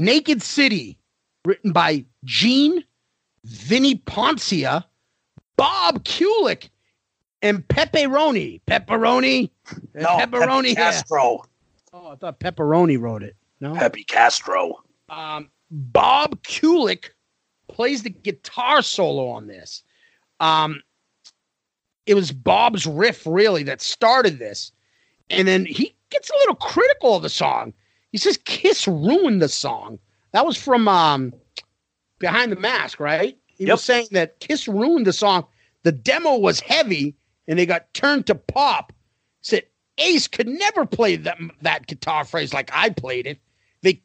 Naked 0.03 0.41
City, 0.41 0.97
written 1.45 1.71
by 1.71 2.05
Gene, 2.25 2.83
Vinnie 3.45 3.95
Poncia, 3.95 4.83
Bob 5.55 6.03
Kulick, 6.03 6.69
and 7.41 7.67
Pepperoni. 7.67 8.61
Pepperoni. 8.67 9.49
No, 9.93 10.17
Pepperoni 10.17 10.69
Pepe. 10.69 10.75
Castro. 10.75 11.43
Oh, 11.93 12.07
I 12.11 12.15
thought 12.15 12.39
Pepperoni 12.39 12.99
wrote 12.99 13.23
it. 13.23 13.35
No. 13.59 13.73
Pepe 13.75 14.03
Castro. 14.03 14.83
um, 15.09 15.49
Bob 15.71 16.41
Kulick 16.43 17.09
plays 17.67 18.03
the 18.03 18.09
guitar 18.09 18.81
solo 18.81 19.27
on 19.29 19.47
this. 19.47 19.83
Um, 20.39 20.81
it 22.05 22.15
was 22.15 22.31
Bob's 22.31 22.85
riff 22.85 23.25
really 23.25 23.63
that 23.63 23.81
started 23.81 24.37
this, 24.37 24.71
and 25.29 25.47
then 25.47 25.65
he 25.65 25.95
gets 26.09 26.29
a 26.29 26.37
little 26.39 26.55
critical 26.55 27.15
of 27.15 27.23
the 27.23 27.29
song. 27.29 27.73
He 28.13 28.19
says 28.19 28.37
Kiss 28.45 28.87
ruined 28.87 29.41
the 29.41 29.49
song. 29.49 29.99
That 30.31 30.45
was 30.45 30.55
from 30.55 30.87
um, 30.87 31.33
Behind 32.19 32.51
the 32.51 32.55
Mask, 32.55 32.99
right? 32.99 33.37
He 33.47 33.65
Yep. 33.65 33.73
was 33.73 33.83
saying 33.83 34.07
that 34.11 34.39
Kiss 34.39 34.67
ruined 34.67 35.05
the 35.07 35.13
song. 35.13 35.45
The 35.81 35.91
demo 35.91 36.37
was 36.37 36.59
heavy, 36.59 37.15
and 37.47 37.57
they 37.59 37.65
got 37.65 37.91
turned 37.93 38.27
to 38.27 38.35
pop. 38.35 38.93
Said 39.41 39.63
Ace 39.97 40.27
could 40.27 40.47
never 40.47 40.85
play 40.85 41.15
that 41.17 41.37
that 41.63 41.87
guitar 41.87 42.23
phrase 42.23 42.53
like 42.53 42.69
I 42.71 42.91
played 42.91 43.25
it. 43.27 43.39
They 43.81 44.01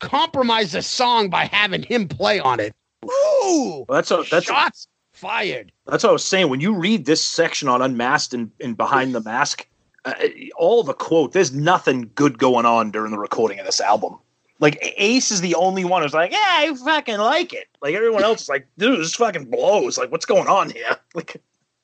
compromised 0.00 0.72
the 0.72 0.82
song 0.82 1.30
by 1.30 1.46
having 1.46 1.82
him 1.82 2.08
play 2.08 2.38
on 2.38 2.60
it. 2.60 2.74
Ooh, 3.04 3.84
Well, 3.88 3.96
that's 3.96 4.10
a, 4.10 4.22
that's 4.30 4.46
shots 4.46 4.86
fired. 5.14 5.72
That's 5.86 6.04
what 6.04 6.10
I 6.10 6.12
was 6.12 6.24
saying. 6.24 6.50
When 6.50 6.60
you 6.60 6.74
read 6.74 7.06
this 7.06 7.24
section 7.24 7.68
on 7.68 7.80
Unmasked 7.80 8.34
and, 8.34 8.50
and 8.60 8.76
Behind 8.76 9.14
the 9.14 9.22
Mask, 9.22 9.66
uh, 10.06 10.14
all 10.56 10.82
the 10.82 10.94
quote, 10.94 11.32
there's 11.32 11.52
nothing 11.52 12.10
good 12.14 12.38
going 12.38 12.64
on 12.64 12.90
during 12.90 13.10
the 13.10 13.18
recording 13.18 13.58
of 13.58 13.66
this 13.66 13.80
album. 13.80 14.16
Like 14.58 14.78
Ace 14.96 15.30
is 15.30 15.42
the 15.42 15.54
only 15.54 15.84
one 15.84 16.02
who's 16.02 16.14
like, 16.14 16.32
yeah, 16.32 16.38
I 16.40 16.74
fucking 16.82 17.18
like 17.18 17.52
it. 17.52 17.66
Like 17.82 17.94
everyone 17.94 18.24
else 18.24 18.42
is 18.42 18.48
like, 18.48 18.66
dude, 18.78 19.00
this 19.00 19.14
fucking 19.14 19.50
blows. 19.50 19.98
Like, 19.98 20.10
what's 20.10 20.24
going 20.24 20.48
on 20.48 20.70
here? 20.70 20.96
Like, 21.14 21.36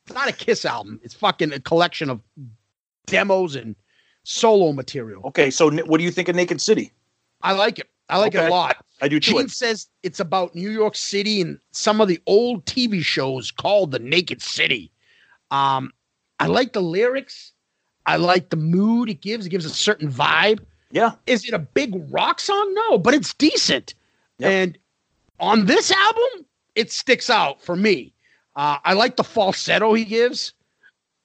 It's 0.06 0.14
not 0.14 0.28
a 0.28 0.32
Kiss 0.32 0.64
album. 0.64 1.00
It's 1.02 1.14
fucking 1.14 1.52
a 1.52 1.60
collection 1.60 2.08
of 2.08 2.20
demos 3.06 3.54
and 3.56 3.76
solo 4.24 4.72
material. 4.72 5.22
okay, 5.26 5.50
so 5.50 5.70
what 5.84 5.98
do 5.98 6.04
you 6.04 6.10
think 6.10 6.28
of 6.28 6.36
Naked 6.36 6.60
City? 6.60 6.92
I 7.42 7.52
like 7.52 7.78
it. 7.78 7.88
I 8.08 8.18
like 8.18 8.34
it 8.34 8.44
a 8.44 8.48
lot. 8.48 8.76
I 9.00 9.08
do 9.08 9.18
too. 9.18 9.32
Gene 9.32 9.48
says 9.48 9.88
it's 10.02 10.20
about 10.20 10.54
New 10.54 10.70
York 10.70 10.94
City 10.94 11.40
and 11.40 11.58
some 11.72 12.00
of 12.00 12.08
the 12.08 12.20
old 12.26 12.64
TV 12.66 13.02
shows 13.02 13.50
called 13.50 13.90
The 13.90 13.98
Naked 13.98 14.40
City. 14.42 14.92
Um, 15.50 15.92
I 16.38 16.46
like 16.46 16.72
the 16.72 16.82
lyrics. 16.82 17.51
I 18.06 18.16
like 18.16 18.50
the 18.50 18.56
mood 18.56 19.08
it 19.08 19.20
gives. 19.20 19.46
It 19.46 19.50
gives 19.50 19.64
a 19.64 19.70
certain 19.70 20.10
vibe. 20.10 20.60
Yeah, 20.90 21.12
Is 21.26 21.46
it 21.46 21.54
a 21.54 21.58
big 21.58 21.94
rock 22.10 22.38
song? 22.40 22.74
No, 22.74 22.98
but 22.98 23.14
it's 23.14 23.32
decent. 23.34 23.94
Yep. 24.38 24.50
And 24.50 24.78
on 25.40 25.64
this 25.64 25.90
album, 25.90 26.44
it 26.74 26.92
sticks 26.92 27.30
out 27.30 27.62
for 27.62 27.74
me. 27.76 28.12
Uh, 28.56 28.76
I 28.84 28.92
like 28.92 29.16
the 29.16 29.24
falsetto 29.24 29.94
he 29.94 30.04
gives. 30.04 30.52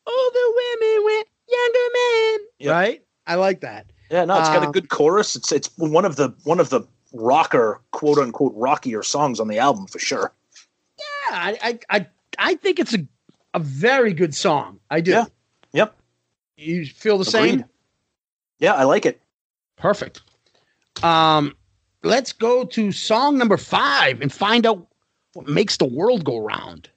Oh, 0.06 0.32
the 0.34 0.86
women 0.96 1.06
went 1.06 1.28
younger 1.50 1.90
men. 1.94 2.48
Yep. 2.60 2.72
Right? 2.74 3.04
I 3.28 3.36
like 3.36 3.60
that. 3.62 3.88
yeah. 4.10 4.24
No, 4.24 4.40
it's 4.40 4.48
got 4.48 4.64
a 4.64 4.68
Um, 4.68 4.72
good 4.72 4.88
chorus. 4.88 5.36
It's 5.36 5.52
it's 5.52 5.70
one 5.78 6.06
of 6.06 6.16
the 6.16 6.34
one 6.46 6.62
of 6.62 6.70
the 6.70 6.82
rocker 7.12 7.82
quote 7.92 8.18
unquote 8.20 8.54
rockier 8.56 9.04
songs 9.04 9.40
on 9.42 9.50
the 9.50 9.58
album 9.60 9.86
for 9.88 10.00
sure. 10.00 10.32
Yeah, 10.98 11.36
I 11.36 11.58
I 11.62 11.80
I, 12.00 12.08
I 12.40 12.56
think 12.56 12.80
it's 12.80 12.94
a 12.94 13.06
a 13.54 13.60
very 13.60 14.14
good 14.14 14.34
song. 14.34 14.80
I 14.90 15.02
do. 15.02 15.12
Yeah. 15.12 15.26
Yep. 15.74 15.96
You 16.58 16.86
feel 16.86 17.18
the 17.18 17.26
same? 17.26 17.64
Yeah, 18.60 18.74
I 18.74 18.84
like 18.84 19.06
it. 19.06 19.22
Perfect. 19.76 20.22
Um, 21.04 21.56
let's 22.04 22.34
go 22.34 22.66
to 22.66 22.92
song 22.92 23.38
number 23.38 23.58
five 23.58 24.22
and 24.22 24.34
find 24.34 24.66
out 24.66 24.88
what 25.34 25.48
makes 25.48 25.78
the 25.78 25.86
world 25.86 26.26
go 26.26 26.40
round. 26.40 26.90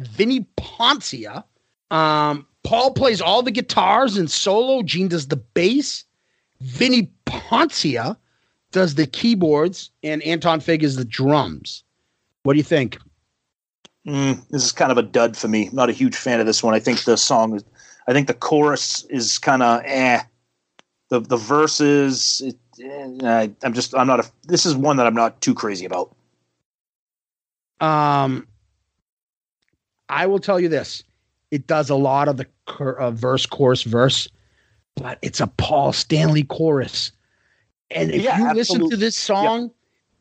Vinnie 0.00 0.46
Poncia. 0.56 1.44
Um, 1.90 2.46
Paul 2.62 2.92
plays 2.92 3.20
all 3.20 3.42
the 3.42 3.50
guitars 3.50 4.16
and 4.16 4.30
solo. 4.30 4.82
Gene 4.82 5.08
does 5.08 5.28
the 5.28 5.36
bass. 5.36 6.04
Vinnie 6.60 7.10
Poncia 7.26 8.16
does 8.72 8.94
the 8.94 9.06
keyboards, 9.06 9.90
and 10.02 10.22
Anton 10.22 10.60
Fig 10.60 10.82
is 10.82 10.96
the 10.96 11.04
drums. 11.04 11.82
What 12.42 12.52
do 12.52 12.58
you 12.58 12.64
think? 12.64 12.98
Mm, 14.06 14.46
this 14.48 14.64
is 14.64 14.72
kind 14.72 14.92
of 14.92 14.98
a 14.98 15.02
dud 15.02 15.36
for 15.36 15.48
me. 15.48 15.68
Not 15.72 15.90
a 15.90 15.92
huge 15.92 16.16
fan 16.16 16.40
of 16.40 16.46
this 16.46 16.62
one. 16.62 16.74
I 16.74 16.80
think 16.80 17.04
the 17.04 17.16
song 17.16 17.56
is, 17.56 17.64
I 18.08 18.12
think 18.12 18.28
the 18.28 18.34
chorus 18.34 19.04
is 19.04 19.38
kind 19.38 19.62
of 19.62 19.82
eh. 19.84 20.22
The 21.10 21.20
the 21.20 21.36
verses, 21.36 22.40
it, 22.44 22.56
eh, 22.82 23.48
I'm 23.62 23.74
just 23.74 23.94
I'm 23.94 24.06
not 24.06 24.20
a. 24.20 24.30
This 24.44 24.64
is 24.64 24.76
one 24.76 24.96
that 24.96 25.06
I'm 25.06 25.14
not 25.14 25.40
too 25.40 25.54
crazy 25.54 25.84
about. 25.84 26.14
Um, 27.80 28.46
I 30.10 30.26
will 30.26 30.40
tell 30.40 30.60
you 30.60 30.68
this: 30.68 31.02
it 31.50 31.66
does 31.66 31.90
a 31.90 31.94
lot 31.94 32.28
of 32.28 32.36
the 32.36 32.46
cor- 32.66 32.98
uh, 32.98 33.10
verse, 33.10 33.46
chorus, 33.46 33.82
verse, 33.82 34.28
but 34.96 35.18
it's 35.22 35.40
a 35.40 35.46
Paul 35.46 35.92
Stanley 35.92 36.44
chorus. 36.44 37.12
And 37.90 38.10
if 38.10 38.22
Yeah, 38.22 38.38
you 38.38 38.54
listen 38.54 38.88
to 38.88 38.96
this 38.96 39.16
song 39.16 39.70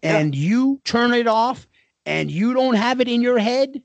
and 0.02 0.34
you 0.34 0.80
turn 0.86 1.14
it 1.14 1.28
off 1.28 1.68
and 2.06 2.32
you 2.32 2.54
don't 2.54 2.76
have 2.76 3.00
it 3.00 3.08
in 3.08 3.22
your 3.22 3.38
head, 3.38 3.82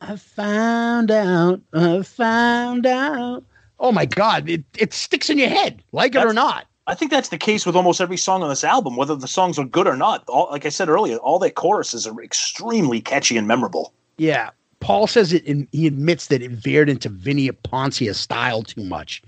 I 0.00 0.16
found 0.16 1.10
out, 1.10 1.60
I 1.72 2.02
found 2.02 2.86
out. 2.86 3.44
Oh 3.80 3.90
my 3.90 4.06
God, 4.06 4.48
it, 4.48 4.64
it 4.78 4.92
sticks 4.92 5.30
in 5.30 5.38
your 5.38 5.48
head, 5.48 5.82
like 5.92 6.14
it 6.14 6.24
or 6.24 6.32
not. 6.32 6.66
I 6.86 6.94
think 6.94 7.10
that's 7.10 7.28
the 7.28 7.38
case 7.38 7.64
with 7.64 7.76
almost 7.76 8.00
every 8.00 8.16
song 8.16 8.42
on 8.42 8.48
this 8.48 8.64
album, 8.64 8.96
whether 8.96 9.14
the 9.14 9.28
songs 9.28 9.58
are 9.58 9.64
good 9.64 9.86
or 9.86 9.96
not. 9.96 10.24
All, 10.28 10.48
like 10.50 10.66
I 10.66 10.68
said 10.68 10.88
earlier, 10.88 11.16
all 11.18 11.38
their 11.38 11.50
choruses 11.50 12.06
are 12.06 12.22
extremely 12.22 13.00
catchy 13.00 13.36
and 13.36 13.46
memorable. 13.46 13.92
Yeah. 14.18 14.50
Paul 14.82 15.06
says 15.06 15.32
it, 15.32 15.46
and 15.46 15.68
he 15.70 15.86
admits 15.86 16.26
that 16.26 16.42
it 16.42 16.50
veered 16.50 16.88
into 16.88 17.08
Vinnie 17.08 17.48
Poncia 17.50 18.14
style 18.14 18.62
too 18.62 18.82
much. 18.82 19.22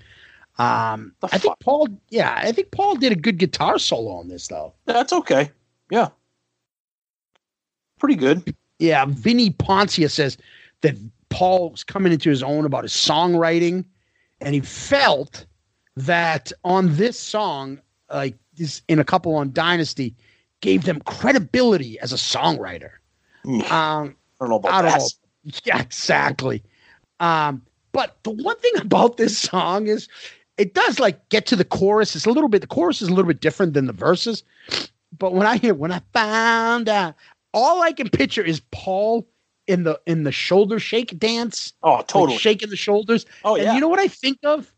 Um, 0.59 1.15
I 1.23 1.39
think? 1.39 1.55
Paul, 1.61 1.89
yeah, 2.11 2.35
I 2.37 2.51
think 2.53 2.73
Paul 2.73 2.97
did 2.97 3.13
a 3.13 3.17
good 3.17 3.39
guitar 3.39 3.79
solo 3.79 4.13
on 4.17 4.29
this, 4.29 4.49
though. 4.49 4.75
That's 4.85 5.13
okay. 5.13 5.51
Yeah, 5.91 6.09
pretty 7.99 8.17
good. 8.17 8.55
Yeah, 8.79 9.05
Vinnie 9.09 9.51
Poncia 9.51 10.11
says 10.11 10.37
that 10.81 10.97
Paul's 11.29 11.85
coming 11.85 12.13
into 12.13 12.31
his 12.31 12.43
own 12.43 12.65
about 12.65 12.83
his 12.83 12.93
songwriting, 12.93 13.85
and 14.41 14.55
he 14.55 14.61
felt 14.61 15.47
that 15.97 16.53
on 16.65 16.97
this 16.97 17.19
song, 17.19 17.81
like 18.13 18.37
this 18.57 18.83
in 18.89 18.99
a 18.99 19.05
couple 19.05 19.35
on 19.37 19.53
Dynasty, 19.53 20.15
gave 20.61 20.85
them 20.85 21.01
credibility 21.03 21.99
as 22.01 22.13
a 22.13 22.17
songwriter. 22.17 22.91
Mm, 23.45 23.71
Um, 23.71 24.17
I 24.41 24.45
don't 24.45 24.51
know 24.51 24.57
about 24.57 24.73
I 24.73 24.83
don't 24.83 24.91
that. 24.99 25.15
Yeah, 25.65 25.81
exactly. 25.81 26.63
Um, 27.21 27.63
but 27.93 28.17
the 28.25 28.31
one 28.31 28.57
thing 28.59 28.73
about 28.79 29.17
this 29.19 29.37
song 29.39 29.87
is 29.87 30.09
it 30.59 30.75
does 30.75 30.99
like 30.99 31.29
get 31.29 31.47
to 31.47 31.57
the 31.57 31.65
chorus. 31.65 32.17
It's 32.17 32.27
a 32.27 32.31
little 32.31 32.49
bit 32.49 32.61
the 32.61 32.67
chorus 32.67 33.03
is 33.03 33.09
a 33.09 33.13
little 33.13 33.29
bit 33.29 33.41
different 33.41 33.75
than 33.75 33.87
the 33.87 33.93
verses. 33.93 34.43
But 35.17 35.33
when 35.35 35.47
I 35.47 35.59
hear 35.59 35.75
when 35.75 35.93
I 35.93 36.01
found 36.13 36.89
out, 36.89 37.15
all 37.53 37.83
I 37.83 37.93
can 37.93 38.09
picture 38.09 38.43
is 38.43 38.61
Paul 38.73 39.27
in 39.67 39.85
the 39.85 40.01
in 40.07 40.25
the 40.25 40.33
shoulder 40.33 40.79
shake 40.79 41.19
dance, 41.19 41.73
Oh, 41.83 41.97
like 41.97 42.07
totally. 42.09 42.39
shaking 42.39 42.71
the 42.71 42.77
shoulders. 42.77 43.27
Oh, 43.45 43.55
and 43.55 43.65
yeah. 43.65 43.75
you 43.75 43.81
know 43.81 43.89
what 43.89 44.01
I 44.01 44.09
think 44.09 44.39
of? 44.45 44.73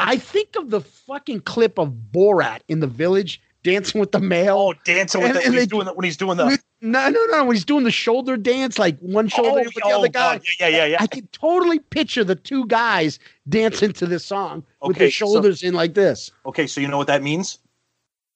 I 0.00 0.16
think 0.16 0.56
of 0.56 0.70
the 0.70 0.80
fucking 0.80 1.40
clip 1.40 1.78
of 1.78 1.92
Borat 2.12 2.60
in 2.68 2.80
the 2.80 2.86
village 2.86 3.40
dancing 3.62 4.00
with 4.00 4.12
the 4.12 4.20
male. 4.20 4.56
Oh, 4.58 4.74
dancing 4.84 5.20
with 5.20 5.30
And- 5.30 5.36
the, 5.36 5.44
and 5.44 5.52
when, 5.52 5.60
he's 5.60 5.68
doing 5.68 5.86
the, 5.86 5.92
when 5.94 6.04
he's 6.04 6.16
doing 6.16 6.36
the. 6.36 6.58
No, 6.80 7.08
no, 7.08 7.24
no. 7.26 7.44
When 7.44 7.56
he's 7.56 7.64
doing 7.64 7.84
the 7.84 7.90
shoulder 7.90 8.36
dance, 8.36 8.78
like 8.78 8.98
one 9.00 9.26
oh, 9.26 9.28
shoulder 9.28 9.60
oh, 9.60 9.64
with 9.64 9.74
the 9.74 9.82
oh, 9.84 9.98
other 9.98 10.08
guy. 10.08 10.38
God. 10.38 10.46
Yeah, 10.60 10.68
yeah, 10.68 10.84
yeah. 10.84 10.96
I 11.00 11.06
can 11.06 11.26
totally 11.28 11.78
picture 11.78 12.24
the 12.24 12.36
two 12.36 12.66
guys 12.66 13.18
dancing 13.48 13.92
to 13.94 14.06
this 14.06 14.24
song 14.24 14.64
with 14.82 14.90
Okay, 14.90 14.98
their 15.00 15.10
so- 15.10 15.26
shoulders 15.26 15.62
in 15.62 15.74
like 15.74 15.94
this. 15.94 16.30
Okay, 16.46 16.66
so 16.66 16.80
you 16.80 16.88
know 16.88 16.98
what 16.98 17.08
that 17.08 17.22
means? 17.22 17.58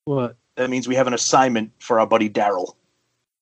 What? 0.05 0.37
That 0.57 0.69
means 0.71 0.87
we 0.87 0.97
have 0.97 1.07
an 1.07 1.15
assignment 1.15 1.71
for 1.79 1.99
our 2.01 2.07
buddy 2.07 2.29
Daryl. 2.29 2.75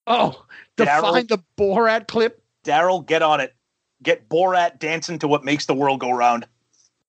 Oh, 0.06 0.44
to 0.76 0.86
find 0.86 1.28
the 1.28 1.38
Borat 1.56 2.06
clip. 2.08 2.42
Daryl, 2.64 3.04
get 3.04 3.22
on 3.22 3.40
it. 3.40 3.54
Get 4.02 4.28
Borat 4.28 4.78
dancing 4.78 5.18
to 5.20 5.28
what 5.28 5.44
makes 5.44 5.66
the 5.66 5.74
world 5.74 6.00
go 6.00 6.10
round. 6.10 6.46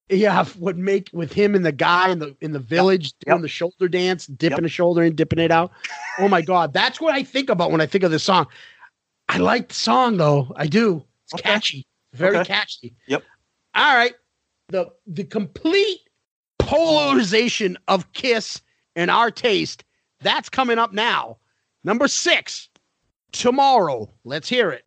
Yeah, 0.08 0.44
would 0.58 0.76
make 0.76 1.08
with 1.12 1.32
him 1.32 1.54
and 1.54 1.64
the 1.64 1.72
guy 1.72 2.10
in 2.10 2.18
the 2.18 2.36
in 2.40 2.52
the 2.52 2.58
village 2.58 3.12
doing 3.20 3.36
Yep. 3.38 3.42
the 3.42 3.48
shoulder 3.48 3.88
dance, 3.88 4.26
dipping 4.26 4.58
Yep. 4.58 4.66
a 4.66 4.68
shoulder 4.68 5.02
in, 5.04 5.14
dipping 5.14 5.38
it 5.38 5.50
out. 5.50 5.72
Oh 6.18 6.28
my 6.28 6.42
god, 6.42 6.74
that's 6.74 7.00
what 7.00 7.14
I 7.14 7.22
think 7.22 7.48
about 7.48 7.70
when 7.70 7.80
I 7.80 7.86
think 7.86 8.04
of 8.04 8.10
this 8.10 8.22
song. 8.24 8.46
I 9.28 9.38
like 9.38 9.68
the 9.68 9.74
song 9.74 10.16
though. 10.18 10.52
I 10.56 10.66
do. 10.66 11.04
It's 11.24 11.34
Okay. 11.34 11.42
catchy. 11.44 11.86
Very 12.12 12.36
Okay. 12.36 12.52
catchy. 12.52 12.94
Yep. 13.06 13.22
All 13.74 13.94
right. 13.96 14.14
The 14.68 14.90
the 15.06 15.24
complete 15.24 16.00
polarization 16.58 17.78
of 17.88 18.12
Kiss 18.12 18.60
and 18.96 19.10
our 19.10 19.30
taste. 19.30 19.84
That's 20.20 20.48
coming 20.48 20.78
up 20.78 20.92
now. 20.92 21.38
Number 21.84 22.08
six. 22.08 22.68
Tomorrow. 23.32 24.10
Let's 24.24 24.48
hear 24.48 24.70
it. 24.70 24.84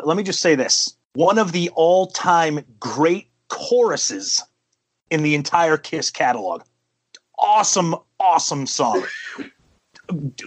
Uh, 0.00 0.06
let 0.06 0.16
me 0.16 0.22
just 0.22 0.40
say 0.40 0.54
this. 0.54 0.96
One 1.14 1.38
of 1.38 1.52
the 1.52 1.70
all 1.74 2.06
time 2.08 2.64
great 2.78 3.28
choruses 3.48 4.42
in 5.10 5.22
the 5.22 5.34
entire 5.34 5.76
Kiss 5.76 6.10
catalog. 6.10 6.62
Awesome, 7.38 7.96
awesome 8.18 8.66
song. 8.66 9.04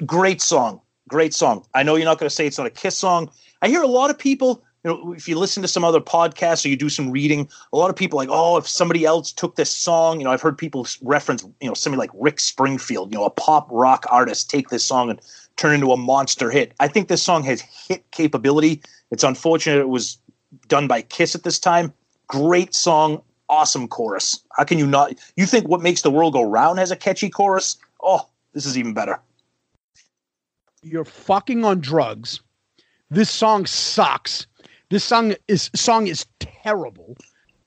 great 0.05 0.41
song. 0.41 0.79
Great 1.09 1.33
song. 1.33 1.65
I 1.73 1.83
know 1.83 1.95
you're 1.95 2.05
not 2.05 2.19
going 2.19 2.29
to 2.29 2.35
say 2.35 2.47
it's 2.47 2.57
not 2.57 2.67
a 2.67 2.71
Kiss 2.71 2.97
song. 2.97 3.29
I 3.61 3.67
hear 3.67 3.81
a 3.81 3.87
lot 3.87 4.09
of 4.09 4.17
people, 4.17 4.63
you 4.83 4.91
know, 4.91 5.13
if 5.13 5.27
you 5.27 5.37
listen 5.37 5.61
to 5.63 5.67
some 5.67 5.83
other 5.83 5.99
podcasts 5.99 6.65
or 6.65 6.69
you 6.69 6.77
do 6.77 6.89
some 6.89 7.11
reading, 7.11 7.49
a 7.73 7.77
lot 7.77 7.89
of 7.89 7.95
people 7.95 8.17
like, 8.17 8.29
oh, 8.31 8.57
if 8.57 8.67
somebody 8.67 9.05
else 9.05 9.31
took 9.31 9.55
this 9.55 9.69
song, 9.69 10.19
you 10.19 10.25
know, 10.25 10.31
I've 10.31 10.41
heard 10.41 10.57
people 10.57 10.87
reference, 11.01 11.43
you 11.61 11.67
know, 11.67 11.73
somebody 11.73 11.99
like 11.99 12.11
Rick 12.13 12.39
Springfield, 12.39 13.11
you 13.11 13.17
know, 13.17 13.25
a 13.25 13.29
pop 13.29 13.67
rock 13.69 14.05
artist, 14.09 14.49
take 14.49 14.69
this 14.69 14.83
song 14.83 15.09
and 15.09 15.19
turn 15.57 15.73
into 15.75 15.91
a 15.91 15.97
monster 15.97 16.49
hit. 16.49 16.73
I 16.79 16.87
think 16.87 17.07
this 17.07 17.21
song 17.21 17.43
has 17.43 17.61
hit 17.61 18.09
capability. 18.11 18.81
It's 19.11 19.23
unfortunate 19.23 19.79
it 19.79 19.89
was 19.89 20.17
done 20.67 20.87
by 20.87 21.01
Kiss 21.03 21.35
at 21.35 21.43
this 21.43 21.59
time. 21.59 21.93
Great 22.27 22.73
song, 22.73 23.21
awesome 23.49 23.87
chorus. 23.87 24.39
How 24.57 24.63
can 24.63 24.79
you 24.79 24.87
not? 24.87 25.13
You 25.35 25.45
think 25.45 25.67
what 25.67 25.81
makes 25.81 26.01
the 26.01 26.11
world 26.11 26.33
go 26.33 26.43
round 26.43 26.79
has 26.79 26.91
a 26.91 26.95
catchy 26.95 27.29
chorus? 27.29 27.77
Oh, 28.01 28.27
this 28.53 28.65
is 28.65 28.77
even 28.77 28.93
better. 28.93 29.19
you're 30.81 31.05
fucking 31.05 31.63
on 31.63 31.79
drugs. 31.79 32.41
This 33.09 33.29
song 33.29 33.65
sucks. 33.65 34.47
This 34.89 35.03
song 35.03 35.33
is 35.47 35.69
song 35.75 36.07
is 36.07 36.25
terrible. 36.39 37.15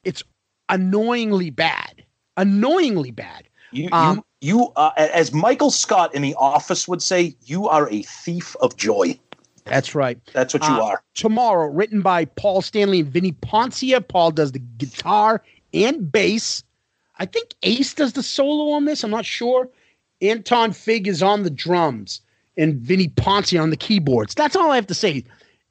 It's 0.04 0.22
annoyingly 0.68 1.50
bad. 1.50 2.04
Annoyingly 2.36 3.10
bad. 3.12 3.48
You, 3.72 3.88
Um, 3.92 4.22
you, 4.40 4.72
uh, 4.76 4.90
as 4.96 5.32
Michael 5.32 5.70
Scott 5.70 6.14
in 6.14 6.22
The 6.22 6.34
Office 6.36 6.86
would 6.86 7.02
say, 7.02 7.34
you 7.44 7.68
are 7.68 7.88
a 7.90 8.02
thief 8.02 8.54
of 8.60 8.76
joy. 8.76 9.18
That's 9.64 9.94
right. 9.94 10.18
That's 10.32 10.54
what 10.54 10.62
you 10.62 10.74
Uh, 10.74 10.82
are. 10.84 11.02
Tomorrow, 11.14 11.66
written 11.72 12.00
by 12.00 12.24
Paul 12.26 12.62
Stanley 12.62 13.00
and 13.00 13.08
Vinnie 13.08 13.32
Poncia. 13.32 14.06
Paul 14.06 14.30
does 14.30 14.52
the 14.52 14.60
guitar 14.60 15.42
and 15.74 16.10
bass. 16.10 16.62
I 17.18 17.26
think 17.26 17.54
Ace 17.62 17.94
does 17.94 18.12
the 18.12 18.22
solo 18.22 18.72
on 18.72 18.84
this. 18.84 19.02
I'm 19.02 19.10
not 19.10 19.26
sure. 19.26 19.68
Anton 20.22 20.72
Fig 20.72 21.08
is 21.08 21.22
on 21.22 21.42
the 21.42 21.50
drums 21.50 22.20
and 22.56 22.76
Vinnie 22.76 23.08
Poncia 23.08 23.60
on 23.60 23.70
the 23.70 23.76
keyboards. 23.76 24.34
That's 24.34 24.54
all 24.56 24.70
I 24.70 24.76
have 24.76 24.86
to 24.86 24.94
say. 24.94 25.24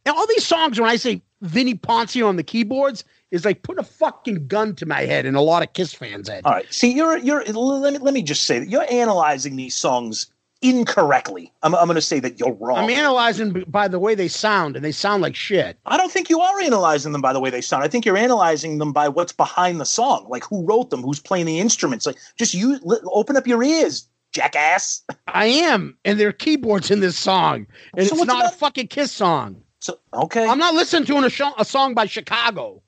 And 0.05 0.15
all 0.15 0.27
these 0.27 0.45
songs, 0.45 0.79
when 0.79 0.89
I 0.89 0.97
say 0.97 1.21
Vinnie 1.41 1.75
Poncia 1.75 2.27
on 2.27 2.35
the 2.35 2.43
keyboards, 2.43 3.03
is 3.31 3.45
like 3.45 3.63
putting 3.63 3.79
a 3.79 3.87
fucking 3.87 4.47
gun 4.47 4.75
to 4.75 4.85
my 4.85 5.01
head 5.01 5.25
and 5.25 5.35
a 5.35 5.41
lot 5.41 5.63
of 5.63 5.73
Kiss 5.73 5.93
fans' 5.93 6.29
head. 6.29 6.41
All 6.45 6.53
right. 6.53 6.71
See, 6.73 6.91
you're 6.93 7.17
you're. 7.17 7.43
Let 7.45 7.93
me 7.93 7.99
let 7.99 8.13
me 8.13 8.21
just 8.21 8.43
say 8.43 8.59
that 8.59 8.69
you're 8.69 8.85
analyzing 8.89 9.55
these 9.55 9.75
songs 9.75 10.27
incorrectly. 10.61 11.51
I'm 11.63 11.75
I'm 11.75 11.85
going 11.85 11.95
to 11.95 12.01
say 12.01 12.19
that 12.19 12.39
you're 12.39 12.53
wrong. 12.53 12.77
I'm 12.77 12.89
analyzing 12.89 13.63
by 13.67 13.87
the 13.87 13.99
way 13.99 14.15
they 14.15 14.27
sound, 14.27 14.75
and 14.75 14.83
they 14.85 14.91
sound 14.91 15.21
like 15.21 15.35
shit. 15.35 15.77
I 15.85 15.97
don't 15.97 16.11
think 16.11 16.29
you 16.29 16.39
are 16.39 16.59
analyzing 16.61 17.11
them 17.11 17.21
by 17.21 17.33
the 17.33 17.39
way 17.39 17.49
they 17.49 17.61
sound. 17.61 17.83
I 17.83 17.87
think 17.87 18.05
you're 18.05 18.17
analyzing 18.17 18.77
them 18.77 18.91
by 18.93 19.07
what's 19.09 19.31
behind 19.33 19.79
the 19.79 19.85
song, 19.85 20.27
like 20.29 20.43
who 20.43 20.65
wrote 20.65 20.89
them, 20.89 21.01
who's 21.01 21.19
playing 21.19 21.45
the 21.45 21.59
instruments. 21.59 22.05
Like, 22.05 22.17
just 22.37 22.53
you 22.53 22.79
open 23.11 23.37
up 23.37 23.47
your 23.47 23.63
ears, 23.63 24.07
jackass. 24.31 25.03
I 25.27 25.45
am, 25.47 25.97
and 26.05 26.19
there 26.19 26.29
are 26.29 26.33
keyboards 26.33 26.91
in 26.91 26.99
this 26.99 27.17
song, 27.17 27.67
and 27.97 28.07
So 28.07 28.15
it's 28.15 28.25
not 28.25 28.39
about- 28.41 28.53
a 28.53 28.57
fucking 28.57 28.87
Kiss 28.87 29.11
song. 29.11 29.61
So 29.79 29.99
okay, 30.13 30.47
I'm 30.47 30.57
not 30.57 30.73
listening 30.73 31.05
to 31.05 31.17
a, 31.25 31.29
sho- 31.29 31.53
a 31.59 31.65
song 31.65 31.93
by 31.93 32.05
Chicago. 32.07 32.81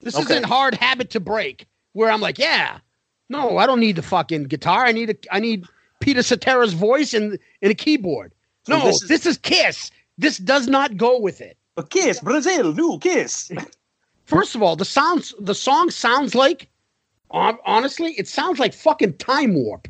This 0.00 0.14
Okay. 0.14 0.24
isn't 0.34 0.44
hard 0.44 0.74
habit 0.74 1.10
to 1.10 1.20
break. 1.20 1.66
Where 1.92 2.10
I'm 2.10 2.20
like, 2.20 2.38
yeah, 2.38 2.78
no, 3.28 3.58
I 3.58 3.66
don't 3.66 3.80
need 3.80 3.96
the 3.96 4.02
fucking 4.02 4.44
guitar. 4.44 4.84
I 4.84 4.92
need 4.92 5.10
a, 5.10 5.16
I 5.34 5.40
need 5.40 5.64
Peter 6.00 6.20
Cetera's 6.20 6.72
voice 6.72 7.12
and 7.14 7.38
and 7.62 7.70
a 7.70 7.74
keyboard. 7.74 8.32
So 8.66 8.78
No, 8.78 8.86
this 8.86 9.00
this 9.08 9.20
is- 9.26 9.32
is, 9.36 9.38
Kiss. 9.38 9.90
This 10.18 10.36
does 10.38 10.68
not 10.68 10.96
go 10.96 11.18
with 11.18 11.40
it. 11.40 11.56
a 11.76 11.82
kiss, 11.82 12.20
Brazil, 12.20 12.74
new 12.74 12.98
kiss. 12.98 13.50
First 14.26 14.54
of 14.54 14.62
all, 14.62 14.76
the 14.76 14.84
sounds, 14.84 15.34
the 15.40 15.54
song 15.54 15.90
sounds 15.90 16.34
like, 16.34 16.68
honestly, 17.30 18.12
it 18.18 18.28
sounds 18.28 18.58
like 18.58 18.74
fucking 18.74 19.14
Time 19.16 19.54
Warp. 19.54 19.88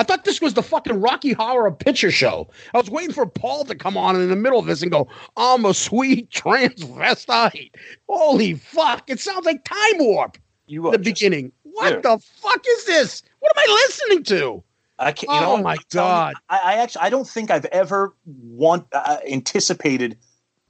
I 0.00 0.02
thought 0.02 0.24
this 0.24 0.40
was 0.40 0.54
the 0.54 0.62
fucking 0.62 0.98
Rocky 0.98 1.32
Horror 1.32 1.70
Picture 1.72 2.10
Show. 2.10 2.48
I 2.72 2.78
was 2.78 2.88
waiting 2.88 3.12
for 3.12 3.26
Paul 3.26 3.66
to 3.66 3.74
come 3.74 3.98
on 3.98 4.16
in 4.16 4.30
the 4.30 4.34
middle 4.36 4.58
of 4.58 4.64
this 4.64 4.80
and 4.80 4.90
go, 4.90 5.08
"I'm 5.36 5.66
a 5.66 5.74
sweet 5.74 6.30
transvestite." 6.30 7.70
Holy 8.08 8.54
fuck! 8.54 9.10
It 9.10 9.20
sounds 9.20 9.44
like 9.44 9.62
Time 9.64 9.98
Warp. 9.98 10.38
You 10.66 10.86
are 10.88 10.92
the 10.92 10.96
just- 10.98 11.04
beginning. 11.04 11.52
What 11.64 11.90
Dude. 11.94 12.02
the 12.02 12.18
fuck 12.40 12.64
is 12.66 12.84
this? 12.86 13.22
What 13.40 13.52
am 13.56 13.62
I 13.68 13.72
listening 13.86 14.24
to? 14.24 14.62
I 14.98 15.12
can't. 15.12 15.32
You 15.34 15.40
know 15.40 15.46
Oh 15.50 15.52
what? 15.54 15.62
my 15.62 15.76
God. 15.90 16.34
I, 16.48 16.58
I 16.58 16.74
actually 16.76 17.02
I 17.02 17.10
don't 17.10 17.28
think 17.28 17.50
I've 17.50 17.66
ever 17.66 18.14
want 18.24 18.86
uh, 18.92 19.18
anticipated 19.30 20.16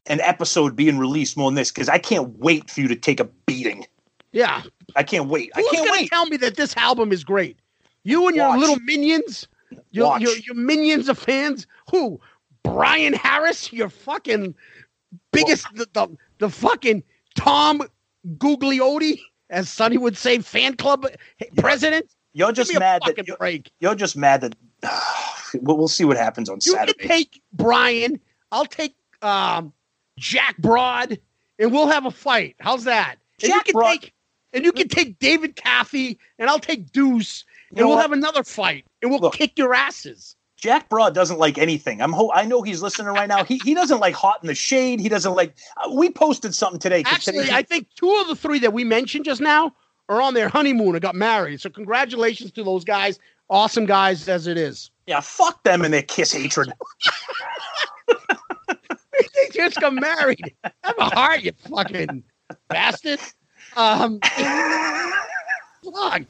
an 0.06 0.20
episode 0.22 0.74
being 0.74 0.98
released 0.98 1.36
more 1.36 1.48
than 1.50 1.54
this 1.54 1.70
because 1.70 1.88
I 1.88 1.98
can't 1.98 2.36
wait 2.38 2.68
for 2.68 2.80
you 2.80 2.88
to 2.88 2.96
take 2.96 3.20
a 3.20 3.24
beating. 3.46 3.86
Yeah, 4.32 4.62
I 4.96 5.02
can't 5.04 5.28
wait. 5.28 5.50
I 5.54 5.60
who's 5.60 5.70
can't 5.70 5.86
gonna 5.86 6.00
wait. 6.00 6.10
tell 6.10 6.26
me 6.26 6.36
that 6.38 6.56
this 6.56 6.76
album 6.76 7.12
is 7.12 7.22
great? 7.24 7.58
You 8.04 8.26
and 8.28 8.36
your 8.36 8.56
little 8.56 8.78
minions, 8.80 9.46
your, 9.90 10.06
Watch. 10.08 10.22
your 10.22 10.36
your 10.38 10.54
minions 10.54 11.08
of 11.08 11.18
fans. 11.18 11.66
Who? 11.90 12.20
Brian 12.62 13.12
Harris, 13.14 13.72
your 13.72 13.88
fucking 13.88 14.54
biggest, 15.32 15.66
the, 15.74 15.86
the 15.92 16.08
the 16.38 16.48
fucking 16.50 17.02
Tom 17.34 17.82
Gugliotti, 18.38 19.20
as 19.50 19.68
Sonny 19.68 19.98
would 19.98 20.16
say, 20.16 20.38
fan 20.38 20.76
club 20.76 21.06
president. 21.56 22.06
You're 22.32 22.52
just 22.52 22.72
mad 22.78 23.02
that 23.06 23.26
you're, 23.26 23.60
you're 23.80 23.94
just 23.94 24.16
mad 24.16 24.40
that 24.42 24.54
we'll, 25.54 25.76
we'll 25.76 25.88
see 25.88 26.04
what 26.04 26.16
happens 26.16 26.48
on 26.48 26.56
You 26.62 26.72
Saturday. 26.72 26.92
can 26.98 27.08
take 27.08 27.42
Brian. 27.52 28.20
I'll 28.52 28.66
take 28.66 28.94
um, 29.22 29.72
Jack 30.18 30.56
Broad, 30.58 31.18
and 31.58 31.72
we'll 31.72 31.88
have 31.88 32.06
a 32.06 32.10
fight. 32.10 32.56
How's 32.60 32.84
that? 32.84 33.16
And 33.42 33.48
you 33.48 33.54
Jack 33.56 33.64
can 33.66 33.72
Broad- 33.72 34.00
take 34.00 34.12
and 34.52 34.64
you 34.64 34.72
can 34.72 34.88
take 34.88 35.18
David 35.20 35.54
Caffey, 35.56 36.18
and 36.38 36.50
I'll 36.50 36.58
take 36.58 36.90
Deuce, 36.90 37.44
You 37.48 37.49
and 37.76 37.86
we'll 37.86 37.96
what? 37.96 38.02
have 38.02 38.12
another 38.12 38.42
fight, 38.44 38.84
and 39.02 39.10
we'll 39.10 39.20
Look. 39.20 39.34
kick 39.34 39.58
your 39.58 39.74
asses. 39.74 40.36
Jack 40.56 40.88
Broad 40.90 41.14
doesn't 41.14 41.38
like 41.38 41.56
anything. 41.56 42.02
I'm 42.02 42.12
ho- 42.12 42.30
I 42.34 42.44
know 42.44 42.60
he's 42.60 42.82
listening 42.82 43.08
right 43.14 43.28
now. 43.28 43.44
He 43.44 43.58
he 43.64 43.72
doesn't 43.74 43.98
like 44.00 44.14
hot 44.14 44.38
in 44.42 44.46
the 44.48 44.54
shade. 44.54 45.00
He 45.00 45.08
doesn't 45.08 45.34
like. 45.34 45.54
Uh, 45.78 45.90
we 45.94 46.10
posted 46.10 46.54
something 46.54 46.78
today. 46.78 47.02
Actually, 47.06 47.38
today- 47.44 47.54
I 47.56 47.62
think 47.62 47.86
two 47.96 48.12
of 48.20 48.28
the 48.28 48.36
three 48.36 48.58
that 48.58 48.72
we 48.74 48.84
mentioned 48.84 49.24
just 49.24 49.40
now 49.40 49.74
are 50.10 50.20
on 50.20 50.34
their 50.34 50.48
honeymoon 50.50 50.90
and 50.94 51.00
got 51.00 51.14
married. 51.14 51.60
So 51.62 51.70
congratulations 51.70 52.50
to 52.52 52.62
those 52.64 52.84
guys. 52.84 53.18
Awesome 53.48 53.86
guys 53.86 54.28
as 54.28 54.46
it 54.46 54.56
is. 54.58 54.90
yeah, 55.06 55.20
fuck 55.20 55.62
them 55.64 55.82
and 55.84 55.92
their 55.94 56.02
kiss 56.02 56.32
hatred. 56.32 56.72
they 58.68 59.48
just 59.52 59.80
got 59.80 59.94
married. 59.94 60.54
Have 60.84 60.98
a 60.98 61.04
heart, 61.14 61.42
you 61.42 61.52
fucking 61.68 62.22
bastard. 62.68 63.18
Um, 63.76 64.20
fuck. 65.84 66.22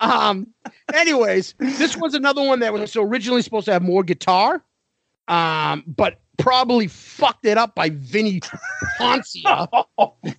Um, 0.00 0.48
anyways, 0.94 1.54
this 1.58 1.96
was 1.96 2.14
another 2.14 2.42
one 2.42 2.60
that 2.60 2.72
was 2.72 2.96
originally 2.96 3.42
supposed 3.42 3.66
to 3.66 3.72
have 3.72 3.82
more 3.82 4.02
guitar, 4.02 4.62
um, 5.28 5.84
but 5.86 6.20
probably 6.38 6.86
fucked 6.88 7.44
it 7.46 7.58
up 7.58 7.74
by 7.74 7.90
Vinnie 7.90 8.40
Poncia. 8.98 9.68
Oh 9.98 10.14
man, 10.22 10.34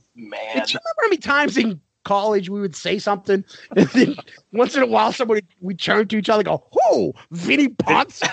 Do 0.66 0.74
you 0.74 0.80
remember 0.80 0.80
how 1.02 1.08
many 1.08 1.18
times 1.18 1.58
in 1.58 1.80
college 2.06 2.50
we 2.50 2.60
would 2.60 2.76
say 2.76 3.00
something, 3.00 3.44
and 3.78 3.88
then 3.90 4.16
once 4.52 4.76
in 4.76 4.84
a 4.84 4.88
while 4.88 5.12
somebody 5.14 5.42
we 5.62 5.74
turn 5.76 6.08
to 6.10 6.18
each 6.18 6.30
other, 6.30 6.40
and 6.42 6.46
go, 6.48 6.64
"Who? 6.90 7.14
Vinnie 7.32 7.70
Poncia?" 7.70 8.30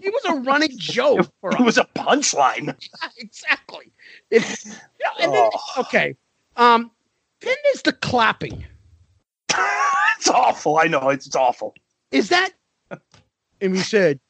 he 0.00 0.10
was 0.10 0.24
a 0.26 0.34
running 0.42 0.76
joke 0.76 1.28
for 1.40 1.50
it 1.50 1.56
us. 1.60 1.64
was 1.64 1.78
a 1.78 1.84
punchline. 1.96 2.76
exactly. 3.18 3.90
It's, 4.30 4.66
you 4.66 4.72
know, 4.72 5.10
and 5.24 5.34
then, 5.34 5.50
Oh. 5.52 5.80
okay. 5.80 6.14
Um, 6.56 6.90
then 7.40 7.56
there's 7.64 7.82
the 7.82 7.92
clapping. 7.94 8.64
it's 10.18 10.28
awful. 10.28 10.78
I 10.78 10.84
know 10.84 11.08
it's, 11.10 11.26
it's 11.26 11.36
awful. 11.36 11.74
Is 12.10 12.28
that? 12.30 12.50
And 13.60 13.72
we 13.72 13.78
said, 13.80 14.20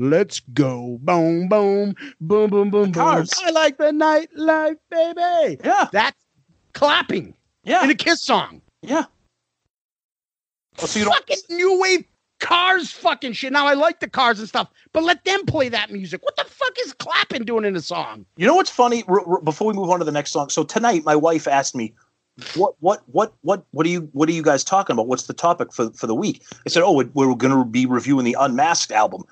"Let's 0.00 0.40
go, 0.52 0.98
boom, 1.00 1.46
boom, 1.48 1.94
boom, 2.20 2.50
boom, 2.50 2.70
boom, 2.70 2.70
boom." 2.70 2.92
Cars. 2.92 3.30
I 3.44 3.50
like 3.52 3.78
the 3.78 3.92
nightlife, 3.92 4.78
baby. 4.90 5.60
Yeah, 5.64 5.86
That's 5.92 6.18
clapping 6.74 7.34
yeah, 7.62 7.84
in 7.84 7.90
a 7.90 7.94
Kiss 7.94 8.20
song. 8.20 8.60
yeah. 8.82 9.04
Oh, 10.80 10.86
so 10.86 10.98
you 10.98 11.04
don't. 11.04 11.14
fucking 11.14 11.36
new 11.50 11.80
wave 11.80 12.04
cars 12.40 12.90
fucking 12.90 13.34
shit. 13.34 13.52
Now 13.52 13.68
I 13.68 13.74
like 13.74 14.00
the 14.00 14.08
cars 14.08 14.40
and 14.40 14.48
stuff, 14.48 14.68
but 14.92 15.04
let 15.04 15.24
them 15.24 15.44
play 15.46 15.68
that 15.68 15.92
music. 15.92 16.20
What 16.24 16.34
the 16.34 16.44
fuck 16.44 16.72
is 16.80 16.92
clapping 16.94 17.44
doing 17.44 17.64
in 17.64 17.76
a 17.76 17.80
song? 17.80 18.26
You 18.36 18.48
know 18.48 18.56
what's 18.56 18.70
funny? 18.70 19.04
R- 19.06 19.24
r- 19.24 19.40
before 19.42 19.68
we 19.68 19.74
move 19.74 19.88
on 19.90 20.00
to 20.00 20.04
the 20.04 20.10
next 20.10 20.32
song, 20.32 20.48
so 20.48 20.64
tonight 20.64 21.04
my 21.04 21.14
wife 21.14 21.46
asked 21.46 21.76
me, 21.76 21.94
"What, 22.54 22.74
what, 22.80 23.02
what, 23.06 23.34
what, 23.42 23.64
what 23.72 23.86
are 23.86 23.90
you, 23.90 24.08
what 24.12 24.28
are 24.28 24.32
you 24.32 24.42
guys 24.42 24.64
talking 24.64 24.94
about? 24.94 25.06
What's 25.06 25.26
the 25.26 25.34
topic 25.34 25.72
for 25.72 25.90
for 25.90 26.06
the 26.06 26.14
week?" 26.14 26.42
I 26.66 26.70
said, 26.70 26.82
"Oh, 26.82 26.92
we're, 26.92 27.34
going 27.34 27.52
to 27.52 27.64
be 27.64 27.86
reviewing 27.86 28.24
the 28.24 28.36
Unmasked 28.38 28.92
album," 28.92 29.24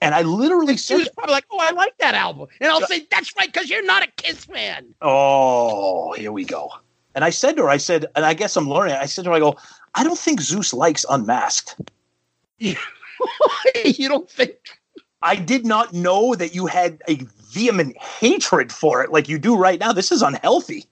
and 0.00 0.14
I 0.14 0.22
literally 0.22 0.76
She 0.76 0.96
was 0.96 1.08
probably 1.08 1.34
like, 1.34 1.46
"Oh, 1.50 1.58
I 1.58 1.70
like 1.70 1.96
that 1.98 2.14
album," 2.14 2.48
and 2.60 2.70
I'll 2.70 2.80
say, 2.82 3.06
"That's 3.10 3.32
right, 3.36 3.52
because 3.52 3.70
you're 3.70 3.84
not 3.84 4.02
a 4.02 4.08
Kiss 4.16 4.44
fan." 4.44 4.94
"Oh, 5.00 6.12
here 6.14 6.32
we 6.32 6.44
go." 6.44 6.70
And 7.14 7.24
I 7.24 7.30
said 7.30 7.56
to 7.56 7.62
her, 7.62 7.68
I 7.68 7.76
said, 7.76 8.06
and 8.16 8.24
I 8.24 8.34
guess 8.34 8.56
I'm 8.56 8.68
learning. 8.68 8.96
I 8.96 9.06
said 9.06 9.24
to 9.24 9.30
her, 9.30 9.36
I 9.36 9.40
go, 9.40 9.56
"I 9.94 10.02
don't 10.02 10.18
think 10.18 10.40
Zeus 10.40 10.74
likes 10.74 11.06
Unmasked." 11.08 11.76
you 12.58 14.08
don't 14.08 14.28
think? 14.28 14.56
I 15.22 15.36
did 15.36 15.64
not 15.64 15.92
know 15.92 16.34
that 16.34 16.54
you 16.54 16.66
had 16.66 17.02
a 17.08 17.16
vehement 17.50 17.96
hatred 17.96 18.72
for 18.72 19.02
it 19.02 19.10
like 19.10 19.28
you 19.28 19.38
do 19.38 19.56
right 19.56 19.80
now. 19.80 19.92
This 19.92 20.12
is 20.12 20.20
unhealthy. 20.20 20.86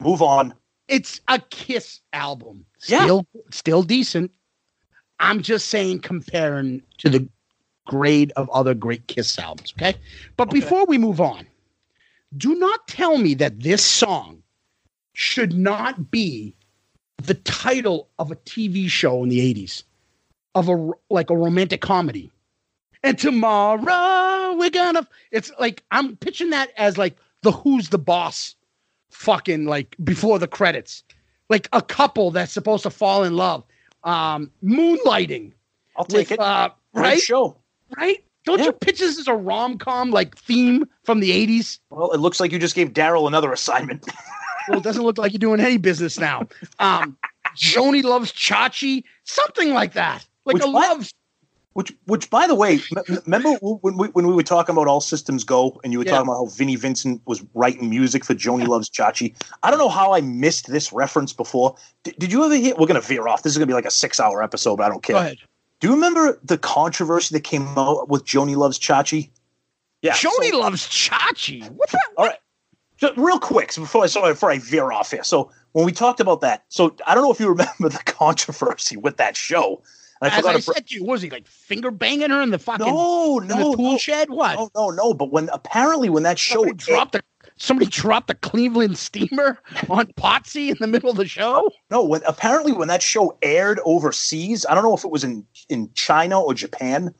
Move 0.00 0.22
on. 0.22 0.54
It's 0.88 1.20
a 1.28 1.38
Kiss 1.50 2.00
album. 2.12 2.64
Yeah. 2.86 3.02
Still, 3.04 3.26
still 3.50 3.82
decent. 3.82 4.32
I'm 5.20 5.42
just 5.42 5.68
saying, 5.68 6.00
comparing 6.00 6.82
to 6.98 7.10
the 7.10 7.28
grade 7.86 8.32
of 8.36 8.48
other 8.50 8.74
great 8.74 9.06
Kiss 9.06 9.38
albums. 9.38 9.72
Okay. 9.76 9.94
But 10.36 10.48
Okay. 10.48 10.60
before 10.60 10.86
we 10.86 10.98
move 10.98 11.20
on, 11.20 11.46
do 12.36 12.54
not 12.54 12.88
tell 12.88 13.18
me 13.18 13.34
that 13.34 13.60
this 13.60 13.84
song 13.84 14.42
should 15.12 15.52
not 15.52 16.10
be 16.10 16.54
the 17.18 17.34
title 17.34 18.08
of 18.18 18.30
a 18.30 18.36
TV 18.36 18.88
show 18.88 19.22
in 19.22 19.28
the 19.28 19.40
80s 19.40 19.82
of 20.54 20.68
a 20.68 20.90
like 21.10 21.28
a 21.30 21.36
romantic 21.36 21.80
comedy. 21.82 22.30
And 23.02 23.18
tomorrow 23.18 24.54
we're 24.56 24.70
gonna 24.70 25.06
it's 25.30 25.50
like 25.60 25.82
I'm 25.90 26.16
pitching 26.16 26.50
that 26.50 26.70
as 26.76 26.96
like 26.96 27.16
the 27.42 27.52
who's 27.52 27.88
the 27.90 27.98
boss 27.98 28.54
fucking 29.10 29.66
like 29.66 29.96
before 30.04 30.38
the 30.38 30.48
credits. 30.48 31.02
Like 31.48 31.68
a 31.72 31.82
couple 31.82 32.30
that's 32.30 32.52
supposed 32.52 32.82
to 32.84 32.90
fall 32.90 33.24
in 33.24 33.36
love. 33.36 33.64
Um 34.04 34.50
moonlighting. 34.64 35.52
I'll 35.96 36.04
take 36.04 36.30
with, 36.30 36.38
it. 36.38 36.40
Uh, 36.40 36.70
Great 36.94 37.02
right? 37.02 37.20
show. 37.20 37.56
Right? 37.96 38.24
Don't 38.44 38.58
Yeah. 38.58 38.66
you 38.66 38.72
pitch 38.72 39.00
this 39.00 39.18
as 39.18 39.28
a 39.28 39.34
rom 39.34 39.76
com 39.78 40.10
like 40.10 40.36
theme 40.38 40.84
from 41.04 41.20
the 41.20 41.30
80s? 41.30 41.78
Well, 41.90 42.10
it 42.12 42.18
looks 42.20 42.40
like 42.40 42.52
you 42.52 42.58
just 42.58 42.74
gave 42.74 42.92
Daryl 42.92 43.26
another 43.28 43.52
assignment. 43.52 44.06
Well, 44.68 44.78
it 44.78 44.84
doesn't 44.84 45.02
look 45.02 45.18
like 45.18 45.32
you're 45.32 45.38
doing 45.40 45.58
any 45.58 45.78
business 45.78 46.18
now. 46.20 46.46
Um, 46.78 47.16
Joanie 47.56 48.02
loves 48.02 48.30
Chachi, 48.30 49.02
something 49.24 49.72
like 49.72 49.94
that, 49.94 50.24
like 50.44 50.54
Which 50.54 50.62
a 50.62 50.70
what? 50.70 50.98
love. 50.98 51.10
Which, 51.74 51.92
which, 52.06 52.28
by 52.30 52.48
the 52.48 52.54
way, 52.56 52.80
m- 52.96 53.02
m- 53.08 53.18
remember 53.26 53.50
when 53.60 53.96
we 53.96 54.08
when 54.08 54.26
we 54.26 54.34
were 54.34 54.42
talking 54.42 54.74
about 54.74 54.88
All 54.88 55.00
Systems 55.00 55.44
Go, 55.44 55.80
and 55.84 55.92
you 55.92 56.00
were 56.00 56.04
Yeah. 56.04 56.12
talking 56.12 56.26
about 56.28 56.38
how 56.38 56.46
Vinnie 56.46 56.74
Vincent 56.74 57.22
was 57.26 57.44
writing 57.54 57.88
music 57.88 58.24
for 58.24 58.34
Joanie 58.34 58.66
Loves 58.66 58.90
Chachi. 58.90 59.34
I 59.62 59.70
don't 59.70 59.78
know 59.78 59.88
how 59.88 60.12
I 60.12 60.20
missed 60.20 60.66
this 60.66 60.92
reference 60.92 61.32
before. 61.32 61.76
D- 62.02 62.12
did 62.18 62.32
you 62.32 62.44
ever 62.44 62.56
hear? 62.56 62.74
We're 62.76 62.88
gonna 62.88 63.00
veer 63.00 63.28
off. 63.28 63.44
This 63.44 63.52
is 63.52 63.56
gonna 63.58 63.68
be 63.68 63.72
like 63.72 63.84
a 63.84 63.90
six-hour 63.90 64.42
episode, 64.42 64.76
but 64.76 64.86
I 64.86 64.88
don't 64.88 65.02
care. 65.02 65.14
Go 65.14 65.20
ahead. 65.20 65.38
Do 65.78 65.86
you 65.88 65.94
remember 65.94 66.40
the 66.42 66.58
controversy 66.58 67.34
that 67.36 67.44
came 67.44 67.66
out 67.78 68.08
with 68.08 68.24
Joanie 68.24 68.56
Loves 68.56 68.78
Chachi? 68.78 69.30
Yeah, 70.02 70.14
Joanie 70.14 70.50
so- 70.50 70.58
loves 70.58 70.88
Chachi. 70.88 71.70
What 71.70 71.88
the? 71.90 72.00
All 72.18 72.26
right. 72.26 72.38
So 72.98 73.14
real 73.16 73.38
quick, 73.38 73.70
so 73.72 73.80
before 73.82 74.02
I 74.02 74.08
sorry, 74.08 74.32
before 74.32 74.50
I 74.50 74.58
veer 74.58 74.90
off 74.92 75.12
here. 75.12 75.22
So 75.24 75.50
when 75.72 75.86
we 75.86 75.92
talked 75.92 76.18
about 76.20 76.40
that, 76.40 76.64
so 76.68 76.96
I 77.06 77.14
don't 77.14 77.22
know 77.22 77.30
if 77.32 77.38
you 77.38 77.48
remember 77.48 77.88
the 77.88 78.02
controversy 78.06 78.96
with 78.96 79.18
that 79.18 79.36
show. 79.36 79.82
And 80.22 80.30
I 80.32 80.34
As 80.36 80.40
forgot 80.40 80.54
I 80.56 80.58
br- 80.58 80.72
said 80.74 80.86
to 80.88 80.94
you, 80.94 81.04
was 81.04 81.22
he 81.22 81.30
like 81.30 81.46
finger 81.46 81.90
banging 81.90 82.30
her 82.30 82.42
in 82.42 82.50
the 82.50 82.58
fucking 82.58 82.86
No, 82.86 83.38
in 83.40 83.48
the 83.48 83.54
no, 83.56 83.74
tool 83.74 83.92
no, 83.92 83.98
shed? 83.98 84.28
What? 84.30 84.58
no, 84.58 84.70
no, 84.74 84.90
no. 84.90 85.14
But 85.14 85.30
when 85.30 85.48
apparently 85.50 86.10
when 86.10 86.22
that 86.24 86.38
show 86.38 86.62
somebody 86.62 86.74
dropped 86.74 87.12
the 87.12 87.22
somebody 87.56 87.86
dropped 87.90 88.26
the 88.28 88.34
Cleveland 88.34 88.98
steamer 88.98 89.58
on 89.88 90.06
Potsy 90.18 90.70
in 90.70 90.76
the 90.80 90.86
middle 90.86 91.10
of 91.10 91.16
the 91.16 91.26
show. 91.26 91.70
no, 91.90 92.04
when 92.04 92.22
apparently 92.26 92.72
when 92.72 92.88
that 92.88 93.02
show 93.02 93.36
aired 93.42 93.80
overseas, 93.84 94.66
I 94.68 94.74
don't 94.74 94.84
know 94.84 94.94
if 94.96 95.04
it 95.04 95.10
was 95.10 95.24
in 95.24 95.46
in 95.68 95.90
China 95.94 96.40
or 96.40 96.52
Japan. 96.54 97.14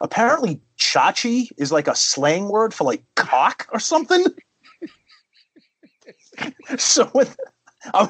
Apparently, 0.00 0.60
chachi 0.78 1.48
is 1.56 1.72
like 1.72 1.88
a 1.88 1.94
slang 1.94 2.48
word 2.48 2.72
for 2.74 2.84
like 2.84 3.02
cock 3.16 3.66
or 3.72 3.80
something. 3.80 4.26
so 6.78 7.06
when, 7.06 7.26
I'm, 7.94 8.08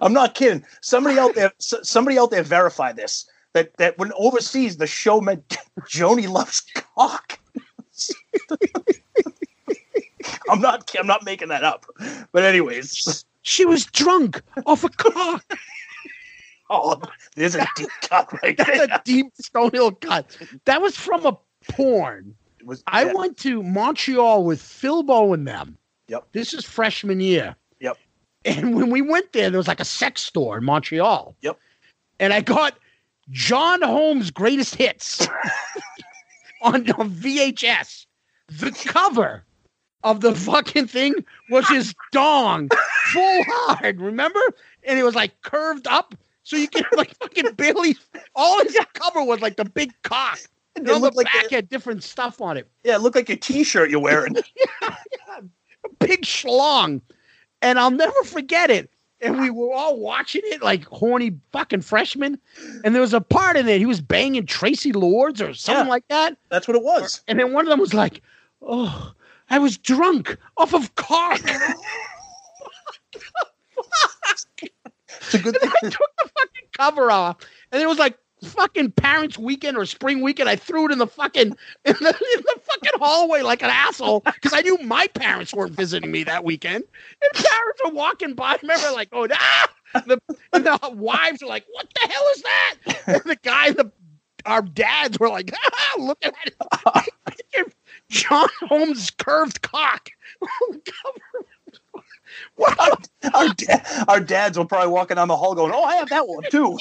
I'm 0.00 0.12
not 0.12 0.34
kidding. 0.34 0.64
Somebody 0.80 1.18
out 1.18 1.34
there, 1.34 1.52
somebody 1.58 2.18
out 2.18 2.30
there, 2.32 2.42
verify 2.42 2.92
this. 2.92 3.26
That 3.54 3.76
that 3.78 3.96
when 3.98 4.12
overseas 4.18 4.76
the 4.76 4.86
show 4.86 5.20
meant 5.20 5.56
Joanie 5.88 6.26
loves 6.26 6.60
cock. 6.74 7.38
I'm 10.50 10.60
not. 10.60 10.94
I'm 10.98 11.06
not 11.06 11.24
making 11.24 11.48
that 11.48 11.64
up. 11.64 11.86
But 12.32 12.42
anyways, 12.44 13.24
She 13.42 13.64
was 13.64 13.84
drunk 13.86 14.42
off 14.66 14.84
a 14.84 14.88
cock. 14.88 15.44
oh, 16.70 17.00
there's 17.36 17.54
a 17.54 17.66
deep 17.76 17.88
cut 18.02 18.32
right 18.42 18.56
That's 18.56 18.70
there. 18.70 18.84
a 18.84 19.02
deep 19.04 19.32
Stonehill 19.42 20.00
cut. 20.00 20.36
That 20.64 20.80
was 20.82 20.96
from 20.96 21.24
a 21.26 21.36
porn. 21.68 22.34
It 22.58 22.66
was, 22.66 22.82
I 22.86 23.04
yeah. 23.04 23.12
went 23.12 23.36
to 23.38 23.62
Montreal 23.62 24.44
with 24.44 24.60
Philbo 24.60 25.34
and 25.34 25.46
them. 25.46 25.76
Yep. 26.08 26.26
This 26.32 26.54
is 26.54 26.64
freshman 26.64 27.20
year. 27.20 27.54
Yep. 27.80 27.98
And 28.46 28.74
when 28.74 28.90
we 28.90 29.02
went 29.02 29.32
there, 29.32 29.50
there 29.50 29.58
was 29.58 29.68
like 29.68 29.80
a 29.80 29.84
sex 29.84 30.22
store 30.22 30.58
in 30.58 30.64
Montreal. 30.64 31.34
Yep. 31.42 31.58
And 32.20 32.32
I 32.32 32.40
got 32.40 32.78
John 33.30 33.82
Holmes' 33.82 34.30
greatest 34.30 34.74
hits 34.74 35.26
on, 36.62 36.88
on 36.92 37.10
VHS. 37.10 38.06
The 38.48 38.70
cover 38.86 39.44
of 40.02 40.20
the 40.20 40.34
fucking 40.34 40.86
thing 40.86 41.14
was 41.50 41.66
his 41.68 41.94
dong 42.12 42.68
full 43.12 43.42
hard, 43.46 44.00
remember? 44.00 44.40
And 44.84 44.98
it 44.98 45.02
was 45.02 45.14
like 45.14 45.40
curved 45.42 45.86
up. 45.86 46.14
So 46.42 46.56
you 46.58 46.68
can 46.68 46.84
like 46.94 47.14
fucking 47.16 47.54
barely 47.54 47.96
all 48.34 48.62
his 48.62 48.76
cover 48.92 49.24
was 49.24 49.40
like 49.40 49.56
the 49.56 49.64
big 49.64 49.92
cock. 50.02 50.38
And 50.76 50.86
It 50.86 50.90
on 50.92 51.00
the 51.00 51.04
looked 51.06 51.16
like 51.16 51.26
back 51.32 51.48
the- 51.48 51.54
had 51.56 51.68
different 51.70 52.02
stuff 52.04 52.42
on 52.42 52.58
it. 52.58 52.68
Yeah, 52.82 52.96
it 52.96 53.00
looked 53.00 53.16
like 53.16 53.28
your 53.30 53.38
T-shirt 53.38 53.88
you're 53.90 54.00
wearing. 54.00 54.36
Yeah, 54.82 55.40
big 55.98 56.22
schlong. 56.22 57.00
And 57.62 57.78
I'll 57.78 57.90
never 57.90 58.22
forget 58.24 58.70
it. 58.70 58.90
And 59.24 59.40
we 59.40 59.50
were 59.50 59.72
all 59.72 59.98
watching 59.98 60.42
it 60.44 60.62
like 60.62 60.84
horny 60.84 61.32
fucking 61.52 61.80
freshmen. 61.80 62.38
And 62.84 62.94
there 62.94 63.00
was 63.02 63.14
a 63.14 63.20
part 63.20 63.56
in 63.56 63.66
it, 63.68 63.78
he 63.78 63.86
was 63.86 64.00
banging 64.00 64.44
Traci 64.46 64.94
Lords 64.94 65.40
or 65.40 65.54
something 65.54 65.86
Yeah. 65.86 65.90
like 65.90 66.06
that. 66.08 66.36
That's 66.50 66.68
what 66.68 66.76
it 66.76 66.82
was. 66.84 67.22
And 67.26 67.38
then 67.38 67.52
one 67.52 67.64
of 67.64 67.70
them 67.70 67.80
was 67.80 67.94
like, 67.94 68.22
Oh, 68.62 69.12
I 69.50 69.58
was 69.58 69.76
drunk 69.78 70.36
off 70.56 70.74
of 70.74 70.94
cock. 70.94 71.40
It's 75.20 75.34
a 75.34 75.38
good 75.38 75.56
I 75.62 75.66
took 75.88 76.10
the 76.18 76.30
fucking 76.36 76.68
cover 76.76 77.10
off, 77.10 77.36
and 77.72 77.80
it 77.80 77.86
was 77.86 77.98
like 77.98 78.18
fucking 78.44 78.92
parents' 78.92 79.38
weekend 79.38 79.76
or 79.76 79.86
spring 79.86 80.20
weekend. 80.20 80.48
I 80.48 80.56
threw 80.56 80.86
it 80.86 80.92
in 80.92 80.98
the 80.98 81.06
fucking 81.06 81.48
in 81.84 81.94
the, 82.00 82.08
in 82.08 82.42
the 82.42 82.60
fucking 82.62 82.92
hallway 82.96 83.42
like 83.42 83.62
an 83.62 83.70
asshole 83.70 84.20
because 84.20 84.52
I 84.52 84.60
knew 84.60 84.78
my 84.78 85.06
parents 85.08 85.52
weren't 85.54 85.72
visiting 85.72 86.10
me 86.10 86.24
that 86.24 86.44
weekend, 86.44 86.84
and 87.22 87.44
parents 87.44 87.80
were 87.84 87.92
walking 87.92 88.34
by. 88.34 88.52
I 88.52 88.58
remember 88.62 88.92
like, 88.92 89.08
oh, 89.12 89.26
ah! 89.32 89.68
the, 90.06 90.18
and 90.52 90.66
the 90.66 90.78
wives 90.92 91.42
were 91.42 91.48
like, 91.48 91.64
"What 91.70 91.88
the 91.94 92.08
hell 92.12 92.24
is 92.34 92.42
that?" 92.42 92.74
And 93.06 93.22
the 93.24 93.36
guy, 93.42 93.70
the 93.70 93.90
our 94.44 94.62
dads 94.62 95.18
were 95.18 95.28
like, 95.28 95.52
ah, 95.54 95.94
"Look 95.98 96.18
at 96.24 96.34
it, 96.44 97.74
John 98.10 98.48
Holmes' 98.62 99.10
curved 99.10 99.62
cock." 99.62 100.10
the. 100.40 100.92
Wow. 102.56 102.74
our, 103.32 103.48
da- 103.48 104.04
our 104.08 104.20
dads 104.20 104.58
were 104.58 104.64
probably 104.64 104.88
walking 104.88 105.16
down 105.16 105.28
the 105.28 105.36
hall 105.36 105.54
going, 105.54 105.72
"Oh, 105.72 105.84
I 105.84 105.96
have 105.96 106.08
that 106.08 106.26
one 106.26 106.42
too." 106.50 106.76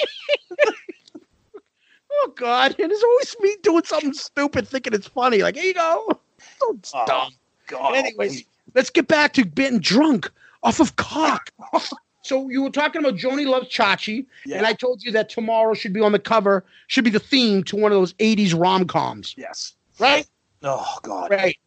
Oh 2.15 2.33
God! 2.35 2.75
And 2.79 2.91
it's 2.91 3.03
always 3.03 3.35
me 3.41 3.55
doing 3.63 3.83
something 3.83 4.13
stupid, 4.13 4.67
thinking 4.67 4.93
it's 4.93 5.07
funny. 5.07 5.41
Like, 5.41 5.55
here 5.55 5.65
you 5.65 5.73
go. 5.73 6.19
So 6.59 6.77
Oh, 6.93 7.05
dumb. 7.07 7.31
God. 7.67 7.95
Anyways, 7.95 8.43
let's 8.75 8.89
get 8.89 9.07
back 9.07 9.33
to 9.33 9.43
getting 9.43 9.79
drunk 9.79 10.29
off 10.61 10.79
of 10.79 10.95
cock. 10.97 11.49
so 12.21 12.49
you 12.49 12.61
were 12.63 12.69
talking 12.69 12.99
about 13.03 13.15
Joanie 13.17 13.45
loves 13.45 13.67
Chachi, 13.69 14.25
Yeah. 14.45 14.57
and 14.57 14.65
I 14.67 14.73
told 14.73 15.03
you 15.03 15.11
that 15.13 15.29
tomorrow 15.29 15.73
should 15.73 15.93
be 15.93 16.01
on 16.01 16.11
the 16.11 16.19
cover, 16.19 16.63
should 16.87 17.03
be 17.03 17.09
the 17.09 17.19
theme 17.19 17.63
to 17.65 17.75
one 17.75 17.91
of 17.91 17.97
those 17.97 18.13
'80s 18.15 18.57
rom 18.57 18.85
coms, 18.85 19.33
yes. 19.37 19.73
right? 19.99 20.25
Oh 20.61 20.97
God. 21.01 21.31
Right. 21.31 21.57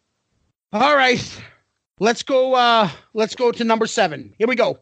All 0.73 0.95
right. 0.95 1.41
Let's 1.99 2.23
go. 2.23 2.53
uh 2.53 2.89
Let's 3.13 3.35
go 3.35 3.51
to 3.51 3.63
number 3.63 3.87
seven. 3.87 4.33
Here 4.37 4.47
we 4.47 4.55
go. 4.55 4.79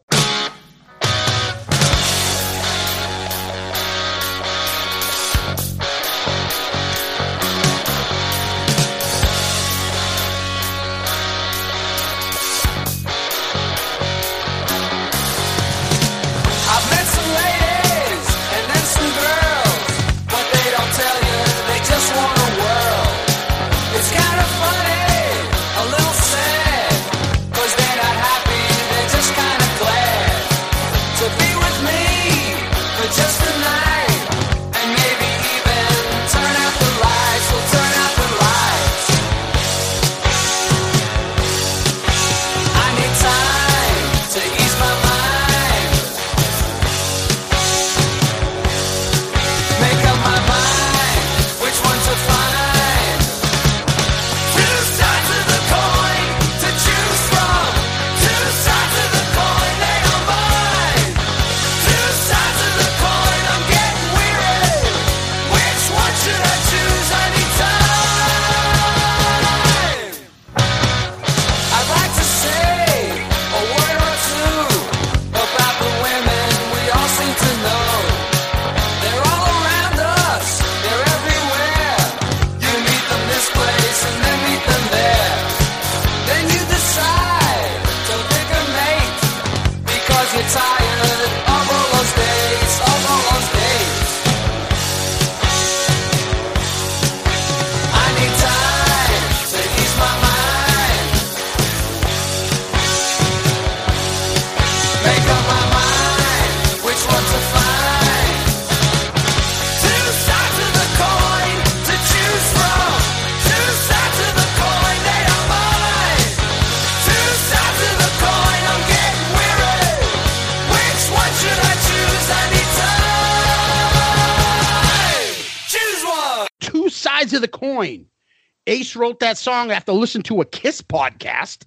Wrote 128.96 129.20
that 129.20 129.38
song 129.38 129.70
after 129.70 129.92
listening 129.92 130.24
to 130.24 130.40
a 130.40 130.44
Kiss 130.44 130.82
podcast. 130.82 131.64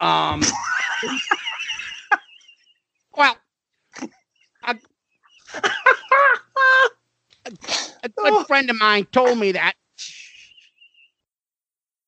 Um, 0.00 0.42
well, 3.16 3.36
a, 4.64 4.76
a, 5.54 5.60
a 8.04 8.08
good 8.08 8.46
friend 8.46 8.70
of 8.70 8.78
mine 8.78 9.06
told 9.12 9.38
me 9.38 9.52
that. 9.52 9.74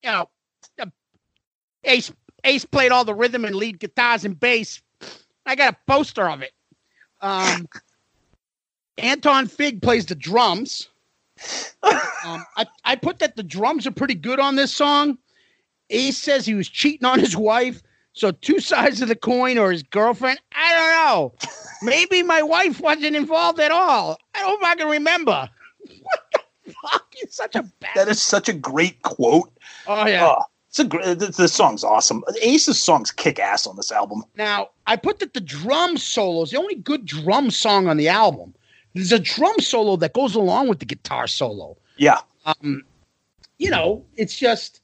You 0.03 0.11
know, 0.11 0.29
Ace 1.85 2.11
Ace 2.43 2.65
played 2.65 2.91
all 2.91 3.05
the 3.05 3.13
rhythm 3.13 3.45
and 3.45 3.55
lead 3.55 3.79
guitars 3.79 4.25
and 4.25 4.39
bass. 4.39 4.81
I 5.45 5.55
got 5.55 5.73
a 5.73 5.77
poster 5.87 6.29
of 6.29 6.41
it. 6.41 6.51
Um, 7.21 7.67
Anton 8.97 9.47
Fig 9.47 9.81
plays 9.81 10.05
the 10.05 10.15
drums. 10.15 10.89
Um, 12.25 12.45
I, 12.55 12.65
I 12.85 12.95
put 12.95 13.19
that 13.19 13.35
the 13.35 13.43
drums 13.43 13.85
are 13.85 13.91
pretty 13.91 14.15
good 14.15 14.39
on 14.39 14.55
this 14.55 14.73
song. 14.73 15.17
Ace 15.89 16.17
says 16.17 16.45
he 16.45 16.53
was 16.53 16.69
cheating 16.69 17.05
on 17.05 17.19
his 17.19 17.35
wife. 17.35 17.81
So 18.13 18.31
two 18.31 18.59
sides 18.59 19.01
of 19.01 19.07
the 19.09 19.15
coin 19.15 19.57
or 19.57 19.71
his 19.71 19.83
girlfriend. 19.83 20.39
I 20.55 20.73
don't 20.73 21.05
know. 21.05 21.33
Maybe 21.81 22.23
my 22.23 22.41
wife 22.41 22.79
wasn't 22.79 23.15
involved 23.15 23.59
at 23.59 23.71
all. 23.71 24.17
I 24.35 24.39
don't 24.39 24.61
fucking 24.61 24.87
remember. 24.87 25.49
What 26.01 26.19
the 26.65 26.73
fuck? 26.89 27.07
It's 27.17 27.35
such 27.35 27.55
a 27.55 27.63
bad. 27.63 27.91
That 27.95 28.07
is 28.07 28.21
such 28.21 28.47
a 28.47 28.53
great 28.53 29.01
quote. 29.01 29.51
oh 29.87 30.05
yeah. 30.05 30.27
Oh, 30.27 30.43
it's 30.69 30.79
a 30.79 30.85
great. 30.85 31.19
The, 31.19 31.27
the 31.27 31.47
song's 31.47 31.83
awesome. 31.83 32.23
Ace's 32.41 32.81
songs 32.81 33.11
kick 33.11 33.39
ass 33.39 33.67
on 33.67 33.75
this 33.75 33.91
album. 33.91 34.23
Now 34.37 34.69
I 34.87 34.95
put 34.95 35.19
that 35.19 35.33
the 35.33 35.41
drum 35.41 35.97
solos, 35.97 36.51
the 36.51 36.57
only 36.57 36.75
good 36.75 37.05
drum 37.05 37.51
song 37.51 37.87
on 37.87 37.97
the 37.97 38.07
album. 38.09 38.53
There's 38.93 39.11
a 39.11 39.19
drum 39.19 39.59
solo 39.59 39.95
that 39.97 40.13
goes 40.13 40.35
along 40.35 40.67
with 40.67 40.79
the 40.79 40.85
guitar 40.85 41.27
solo. 41.27 41.77
Yeah. 41.97 42.19
um, 42.45 42.83
you 43.57 43.69
know, 43.69 44.05
it's 44.15 44.37
just 44.37 44.81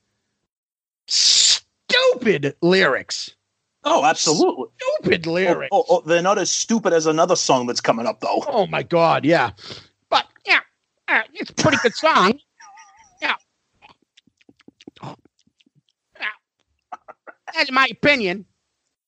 stupid 1.08 2.56
lyrics. 2.62 3.36
Oh, 3.84 4.04
absolutely. 4.04 4.66
Stupid 4.78 5.28
Oh, 5.28 5.32
lyrics. 5.32 5.70
oh, 5.72 5.86
oh, 5.90 6.02
they're 6.02 6.22
not 6.22 6.38
as 6.38 6.52
stupid 6.52 6.94
as 6.94 7.06
another 7.06 7.36
song 7.36 7.66
that's 7.68 7.82
coming 7.82 8.06
up, 8.06 8.20
though. 8.20 8.44
Oh 8.48 8.68
my 8.68 8.84
god, 8.84 9.26
yeah. 9.26 9.52
But 10.10 10.26
yeah, 10.46 10.60
uh, 11.08 11.22
it's 11.34 11.50
a 11.50 11.54
pretty 11.54 11.78
good 11.84 11.96
song. 11.96 12.40
Yeah. 13.22 13.36
Yeah. 15.04 16.28
That's 17.54 17.70
my 17.72 17.88
opinion. 17.92 18.46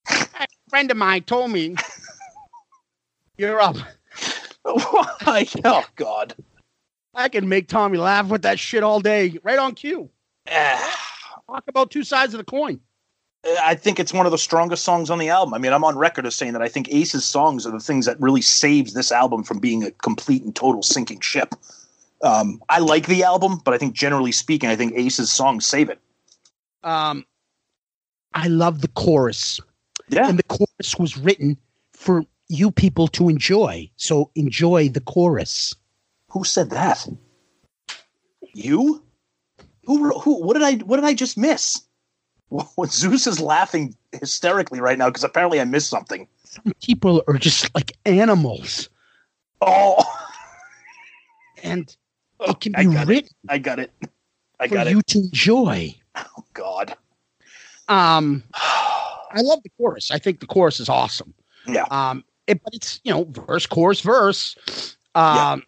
A 0.09 0.47
friend 0.69 0.91
of 0.91 0.97
mine 0.97 1.23
told 1.23 1.51
me 1.51 1.75
you're 3.37 3.61
up. 3.61 3.77
Why? 4.63 5.47
Oh 5.63 5.85
God. 5.95 6.35
I 7.13 7.27
can 7.29 7.49
make 7.49 7.67
Tommy 7.67 7.97
laugh 7.97 8.27
with 8.27 8.41
that 8.43 8.57
shit 8.59 8.83
all 8.83 8.99
day, 9.01 9.37
right 9.43 9.59
on 9.59 9.75
cue. 9.75 10.09
Talk 10.47 11.63
about 11.67 11.91
two 11.91 12.03
sides 12.03 12.33
of 12.33 12.37
the 12.37 12.43
coin. 12.45 12.79
I 13.63 13.73
think 13.75 13.99
it's 13.99 14.13
one 14.13 14.25
of 14.27 14.31
the 14.31 14.37
strongest 14.37 14.83
songs 14.85 15.09
on 15.09 15.17
the 15.17 15.29
album. 15.29 15.53
I 15.53 15.57
mean, 15.57 15.73
I'm 15.73 15.83
on 15.83 15.97
record 15.97 16.27
as 16.27 16.35
saying 16.35 16.53
that 16.53 16.61
I 16.61 16.67
think 16.67 16.87
Ace's 16.93 17.25
songs 17.25 17.65
are 17.65 17.71
the 17.71 17.79
things 17.79 18.05
that 18.05 18.19
really 18.21 18.41
saves 18.41 18.93
this 18.93 19.11
album 19.11 19.43
from 19.43 19.59
being 19.59 19.83
a 19.83 19.91
complete 19.91 20.43
and 20.43 20.55
total 20.55 20.83
sinking 20.83 21.21
ship. 21.21 21.55
Um, 22.23 22.61
I 22.69 22.77
like 22.79 23.07
the 23.07 23.23
album, 23.23 23.59
but 23.65 23.73
I 23.73 23.79
think 23.79 23.95
generally 23.95 24.31
speaking, 24.31 24.69
I 24.69 24.75
think 24.75 24.93
Ace's 24.95 25.31
songs 25.33 25.65
save 25.65 25.89
it. 25.89 25.99
Um, 26.83 27.25
I 28.35 28.47
love 28.47 28.81
the 28.81 28.87
chorus, 28.89 29.59
Yeah. 30.09 30.29
and 30.29 30.37
the 30.37 30.43
chorus 30.43 30.95
was 30.99 31.17
written 31.17 31.57
for 31.93 32.23
you 32.51 32.69
people 32.71 33.07
to 33.09 33.29
enjoy. 33.29 33.89
So 33.95 34.29
enjoy 34.35 34.89
the 34.89 34.99
chorus. 35.01 35.73
Who 36.29 36.43
said 36.43 36.69
that? 36.71 37.07
You? 38.53 39.03
Who? 39.85 40.09
Who? 40.19 40.43
What 40.43 40.53
did 40.53 40.63
I? 40.63 40.75
What 40.75 40.97
did 40.97 41.05
I 41.05 41.13
just 41.13 41.37
miss? 41.37 41.81
Well, 42.51 42.69
Zeus 42.87 43.27
is 43.27 43.39
laughing 43.39 43.95
hysterically 44.11 44.81
right 44.81 44.97
now 44.97 45.07
because 45.07 45.23
apparently 45.23 45.61
I 45.61 45.63
missed 45.63 45.89
something. 45.89 46.27
Some 46.43 46.73
people 46.83 47.23
are 47.29 47.37
just 47.37 47.73
like 47.73 47.93
animals, 48.05 48.89
Oh, 49.61 50.03
and 51.63 51.95
it 52.41 52.59
can 52.59 52.75
I 52.75 52.83
be 52.83 52.93
got 52.93 53.03
it. 53.03 53.07
written 53.07 53.29
I 53.47 53.57
got 53.57 53.79
it. 53.79 53.93
I 54.59 54.67
got 54.67 54.89
you 54.89 54.99
it. 54.99 55.07
to 55.07 55.19
enjoy. 55.19 55.95
Oh 56.17 56.43
God. 56.53 56.93
Um, 57.87 58.43
I 58.53 59.39
love 59.39 59.63
the 59.63 59.69
chorus. 59.77 60.11
I 60.11 60.19
think 60.19 60.41
the 60.41 60.45
chorus 60.47 60.81
is 60.81 60.89
awesome. 60.89 61.33
Yeah. 61.65 61.85
Um, 61.89 62.25
it, 62.51 62.63
but 62.63 62.73
it's 62.73 62.99
you 63.03 63.11
know 63.13 63.25
verse, 63.25 63.65
chorus, 63.65 64.01
verse. 64.01 64.95
Um, 65.15 65.63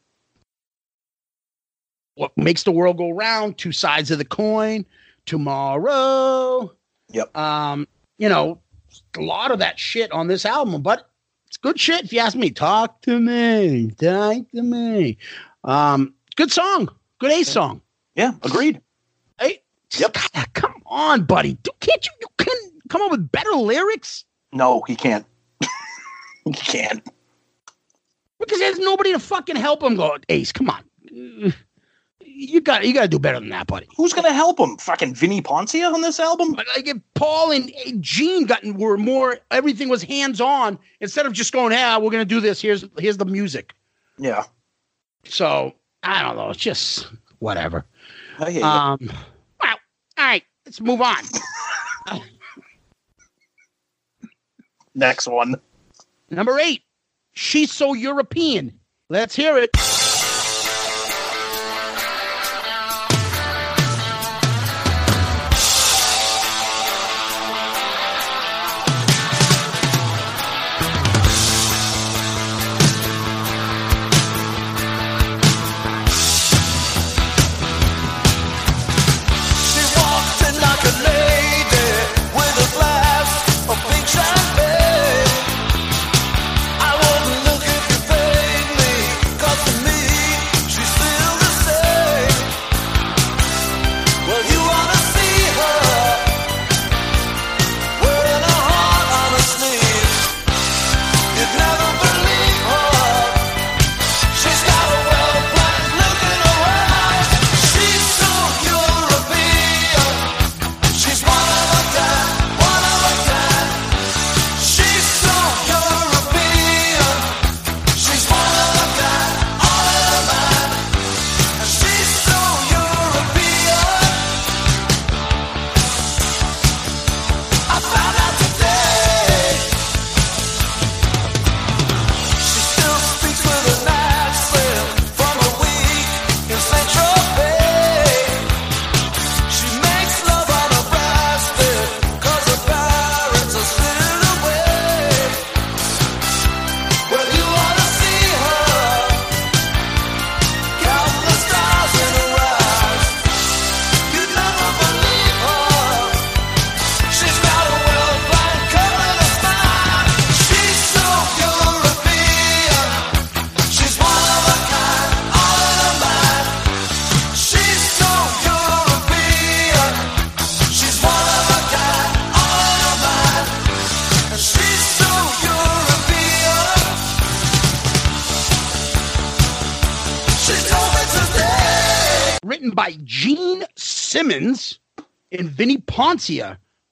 what 2.15 2.31
makes 2.37 2.63
the 2.63 2.71
world 2.71 2.97
go 2.97 3.09
round? 3.11 3.57
Two 3.57 3.71
sides 3.71 4.11
of 4.11 4.17
the 4.19 4.25
coin. 4.25 4.85
Tomorrow. 5.25 6.71
Yep. 7.09 7.35
Um, 7.37 7.87
you 8.17 8.29
know, 8.29 8.59
a 9.17 9.21
lot 9.21 9.51
of 9.51 9.59
that 9.59 9.79
shit 9.79 10.11
on 10.11 10.27
this 10.27 10.45
album, 10.45 10.81
but 10.81 11.09
it's 11.47 11.57
good 11.57 11.79
shit 11.79 12.03
if 12.05 12.13
you 12.13 12.19
ask 12.19 12.35
me. 12.35 12.49
Talk 12.51 13.01
to 13.03 13.19
me, 13.19 13.91
talk 13.91 14.49
to 14.51 14.61
me. 14.61 15.17
Um, 15.63 16.13
good 16.35 16.51
song, 16.51 16.89
good 17.19 17.31
A 17.31 17.43
song. 17.43 17.81
Yeah. 18.15 18.33
Agreed. 18.43 18.81
Hey, 19.39 19.61
Yep. 19.97 20.13
God, 20.33 20.53
come 20.53 20.81
on, 20.87 21.23
buddy. 21.23 21.53
Do- 21.63 21.71
Can't 21.79 22.05
you? 22.05 22.11
You 22.21 22.27
can 22.37 22.57
come 22.89 23.01
up 23.01 23.11
with 23.11 23.31
better 23.31 23.51
lyrics 23.51 24.25
No, 24.51 24.81
he 24.87 24.95
can't. 24.95 25.25
he 26.45 26.53
can't. 26.53 27.01
because 28.39 28.59
there's 28.59 28.79
nobody 28.79 29.11
to 29.13 29.19
fucking 29.19 29.55
help 29.55 29.81
him. 29.83 29.95
Go, 29.95 30.17
Ace, 30.29 30.51
come 30.51 30.69
on. 30.69 30.83
You 32.25 32.61
got 32.61 32.85
you 32.85 32.93
got 32.93 33.03
to 33.03 33.07
do 33.07 33.19
better 33.19 33.39
than 33.39 33.49
that, 33.49 33.67
buddy. 33.67 33.87
Who's 33.95 34.11
gonna 34.11 34.33
help 34.33 34.59
him? 34.59 34.77
Fucking 34.77 35.13
Vinnie 35.13 35.41
Poncia 35.41 35.93
on 35.93 36.01
this 36.01 36.19
album? 36.19 36.53
Like 36.53 36.87
if 36.87 36.97
Paul 37.13 37.51
and 37.51 37.71
Gene 38.01 38.45
gotten 38.45 38.73
were 38.75 38.97
more, 38.97 39.37
everything 39.51 39.87
was 39.87 40.01
hands 40.01 40.41
on 40.41 40.79
instead 40.99 41.25
of 41.27 41.33
just 41.33 41.53
going, 41.53 41.73
"Yeah, 41.73 41.97
we're 41.97 42.09
gonna 42.09 42.25
do 42.25 42.39
this. 42.41 42.59
Here's 42.61 42.85
here's 42.97 43.17
the 43.17 43.25
music." 43.25 43.73
Yeah. 44.17 44.43
So 45.25 45.73
I 46.01 46.23
don't 46.23 46.35
know. 46.35 46.49
It's 46.49 46.59
just 46.59 47.07
whatever. 47.39 47.85
I 48.39 48.49
hear 48.49 48.61
you. 48.61 48.65
Um, 48.67 48.97
well, 49.61 49.75
all 50.17 50.25
right, 50.25 50.43
let's 50.65 50.81
move 50.81 51.01
on. 51.01 51.23
Next 54.95 55.27
one. 55.27 55.55
Number 56.35 56.59
eight, 56.59 56.83
she's 57.33 57.71
so 57.71 57.93
European. 57.93 58.79
Let's 59.09 59.35
hear 59.35 59.57
it. 59.57 59.69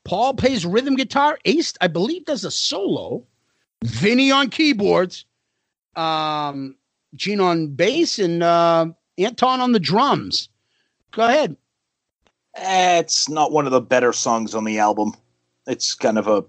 Paul 0.04 0.34
plays 0.34 0.66
rhythm 0.66 0.96
guitar. 0.96 1.38
Ace, 1.46 1.74
I 1.82 1.88
believe, 1.88 2.26
does 2.26 2.44
a 2.44 2.52
solo. 2.52 3.26
Vinnie 3.84 4.32
on 4.32 4.50
keyboards. 4.50 5.26
Um, 5.96 6.76
Gene 7.16 7.42
on 7.42 7.68
bass 7.68 8.20
and 8.20 8.42
uh, 8.42 8.88
Anton 9.18 9.62
on 9.62 9.74
the 9.74 9.80
drums. 9.80 10.50
Go 11.12 11.26
ahead. 11.26 11.58
It's 12.58 13.30
not 13.30 13.52
one 13.52 13.66
of 13.66 13.72
the 13.72 13.82
better 13.82 14.14
songs 14.14 14.56
on 14.56 14.64
the 14.64 14.80
album. 14.80 15.14
It's 15.68 15.94
kind 15.94 16.18
of 16.18 16.28
a. 16.28 16.44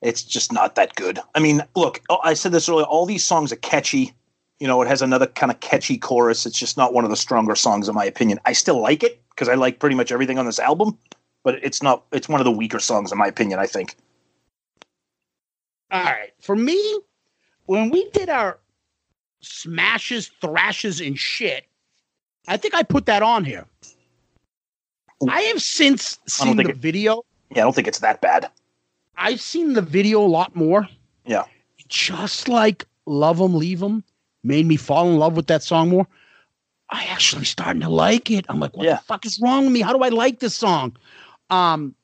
It's 0.00 0.22
just 0.22 0.52
not 0.52 0.74
that 0.74 0.94
good. 0.96 1.20
I 1.34 1.38
mean, 1.38 1.62
look, 1.76 2.00
oh, 2.10 2.18
I 2.24 2.34
said 2.34 2.52
this 2.52 2.68
earlier. 2.68 2.86
All 2.86 3.06
these 3.06 3.24
songs 3.24 3.52
are 3.52 3.56
catchy. 3.56 4.12
You 4.58 4.66
know, 4.66 4.82
it 4.82 4.88
has 4.88 5.02
another 5.02 5.26
kind 5.26 5.52
of 5.52 5.60
catchy 5.60 5.96
chorus. 5.96 6.46
It's 6.46 6.58
just 6.58 6.76
not 6.76 6.92
one 6.92 7.04
of 7.04 7.10
the 7.10 7.16
stronger 7.16 7.54
songs, 7.54 7.88
in 7.88 7.94
my 7.94 8.04
opinion. 8.04 8.40
I 8.44 8.52
still 8.52 8.80
like 8.80 9.02
it 9.02 9.22
because 9.30 9.48
I 9.48 9.54
like 9.54 9.78
pretty 9.78 9.96
much 9.96 10.12
everything 10.12 10.38
on 10.38 10.46
this 10.46 10.58
album, 10.58 10.98
but 11.44 11.56
it's 11.62 11.82
not. 11.82 12.04
It's 12.12 12.28
one 12.28 12.40
of 12.40 12.44
the 12.44 12.50
weaker 12.52 12.78
songs, 12.78 13.12
in 13.12 13.18
my 13.18 13.26
opinion. 13.26 13.58
I 13.58 13.66
think. 13.66 13.96
All 15.90 16.02
right. 16.02 16.32
For 16.40 16.56
me, 16.56 17.00
when 17.66 17.90
we 17.90 18.08
did 18.10 18.28
our 18.28 18.58
smashes, 19.40 20.30
thrashes, 20.40 21.00
and 21.00 21.18
shit, 21.18 21.64
I 22.48 22.56
think 22.56 22.74
I 22.74 22.82
put 22.82 23.06
that 23.06 23.22
on 23.22 23.44
here. 23.44 23.66
I 25.28 25.40
have 25.42 25.62
since 25.62 26.18
seen 26.26 26.56
the 26.56 26.68
it- 26.70 26.76
video. 26.76 27.22
Yeah, 27.50 27.62
I 27.62 27.64
don't 27.64 27.74
think 27.74 27.86
it's 27.88 28.00
that 28.00 28.20
bad. 28.20 28.48
I've 29.16 29.40
seen 29.40 29.74
the 29.74 29.82
video 29.82 30.22
a 30.22 30.26
lot 30.26 30.56
more. 30.56 30.88
Yeah. 31.26 31.44
Just 31.88 32.48
like 32.48 32.86
Love 33.06 33.40
'em, 33.40 33.54
Leave 33.54 33.82
'em 33.82 34.02
made 34.42 34.64
me 34.66 34.76
fall 34.76 35.08
in 35.10 35.18
love 35.18 35.36
with 35.36 35.48
that 35.48 35.62
song 35.62 35.90
more. 35.90 36.06
I 36.88 37.04
actually 37.04 37.44
starting 37.44 37.82
to 37.82 37.88
like 37.90 38.30
it. 38.30 38.46
I'm 38.48 38.58
like, 38.58 38.76
what 38.76 38.86
Yeah. 38.86 38.96
the 38.96 39.02
fuck 39.02 39.26
is 39.26 39.38
wrong 39.40 39.64
with 39.64 39.72
me? 39.72 39.80
How 39.80 39.92
do 39.92 40.02
I 40.02 40.08
like 40.08 40.40
this 40.40 40.56
song? 40.56 40.96
Um, 41.52 41.94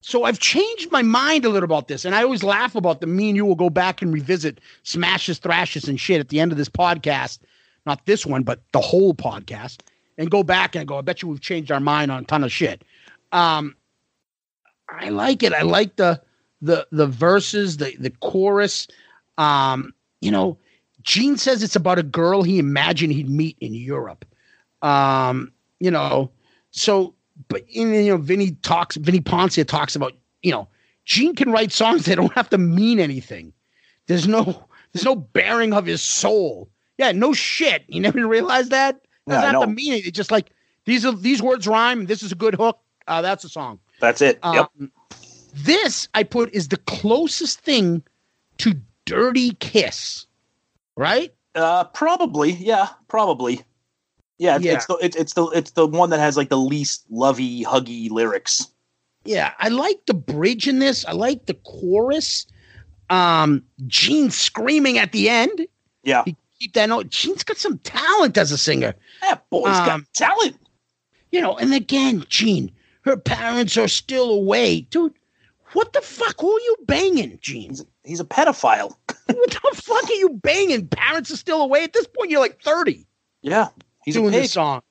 so 0.00 0.24
I've 0.24 0.38
changed 0.38 0.90
my 0.90 1.02
mind 1.02 1.44
a 1.44 1.48
little 1.48 1.64
about 1.64 1.88
this, 1.88 2.04
and 2.04 2.14
I 2.14 2.22
always 2.22 2.42
laugh 2.42 2.74
about 2.74 3.00
the 3.00 3.06
me 3.06 3.28
and 3.28 3.36
you 3.36 3.44
will 3.44 3.54
go 3.56 3.68
back 3.68 4.00
and 4.00 4.12
revisit 4.12 4.60
smashes, 4.84 5.38
thrashes, 5.38 5.88
and 5.88 6.00
shit 6.00 6.20
at 6.20 6.28
the 6.28 6.40
end 6.40 6.50
of 6.50 6.58
this 6.58 6.68
podcast. 6.68 7.40
Not 7.84 8.06
this 8.06 8.24
one, 8.24 8.42
but 8.42 8.60
the 8.72 8.80
whole 8.80 9.14
podcast, 9.14 9.80
and 10.16 10.30
go 10.30 10.42
back 10.42 10.74
and 10.74 10.88
go. 10.88 10.98
I 10.98 11.02
bet 11.02 11.22
you 11.22 11.28
we've 11.28 11.40
changed 11.40 11.70
our 11.70 11.80
mind 11.80 12.10
on 12.10 12.22
a 12.22 12.26
ton 12.26 12.42
of 12.42 12.50
shit. 12.50 12.84
Um, 13.32 13.76
I 14.88 15.10
like 15.10 15.42
it. 15.42 15.52
I 15.52 15.62
like 15.62 15.96
the 15.96 16.22
the 16.62 16.86
the 16.90 17.06
verses, 17.06 17.76
the 17.76 17.94
the 17.98 18.10
chorus. 18.10 18.88
Um, 19.38 19.92
you 20.20 20.30
know, 20.30 20.56
Gene 21.02 21.36
says 21.36 21.62
it's 21.62 21.76
about 21.76 21.98
a 21.98 22.02
girl 22.02 22.42
he 22.42 22.58
imagined 22.58 23.12
he'd 23.12 23.28
meet 23.28 23.56
in 23.60 23.74
Europe. 23.74 24.24
Um, 24.82 25.52
you 25.80 25.90
know, 25.90 26.30
so 26.70 27.15
but 27.48 27.62
in 27.68 27.92
you 27.92 28.10
know, 28.12 28.16
Vinnie 28.16 28.52
talks, 28.62 28.96
Vinnie 28.96 29.20
Poncia 29.20 29.66
talks 29.66 29.94
about, 29.96 30.12
you 30.42 30.50
know, 30.52 30.68
Gene 31.04 31.34
can 31.34 31.52
write 31.52 31.72
songs 31.72 32.04
that 32.06 32.16
don't 32.16 32.32
have 32.34 32.50
to 32.50 32.58
mean 32.58 32.98
anything. 32.98 33.52
There's 34.06 34.26
no 34.26 34.64
there's 34.92 35.04
no 35.04 35.16
bearing 35.16 35.72
of 35.72 35.86
his 35.86 36.02
soul. 36.02 36.68
Yeah, 36.98 37.12
no 37.12 37.32
shit. 37.32 37.84
You 37.88 38.00
never 38.00 38.26
realized 38.26 38.70
that? 38.70 39.00
Yeah, 39.26 39.34
Doesn't 39.34 39.56
I 39.56 39.58
have 39.60 39.68
to 39.68 39.74
mean 39.74 39.92
it. 39.94 40.06
It's 40.06 40.16
just 40.16 40.30
like 40.30 40.50
these 40.84 41.04
are 41.04 41.12
these 41.12 41.42
words 41.42 41.66
rhyme. 41.66 42.06
This 42.06 42.22
is 42.22 42.32
a 42.32 42.36
good 42.36 42.54
hook. 42.54 42.78
Uh, 43.06 43.22
that's 43.22 43.44
a 43.44 43.48
song. 43.48 43.78
That's 44.00 44.20
it. 44.20 44.38
yep. 44.44 44.68
Um, 44.80 44.90
This 45.54 46.08
I 46.14 46.22
put 46.22 46.52
is 46.52 46.68
the 46.68 46.76
closest 46.78 47.60
thing 47.60 48.02
to 48.58 48.74
Dirty 49.04 49.52
Kiss, 49.60 50.26
right? 50.96 51.32
Uh, 51.54 51.84
probably. 51.84 52.52
Yeah. 52.52 52.88
Probably. 53.08 53.62
Yeah. 54.38 54.56
It's, 54.56 54.64
Yeah. 54.64 54.72
it's 54.74 54.86
the 54.86 54.94
it's, 55.02 55.16
it's 55.16 55.32
the 55.34 55.46
it's 55.48 55.70
the 55.72 55.86
one 55.86 56.10
that 56.10 56.20
has 56.20 56.36
like 56.36 56.48
the 56.48 56.58
least 56.58 57.04
lovey 57.10 57.64
huggy 57.64 58.10
lyrics. 58.10 58.66
Yeah, 59.24 59.52
I 59.58 59.68
like 59.70 59.98
the 60.06 60.14
bridge 60.14 60.68
in 60.68 60.78
this. 60.78 61.04
I 61.04 61.12
like 61.12 61.46
the 61.46 61.54
chorus. 61.64 62.46
Um, 63.10 63.62
Gene 63.86 64.30
screaming 64.30 64.98
at 64.98 65.12
the 65.12 65.28
end. 65.28 65.66
Yeah. 66.04 66.22
He 66.24 66.36
keep 66.60 66.74
that 66.74 66.88
note. 66.88 67.10
Gene's 67.10 67.42
got 67.44 67.56
some 67.56 67.78
talent 67.78 68.36
as 68.38 68.52
a 68.52 68.58
singer. 68.58 68.94
That 69.22 69.48
boy's 69.50 69.64
got 69.64 69.88
Um, 69.90 70.06
talent. 70.14 70.56
You 71.32 71.40
know, 71.40 71.56
and 71.56 71.74
again, 71.74 72.24
Gene, 72.28 72.70
her 73.02 73.16
parents 73.16 73.76
are 73.76 73.88
still 73.88 74.30
away. 74.30 74.82
Dude, 74.82 75.12
what 75.72 75.92
the 75.92 76.00
fuck? 76.00 76.40
Who 76.40 76.56
are 76.56 76.60
you 76.60 76.76
banging, 76.86 77.38
Gene? 77.40 77.70
He's, 77.70 77.84
he's 78.04 78.20
a 78.20 78.24
pedophile. 78.24 78.94
What 79.28 79.50
the 79.50 79.82
fuck 79.82 80.04
are 80.08 80.12
you 80.14 80.30
banging? 80.40 80.86
Parents 80.86 81.32
are 81.32 81.36
still 81.36 81.60
away. 81.60 81.82
At 81.82 81.92
this 81.92 82.06
point, 82.06 82.30
you're 82.30 82.40
like 82.40 82.62
30 82.62 83.04
Yeah. 83.42 83.68
He's 84.06 84.14
doing 84.14 84.30
this 84.30 84.52
song. 84.52 84.82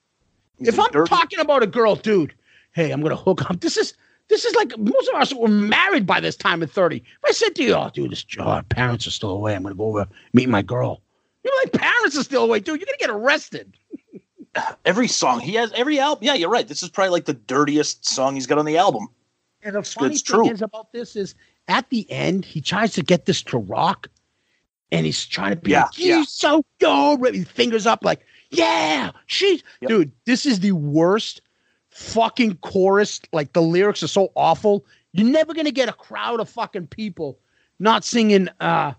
He's 0.59 0.67
if 0.67 0.79
I'm 0.79 0.91
dirty- 0.91 1.09
talking 1.09 1.39
about 1.39 1.63
a 1.63 1.67
girl, 1.67 1.95
dude, 1.95 2.33
hey, 2.73 2.91
I'm 2.91 3.01
gonna 3.01 3.15
hook 3.15 3.49
up. 3.49 3.61
This 3.61 3.77
is 3.77 3.93
this 4.27 4.45
is 4.45 4.53
like 4.55 4.77
most 4.77 5.09
of 5.09 5.15
us 5.15 5.33
were 5.33 5.47
married 5.47 6.05
by 6.05 6.19
this 6.19 6.35
time 6.35 6.61
at 6.61 6.69
30. 6.69 6.97
If 6.97 7.03
I 7.25 7.31
said 7.31 7.55
to 7.55 7.63
you, 7.63 7.73
oh, 7.75 7.89
dude, 7.93 8.11
this 8.11 8.25
oh, 8.39 8.61
parents 8.69 9.07
are 9.07 9.11
still 9.11 9.31
away. 9.31 9.55
I'm 9.55 9.63
gonna 9.63 9.75
go 9.75 9.85
over 9.85 10.07
meet 10.33 10.49
my 10.49 10.61
girl. 10.61 11.01
You're 11.43 11.53
like, 11.63 11.73
parents 11.73 12.17
are 12.17 12.23
still 12.23 12.43
away, 12.43 12.59
dude. 12.59 12.79
You're 12.79 12.85
gonna 12.87 12.97
get 12.99 13.09
arrested. 13.09 13.77
every 14.85 15.07
song 15.07 15.39
he 15.39 15.53
has, 15.55 15.71
every 15.73 15.99
album. 15.99 16.23
Yeah, 16.23 16.33
you're 16.33 16.49
right. 16.49 16.67
This 16.67 16.83
is 16.83 16.89
probably 16.89 17.11
like 17.11 17.25
the 17.25 17.33
dirtiest 17.33 18.05
song 18.05 18.35
he's 18.35 18.47
got 18.47 18.57
on 18.57 18.65
the 18.65 18.77
album. 18.77 19.07
And 19.63 19.75
the 19.75 19.83
funny 19.83 20.13
it's 20.15 20.21
thing 20.21 20.43
true. 20.43 20.51
is 20.51 20.61
about 20.61 20.91
this 20.91 21.15
is 21.15 21.35
at 21.67 21.89
the 21.89 22.09
end, 22.11 22.45
he 22.45 22.61
tries 22.61 22.93
to 22.93 23.01
get 23.03 23.25
this 23.25 23.41
to 23.43 23.57
rock, 23.57 24.07
and 24.91 25.05
he's 25.05 25.25
trying 25.25 25.51
to 25.51 25.55
be 25.55 25.71
Yeah, 25.71 25.83
like, 25.85 25.97
yeah. 25.97 26.23
so 26.27 26.63
his 26.79 27.47
fingers 27.47 27.87
up, 27.87 28.03
like, 28.03 28.21
yeah, 28.57 29.11
she's 29.27 29.63
Yep. 29.81 29.89
dude. 29.89 30.11
This 30.25 30.45
is 30.45 30.59
the 30.59 30.71
worst 30.73 31.41
fucking 31.91 32.55
chorus. 32.57 33.21
Like 33.31 33.53
the 33.53 33.61
lyrics 33.61 34.03
are 34.03 34.07
so 34.07 34.31
awful. 34.35 34.85
You're 35.13 35.27
never 35.27 35.53
gonna 35.53 35.71
get 35.71 35.89
a 35.89 35.93
crowd 35.93 36.39
of 36.39 36.49
fucking 36.49 36.87
people 36.87 37.39
not 37.79 38.03
singing 38.03 38.49
uh 38.59 38.93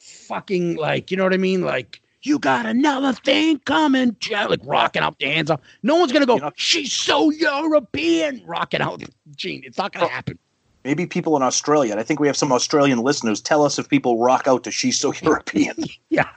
fucking 0.00 0.76
like, 0.76 1.10
you 1.10 1.16
know 1.16 1.24
what 1.24 1.34
I 1.34 1.38
mean? 1.38 1.62
Like 1.62 2.00
you 2.22 2.38
got 2.38 2.66
another 2.66 3.12
thing 3.12 3.58
coming, 3.60 4.14
Jack," 4.20 4.48
like 4.48 4.60
rocking 4.64 5.02
out 5.02 5.18
the 5.18 5.26
hands 5.26 5.50
up. 5.50 5.62
No 5.82 5.96
one's 5.96 6.12
gonna 6.12 6.26
go, 6.26 6.36
You 6.36 6.40
know- 6.42 6.52
she's 6.56 6.92
so 6.92 7.30
European, 7.30 8.42
rocking 8.46 8.80
out. 8.80 9.02
Gene, 9.36 9.62
it's 9.64 9.78
not 9.78 9.92
gonna 9.92 10.06
Oh. 10.06 10.08
happen. 10.08 10.38
Maybe 10.84 11.06
people 11.06 11.36
in 11.36 11.42
Australia. 11.42 11.92
And 11.92 12.00
I 12.00 12.02
think 12.02 12.18
we 12.20 12.26
have 12.26 12.36
some 12.36 12.52
Australian 12.52 12.98
listeners. 12.98 13.40
Tell 13.40 13.64
us 13.64 13.78
if 13.78 13.88
people 13.88 14.18
rock 14.18 14.46
out 14.48 14.64
to 14.64 14.70
"She's 14.70 14.98
So 14.98 15.12
European." 15.22 15.76
Yeah. 16.10 16.28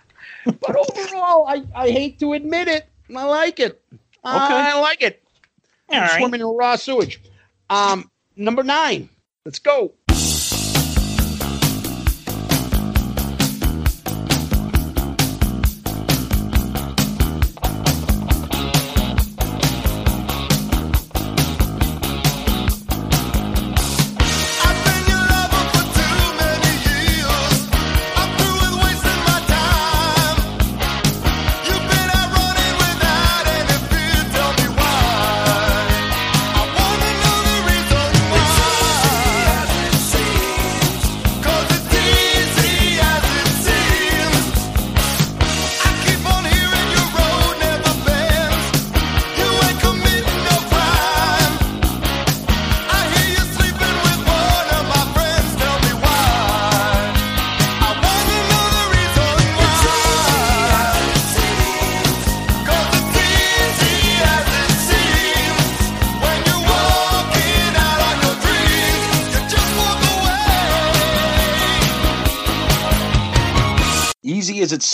But 0.61 0.75
overall, 0.75 1.47
I, 1.47 1.63
I 1.75 1.89
hate 1.89 2.19
to 2.19 2.33
admit 2.33 2.67
it. 2.67 2.87
I 3.15 3.25
like 3.25 3.59
it. 3.59 3.81
I 4.23 4.79
like 4.79 5.01
it. 5.01 5.23
I'm 5.89 6.19
swimming 6.19 6.41
in 6.41 6.47
raw 6.47 6.75
sewage. 6.75 7.19
Um, 7.69 8.09
number 8.35 8.63
nine. 8.63 9.09
Let's 9.43 9.59
go. 9.59 9.93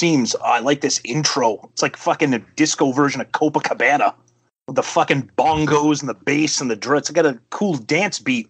Easy 0.03 0.13
as 0.13 0.23
it 0.23 0.33
seems. 0.33 0.35
I 0.43 0.59
like 0.59 0.81
this 0.81 1.01
intro. 1.03 1.69
It's 1.73 1.81
like 1.81 1.97
fucking 1.97 2.33
a 2.33 2.39
disco 2.55 2.91
version 2.91 3.21
of 3.21 3.31
Copacabana 3.31 4.13
with 4.67 4.75
the 4.75 4.83
fucking 4.83 5.29
bongos 5.37 6.01
and 6.01 6.09
the 6.09 6.13
bass 6.13 6.61
and 6.61 6.71
the 6.71 6.75
drum. 6.75 6.97
It's 6.97 7.11
got 7.11 7.25
a 7.25 7.39
cool 7.49 7.75
dance 7.75 8.19
beat. 8.19 8.49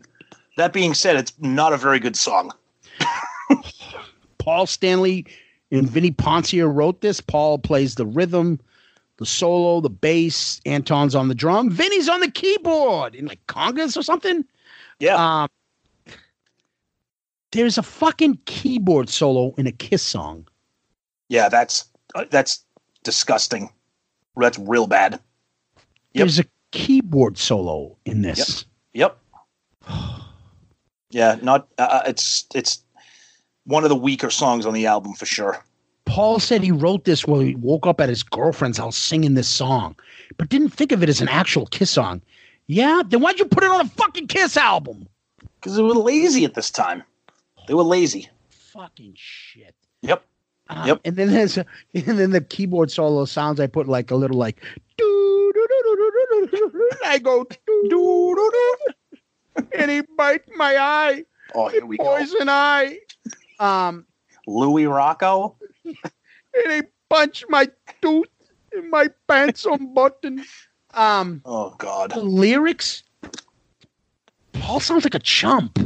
That 0.58 0.74
being 0.74 0.94
said, 0.94 1.16
it's 1.16 1.34
not 1.40 1.74
a 1.74 1.78
very 1.78 2.00
good 2.00 2.16
song. 2.16 2.52
Paul 4.38 4.66
Stanley 4.66 5.26
and 5.72 5.90
Vinnie 5.90 6.12
Poncia 6.12 6.74
wrote 6.74 7.02
this. 7.02 7.22
Paul 7.22 7.60
plays 7.60 7.96
the 7.96 8.06
rhythm, 8.06 8.60
the 9.18 9.26
solo, 9.26 9.82
the 9.82 9.90
bass. 9.90 10.62
Anton's 10.66 11.16
on 11.16 11.28
the 11.28 11.36
drum. 11.36 11.70
Vinnie's 11.70 12.10
on 12.10 12.20
the 12.20 12.32
keyboard 12.32 13.16
in 13.16 13.26
like 13.26 13.46
congas 13.48 13.98
or 13.98 14.04
something. 14.04 14.46
Yeah. 15.00 15.16
Um, 15.16 15.50
there's 17.52 17.78
a 17.78 17.84
fucking 17.84 18.40
keyboard 18.46 19.10
solo 19.10 19.54
in 19.58 19.68
a 19.68 19.72
Kiss 19.72 20.02
song. 20.02 20.48
Yeah, 21.32 21.48
that's 21.48 21.86
uh, 22.14 22.26
that's 22.30 22.66
disgusting. 23.04 23.70
That's 24.36 24.60
real 24.60 24.86
bad. 24.86 25.14
Yep. 25.14 25.22
There's 26.14 26.40
a 26.40 26.46
keyboard 26.72 27.38
solo 27.38 27.98
in 28.06 28.22
this. 28.22 28.66
Yep. 28.94 29.18
Yeah, 31.14 31.38
not 31.42 31.68
uh, 31.78 31.82
uh, 31.82 32.04
it's 32.08 32.46
it's 32.56 32.86
one 33.66 33.84
of 33.84 33.90
the 33.90 33.98
weaker 33.98 34.30
songs 34.30 34.66
on 34.66 34.74
the 34.74 34.86
album 34.86 35.14
for 35.14 35.26
sure. 35.26 35.62
Paul 36.06 36.40
said 36.40 36.64
he 36.64 36.72
wrote 36.72 37.04
this 37.04 37.28
while 37.28 37.42
he 37.42 37.54
woke 37.56 37.86
up 37.86 38.00
at 38.00 38.08
his 38.08 38.24
girlfriend's 38.24 38.78
house 38.78 38.96
singing 38.96 39.34
this 39.34 39.50
song, 39.50 39.98
but 40.38 40.48
didn't 40.48 40.70
think 40.70 40.94
of 40.94 41.04
it 41.04 41.10
as 41.10 41.20
an 41.20 41.28
actual 41.28 41.66
Kiss 41.66 41.92
song. 41.92 42.22
Yeah, 42.68 43.02
then 43.06 43.20
why'd 43.20 43.40
you 43.40 43.46
put 43.46 43.66
it 43.66 43.70
on 43.70 43.82
a 43.82 43.90
fucking 43.90 44.28
Kiss 44.28 44.56
album? 44.56 45.06
Because 45.60 45.76
they 45.76 45.82
were 45.82 45.96
lazy 45.96 46.46
at 46.46 46.54
this 46.54 46.72
time. 46.72 47.04
They 47.68 47.74
were 47.74 47.84
lazy. 47.84 48.30
Fucking 48.50 49.12
shit. 49.18 49.76
Yep. 50.04 50.24
Um, 50.72 50.88
Yep. 50.88 51.02
And 51.06 51.16
then 51.16 51.32
there's 51.32 51.58
a, 51.58 51.66
and 51.94 52.20
then 52.20 52.32
the 52.32 52.42
keyboard 52.42 52.92
solo 52.92 53.26
sounds. 53.26 53.60
I 53.60 53.68
put 53.68 53.88
like 53.88 54.12
a 54.12 54.16
little 54.16 54.38
like. 54.38 54.62
I 57.04 57.20
go 57.22 57.46
and 59.78 59.92
he 59.92 60.02
bite 60.18 60.44
my 60.56 60.78
eye. 60.78 61.24
Oh, 61.54 61.68
here 61.68 61.86
we 61.86 61.98
go. 61.98 62.06
Poison 62.06 62.48
eye. 62.50 62.98
Um, 63.60 64.06
Louis 64.48 64.86
Rocco. 64.86 65.56
and 65.84 66.72
he 66.72 66.82
punched 67.10 67.46
my 67.50 67.68
tooth 68.02 68.28
in 68.76 68.90
my 68.90 69.08
pants 69.28 69.66
on 69.66 69.94
button. 69.94 70.44
Um, 70.94 71.42
Oh 71.46 71.76
God. 71.78 72.12
the 72.12 72.22
lyrics. 72.22 73.04
Paul 74.54 74.80
sounds 74.80 75.04
like 75.04 75.16
a 75.16 75.20
chump. 75.20 75.80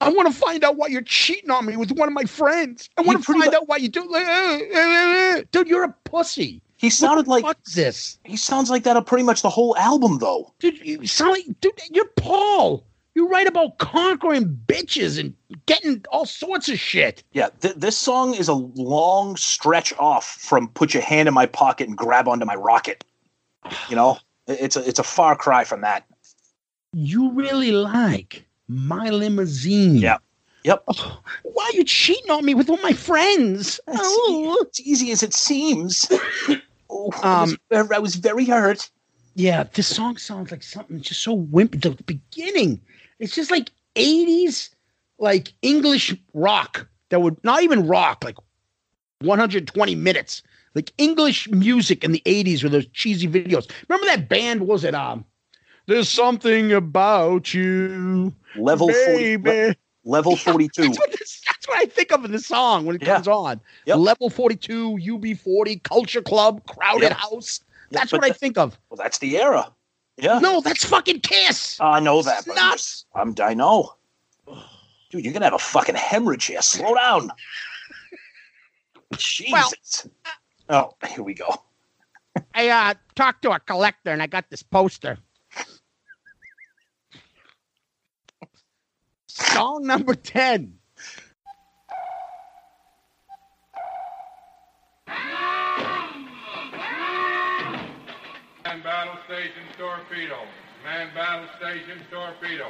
I 0.00 0.10
want 0.10 0.32
to 0.32 0.38
find 0.38 0.62
out 0.62 0.76
why 0.76 0.88
you're 0.88 1.02
cheating 1.02 1.50
on 1.50 1.64
me 1.66 1.76
with 1.76 1.92
one 1.92 2.08
of 2.08 2.14
my 2.14 2.24
friends. 2.24 2.88
I 2.98 3.02
want 3.02 3.24
to 3.24 3.32
find 3.32 3.54
out 3.54 3.68
why 3.68 3.76
you 3.78 3.88
do. 3.88 4.02
uh, 4.14 4.18
uh, 4.18 5.38
uh. 5.38 5.42
Dude, 5.50 5.68
you're 5.68 5.84
a 5.84 5.94
pussy. 6.04 6.60
He 6.78 6.90
sounded 6.90 7.26
like 7.26 7.44
this, 7.74 8.18
he 8.24 8.36
sounds 8.36 8.68
like 8.68 8.82
that 8.84 8.96
on 8.96 9.04
pretty 9.04 9.24
much 9.24 9.40
the 9.40 9.48
whole 9.48 9.74
album 9.78 10.18
though. 10.18 10.52
dude. 10.58 10.78
You 10.84 11.06
sound 11.06 11.30
like, 11.32 11.44
dude. 11.60 11.72
You're 11.90 12.08
Paul. 12.16 12.84
You 13.14 13.28
write 13.28 13.46
about 13.46 13.78
conquering 13.78 14.60
bitches 14.66 15.18
and 15.18 15.32
getting 15.64 16.04
all 16.12 16.26
sorts 16.26 16.68
of 16.68 16.78
shit. 16.78 17.24
Yeah, 17.32 17.48
th- 17.62 17.76
this 17.76 17.96
song 17.96 18.34
is 18.34 18.46
a 18.48 18.52
long 18.52 19.36
stretch 19.36 19.94
off 19.98 20.26
from 20.26 20.68
"Put 20.68 20.92
Your 20.92 21.02
Hand 21.02 21.26
in 21.28 21.32
My 21.32 21.46
Pocket 21.46 21.88
and 21.88 21.96
Grab 21.96 22.28
Onto 22.28 22.44
My 22.44 22.56
Rocket." 22.56 23.04
You 23.88 23.96
know, 23.96 24.18
it's 24.46 24.76
a 24.76 24.86
it's 24.86 24.98
a 24.98 25.02
far 25.02 25.34
cry 25.34 25.64
from 25.64 25.80
that. 25.80 26.04
You 26.92 27.32
really 27.32 27.72
like 27.72 28.46
my 28.68 29.08
limousine. 29.10 29.96
Yep. 29.96 30.22
Yep, 30.64 30.82
Oh, 30.88 31.20
why 31.44 31.70
are 31.72 31.76
you 31.76 31.84
cheating 31.84 32.28
on 32.30 32.44
me 32.44 32.52
with 32.52 32.68
all 32.68 32.78
my 32.82 32.92
friends? 32.92 33.78
Oh. 33.86 34.58
it's 34.66 34.80
easy 34.80 35.12
as 35.12 35.22
it 35.22 35.34
seems. 35.34 36.10
Oh, 36.88 37.10
Um, 37.24 37.56
I, 37.72 37.82
was, 37.82 37.90
I 37.90 37.98
was 37.98 38.14
very 38.14 38.44
hurt. 38.44 38.88
Yeah, 39.34 39.64
this 39.64 39.88
song 39.88 40.16
sounds 40.18 40.52
like 40.52 40.62
something 40.62 41.00
just 41.00 41.20
so 41.20 41.36
wimpy. 41.36 41.82
The 41.82 41.90
beginning, 42.04 42.80
it's 43.18 43.34
just 43.34 43.50
like 43.50 43.70
80s, 43.96 44.70
like 45.18 45.52
English 45.62 46.14
rock 46.32 46.86
that 47.10 47.20
would 47.20 47.42
not 47.42 47.64
even 47.64 47.88
rock, 47.88 48.22
like 48.24 48.36
120 49.20 49.94
minutes, 49.96 50.42
like 50.76 50.92
English 50.96 51.48
music 51.50 52.04
in 52.04 52.12
the 52.12 52.22
80s 52.24 52.62
with 52.62 52.72
those 52.72 52.86
cheesy 52.92 53.26
videos. 53.26 53.68
Remember 53.88 54.06
that 54.06 54.28
band? 54.28 54.66
Was 54.66 54.84
it 54.84 54.94
um? 54.94 55.24
There's 55.86 56.08
something 56.08 56.72
about 56.72 57.54
you, 57.54 58.34
Level 58.56 58.88
forty, 58.92 59.36
le- 59.36 59.76
level 60.04 60.36
forty-two. 60.36 60.82
That's 60.82 60.98
what, 60.98 61.10
this, 61.12 61.42
that's 61.46 61.68
what 61.68 61.78
I 61.78 61.84
think 61.86 62.10
of 62.12 62.24
in 62.24 62.32
the 62.32 62.40
song 62.40 62.86
when 62.86 62.96
it 62.96 63.02
Yeah. 63.02 63.14
comes 63.14 63.28
on. 63.28 63.60
Yep. 63.86 63.98
Level 63.98 64.30
42, 64.30 64.96
UB40, 65.00 65.82
Culture 65.84 66.22
Club, 66.22 66.64
Crowded 66.66 67.02
Yep. 67.10 67.12
House. 67.12 67.60
That's 67.92 68.10
But 68.10 68.18
what 68.18 68.24
I 68.24 68.28
that- 68.30 68.38
think 68.40 68.58
of. 68.58 68.76
Well, 68.90 68.96
that's 68.96 69.18
the 69.18 69.38
era. 69.38 69.72
Yeah, 70.18 70.38
No, 70.40 70.60
that's 70.62 70.84
fucking 70.84 71.20
Kiss. 71.20 71.78
I 71.78 72.00
know 72.00 72.22
that. 72.22 72.38
It's 72.38 72.48
but 72.48 72.56
nuts. 72.56 73.04
I'm, 73.14 73.34
I 73.40 73.52
know. 73.54 73.94
Dude, 75.10 75.22
you're 75.24 75.32
gonna 75.34 75.44
have 75.44 75.52
a 75.54 75.58
fucking 75.58 75.94
hemorrhage 75.94 76.46
here. 76.46 76.62
Slow 76.62 76.94
down. 76.94 77.30
Jesus. 79.18 80.08
oh, 80.68 80.90
here 81.06 81.22
we 81.22 81.34
go. 81.34 81.54
I 82.54 82.68
uh, 82.68 82.94
talked 83.14 83.42
to 83.42 83.50
a 83.52 83.60
collector 83.60 84.10
and 84.10 84.22
I 84.22 84.26
got 84.26 84.50
this 84.50 84.62
poster. 84.62 85.18
Song 89.38 89.86
number 89.86 90.14
10. 90.14 90.72
Man 98.64 98.82
battle 98.82 99.18
station 99.26 99.50
torpedo. 99.76 100.38
Man 100.84 101.10
battle 101.14 101.48
station 101.58 102.00
torpedo. 102.10 102.68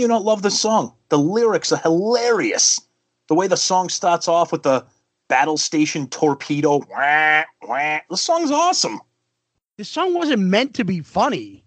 You 0.00 0.08
not 0.08 0.24
love 0.24 0.42
the 0.42 0.50
song? 0.50 0.92
The 1.08 1.18
lyrics 1.18 1.72
are 1.72 1.78
hilarious. 1.78 2.80
The 3.28 3.34
way 3.34 3.46
the 3.46 3.56
song 3.56 3.88
starts 3.88 4.26
off 4.26 4.50
with 4.50 4.64
the 4.64 4.84
battle 5.28 5.56
station 5.56 6.08
torpedo. 6.08 6.78
Wah, 6.90 7.44
wah. 7.62 8.00
The 8.10 8.16
song's 8.16 8.50
awesome. 8.50 9.00
The 9.76 9.84
song 9.84 10.14
wasn't 10.14 10.42
meant 10.42 10.74
to 10.74 10.84
be 10.84 11.00
funny. 11.00 11.64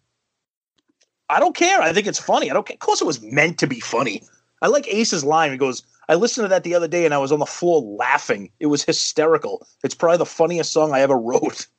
I 1.30 1.40
don't 1.40 1.56
care. 1.56 1.82
I 1.82 1.94
think 1.94 2.06
it's 2.06 2.20
funny. 2.20 2.52
I 2.52 2.54
don't 2.54 2.68
care. 2.68 2.76
Of 2.76 2.80
course, 2.80 3.02
it 3.02 3.06
was 3.06 3.22
meant 3.22 3.58
to 3.60 3.68
be 3.68 3.80
funny. 3.80 4.24
I 4.62 4.68
like 4.68 4.88
Ace's 4.88 5.24
line. 5.24 5.52
He 5.52 5.58
goes, 5.58 5.84
I 6.10 6.16
listened 6.16 6.46
to 6.46 6.50
that 6.50 6.64
the 6.64 6.76
other 6.76 6.88
day 6.88 7.06
and 7.06 7.14
I 7.14 7.18
was 7.18 7.32
on 7.32 7.40
the 7.40 7.46
floor 7.46 7.82
laughing. 7.82 8.52
It 8.60 8.68
was 8.68 8.84
hysterical. 8.84 9.66
It's 9.84 9.96
probably 9.96 10.18
the 10.18 10.26
funniest 10.26 10.74
song 10.74 10.94
I 10.94 11.02
ever 11.02 11.18
wrote. 11.18 11.68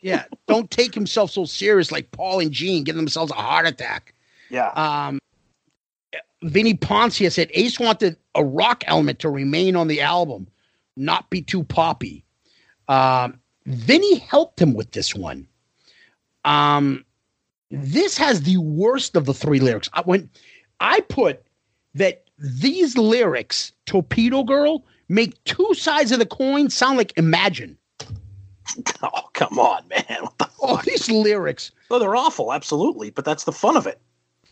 Yeah, 0.00 0.24
don't 0.48 0.72
take 0.72 0.92
himself 0.92 1.30
so 1.30 1.44
serious 1.44 1.92
like 1.92 2.10
Paul 2.10 2.40
and 2.40 2.50
Gene 2.50 2.82
giving 2.82 2.98
themselves 2.98 3.30
a 3.30 3.36
heart 3.36 3.64
attack. 3.64 4.12
Yeah. 4.50 4.70
Um, 4.70 5.20
Vinnie 6.42 6.74
Poncia 6.74 7.32
said 7.32 7.50
Ace 7.54 7.78
wanted 7.80 8.16
a 8.34 8.44
rock 8.44 8.84
element 8.86 9.18
to 9.20 9.28
remain 9.28 9.76
on 9.76 9.88
the 9.88 10.00
album, 10.00 10.46
not 10.96 11.30
be 11.30 11.42
too 11.42 11.64
poppy. 11.64 12.24
Um, 12.88 13.40
Vinny 13.66 14.18
helped 14.18 14.60
him 14.60 14.74
with 14.74 14.92
this 14.92 15.14
one. 15.14 15.46
Um, 16.44 17.04
this 17.70 18.16
has 18.16 18.42
the 18.42 18.56
worst 18.58 19.16
of 19.16 19.26
the 19.26 19.34
three 19.34 19.60
lyrics. 19.60 19.90
I, 19.92 20.02
when 20.02 20.30
I 20.80 21.00
put 21.00 21.42
that 21.94 22.24
these 22.38 22.96
lyrics, 22.96 23.72
Torpedo 23.86 24.44
Girl, 24.44 24.84
make 25.08 25.42
two 25.44 25.74
sides 25.74 26.12
of 26.12 26.18
the 26.18 26.26
coin 26.26 26.70
sound 26.70 26.98
like 26.98 27.12
Imagine. 27.16 27.76
Oh, 29.02 29.28
come 29.32 29.58
on, 29.58 29.88
man. 29.88 30.18
What 30.20 30.36
the 30.38 30.48
Oh, 30.60 30.80
these 30.84 31.10
lyrics. 31.10 31.70
Oh, 31.90 31.98
they're 31.98 32.16
awful, 32.16 32.52
absolutely. 32.52 33.10
But 33.10 33.24
that's 33.24 33.44
the 33.44 33.52
fun 33.52 33.76
of 33.76 33.86
it. 33.86 34.00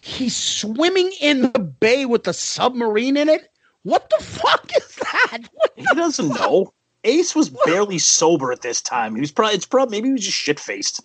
He's 0.06 0.36
swimming 0.36 1.12
in 1.20 1.50
the 1.50 1.58
bay 1.58 2.06
with 2.06 2.28
a 2.28 2.32
submarine 2.32 3.16
in 3.16 3.28
it. 3.28 3.50
What 3.82 4.08
the 4.08 4.22
fuck 4.24 4.70
is 4.76 4.94
that? 4.94 5.38
What 5.52 5.72
He 5.74 5.84
doesn't 5.96 6.28
know. 6.28 6.72
Ace 7.02 7.34
was 7.34 7.50
barely 7.50 7.98
sober 7.98 8.52
at 8.52 8.62
this 8.62 8.80
time. 8.80 9.16
He 9.16 9.20
was 9.20 9.32
probably 9.32 9.56
it's 9.56 9.66
probably 9.66 9.96
maybe 9.96 10.08
he 10.08 10.12
was 10.12 10.24
just 10.24 10.36
shit 10.36 10.60
faced. 10.60 11.02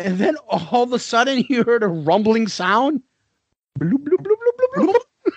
And 0.00 0.18
then 0.18 0.38
all 0.48 0.82
of 0.82 0.92
a 0.92 0.98
sudden 0.98 1.44
you 1.48 1.62
heard 1.62 1.84
a 1.84 1.88
rumbling 1.88 2.48
sound. 2.48 3.00
Bloop, 3.78 3.92
bloop, 3.92 4.18
bloop, 4.18 4.36
bloop, 4.36 4.74
bloop, 4.76 4.86
bloop. 4.86 5.32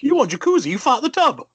You 0.00 0.16
want 0.16 0.32
jacuzzi, 0.32 0.66
you 0.66 0.78
fought 0.78 1.02
the 1.02 1.08
tub. 1.08 1.46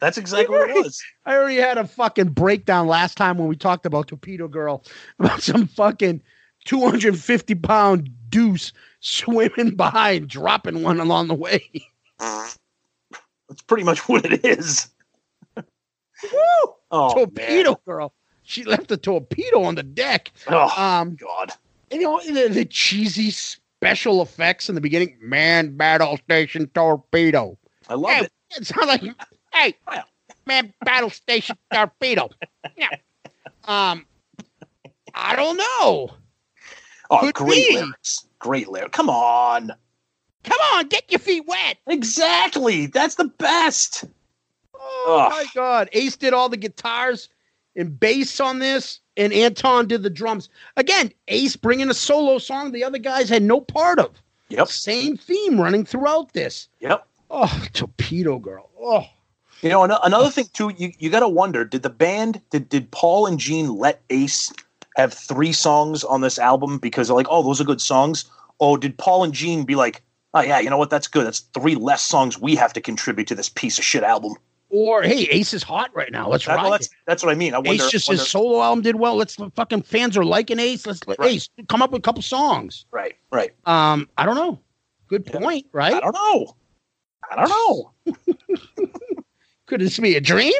That's 0.00 0.18
exactly 0.18 0.54
what 0.54 0.68
it 0.68 0.84
was. 0.84 1.02
I 1.24 1.34
already 1.34 1.56
had 1.56 1.78
a 1.78 1.86
fucking 1.86 2.28
breakdown 2.30 2.88
last 2.88 3.16
time 3.16 3.38
when 3.38 3.48
we 3.48 3.56
talked 3.56 3.86
about 3.86 4.08
Torpedo 4.08 4.48
Girl 4.48 4.84
about 5.18 5.40
some 5.40 5.66
fucking 5.66 6.20
250 6.64 7.54
pound 7.56 8.10
deuce 8.30 8.72
swimming 9.00 9.70
by 9.76 10.12
and 10.12 10.28
dropping 10.28 10.82
one 10.82 11.00
along 11.00 11.28
the 11.28 11.34
way. 11.34 11.62
That's 12.18 13.62
pretty 13.66 13.84
much 13.84 14.08
what 14.08 14.24
it 14.24 14.44
is. 14.44 14.88
Woo! 15.56 16.74
Oh, 16.90 17.12
torpedo 17.14 17.70
man. 17.70 17.76
Girl. 17.86 18.14
She 18.42 18.64
left 18.64 18.90
a 18.92 18.96
torpedo 18.96 19.62
on 19.62 19.74
the 19.74 19.82
deck. 19.82 20.30
Oh, 20.48 20.68
Um, 20.80 21.16
God. 21.16 21.52
and, 21.90 22.00
you 22.00 22.06
know 22.06 22.20
the, 22.20 22.48
the 22.52 22.64
cheesy 22.64 23.30
special 23.30 24.22
effects 24.22 24.68
in 24.68 24.74
the 24.74 24.80
beginning. 24.80 25.16
Man, 25.20 25.76
battle 25.76 26.16
station 26.18 26.66
torpedo. 26.74 27.58
I 27.88 27.94
love 27.94 28.10
Hey, 28.12 28.24
it. 28.24 28.32
it 28.58 28.66
sounds 28.66 28.86
like 28.86 29.02
hey, 29.54 29.74
man, 30.46 30.72
battle 30.84 31.10
station 31.10 31.56
torpedo. 31.72 32.30
Yeah. 32.76 32.88
Um, 33.66 34.04
I 35.14 35.34
don't 35.36 35.56
know. 35.56 36.10
Oh, 37.10 37.18
could 37.20 37.34
great 37.34 37.68
be. 37.68 37.76
lyrics. 37.76 38.26
Great 38.38 38.68
lyrics. 38.68 38.96
Come 38.96 39.10
on. 39.10 39.72
Come 40.44 40.58
on, 40.74 40.86
get 40.88 41.10
your 41.10 41.18
feet 41.20 41.46
wet. 41.46 41.78
Exactly. 41.86 42.86
That's 42.86 43.14
the 43.14 43.24
best. 43.26 44.04
Oh 44.78 45.20
Ugh. 45.20 45.30
my 45.32 45.46
god! 45.54 45.88
Ace 45.92 46.16
did 46.16 46.34
all 46.34 46.48
the 46.50 46.56
guitars 46.58 47.28
and 47.76 47.98
bass 47.98 48.38
on 48.40 48.58
this, 48.58 49.00
and 49.16 49.32
Anton 49.32 49.86
did 49.86 50.02
the 50.02 50.10
drums. 50.10 50.48
Again, 50.76 51.12
Ace 51.28 51.56
bringing 51.56 51.88
a 51.90 51.94
solo 51.94 52.38
song 52.38 52.72
the 52.72 52.84
other 52.84 52.98
guys 52.98 53.28
had 53.28 53.42
no 53.42 53.60
part 53.60 53.98
of. 53.98 54.10
Yep. 54.50 54.68
Same 54.68 55.16
theme 55.16 55.58
running 55.60 55.84
throughout 55.86 56.32
this. 56.34 56.68
Yep. 56.80 57.06
Oh, 57.30 57.66
Torpedo 57.72 58.38
Girl. 58.38 58.68
Oh, 58.78 59.04
You 59.62 59.70
know, 59.70 59.82
another 59.82 60.30
thing 60.30 60.46
too, 60.52 60.72
you, 60.76 60.92
you 60.98 61.08
got 61.08 61.20
to 61.20 61.28
wonder: 61.28 61.64
did 61.64 61.82
the 61.82 61.90
band, 61.90 62.42
did 62.50 62.68
did 62.68 62.90
Paul 62.90 63.26
and 63.26 63.40
Gene 63.40 63.74
let 63.76 64.02
Ace 64.10 64.52
have 64.96 65.12
three 65.12 65.52
songs 65.52 66.04
on 66.04 66.20
this 66.20 66.38
album 66.38 66.78
because 66.78 67.08
they're 67.08 67.16
like, 67.16 67.26
oh, 67.30 67.42
those 67.42 67.60
are 67.60 67.64
good 67.64 67.80
songs? 67.80 68.24
Oh, 68.60 68.76
did 68.76 68.96
Paul 68.98 69.24
and 69.24 69.32
Gene 69.32 69.64
be 69.64 69.74
like, 69.74 70.02
oh 70.34 70.40
yeah, 70.40 70.58
you 70.60 70.70
know 70.70 70.78
what, 70.78 70.90
that's 70.90 71.08
good. 71.08 71.26
That's 71.26 71.40
three 71.40 71.74
less 71.74 72.02
songs 72.02 72.38
we 72.40 72.54
have 72.56 72.72
to 72.74 72.80
contribute 72.80 73.26
to 73.28 73.34
this 73.34 73.48
piece 73.48 73.78
of 73.78 73.84
shit 73.84 74.02
album. 74.02 74.34
or 74.70 75.02
hey, 75.02 75.24
Ace 75.30 75.52
is 75.54 75.62
hot 75.62 75.90
right 75.94 76.10
now. 76.10 76.28
Let's 76.28 76.46
That- 76.46 76.56
ride 76.56 76.62
well, 76.64 76.72
it. 76.74 76.78
that's 76.78 76.88
that's 77.06 77.22
what 77.24 77.30
I 77.30 77.34
mean. 77.34 77.54
I 77.54 77.58
wonder. 77.58 77.72
Ace 77.84 77.90
just 77.90 78.08
wonder- 78.08 78.22
his 78.22 78.30
solo 78.30 78.62
album 78.62 78.82
did 78.82 78.96
well. 78.96 79.14
Let's 79.16 79.36
fucking 79.54 79.82
fans 79.82 80.16
are 80.16 80.24
liking 80.24 80.58
Ace. 80.58 80.86
Let's 80.86 81.06
let 81.06 81.18
Right. 81.18 81.32
Ace 81.32 81.48
come 81.68 81.82
up 81.82 81.90
with 81.92 82.00
a 82.00 82.02
couple 82.02 82.22
songs. 82.22 82.86
right, 82.90 83.14
right. 83.30 83.50
Um, 83.66 84.08
I 84.18 84.24
don't 84.26 84.36
know. 84.36 84.58
Good 85.08 85.28
Yeah. 85.32 85.60
Right. 85.72 85.94
I 85.94 86.00
don't 86.00 86.14
know. 86.14 86.56
I 87.30 87.36
don't 87.36 87.48
know. 87.48 87.92
Could 89.66 89.80
this 89.80 89.98
be 89.98 90.14
a 90.16 90.20
dream? 90.20 90.52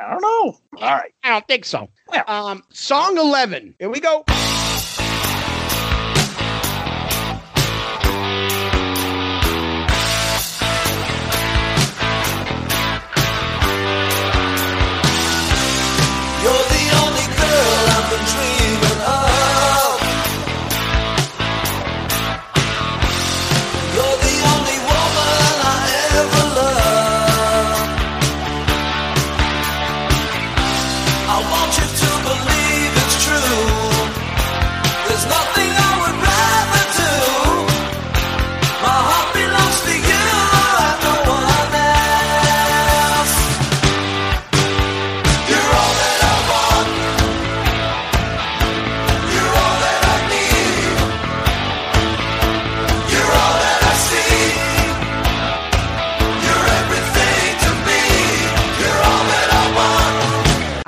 I 0.00 0.10
don't 0.10 0.22
know. 0.22 0.58
All 0.80 0.94
right. 0.94 1.12
I 1.24 1.30
don't 1.30 1.46
think 1.48 1.64
so. 1.64 1.88
Yeah. 2.12 2.22
Um, 2.26 2.62
song 2.70 3.18
eleven. 3.18 3.74
Here 3.78 3.90
we 3.90 4.00
go. 4.00 4.24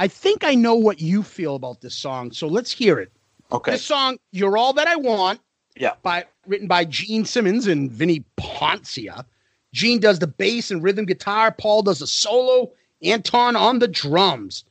I 0.00 0.08
think 0.08 0.44
I 0.44 0.54
know 0.54 0.76
what 0.76 1.02
you 1.02 1.22
feel 1.22 1.56
about 1.56 1.82
this 1.82 1.94
song, 1.94 2.32
so 2.32 2.46
let's 2.46 2.72
hear 2.72 2.98
it. 2.98 3.12
Okay. 3.52 3.72
This 3.72 3.84
song, 3.84 4.18
"You're 4.32 4.56
All 4.56 4.72
That 4.72 4.88
I 4.88 4.96
Want," 4.96 5.42
Yeah. 5.76 5.96
by 6.02 6.24
written 6.46 6.66
by 6.66 6.86
Gene 6.86 7.26
Simmons 7.26 7.66
and 7.66 7.92
Vinnie 7.92 8.24
Poncia. 8.38 9.26
Gene 9.74 10.00
does 10.00 10.18
the 10.18 10.26
bass 10.26 10.70
and 10.70 10.82
rhythm 10.82 11.04
guitar. 11.04 11.52
Paul 11.52 11.82
does 11.82 11.98
the 11.98 12.06
solo. 12.06 12.72
Anton 13.02 13.56
on 13.56 13.78
the 13.78 13.88
drums. 13.88 14.64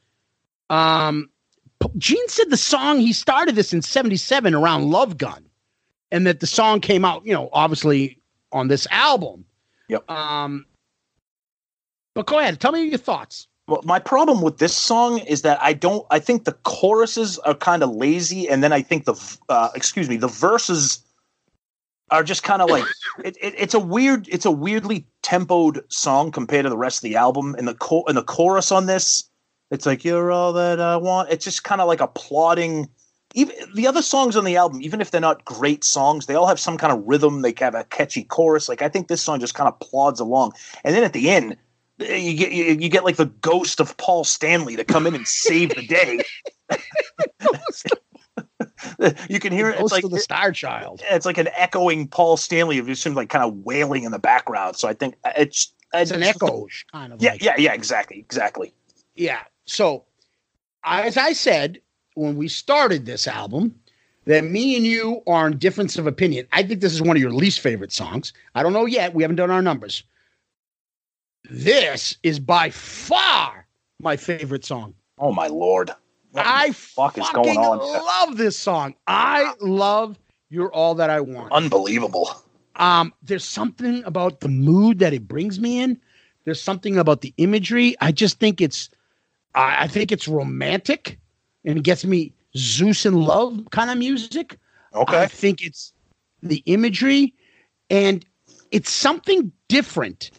Um, 0.72 1.30
Gene 2.00 2.28
said 2.28 2.50
the 2.50 2.58
song 2.58 3.00
he 3.00 3.14
started 3.14 3.54
this 3.54 3.72
in 3.72 3.84
'77 3.84 4.56
around 4.56 4.90
Love 4.90 5.20
Gun, 5.20 5.48
and 6.12 6.26
that 6.26 6.40
the 6.40 6.48
song 6.48 6.82
came 6.82 7.06
out, 7.06 7.24
you 7.24 7.34
know, 7.34 7.50
obviously 7.54 8.18
on 8.52 8.68
this 8.68 8.88
album. 8.90 9.46
Yep. 9.90 10.10
Um, 10.10 10.66
but 12.16 12.26
go 12.26 12.40
ahead, 12.40 12.60
tell 12.60 12.72
me 12.72 12.86
your 12.86 12.98
thoughts. 12.98 13.48
Well, 13.70 13.82
my 13.84 14.00
problem 14.00 14.42
with 14.42 14.58
this 14.58 14.76
song 14.76 15.20
is 15.20 15.44
that 15.44 15.62
I 15.62 15.74
don't. 15.74 16.04
I 16.10 16.18
think 16.18 16.46
the 16.46 16.54
choruses 16.64 17.38
are 17.40 17.54
kind 17.54 17.84
of 17.84 17.92
lazy, 17.92 18.50
and 18.50 18.64
then 18.64 18.74
I 18.74 18.82
think 18.82 19.06
the 19.06 19.38
uh, 19.48 19.70
excuse 19.76 20.10
me, 20.10 20.18
the 20.18 20.28
verses 20.28 21.04
are 22.10 22.24
just 22.24 22.42
kind 22.42 22.64
of 22.64 22.70
like 22.72 22.84
it, 23.24 23.38
it, 23.40 23.54
it's 23.56 23.76
a 23.76 23.80
weird. 23.80 24.28
It's 24.28 24.46
a 24.46 24.52
weirdly 24.52 25.06
tempoed 25.22 25.84
song 25.90 26.32
compared 26.32 26.64
to 26.64 26.70
the 26.70 26.78
rest 26.78 26.98
of 26.98 27.04
the 27.04 27.16
album. 27.16 27.54
And 27.60 27.68
the 27.68 27.76
cho- 27.76 28.06
and 28.08 28.18
the 28.18 28.24
chorus 28.24 28.72
on 28.72 28.88
this, 28.88 29.30
it's 29.70 29.86
like 29.86 30.04
you're 30.04 30.32
all 30.32 30.52
that 30.54 30.80
I 30.80 30.98
want. 30.98 31.30
It's 31.30 31.46
just 31.46 31.64
kind 31.64 31.80
of 31.80 31.88
like 31.88 32.02
a 32.02 32.08
plodding. 32.08 32.90
Even 33.36 33.56
the 33.76 33.86
other 33.86 34.02
songs 34.02 34.36
on 34.36 34.46
the 34.46 34.58
album, 34.58 34.82
even 34.82 35.00
if 35.00 35.12
they're 35.12 35.22
not 35.22 35.46
great 35.46 35.84
songs, 35.84 36.26
they 36.26 36.34
all 36.34 36.48
have 36.48 36.60
some 36.60 36.80
kind 36.80 36.92
of 36.92 37.04
rhythm. 37.06 37.44
They 37.44 37.54
have 37.60 37.76
a 37.76 37.84
catchy 37.84 38.24
chorus. 38.24 38.68
Like 38.68 38.82
I 38.82 38.90
think 38.90 39.10
this 39.10 39.22
song 39.22 39.40
just 39.40 39.54
kind 39.54 39.68
of 39.68 39.80
plods 39.80 40.20
along, 40.20 40.54
and 40.84 40.96
then 40.96 41.04
at 41.04 41.14
the 41.14 41.30
end 41.30 41.56
you 42.00 42.36
get 42.36 42.52
you, 42.52 42.66
you 42.66 42.90
get 42.90 43.04
like 43.04 43.18
the 43.18 43.26
ghost 43.26 43.80
of 43.80 43.96
Paul 43.98 44.24
Stanley 44.24 44.76
to 44.76 44.84
come 44.84 45.06
in 45.08 45.16
and 45.16 45.28
save 45.28 45.76
the 45.76 45.86
day. 45.86 46.22
you 49.30 49.40
can 49.40 49.52
hear 49.52 49.70
it. 49.70 49.80
It's 49.80 49.92
like 49.92 50.08
the 50.08 50.20
Star 50.20 50.52
Child. 50.52 51.02
it's 51.10 51.26
like 51.26 51.38
an 51.38 51.50
echoing 51.56 52.08
Paul 52.08 52.38
Stanley 52.38 52.78
of 52.78 52.88
just 52.88 53.06
him 53.06 53.16
like 53.16 53.30
kind 53.30 53.44
of 53.44 53.56
wailing 53.66 54.04
in 54.04 54.12
the 54.12 54.20
background. 54.20 54.76
So 54.78 54.88
I 54.88 54.94
think 54.94 55.16
uh, 55.24 55.32
it's 55.38 55.74
uh, 55.94 56.00
It's 56.00 56.12
an 56.12 56.24
echo, 56.24 56.68
kind 56.92 57.14
of. 57.14 57.22
Yeah, 57.22 57.32
like. 57.32 57.44
yeah, 57.44 57.56
yeah. 57.58 57.74
Exactly, 57.74 58.20
exactly. 58.20 58.74
Yeah. 59.16 59.42
So, 59.66 60.06
as 60.84 61.18
I 61.18 61.34
said 61.34 61.80
when 62.16 62.36
we 62.36 62.48
started 62.48 63.06
this 63.06 63.28
album, 63.28 63.76
that 64.26 64.44
me 64.44 64.76
and 64.76 64.86
you 64.86 65.22
are 65.28 65.48
in 65.48 65.58
difference 65.58 65.98
of 65.98 66.06
opinion. 66.06 66.48
I 66.52 66.64
think 66.64 66.82
this 66.82 66.94
is 66.94 67.02
one 67.02 67.16
of 67.16 67.22
your 67.22 67.32
least 67.32 67.62
favorite 67.62 67.92
songs. 67.92 68.34
I 68.56 68.62
don't 68.64 68.74
know 68.74 68.86
yet. 68.86 69.14
We 69.14 69.24
haven't 69.24 69.38
done 69.38 69.52
our 69.52 69.62
numbers. 69.62 70.04
This 71.50 72.18
is 72.24 72.40
by 72.40 72.70
far 72.70 73.68
my 74.00 74.18
favorite 74.18 74.66
song. 74.66 74.96
Oh 75.18 75.32
my 75.32 75.48
lord! 75.48 75.90
What 76.32 76.44
the 76.44 76.50
I 76.50 76.72
fuck 76.72 77.18
is 77.18 77.28
going 77.34 77.58
on? 77.58 77.80
love 77.80 78.38
this 78.38 78.58
song. 78.58 78.96
I 79.08 79.54
love 79.62 80.20
"You're 80.50 80.74
All 80.74 80.96
That 80.96 81.10
I 81.10 81.22
Want." 81.22 81.52
Unbelievable. 81.52 82.30
Um, 82.76 83.14
there's 83.24 83.44
something 83.44 84.04
about 84.06 84.40
the 84.40 84.48
mood 84.48 85.00
that 85.00 85.14
it 85.14 85.28
brings 85.28 85.60
me 85.60 85.82
in. 85.82 86.00
There's 86.46 86.62
something 86.62 86.98
about 86.98 87.22
the 87.22 87.34
imagery. 87.38 87.96
I 88.00 88.12
just 88.12 88.40
think 88.40 88.62
it's, 88.62 88.90
I 89.56 89.84
I 89.84 89.88
think 89.88 90.12
it's 90.12 90.28
romantic, 90.28 91.20
and 91.66 91.78
it 91.78 91.84
gets 91.84 92.06
me 92.06 92.34
Zeus 92.56 93.06
in 93.06 93.22
love 93.22 93.68
kind 93.72 93.90
of 93.90 93.98
music. 93.98 94.58
Okay. 94.94 95.24
I 95.24 95.28
think 95.28 95.62
it's 95.62 95.94
the 96.42 96.64
imagery, 96.66 97.34
and 97.90 98.26
it's 98.72 98.92
something 98.92 99.52
different. 99.68 100.32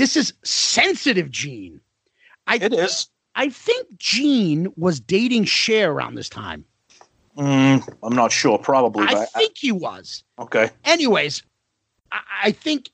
This 0.00 0.16
is 0.16 0.32
sensitive, 0.44 1.30
Gene. 1.30 1.78
I 2.46 2.54
It 2.56 2.72
is. 2.72 3.08
I 3.34 3.50
think 3.50 3.98
Gene 3.98 4.72
was 4.78 4.98
dating 4.98 5.44
Cher 5.44 5.92
around 5.92 6.14
this 6.14 6.30
time. 6.30 6.64
Mm, 7.36 7.86
I'm 8.02 8.14
not 8.14 8.32
sure. 8.32 8.56
Probably. 8.56 9.04
I 9.06 9.26
think 9.26 9.58
he 9.58 9.72
was. 9.72 10.24
okay. 10.38 10.70
anyways, 10.86 11.42
I, 12.12 12.20
I 12.44 12.50
think 12.50 12.88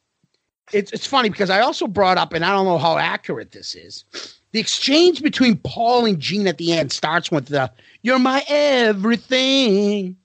it's 0.72 0.90
it's 0.90 1.06
funny 1.06 1.28
because 1.28 1.48
I 1.48 1.60
also 1.60 1.86
brought 1.86 2.18
up, 2.18 2.32
and 2.32 2.44
I 2.44 2.50
don't 2.50 2.66
know 2.66 2.76
how 2.76 2.98
accurate 2.98 3.52
this 3.52 3.76
is. 3.76 4.04
The 4.50 4.58
exchange 4.58 5.22
between 5.22 5.58
Paul 5.58 6.06
and 6.06 6.18
Gene 6.18 6.48
at 6.48 6.58
the 6.58 6.72
end 6.72 6.90
starts 6.90 7.30
with 7.30 7.46
the 7.46 7.70
"You're 8.02 8.18
my 8.18 8.44
everything," 8.48 10.16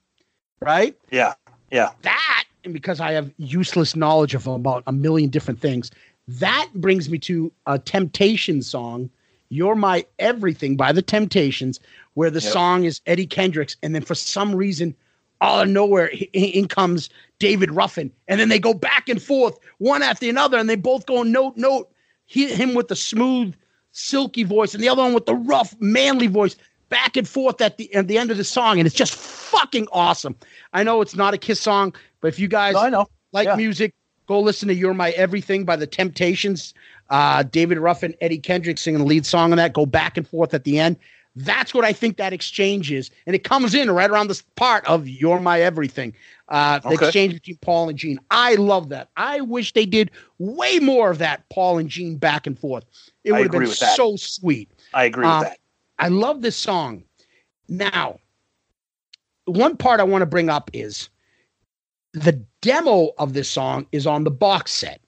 right? 0.60 0.96
Yeah. 1.12 1.34
Yeah. 1.70 1.90
That, 2.02 2.44
and 2.64 2.74
because 2.74 2.98
I 2.98 3.12
have 3.12 3.30
useless 3.38 3.94
knowledge 3.94 4.34
of 4.34 4.48
about 4.48 4.82
a 4.88 4.92
million 4.92 5.30
different 5.30 5.60
things, 5.60 5.92
That 6.38 6.68
brings 6.74 7.10
me 7.10 7.18
to 7.20 7.52
a 7.66 7.78
Temptation 7.78 8.62
song, 8.62 9.10
"You're 9.50 9.74
My 9.74 10.06
Everything" 10.18 10.76
by 10.76 10.92
the 10.92 11.02
Temptations, 11.02 11.78
where 12.14 12.30
the 12.30 12.40
Yep. 12.40 12.52
song 12.52 12.84
is 12.84 13.00
Eddie 13.06 13.26
Kendricks, 13.26 13.76
and 13.82 13.94
then 13.94 14.02
for 14.02 14.14
some 14.14 14.54
reason, 14.54 14.94
out 15.40 15.64
of 15.64 15.68
nowhere, 15.68 16.10
in 16.32 16.68
comes 16.68 17.10
David 17.38 17.70
Ruffin, 17.72 18.10
and 18.28 18.38
then 18.40 18.48
they 18.48 18.58
go 18.58 18.72
back 18.72 19.08
and 19.08 19.20
forth, 19.22 19.58
one 19.78 20.02
after 20.02 20.28
another, 20.28 20.56
and 20.56 20.70
they 20.70 20.76
both 20.76 21.06
go 21.06 21.22
note 21.22 21.56
note. 21.56 21.90
He, 22.26 22.46
him 22.46 22.74
with 22.74 22.88
the 22.88 22.96
smooth, 22.96 23.54
silky 23.90 24.44
voice, 24.44 24.74
and 24.74 24.82
the 24.82 24.88
other 24.88 25.02
one 25.02 25.12
with 25.12 25.26
the 25.26 25.34
rough, 25.34 25.74
manly 25.80 26.28
voice, 26.28 26.56
back 26.88 27.16
and 27.16 27.28
forth 27.28 27.60
at 27.60 27.76
the 27.76 27.92
at 27.94 28.08
the 28.08 28.16
end 28.16 28.30
of 28.30 28.36
the 28.38 28.44
song, 28.44 28.78
and 28.78 28.86
it's 28.86 28.96
just 28.96 29.14
fucking 29.14 29.88
awesome. 29.92 30.36
I 30.72 30.82
know 30.82 31.02
it's 31.02 31.16
not 31.16 31.34
a 31.34 31.38
Kiss 31.38 31.60
song, 31.60 31.94
but 32.20 32.28
if 32.28 32.38
you 32.38 32.48
guys 32.48 32.74
No, 32.74 32.80
I 32.80 32.90
know. 32.90 33.06
like 33.32 33.46
Yeah. 33.48 33.56
music, 33.56 33.92
go 34.32 34.40
listen 34.40 34.68
to 34.68 34.74
"You're 34.74 34.94
My 34.94 35.10
Everything" 35.10 35.64
by 35.64 35.76
the 35.76 35.86
Temptations. 35.86 36.72
Uh, 37.10 37.42
David 37.42 37.78
Ruffin, 37.78 38.14
Eddie 38.22 38.38
Kendrick 38.38 38.78
singing 38.78 39.00
the 39.00 39.06
lead 39.06 39.26
song 39.26 39.52
on 39.52 39.58
that. 39.58 39.74
Go 39.74 39.84
back 39.84 40.16
and 40.16 40.26
forth 40.26 40.54
at 40.54 40.64
the 40.64 40.78
end. 40.78 40.96
That's 41.36 41.74
what 41.74 41.84
I 41.84 41.92
think 41.92 42.16
that 42.16 42.32
exchange 42.32 42.90
is, 42.92 43.10
and 43.26 43.34
it 43.36 43.44
comes 43.44 43.74
in 43.74 43.90
right 43.90 44.10
around 44.10 44.28
this 44.28 44.42
part 44.56 44.86
of 44.86 45.06
"You're 45.08 45.40
My 45.40 45.60
Everything." 45.60 46.14
Uh, 46.48 46.78
the 46.78 46.88
Okay. 46.88 47.06
exchange 47.06 47.34
between 47.34 47.56
Paul 47.58 47.88
and 47.90 47.98
Gene. 47.98 48.18
I 48.30 48.54
love 48.54 48.88
that. 48.90 49.08
I 49.16 49.40
wish 49.40 49.72
they 49.72 49.86
did 49.86 50.10
way 50.38 50.78
more 50.78 51.10
of 51.10 51.18
that, 51.18 51.48
Paul 51.50 51.78
and 51.78 51.88
Gene 51.88 52.16
back 52.16 52.46
and 52.46 52.58
forth. 52.58 52.84
It 53.24 53.32
would 53.32 53.42
have 53.42 53.50
been 53.50 53.66
so 53.66 54.16
sweet. 54.16 54.70
I 54.94 55.04
agree 55.04 55.26
Um, 55.26 55.40
with 55.40 55.48
that. 55.48 55.58
I 55.98 56.08
love 56.08 56.42
this 56.42 56.56
song. 56.56 57.04
Now, 57.68 58.18
one 59.46 59.76
part 59.76 60.00
I 60.00 60.04
want 60.04 60.22
to 60.22 60.26
bring 60.26 60.50
up 60.50 60.70
is 60.74 61.08
the 62.12 62.44
demo 62.62 63.10
of 63.18 63.34
this 63.34 63.48
song 63.50 63.86
is 63.92 64.06
on 64.06 64.24
the 64.24 64.30
box 64.30 64.72
set. 64.72 65.00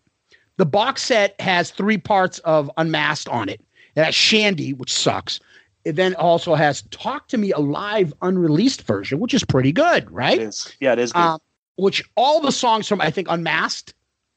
The 0.59 0.67
box 0.67 1.03
set 1.03 1.41
has 1.41 1.71
three 1.71 1.99
parts 1.99 2.39
of 2.41 2.71
Unmasked 2.77 3.29
on 3.29 3.49
it. 3.49 3.61
It 3.97 4.05
has 4.05 4.15
Shandi, 4.15 4.77
which 4.77 4.93
sucks. 4.93 5.41
It 5.85 5.97
then 5.97 6.15
also 6.17 6.55
has 6.55 6.83
Talk 6.91 7.29
to 7.29 7.39
Me, 7.39 7.53
a 7.53 7.59
live 7.59 8.13
unreleased 8.23 8.83
version, 8.83 9.19
which 9.21 9.35
is 9.35 9.45
pretty 9.45 9.73
good, 9.73 10.11
right? 10.11 10.39
It 10.39 10.49
is. 10.49 10.77
Yeah, 10.81 10.93
it 10.93 10.99
is 10.99 11.13
good. 11.13 11.21
Um, 11.21 11.39
which 11.77 12.03
all 12.17 12.41
the 12.41 12.53
songs 12.53 12.87
from 12.87 13.01
I 13.01 13.11
think 13.11 13.29
Unmasked 13.31 13.95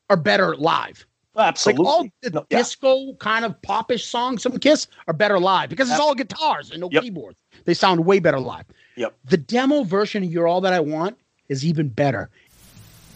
are 0.10 0.18
better 0.18 0.56
live. 0.56 1.06
Absolutely. 1.38 1.84
Like 1.86 1.94
all 1.94 2.08
the 2.24 2.30
No, 2.32 2.46
yeah. 2.50 2.58
disco 2.58 3.14
kind 3.16 3.46
of 3.46 3.62
popish 3.62 4.06
songs 4.06 4.42
from 4.42 4.58
Kiss 4.58 4.88
are 5.08 5.14
better 5.14 5.40
live 5.40 5.70
because 5.70 5.90
it's 5.92 6.00
all 6.00 6.16
guitars 6.16 6.72
and 6.72 6.82
no 6.82 6.90
Yep. 6.92 7.04
keyboards. 7.04 7.38
They 7.66 7.76
sound 7.76 8.06
way 8.06 8.20
better 8.20 8.40
live. 8.40 8.66
Yep. 8.96 9.16
The 9.26 9.38
demo 9.38 9.84
version 9.84 10.24
of 10.24 10.32
You're 10.32 10.48
All 10.48 10.62
That 10.62 10.74
I 10.74 10.80
Want 10.80 11.16
is 11.48 11.64
even 11.64 11.90
better. 11.90 12.32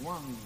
One, 0.03 0.40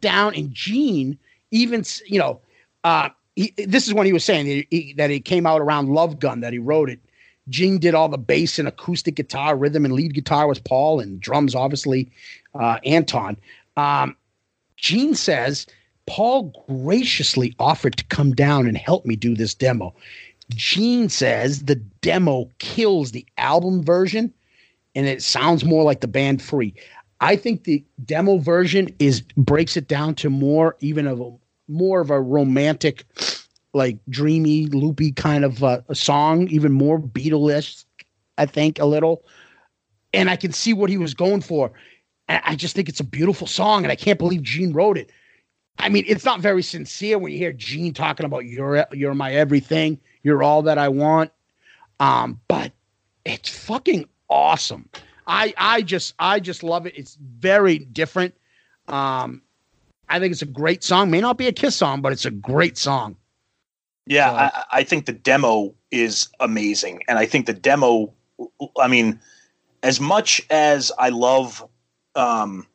Down, 0.00 0.34
and 0.34 0.52
Gene 0.52 1.18
even 1.50 1.84
you 2.06 2.18
know, 2.18 2.40
uh, 2.84 3.08
he, 3.36 3.54
this 3.56 3.86
is 3.86 3.94
when 3.94 4.06
he 4.06 4.12
was 4.12 4.24
saying 4.24 4.46
that, 4.46 4.66
he, 4.70 4.94
that 4.94 5.08
came 5.24 5.46
out 5.46 5.60
around 5.60 5.88
Love 5.88 6.18
Gun 6.18 6.40
that 6.40 6.52
he 6.52 6.58
wrote 6.58 6.90
it. 6.90 7.00
Gene 7.48 7.78
did 7.78 7.94
all 7.94 8.08
the 8.08 8.18
bass 8.18 8.58
and 8.58 8.68
acoustic 8.68 9.14
guitar, 9.14 9.56
rhythm 9.56 9.84
and 9.84 9.94
lead 9.94 10.14
guitar 10.14 10.46
was 10.46 10.58
Paul, 10.58 11.00
and 11.00 11.20
drums 11.20 11.54
obviously 11.54 12.10
uh, 12.54 12.78
Anton. 12.84 13.36
Um, 13.76 14.16
Gene 14.76 15.14
says 15.14 15.66
Paul 16.06 16.52
graciously 16.68 17.54
offered 17.58 17.96
to 17.96 18.04
come 18.04 18.34
down 18.34 18.66
and 18.66 18.76
help 18.76 19.06
me 19.06 19.16
do 19.16 19.34
this 19.34 19.54
demo. 19.54 19.94
Gene 20.50 21.08
says 21.08 21.64
the 21.64 21.76
demo 21.76 22.50
kills 22.58 23.12
the 23.12 23.26
album 23.38 23.82
version 23.82 24.32
and 24.94 25.06
it 25.06 25.22
sounds 25.22 25.64
more 25.64 25.84
like 25.84 26.00
the 26.00 26.08
band 26.08 26.42
free. 26.42 26.74
I 27.20 27.36
think 27.36 27.64
the 27.64 27.84
demo 28.04 28.38
version 28.38 28.88
is 28.98 29.22
breaks 29.36 29.76
it 29.76 29.88
down 29.88 30.14
to 30.16 30.30
more 30.30 30.76
even 30.80 31.06
of 31.06 31.20
a 31.20 31.32
more 31.68 32.00
of 32.00 32.10
a 32.10 32.20
romantic, 32.20 33.04
like 33.74 33.98
dreamy, 34.08 34.66
loopy 34.66 35.12
kind 35.12 35.44
of 35.44 35.62
uh, 35.62 35.80
a 35.88 35.94
song, 35.94 36.48
even 36.48 36.72
more 36.72 36.98
Beatles, 36.98 37.84
I 38.38 38.46
think 38.46 38.78
a 38.78 38.86
little. 38.86 39.24
And 40.14 40.30
I 40.30 40.36
can 40.36 40.52
see 40.52 40.72
what 40.72 40.88
he 40.88 40.96
was 40.96 41.12
going 41.12 41.42
for. 41.42 41.72
I 42.28 42.56
just 42.56 42.74
think 42.74 42.88
it's 42.90 43.00
a 43.00 43.04
beautiful 43.04 43.46
song, 43.46 43.84
and 43.84 43.92
I 43.92 43.96
can't 43.96 44.18
believe 44.18 44.42
Gene 44.42 44.72
wrote 44.72 44.98
it. 44.98 45.10
I 45.78 45.88
mean, 45.88 46.04
it's 46.06 46.24
not 46.24 46.40
very 46.40 46.62
sincere 46.62 47.18
when 47.18 47.32
you 47.32 47.38
hear 47.38 47.52
Gene 47.52 47.94
talking 47.94 48.26
about 48.26 48.44
you're 48.44 48.86
you're 48.92 49.14
my 49.14 49.32
everything, 49.32 49.98
you're 50.22 50.42
all 50.42 50.62
that 50.62 50.76
I 50.76 50.88
want. 50.88 51.30
Um, 52.00 52.40
but 52.48 52.72
it's 53.24 53.48
fucking 53.48 54.06
awesome. 54.28 54.88
I 55.28 55.52
I 55.56 55.82
just 55.82 56.14
I 56.18 56.40
just 56.40 56.62
love 56.62 56.86
it. 56.86 56.94
It's 56.96 57.16
very 57.20 57.78
different. 57.78 58.34
Um, 58.88 59.42
I 60.08 60.18
think 60.18 60.32
it's 60.32 60.42
a 60.42 60.46
great 60.46 60.82
song. 60.82 61.10
May 61.10 61.20
not 61.20 61.36
be 61.36 61.46
a 61.46 61.52
Kiss 61.52 61.76
song, 61.76 62.00
but 62.00 62.12
it's 62.12 62.24
a 62.24 62.30
great 62.30 62.78
song. 62.78 63.16
Yeah, 64.06 64.30
So- 64.30 64.36
I, 64.36 64.64
I 64.80 64.82
think 64.84 65.04
the 65.06 65.12
demo 65.12 65.74
is 65.90 66.28
amazing, 66.40 67.02
and 67.08 67.18
I 67.18 67.26
think 67.26 67.46
the 67.46 67.52
demo. 67.52 68.12
I 68.80 68.88
mean, 68.88 69.20
as 69.82 70.00
much 70.00 70.40
as 70.48 70.90
I 70.98 71.10
love, 71.10 71.62
um, 72.14 72.66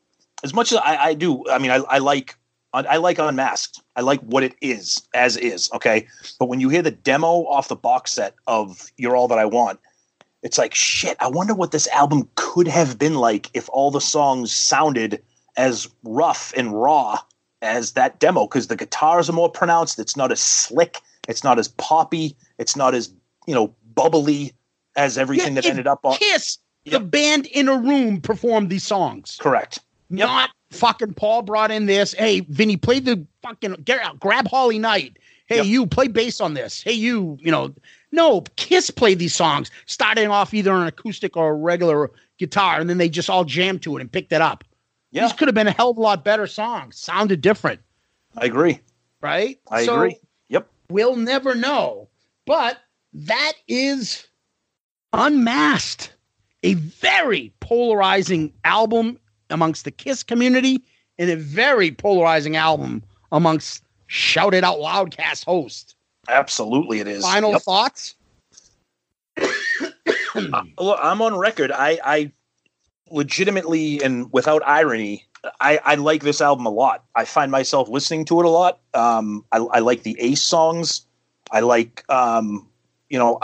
as 0.44 0.54
much 0.54 0.72
as 0.72 0.78
I, 0.78 0.98
I 0.98 1.14
do, 1.14 1.44
I 1.50 1.58
mean, 1.58 1.72
I, 1.72 1.78
I 1.78 1.98
like, 2.00 2.36
I, 2.74 2.82
I 2.84 2.98
like 2.98 3.18
Unmasked. 3.18 3.82
I 3.96 4.02
like 4.02 4.20
what 4.22 4.44
it 4.44 4.56
is 4.62 5.02
as 5.16 5.38
is. 5.38 5.72
Okay, 5.74 6.06
but 6.38 6.48
when 6.50 6.60
you 6.60 6.70
hear 6.70 6.82
the 6.84 6.92
demo 6.92 7.46
off 7.48 7.68
the 7.70 7.76
box 7.76 8.12
set 8.12 8.36
of 8.46 8.92
"You're 8.98 9.16
All 9.16 9.28
That 9.30 9.40
I 9.40 9.46
Want," 9.46 9.80
it's 10.44 10.58
like 10.58 10.76
shit. 10.76 11.18
I 11.20 11.28
wonder 11.28 11.54
what 11.56 11.72
this 11.72 11.88
album 11.88 12.30
could 12.36 12.68
have 12.68 13.00
been 13.00 13.16
like 13.16 13.50
if 13.54 13.68
all 13.70 13.90
the 13.92 14.02
songs 14.02 14.52
sounded 14.52 15.22
as 15.58 15.88
rough 16.04 16.54
and 16.56 16.74
raw 16.80 17.20
as 17.62 17.94
that 17.94 18.20
demo 18.20 18.46
because 18.46 18.68
the 18.68 18.76
guitars 18.76 19.30
are 19.30 19.34
more 19.34 19.50
pronounced. 19.50 19.98
It's 20.00 20.18
not 20.18 20.32
as 20.32 20.42
slick. 20.42 21.00
It's 21.28 21.44
not 21.44 21.58
as 21.60 21.70
poppy. 21.70 22.36
It's 22.60 22.76
not 22.76 22.94
as 22.94 23.12
you 23.48 23.56
know 23.56 23.74
bubbly 23.96 24.54
as 24.96 25.18
everything 25.18 25.56
Yeah, 25.56 25.62
that 25.62 25.70
ended 25.70 25.88
up 25.88 26.06
on. 26.06 26.18
Kiss, 26.18 26.58
the 26.86 27.00
band 27.00 27.46
in 27.48 27.68
a 27.70 27.78
room 27.78 28.22
performed 28.22 28.70
these 28.70 28.84
songs. 28.84 29.38
Correct. 29.42 29.80
Yep. 30.10 30.28
Not 30.28 30.50
fucking 30.72 31.14
Paul 31.14 31.42
brought 31.44 31.72
in 31.72 31.86
this. 31.86 32.14
Hey, 32.14 32.42
Vinnie, 32.42 32.78
play 32.78 33.00
the 33.00 33.26
fucking 33.42 33.74
get 33.86 34.00
out, 34.02 34.20
grab 34.20 34.48
Holly 34.48 34.78
Knight. 34.80 35.18
Hey, 35.48 35.58
Yep. 35.58 35.66
you 35.66 35.88
play 35.88 36.08
bass 36.08 36.40
on 36.42 36.54
this. 36.54 36.82
Hey, 36.82 36.94
you, 36.94 37.38
you 37.42 37.52
know, 37.52 37.74
no, 38.14 38.42
Kiss 38.56 38.90
played 38.92 39.20
these 39.20 39.36
songs, 39.36 39.70
starting 39.88 40.30
off 40.30 40.54
either 40.54 40.72
on 40.72 40.88
acoustic 40.88 41.36
or 41.36 41.50
a 41.50 41.54
regular 41.56 42.12
guitar, 42.40 42.80
and 42.80 42.90
then 42.90 42.98
they 43.00 43.10
just 43.10 43.30
all 43.30 43.44
jammed 43.44 43.82
to 43.84 43.98
it 43.98 44.02
and 44.02 44.10
picked 44.12 44.32
it 44.32 44.42
up. 44.42 44.64
Yeah, 45.12 45.24
These 45.24 45.34
could 45.34 45.48
have 45.48 45.56
been 45.56 45.68
a 45.68 45.72
hell 45.72 45.90
of 45.92 45.98
a 45.98 46.02
lot 46.02 46.24
better 46.24 46.48
songs. 46.48 46.98
Sounded 46.98 47.42
different, 47.42 47.82
I 48.38 48.46
agree. 48.46 48.80
right? 49.22 49.60
I 49.70 49.86
So, 49.86 49.96
agree. 49.96 50.18
Yep. 50.50 50.68
We'll 50.90 51.16
never 51.16 51.54
know. 51.56 52.08
But 52.46 52.78
that 53.14 53.54
is 53.68 54.28
Unmasked, 55.14 56.14
a 56.64 56.74
very 56.74 57.54
polarizing 57.60 58.52
album 58.66 59.20
amongst 59.50 59.86
the 59.86 59.92
Kiss 59.92 60.24
community 60.24 60.84
and 61.20 61.30
a 61.30 61.36
very 61.36 61.92
polarizing 61.92 62.56
album 62.56 63.04
amongst 63.32 63.84
Shout 64.08 64.54
It 64.56 64.64
Out 64.64 64.80
Loudcast 64.80 65.46
hosts. 65.46 65.93
Absolutely, 66.28 67.00
it 67.00 67.08
is. 67.08 67.22
Final 67.22 67.52
Yep. 67.52 67.62
thoughts? 67.62 68.16
Look, 70.36 71.00
I'm 71.02 71.22
on 71.22 71.38
record. 71.38 71.72
I, 71.72 72.00
I 72.04 72.32
legitimately 73.12 74.02
and 74.04 74.32
without 74.32 74.62
irony, 74.66 75.26
I, 75.60 75.80
I 75.84 75.96
like 75.96 76.24
this 76.24 76.42
album 76.42 76.66
a 76.66 76.70
lot. 76.70 77.04
I 77.16 77.26
find 77.26 77.52
myself 77.52 77.90
listening 77.90 78.26
to 78.26 78.40
it 78.40 78.46
a 78.46 78.50
lot. 78.50 78.80
Um, 78.94 79.46
I, 79.52 79.58
I 79.58 79.80
like 79.80 80.04
the 80.04 80.16
Ace 80.20 80.42
songs. 80.42 81.06
I 81.52 81.60
like, 81.60 82.04
um, 82.10 82.68
you 83.10 83.20
know, 83.20 83.40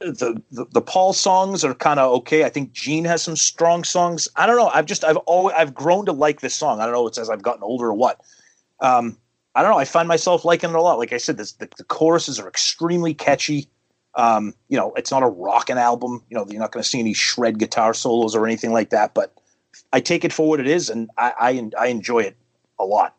the, 0.00 0.40
the 0.52 0.64
the 0.72 0.80
Paul 0.80 1.12
songs 1.12 1.64
are 1.64 1.74
kind 1.74 1.98
of 1.98 2.12
okay. 2.18 2.44
I 2.44 2.48
think 2.48 2.72
Gene 2.72 3.04
has 3.04 3.22
some 3.22 3.36
strong 3.36 3.82
songs. 3.82 4.28
I 4.36 4.46
don't 4.46 4.56
know. 4.56 4.68
I've 4.68 4.86
just 4.86 5.04
I've 5.04 5.16
always 5.18 5.54
I've 5.58 5.74
grown 5.74 6.06
to 6.06 6.12
like 6.12 6.40
this 6.40 6.54
song. 6.54 6.80
I 6.80 6.84
don't 6.84 6.94
know. 6.94 7.06
It's 7.08 7.18
as 7.18 7.28
I've 7.28 7.42
gotten 7.42 7.62
older 7.64 7.86
or 7.86 7.94
what. 7.94 8.20
Um, 8.80 9.18
I 9.54 9.62
don't 9.62 9.72
know. 9.72 9.78
I 9.78 9.84
find 9.84 10.06
myself 10.08 10.44
liking 10.44 10.70
it 10.70 10.76
a 10.76 10.80
lot. 10.82 10.98
Like 10.98 11.12
I 11.12 11.16
said, 11.18 11.36
this, 11.36 11.52
the, 11.52 11.68
the 11.76 11.84
choruses 11.84 12.38
are 12.38 12.48
extremely 12.48 13.14
catchy. 13.14 13.66
Um, 14.14 14.54
you 14.68 14.76
know, 14.76 14.92
it's 14.94 15.10
not 15.10 15.22
a 15.22 15.28
rocking 15.28 15.78
album. 15.78 16.22
You 16.30 16.36
know, 16.36 16.46
you're 16.48 16.60
not 16.60 16.72
going 16.72 16.82
to 16.82 16.88
see 16.88 17.00
any 17.00 17.14
shred 17.14 17.58
guitar 17.58 17.94
solos 17.94 18.34
or 18.34 18.46
anything 18.46 18.72
like 18.72 18.90
that. 18.90 19.14
But 19.14 19.34
I 19.92 20.00
take 20.00 20.24
it 20.24 20.32
for 20.32 20.48
what 20.48 20.60
it 20.60 20.66
is, 20.66 20.90
and 20.90 21.10
I 21.18 21.32
I, 21.38 21.84
I 21.84 21.86
enjoy 21.88 22.20
it 22.20 22.36
a 22.78 22.84
lot. 22.84 23.14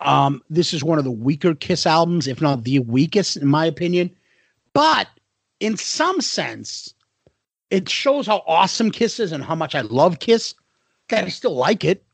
Um, 0.00 0.42
this 0.48 0.72
is 0.72 0.84
one 0.84 0.98
of 0.98 1.04
the 1.04 1.10
weaker 1.10 1.54
Kiss 1.54 1.86
albums, 1.86 2.26
if 2.28 2.40
not 2.40 2.64
the 2.64 2.78
weakest, 2.80 3.36
in 3.36 3.48
my 3.48 3.66
opinion. 3.66 4.14
But 4.72 5.08
in 5.60 5.76
some 5.76 6.20
sense, 6.20 6.94
it 7.70 7.88
shows 7.88 8.26
how 8.26 8.42
awesome 8.46 8.90
Kiss 8.90 9.18
is 9.18 9.32
and 9.32 9.42
how 9.44 9.54
much 9.54 9.74
I 9.74 9.80
love 9.82 10.20
Kiss. 10.20 10.54
That 11.08 11.24
I 11.24 11.28
still 11.28 11.56
like 11.56 11.84
it, 11.84 12.04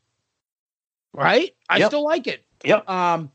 right? 1.13 1.55
I 1.69 1.79
Yep. 1.79 1.89
still 1.89 2.05
like 2.05 2.27
it. 2.29 2.45
Yep. 2.65 2.89
Um, 2.89 3.31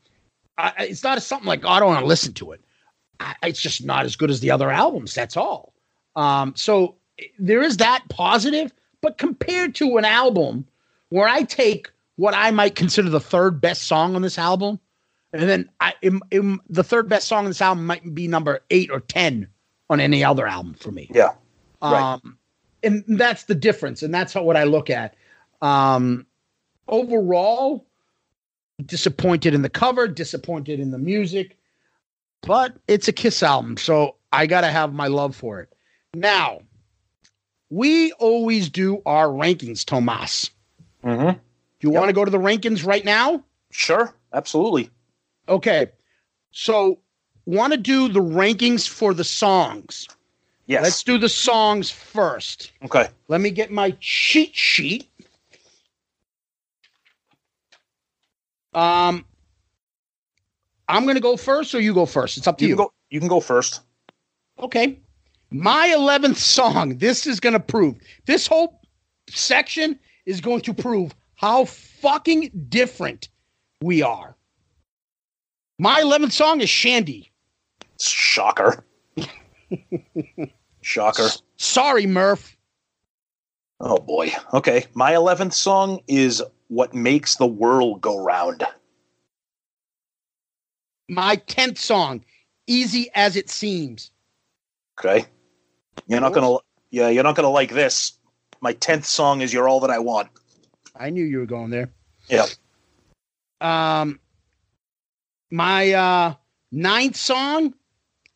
I, 0.58 0.72
it's 0.80 1.02
not 1.02 1.22
something 1.22 1.46
like 1.46 1.64
oh, 1.64 1.68
I 1.68 1.80
don't 1.80 1.88
want 1.88 2.00
to 2.00 2.06
listen 2.06 2.32
to 2.34 2.52
it. 2.52 2.60
I, 3.18 3.34
it's 3.44 3.60
just 3.60 3.84
not 3.84 4.04
as 4.04 4.16
good 4.16 4.30
as 4.30 4.40
the 4.40 4.50
other 4.50 4.70
albums. 4.70 5.14
That's 5.14 5.36
all. 5.36 5.74
Um, 6.16 6.54
so 6.56 6.96
eh, 7.18 7.24
there 7.38 7.62
is 7.62 7.76
that 7.78 8.02
positive, 8.08 8.72
but 9.00 9.18
compared 9.18 9.74
to 9.76 9.96
an 9.96 10.04
album 10.04 10.66
where 11.10 11.28
I 11.28 11.42
take 11.42 11.90
what 12.16 12.34
I 12.34 12.50
might 12.50 12.74
consider 12.74 13.08
the 13.08 13.20
third 13.20 13.60
best 13.60 13.84
song 13.84 14.14
on 14.14 14.22
this 14.22 14.38
album, 14.38 14.78
and 15.32 15.48
then 15.48 15.70
I 15.80 15.94
im, 16.02 16.20
im- 16.30 16.60
the 16.68 16.84
third 16.84 17.08
best 17.08 17.28
song 17.28 17.44
on 17.44 17.50
this 17.50 17.62
album 17.62 17.86
might 17.86 18.14
be 18.14 18.28
number 18.28 18.60
eight 18.70 18.90
or 18.90 19.00
ten 19.00 19.48
on 19.88 20.00
any 20.00 20.22
other 20.22 20.46
album 20.46 20.74
for 20.74 20.92
me. 20.92 21.10
Yeah. 21.14 21.32
Right. 21.82 22.14
Um, 22.14 22.38
and 22.82 23.04
that's 23.06 23.44
the 23.44 23.54
difference, 23.54 24.02
and 24.02 24.12
that's 24.12 24.32
how, 24.32 24.42
what 24.42 24.56
I 24.56 24.64
look 24.64 24.90
at. 24.90 25.14
Um, 25.62 26.26
overall, 26.88 27.86
disappointed 28.86 29.54
in 29.54 29.62
the 29.62 29.70
cover, 29.70 30.08
disappointed 30.08 30.80
in 30.80 30.90
the 30.90 30.98
music, 30.98 31.56
but 32.42 32.76
it's 32.88 33.08
a 33.08 33.12
Kiss 33.12 33.42
album, 33.42 33.76
so 33.76 34.16
I 34.32 34.46
got 34.46 34.62
to 34.62 34.68
have 34.68 34.92
my 34.92 35.08
love 35.08 35.36
for 35.36 35.60
it. 35.60 35.72
Now, 36.14 36.60
we 37.70 38.12
always 38.12 38.68
do 38.68 39.02
our 39.06 39.28
rankings, 39.28 39.84
Tomas. 39.84 40.50
Mm-hmm. 41.04 41.38
Do 41.80 41.88
you 41.88 41.90
want 41.90 42.08
to 42.08 42.12
go 42.12 42.24
to 42.24 42.30
the 42.30 42.38
rankings 42.38 42.84
right 42.84 43.04
now? 43.04 43.42
Sure. 43.70 44.12
Absolutely. 44.32 44.90
Okay. 45.48 45.90
So, 46.50 46.98
want 47.46 47.72
to 47.72 47.78
do 47.78 48.08
the 48.08 48.20
rankings 48.20 48.88
for 48.88 49.14
the 49.14 49.24
songs. 49.24 50.08
Yes. 50.66 50.82
Let's 50.84 51.02
do 51.02 51.18
the 51.18 51.28
songs 51.28 51.90
first. 51.90 52.72
okay. 52.84 53.08
Let 53.28 53.40
me 53.40 53.50
get 53.50 53.72
my 53.72 53.96
cheat 54.00 54.54
sheet. 54.54 55.09
Um, 58.74 59.24
I'm 60.88 61.04
going 61.04 61.16
to 61.16 61.20
go 61.20 61.36
first, 61.36 61.74
or 61.74 61.80
you 61.80 61.94
go 61.94 62.06
first. 62.06 62.36
It's 62.36 62.46
up 62.46 62.58
to 62.58 62.64
You 62.64 62.70
you. 62.70 62.76
can 62.76 62.84
go. 62.84 62.92
You 63.10 63.18
can 63.20 63.28
go 63.28 63.40
first. 63.40 63.80
Okay. 64.58 64.98
My 65.50 65.92
11th 65.96 66.36
song. 66.36 66.98
This 66.98 67.26
is 67.26 67.40
going 67.40 67.54
to 67.54 67.60
prove. 67.60 67.96
This 68.26 68.46
whole 68.46 68.80
section 69.28 69.98
is 70.26 70.40
going 70.40 70.60
to 70.62 70.74
prove 70.74 71.14
how 71.34 71.64
fucking 71.64 72.50
different 72.68 73.28
we 73.82 74.02
are. 74.02 74.36
My 75.78 76.00
11th 76.02 76.32
song 76.32 76.60
is 76.60 76.68
Shandi. 76.68 77.30
Shocker. 78.00 78.84
Shocker. 80.82 81.28
Sorry, 81.56 82.06
Murph. 82.06 82.56
Oh 83.80 83.98
boy. 83.98 84.32
Okay. 84.52 84.86
My 84.94 85.14
eleventh 85.14 85.54
song 85.54 86.00
is 86.06 86.42
"What 86.70 86.94
Makes 86.94 87.36
the 87.36 87.46
World 87.46 88.00
Go 88.00 88.16
Round." 88.16 88.64
My 91.08 91.36
10th 91.36 91.78
song, 91.78 92.24
Easy 92.66 93.10
as 93.14 93.34
It 93.34 93.50
Seems. 93.50 94.12
Okay. 94.98 95.26
You're 96.06 96.20
not 96.20 96.32
gonna. 96.32 96.58
Yeah, 96.90 97.08
you're 97.08 97.24
not 97.24 97.36
gonna 97.36 97.50
like 97.50 97.72
this. 97.72 98.12
My 98.60 98.72
tenth 98.74 99.06
song 99.06 99.40
is 99.40 99.52
"You're 99.52 99.68
All 99.68 99.80
That 99.80 99.90
I 99.90 99.98
Want." 99.98 100.28
I 100.96 101.10
knew 101.10 101.24
you 101.24 101.38
were 101.38 101.46
going 101.46 101.70
there. 101.70 101.90
Yeah. 102.28 102.46
Um, 103.60 104.20
my 105.50 105.92
uh 105.92 106.34
ninth 106.72 107.16
song, 107.16 107.74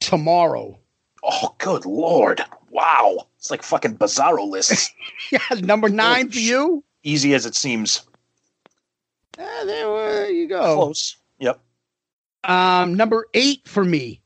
Tomorrow. 0.00 0.78
Oh, 1.22 1.54
good 1.58 1.86
lord! 1.86 2.42
Wow, 2.70 3.28
it's 3.38 3.50
like 3.50 3.62
fucking 3.62 3.96
bizarro 3.98 4.48
lists. 4.48 4.92
Yeah, 5.32 5.60
number 5.60 5.88
nine 5.88 6.30
for 6.30 6.38
you. 6.38 6.84
Easy 7.02 7.34
as 7.34 7.46
it 7.46 7.54
seems. 7.54 8.02
Ah, 9.38 9.62
there, 9.64 9.86
there 9.86 10.30
you 10.30 10.48
go. 10.48 10.74
Close. 10.76 11.16
Yep. 11.38 11.60
Um, 12.44 12.94
number 12.94 13.26
eight 13.34 13.66
for 13.66 13.84
me. 13.84 14.20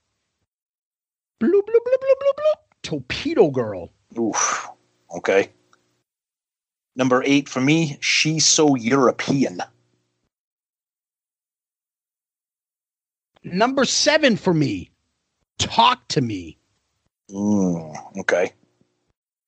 Bloop, 1.40 1.50
bloop, 1.50 1.62
bloop, 1.62 2.00
bloop, 2.02 2.18
bloop, 2.20 2.36
bloop. 2.36 2.60
Torpedo 2.82 3.50
Girl. 3.50 3.92
Oof. 4.18 4.68
Okay. 5.16 5.50
Number 6.96 7.22
eight 7.24 7.48
for 7.48 7.60
me. 7.60 7.96
She's 8.00 8.44
so 8.44 8.74
European. 8.74 9.62
Number 13.44 13.84
seven 13.84 14.36
for 14.36 14.52
me. 14.52 14.90
Talk 15.58 16.06
to 16.08 16.20
me. 16.20 16.58
Mm, 17.30 17.94
okay. 18.20 18.52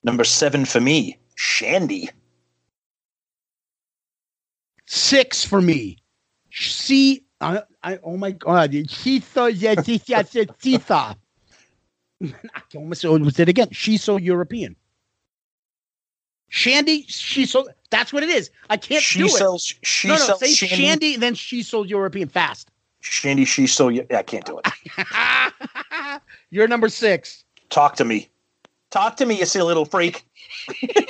Number 0.04 0.24
seven 0.24 0.64
for 0.64 0.80
me. 0.80 1.18
Shandi. 1.36 2.10
Six 4.92 5.44
for 5.44 5.60
me. 5.60 5.98
See, 6.50 7.22
I, 7.40 7.62
I 7.84 8.00
oh 8.02 8.16
my 8.16 8.32
god, 8.32 8.74
she's 8.90 9.24
so 9.24 9.46
yeah, 9.46 9.80
she's 9.80 10.08
yeah, 10.08 10.24
she's 10.24 10.48
she's 10.60 10.90
I 10.90 11.14
almost 12.74 13.04
almost 13.04 13.36
did 13.36 13.42
it 13.42 13.50
again. 13.50 13.68
She's 13.70 14.02
so 14.02 14.16
European. 14.16 14.74
Shandi, 16.50 17.04
she's 17.06 17.52
so 17.52 17.68
that's 17.90 18.12
what 18.12 18.24
it 18.24 18.30
is. 18.30 18.50
I 18.68 18.76
can't 18.76 19.00
She 19.00 19.20
do 19.20 19.26
it. 19.26 19.30
sells. 19.30 19.72
She 19.84 20.08
no, 20.08 20.14
no, 20.14 20.20
sells 20.20 20.40
say 20.40 20.66
Shandi. 20.66 21.14
Shandi, 21.14 21.20
then 21.20 21.36
she 21.36 21.62
sold 21.62 21.88
European 21.88 22.28
fast. 22.28 22.72
Shandi. 23.00 23.46
She's 23.46 23.72
so. 23.72 23.90
Yeah, 23.90 24.02
I 24.10 24.24
can't 24.24 24.44
do 24.44 24.58
it. 24.58 26.22
You're 26.50 26.66
number 26.66 26.88
six. 26.88 27.44
Talk 27.68 27.94
to 27.94 28.04
me. 28.04 28.28
Talk 28.90 29.16
to 29.18 29.24
me, 29.24 29.38
you 29.38 29.46
silly 29.46 29.68
little 29.68 29.84
freak. 29.84 30.24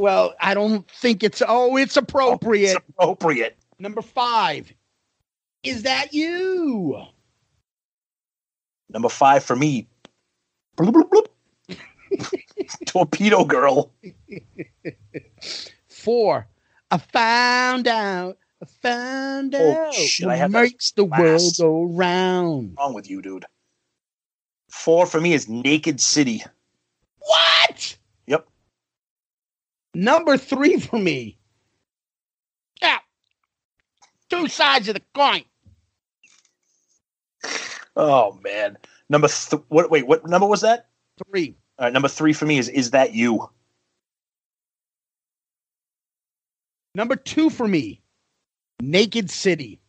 Well, 0.00 0.34
I 0.40 0.54
don't 0.54 0.90
think 0.90 1.22
it's 1.22 1.42
oh, 1.46 1.76
it's 1.76 1.96
appropriate. 1.98 2.70
It's 2.76 2.80
appropriate. 2.98 3.58
number 3.78 4.00
five. 4.00 4.72
Is 5.62 5.82
that 5.82 6.14
you? 6.14 7.02
Number 8.88 9.10
five 9.10 9.44
for 9.44 9.54
me. 9.54 9.86
Bloop, 10.78 10.92
bloop, 10.92 11.26
bloop. 11.68 12.30
Torpedo 12.86 13.44
girl. 13.44 13.92
Four. 15.88 16.48
I 16.90 16.96
found 16.96 17.86
out 17.86 18.38
I 18.62 18.66
found 18.82 19.54
Oh, 19.54 19.72
out 19.86 19.94
shit, 19.94 20.26
I 20.28 20.36
have 20.36 20.50
makes 20.50 20.92
the 20.92 21.04
world 21.04 21.42
go 21.58 21.84
round. 21.84 22.70
What's 22.70 22.78
wrong 22.78 22.94
with 22.94 23.10
you, 23.10 23.20
dude? 23.20 23.44
Four 24.70 25.04
for 25.04 25.20
me 25.20 25.34
is 25.34 25.46
Naked 25.46 26.00
City. 26.00 26.42
What? 27.18 27.98
Number 29.94 30.36
three 30.36 30.78
for 30.78 30.98
me. 30.98 31.38
Yeah. 32.80 32.98
Two 34.28 34.48
sides 34.48 34.88
of 34.88 34.94
the 34.94 35.02
coin. 35.14 35.42
Oh 37.96 38.38
man. 38.42 38.78
Number 39.08 39.28
th- 39.28 39.62
what? 39.68 39.90
Wait, 39.90 40.06
what 40.06 40.26
number 40.26 40.46
was 40.46 40.60
that? 40.60 40.86
Three. 41.26 41.56
All 41.78 41.86
right, 41.86 41.92
number 41.92 42.08
three 42.08 42.32
for 42.32 42.46
me 42.46 42.58
is 42.58 42.68
Is 42.68 42.92
That 42.92 43.14
You? 43.14 43.50
Number 46.94 47.16
two 47.16 47.50
for 47.50 47.66
me. 47.66 48.00
Naked 48.80 49.30
City. 49.30 49.80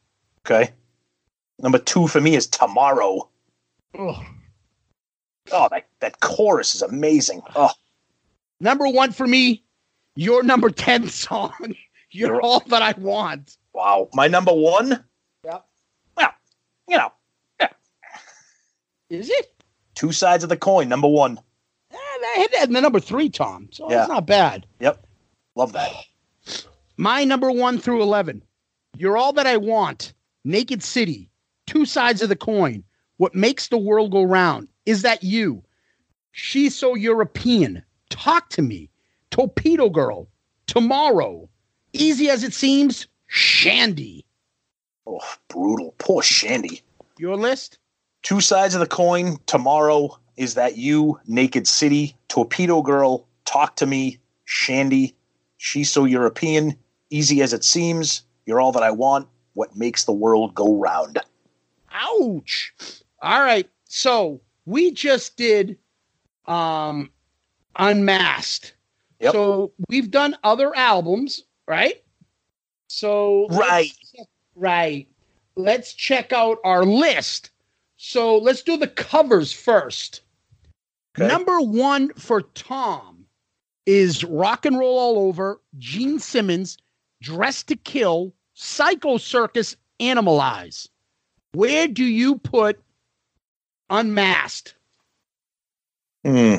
Okay. 0.46 0.72
Number 1.60 1.78
two 1.78 2.08
for 2.08 2.20
me 2.20 2.36
is 2.36 2.48
Tomorrow. 2.48 3.30
Ugh. 3.98 4.24
Oh, 5.52 5.68
that, 5.72 5.88
that 6.00 6.20
chorus 6.20 6.76
is 6.76 6.82
amazing. 6.82 7.42
Oh, 7.56 7.72
Number 8.60 8.88
one 8.88 9.12
for 9.12 9.28
me. 9.28 9.64
Your 10.16 10.44
number 10.44 10.70
10 10.70 11.08
song. 11.10 11.54
You're 12.12 12.42
all 12.42 12.60
that 12.68 12.82
I 12.82 12.92
want. 13.00 13.58
wow. 13.74 14.10
My 14.14 14.28
number 14.28 14.52
one? 14.54 15.04
Yep. 15.46 15.66
Well, 16.18 16.34
you 16.90 16.98
know, 16.98 17.12
Is 19.10 19.30
it? 19.30 19.64
two 19.96 20.12
sides 20.12 20.44
of 20.44 20.50
the 20.50 20.58
coin. 20.58 20.90
Number 20.90 21.08
one. 21.08 21.38
Eh, 21.92 21.96
I 21.98 22.36
hit 22.38 22.52
that 22.54 22.68
in 22.68 22.74
the 22.74 22.82
number 22.82 23.00
three, 23.00 23.30
Tom. 23.30 23.70
So 23.72 23.90
Yeah. 23.90 24.02
it's 24.02 24.10
not 24.10 24.26
bad. 24.28 24.66
Yep. 24.82 25.06
Love 25.56 25.72
that. 25.74 25.92
My 26.98 27.24
number 27.24 27.50
one 27.52 27.80
through 27.80 28.02
11. 28.04 28.44
You're 28.98 29.18
all 29.18 29.34
that 29.34 29.48
I 29.48 29.58
want. 29.58 30.14
Naked 30.44 30.84
City. 30.84 31.30
Two 31.68 31.86
sides 31.86 32.22
of 32.22 32.28
the 32.30 32.36
coin. 32.36 32.84
What 33.18 33.36
makes 33.36 33.68
the 33.70 33.78
world 33.78 34.12
go 34.12 34.24
round? 34.24 34.68
Is 34.86 35.02
that 35.04 35.24
you? 35.24 35.64
She's 36.34 36.76
so 36.76 36.96
European. 36.96 37.84
Talk 38.10 38.50
to 38.52 38.62
me. 38.62 38.90
Torpedo 39.32 39.90
Girl. 39.90 40.28
Tomorrow. 40.68 41.50
Easy 41.94 42.30
as 42.30 42.44
it 42.44 42.54
seems. 42.54 43.08
Shandi. 43.30 44.24
Oh, 45.08 45.20
brutal. 45.48 45.96
Poor 45.98 46.22
Shandi. 46.22 46.82
Your 47.18 47.36
list? 47.36 47.80
Two 48.24 48.42
sides 48.42 48.76
of 48.76 48.80
the 48.80 48.88
coin. 48.88 49.38
Tomorrow. 49.48 50.18
Is 50.38 50.54
that 50.56 50.78
you? 50.78 51.20
Naked 51.28 51.68
City. 51.68 52.16
Torpedo 52.28 52.82
Girl. 52.82 53.26
Talk 53.46 53.76
to 53.78 53.86
me. 53.86 54.20
Shandi. 54.48 55.14
She's 55.58 55.92
so 55.92 56.06
European. 56.06 56.76
Easy 57.10 57.42
as 57.42 57.54
it 57.54 57.64
seems. 57.64 58.24
You're 58.46 58.62
all 58.62 58.72
that 58.72 58.84
I 58.84 58.92
want. 58.92 59.28
What 59.54 59.76
makes 59.76 60.06
the 60.06 60.14
world 60.14 60.56
go 60.56 60.76
round? 60.78 61.20
Ouch. 61.92 62.74
All 63.22 63.42
right. 63.42 63.70
So 63.86 64.40
we 64.66 64.92
just 64.92 65.36
did 65.38 65.78
um 66.46 67.12
Unmasked. 67.78 68.74
Yep. 69.22 69.34
So 69.34 69.72
we've 69.90 70.10
done 70.12 70.36
other 70.44 70.76
albums, 70.76 71.44
right? 71.68 72.04
So 72.88 73.44
let's 73.50 73.58
Right. 73.60 73.92
check- 74.16 74.28
right. 74.56 75.08
Let's 75.56 75.94
check 75.94 76.34
out 76.34 76.58
our 76.64 76.84
list. 76.84 77.52
So 77.98 78.38
let's 78.38 78.64
do 78.64 78.78
the 78.78 78.88
covers 78.88 79.54
first. 79.54 80.22
Okay. 81.18 81.28
Number 81.28 81.60
one 81.62 82.14
for 82.16 82.42
Tom 82.42 83.26
is 83.86 84.24
Rock 84.24 84.66
and 84.66 84.78
Roll 84.80 84.98
All 84.98 85.18
Over, 85.20 85.62
Gene 85.78 86.20
Simmons, 86.20 86.78
"Dressed 87.22 87.68
to 87.68 87.76
Kill, 87.76 88.34
Psycho 88.54 89.18
Circus, 89.18 89.76
Animalize. 90.00 90.88
Where 91.54 91.88
do 91.88 92.04
you 92.04 92.38
put 92.40 92.82
Unmasked? 93.90 94.74
Hmm. 96.26 96.56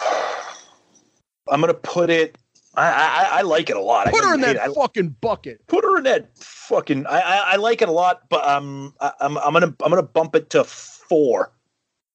I'm 0.00 1.60
gonna 1.60 1.74
put 1.74 2.10
it. 2.10 2.38
I 2.74 2.86
I, 2.90 3.38
I 3.38 3.42
like 3.42 3.70
it 3.70 3.76
a 3.76 3.80
lot. 3.80 4.08
Put 4.10 4.24
her 4.24 4.34
in 4.34 4.40
that 4.40 4.56
it. 4.56 4.74
Fucking 4.74 5.16
bucket. 5.20 5.66
put 5.66 5.84
her 5.84 5.98
in 5.98 6.04
that 6.04 6.36
fucking. 6.36 7.06
I, 7.06 7.20
I 7.20 7.36
I 7.52 7.56
like 7.56 7.82
it 7.82 7.88
a 7.88 7.92
lot, 7.92 8.28
but 8.28 8.46
um, 8.46 8.94
I, 9.00 9.12
I'm 9.20 9.38
I'm 9.38 9.52
gonna 9.52 9.74
I'm 9.84 9.90
gonna 9.90 10.02
bump 10.02 10.34
it 10.34 10.50
to 10.50 10.64
four. 10.64 11.52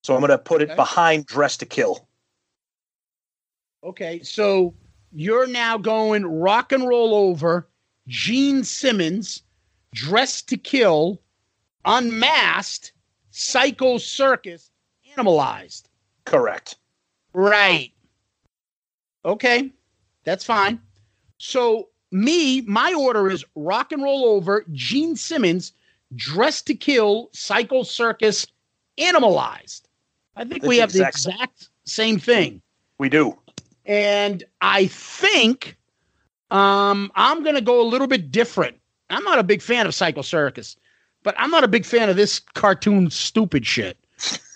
So 0.04 0.16
I'm 0.16 0.22
gonna 0.22 0.38
put 0.38 0.62
it 0.62 0.70
Okay. 0.70 0.76
behind 0.76 1.26
Dress 1.26 1.58
to 1.58 1.66
Kill. 1.66 2.08
Okay, 3.84 4.22
so 4.24 4.74
you're 5.14 5.48
now 5.48 5.78
going 5.78 6.26
rock 6.26 6.72
and 6.74 6.86
roll 6.88 7.16
over 7.16 7.70
Gene 8.08 8.64
Simmons, 8.64 9.44
Dress 9.94 10.42
to 10.44 10.58
Kill, 10.58 11.22
Unmasked, 11.86 12.92
Psycho 13.32 13.98
Circus, 13.98 14.70
Animalized. 15.16 15.90
Correct. 16.26 16.76
Right. 17.34 17.92
Okay, 19.26 19.72
that's 20.24 20.46
fine. 20.46 20.82
So, 21.38 21.90
me, 22.12 22.62
my 22.62 22.94
order 22.94 23.30
is 23.30 23.46
rock 23.56 23.92
and 23.92 24.02
roll 24.02 24.26
over 24.26 24.66
Gene 24.72 25.16
Simmons, 25.16 25.74
dressed 26.16 26.68
to 26.68 26.76
Kill, 26.76 27.30
Psycho 27.34 27.84
Circus, 27.84 28.48
Animalized. 28.98 29.88
I 30.36 30.46
think 30.46 30.64
we 30.64 30.78
have 30.78 30.92
That's 30.92 31.16
the 31.16 31.30
exact- 31.30 31.42
exact 31.42 31.70
same 31.86 32.20
thing. 32.20 32.62
We 32.98 33.10
do. 33.10 33.38
And 33.86 34.44
I 34.62 34.88
think 34.88 35.78
um, 36.52 37.12
I'm 37.16 37.44
going 37.44 37.56
to 37.56 37.62
go 37.62 37.82
a 37.82 37.88
little 37.88 38.08
bit 38.08 38.32
different. 38.32 38.78
I'm 39.10 39.24
not 39.24 39.40
a 39.40 39.44
big 39.44 39.62
fan 39.62 39.88
of 39.88 39.96
Psycho 39.96 40.22
Circus, 40.22 40.76
but 41.24 41.36
I'm 41.38 41.52
not 41.52 41.64
a 41.64 41.68
big 41.68 41.86
fan 41.86 42.10
of 42.10 42.16
this 42.16 42.40
cartoon 42.40 43.10
stupid 43.10 43.66
shit. 43.66 43.98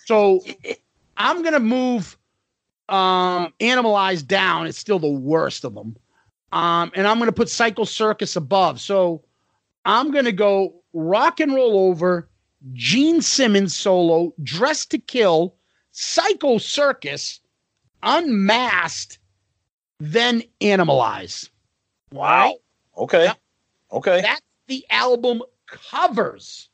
So 0.06 0.42
I'm 1.18 1.42
going 1.42 1.54
to 1.54 1.60
move 1.60 2.18
um, 2.90 3.54
Animalized 3.60 4.28
down. 4.28 4.68
It's 4.68 4.78
still 4.78 5.00
the 5.00 5.08
worst 5.08 5.64
of 5.64 5.74
them. 5.74 5.96
Um, 6.52 6.92
and 6.96 7.08
I'm 7.08 7.18
going 7.18 7.30
to 7.30 7.36
put 7.36 7.50
Psycho 7.50 7.84
Circus 7.84 8.36
above. 8.36 8.80
So 8.80 9.24
I'm 9.86 10.12
going 10.12 10.26
to 10.26 10.32
go 10.32 10.76
Rock 10.94 11.40
and 11.40 11.54
Roll 11.54 11.90
Over, 11.90 12.30
Gene 12.74 13.22
Simmons 13.22 13.76
solo, 13.76 14.34
Dressed 14.44 14.92
to 14.92 15.00
Kill, 15.00 15.56
Psycho 15.92 16.58
Circus, 16.60 17.40
Unmasked, 18.04 19.18
then 20.00 20.44
Animalize. 20.62 21.50
Wow. 22.12 22.56
Okay. 22.98 23.26
Yep. 23.26 23.38
Okay. 23.94 24.22
That's 24.22 24.42
the 24.68 24.86
album 24.90 25.42
covers. 25.68 26.70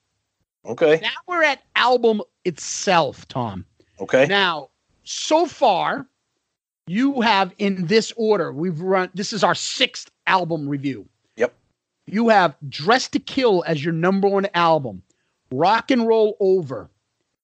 Okay. 0.66 1.00
Now 1.02 1.10
we're 1.28 1.44
at 1.44 1.64
album 1.76 2.22
itself, 2.44 3.28
Tom. 3.28 3.66
Okay. 4.02 4.26
Now, 4.28 4.70
so 5.10 5.48
far, 5.48 6.08
you 6.86 7.22
have 7.22 7.52
in 7.58 7.88
this 7.88 8.14
order, 8.16 8.52
we've 8.52 8.80
run, 8.80 9.10
this 9.16 9.34
is 9.34 9.44
our 9.44 9.56
sixth 9.56 10.12
album 10.28 10.70
review. 10.70 11.08
Yep. 11.36 11.54
You 12.06 12.30
have 12.30 12.56
Dress 12.70 13.08
to 13.10 13.20
Kill 13.20 13.64
as 13.66 13.84
your 13.84 13.94
number 13.94 14.28
one 14.28 14.48
album, 14.54 15.02
Rock 15.52 15.90
and 15.90 16.08
Roll 16.08 16.38
Over, 16.40 16.92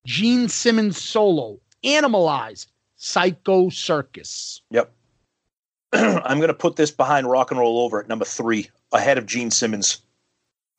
Gene 0.05 0.47
Simmons 0.47 1.01
Solo, 1.01 1.59
Animalize, 1.83 2.67
Psycho 2.97 3.69
Circus. 3.69 4.61
Yep. 4.69 4.91
I'm 5.93 6.39
gonna 6.39 6.53
put 6.53 6.75
this 6.75 6.91
behind 6.91 7.27
Rock 7.27 7.49
and 7.49 7.59
Roll 7.59 7.79
Over 7.79 7.99
at 7.99 8.07
number 8.07 8.25
three, 8.25 8.69
ahead 8.91 9.17
of 9.17 9.25
Gene 9.25 9.49
Simmons. 9.49 10.01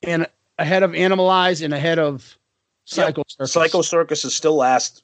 And 0.05 0.29
ahead 0.59 0.85
of 0.85 0.93
Animalize 0.93 1.65
and 1.65 1.75
ahead 1.75 1.99
of 1.99 2.39
Psycho 2.85 3.25
Circus. 3.27 3.53
Psycho 3.53 3.83
Circus 3.83 4.25
is 4.25 4.35
still 4.35 4.55
last. 4.55 5.03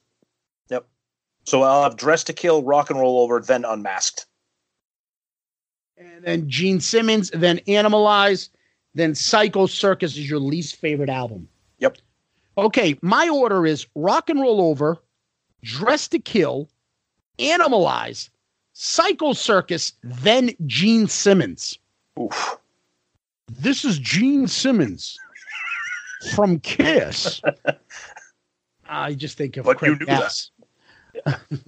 So 1.43 1.63
I'll 1.63 1.83
have 1.83 1.97
Dress 1.97 2.23
to 2.25 2.33
Kill, 2.33 2.63
Rock 2.63 2.89
and 2.89 2.99
Roll 2.99 3.19
Over, 3.19 3.39
then 3.41 3.65
Unmasked. 3.65 4.25
and 5.97 6.23
then 6.23 6.49
Gene 6.49 6.79
Simmons, 6.79 7.29
then 7.31 7.59
Animalize, 7.67 8.49
then 8.93 9.15
Psycho 9.15 9.65
Circus 9.65 10.13
is 10.13 10.29
your 10.29 10.39
least 10.39 10.75
favorite 10.77 11.09
album. 11.09 11.47
Yep. 11.79 11.97
Okay, 12.57 12.97
my 13.01 13.27
order 13.29 13.65
is 13.65 13.87
Rock 13.95 14.29
and 14.29 14.39
Roll 14.39 14.61
Over, 14.61 14.97
Dress 15.63 16.07
to 16.09 16.19
Kill, 16.19 16.69
Animalize, 17.39 18.29
Psycho 18.73 19.33
Circus, 19.33 19.93
then 20.03 20.51
Gene 20.65 21.07
Simmons. 21.07 21.77
Oof. 22.19 22.57
This 23.59 23.83
is 23.83 23.99
Gene 23.99 24.47
Simmons 24.47 25.17
from 26.35 26.59
Kiss. 26.59 27.41
I 28.87 29.13
just 29.13 29.37
think 29.37 29.57
of 29.57 29.65
But 29.65 29.77
Craig 29.77 29.99
you 29.99 30.05
knew. 30.05 30.21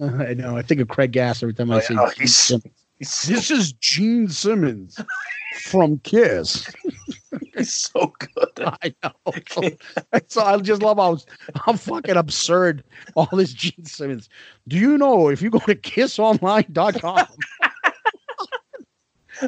I 0.00 0.34
know. 0.34 0.56
I 0.56 0.62
think 0.62 0.80
of 0.80 0.88
Craig 0.88 1.12
Gass 1.12 1.42
every 1.42 1.54
time 1.54 1.70
I 1.70 1.76
Oh, 1.76 1.80
say 1.80 1.94
yeah. 1.94 2.00
Oh, 2.02 2.10
he's- 2.18 2.52
He's 2.98 3.10
so, 3.12 3.32
This 3.32 3.50
is 3.50 3.72
Gene 3.74 4.28
Simmons 4.28 4.98
from 5.64 5.98
Kiss. 5.98 6.66
he's 7.54 7.72
so 7.72 8.12
good. 8.18 8.48
I 8.82 8.94
know. 9.02 9.70
so 10.28 10.42
I 10.42 10.56
just 10.58 10.80
love 10.82 10.96
how, 10.96 11.18
how 11.56 11.74
fucking 11.74 12.16
absurd 12.16 12.82
all 13.14 13.28
this 13.32 13.52
Gene 13.52 13.84
Simmons. 13.84 14.30
Do 14.66 14.76
you 14.78 14.96
know 14.96 15.28
if 15.28 15.42
you 15.42 15.50
go 15.50 15.58
to 15.58 15.74
kissonline.com, 15.74 17.26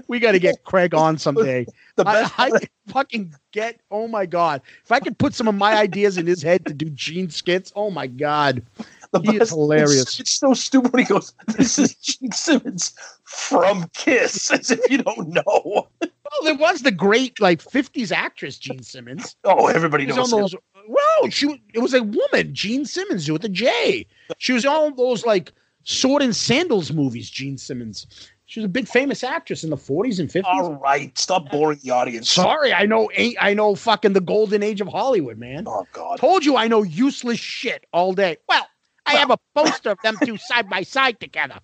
we 0.08 0.18
got 0.18 0.32
to 0.32 0.38
get 0.38 0.64
Craig 0.64 0.94
on 0.94 1.16
someday. 1.16 1.64
The 1.96 2.06
I, 2.06 2.12
best 2.22 2.38
I 2.38 2.50
could 2.50 2.68
fucking 2.88 3.34
get. 3.52 3.80
Oh 3.90 4.06
my 4.08 4.26
god! 4.26 4.60
If 4.84 4.92
I 4.92 5.00
could 5.00 5.16
put 5.18 5.34
some 5.34 5.48
of 5.48 5.54
my 5.54 5.74
ideas 5.76 6.18
in 6.18 6.26
his 6.26 6.42
head 6.42 6.66
to 6.66 6.74
do 6.74 6.90
Gene 6.90 7.30
skits, 7.30 7.72
oh 7.74 7.90
my 7.90 8.06
god, 8.06 8.62
the 9.12 9.20
he 9.20 9.36
is 9.36 9.50
hilarious. 9.50 10.02
It's, 10.02 10.20
it's 10.20 10.30
so 10.30 10.54
stupid 10.54 10.92
when 10.92 11.04
he 11.04 11.08
goes, 11.08 11.34
"This 11.46 11.78
is 11.78 11.94
Gene 11.94 12.32
Simmons 12.32 12.94
from 13.24 13.88
Kiss," 13.94 14.50
as 14.52 14.70
if 14.70 14.80
you 14.90 14.98
don't 14.98 15.28
know. 15.28 15.88
Well, 16.00 16.44
there 16.44 16.56
was 16.56 16.82
the 16.82 16.90
great 16.90 17.40
like 17.40 17.62
'50s 17.62 18.12
actress 18.12 18.58
Jean 18.58 18.82
Simmons. 18.82 19.36
Oh, 19.44 19.66
everybody 19.66 20.06
knows. 20.06 20.32
on 20.32 20.40
those. 20.40 20.54
Whoa, 20.86 21.28
she 21.30 21.62
it 21.74 21.80
was 21.80 21.94
a 21.94 22.02
woman, 22.02 22.54
Jean 22.54 22.84
Simmons, 22.84 23.30
with 23.30 23.44
a 23.44 23.48
J. 23.48 24.06
She 24.38 24.52
was 24.52 24.66
all 24.66 24.90
those 24.90 25.24
like 25.24 25.52
sword 25.84 26.22
and 26.22 26.36
sandals 26.36 26.92
movies. 26.92 27.30
Jean 27.30 27.56
Simmons. 27.56 28.06
She 28.48 28.60
was 28.60 28.64
a 28.64 28.68
big 28.70 28.88
famous 28.88 29.22
actress 29.22 29.62
in 29.62 29.68
the 29.68 29.76
40s 29.76 30.20
and 30.20 30.30
50s. 30.30 30.44
All 30.46 30.76
right, 30.76 31.16
stop 31.18 31.50
boring 31.50 31.80
the 31.82 31.90
audience. 31.90 32.30
Sorry, 32.30 32.72
I 32.72 32.86
know. 32.86 33.10
Ain't 33.14 33.36
I 33.38 33.52
know 33.52 33.74
fucking 33.74 34.14
the 34.14 34.22
golden 34.22 34.62
age 34.62 34.80
of 34.80 34.88
Hollywood, 34.88 35.36
man. 35.36 35.64
Oh 35.66 35.86
God. 35.92 36.18
Told 36.18 36.46
you 36.46 36.56
I 36.56 36.66
know 36.66 36.82
useless 36.82 37.38
shit 37.38 37.84
all 37.92 38.14
day. 38.14 38.38
Well, 38.48 38.66
I 39.08 39.16
have 39.16 39.30
a 39.30 39.38
poster 39.54 39.90
of 39.90 39.98
them 40.02 40.16
two 40.22 40.36
side 40.36 40.68
by 40.68 40.82
side 40.82 41.18
together. 41.18 41.58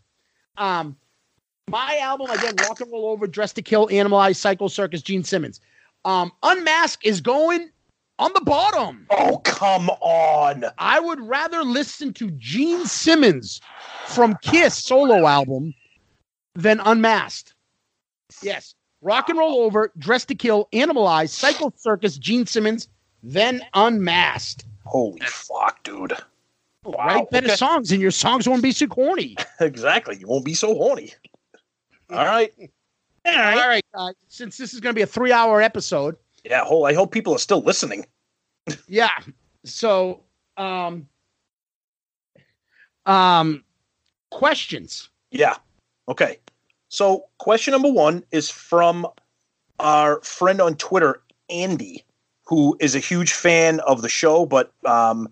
Um, 0.57 0.97
my 1.69 1.99
album 1.99 2.31
again, 2.31 2.55
Rock 2.69 2.81
and 2.81 2.91
Roll 2.91 3.07
Over, 3.07 3.27
Dress 3.27 3.53
to 3.55 3.63
Kill, 3.63 3.89
Animalized, 3.89 4.37
Psycho 4.37 4.69
Circus, 4.69 5.03
Gene 5.03 5.25
Simmons. 5.25 5.61
Um, 6.05 6.33
Unmask 6.43 7.05
is 7.05 7.21
going 7.21 7.71
on 8.19 8.31
the 8.35 8.41
bottom. 8.41 9.07
Oh 9.11 9.39
come 9.39 9.91
on. 10.01 10.65
I 10.79 11.01
would 11.01 11.21
rather 11.21 11.63
listen 11.63 12.13
to 12.15 12.31
Gene 12.33 12.87
Simmons 12.87 13.61
from 14.07 14.37
Kiss 14.43 14.77
solo 14.77 15.27
album 15.27 15.75
than 16.55 16.81
Unmasked. 16.81 17.55
Yes, 18.43 18.75
Rock 19.03 19.29
and 19.29 19.39
Roll 19.39 19.63
Over, 19.63 19.93
Dress 19.99 20.25
to 20.27 20.35
Kill, 20.35 20.69
Animalized, 20.73 21.31
Psycho 21.31 21.73
Circus, 21.77 22.17
Gene 22.17 22.47
Simmons, 22.47 22.89
then 23.23 23.63
Unmasked. 23.75 24.65
Holy 24.85 25.21
fuck, 25.21 25.83
dude. 25.83 26.15
Wow. 26.85 27.07
Write 27.07 27.31
better 27.31 27.47
okay. 27.47 27.57
songs, 27.57 27.93
and 27.93 28.01
your 28.01 28.11
songs 28.11 28.49
won't 28.49 28.63
be 28.63 28.73
so 28.73 28.87
corny. 28.87 29.37
Exactly. 29.61 30.19
You 30.19 30.27
won't 30.27 30.45
be 30.45 30.55
so 30.55 30.75
horny. 30.75 31.13
All 32.11 32.25
right. 32.25 32.53
All 33.27 33.33
right, 33.69 33.85
guys. 33.95 34.15
Since 34.29 34.59
this 34.59 34.75
is 34.75 34.81
going 34.81 34.95
to 34.95 34.99
be 34.99 35.03
a 35.03 35.07
three-hour 35.07 35.63
episode, 35.63 36.17
Yeah. 36.45 36.65
Whole. 36.65 36.87
I 36.87 36.93
hope 36.93 37.13
people 37.13 37.35
are 37.35 37.39
still 37.39 37.61
listening. 37.61 38.07
yeah. 38.89 39.17
So, 39.65 40.21
um, 40.57 41.09
um, 43.07 43.65
questions. 44.31 45.09
Yeah. 45.31 45.57
Okay. 46.09 46.39
So, 46.89 47.25
question 47.39 47.73
number 47.73 47.91
one 47.91 48.25
is 48.31 48.51
from 48.51 49.07
our 49.81 50.21
friend 50.23 50.61
on 50.61 50.77
Twitter, 50.77 51.23
Andy, 51.49 52.05
who 52.45 52.77
is 52.81 52.95
a 52.95 53.01
huge 53.01 53.33
fan 53.33 53.81
of 53.81 54.03
the 54.03 54.09
show, 54.09 54.47
but 54.47 54.73
um, 54.85 55.29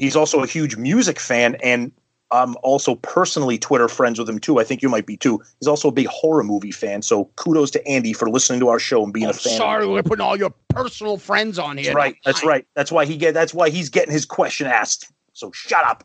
he's 0.00 0.16
also 0.16 0.42
a 0.42 0.46
huge 0.46 0.76
music 0.76 1.20
fan, 1.20 1.56
and 1.62 1.92
I'm 2.32 2.56
also 2.62 2.94
personally 2.96 3.58
Twitter 3.58 3.88
friends 3.88 4.18
with 4.18 4.28
him 4.28 4.38
too. 4.38 4.58
I 4.60 4.64
think 4.64 4.82
you 4.82 4.88
might 4.88 5.06
be 5.06 5.16
too. 5.16 5.40
He's 5.60 5.66
also 5.68 5.88
a 5.88 5.92
big 5.92 6.06
horror 6.06 6.42
movie 6.44 6.70
fan. 6.70 7.02
So, 7.02 7.24
kudos 7.36 7.70
to 7.72 7.86
Andy 7.88 8.12
for 8.12 8.30
listening 8.30 8.60
to 8.60 8.68
our 8.68 8.78
show 8.78 9.02
and 9.04 9.12
being 9.12 9.26
Oh, 9.26 9.30
a 9.30 9.32
fan. 9.32 9.56
sorry, 9.56 9.86
we're 9.86 10.02
putting 10.02 10.24
all 10.24 10.36
your 10.36 10.52
personal 10.68 11.16
friends 11.18 11.58
on 11.58 11.76
here. 11.76 11.86
That's 11.86 11.94
right. 11.96 12.16
That's 12.24 12.44
right. 12.44 12.66
That's 12.74 12.92
why 12.92 13.04
he 13.04 13.16
get. 13.16 13.34
That's 13.34 13.52
why 13.54 13.70
he's 13.70 13.88
getting 13.88 14.12
his 14.12 14.24
question 14.24 14.66
asked. 14.66 15.10
So 15.32 15.50
shut 15.52 15.84
up. 15.84 16.04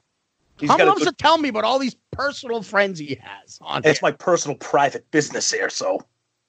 He's 0.59 0.69
Tom 0.69 0.79
loves 0.79 1.03
good- 1.03 1.09
to 1.09 1.15
tell 1.23 1.37
me 1.37 1.49
about 1.49 1.63
all 1.65 1.79
these 1.79 1.95
personal 2.11 2.63
friends 2.63 2.97
he 2.99 3.19
has 3.21 3.59
on 3.61 3.81
It's 3.85 4.01
my 4.01 4.11
personal 4.11 4.57
private 4.57 5.09
business 5.11 5.51
here. 5.51 5.69
So 5.69 5.99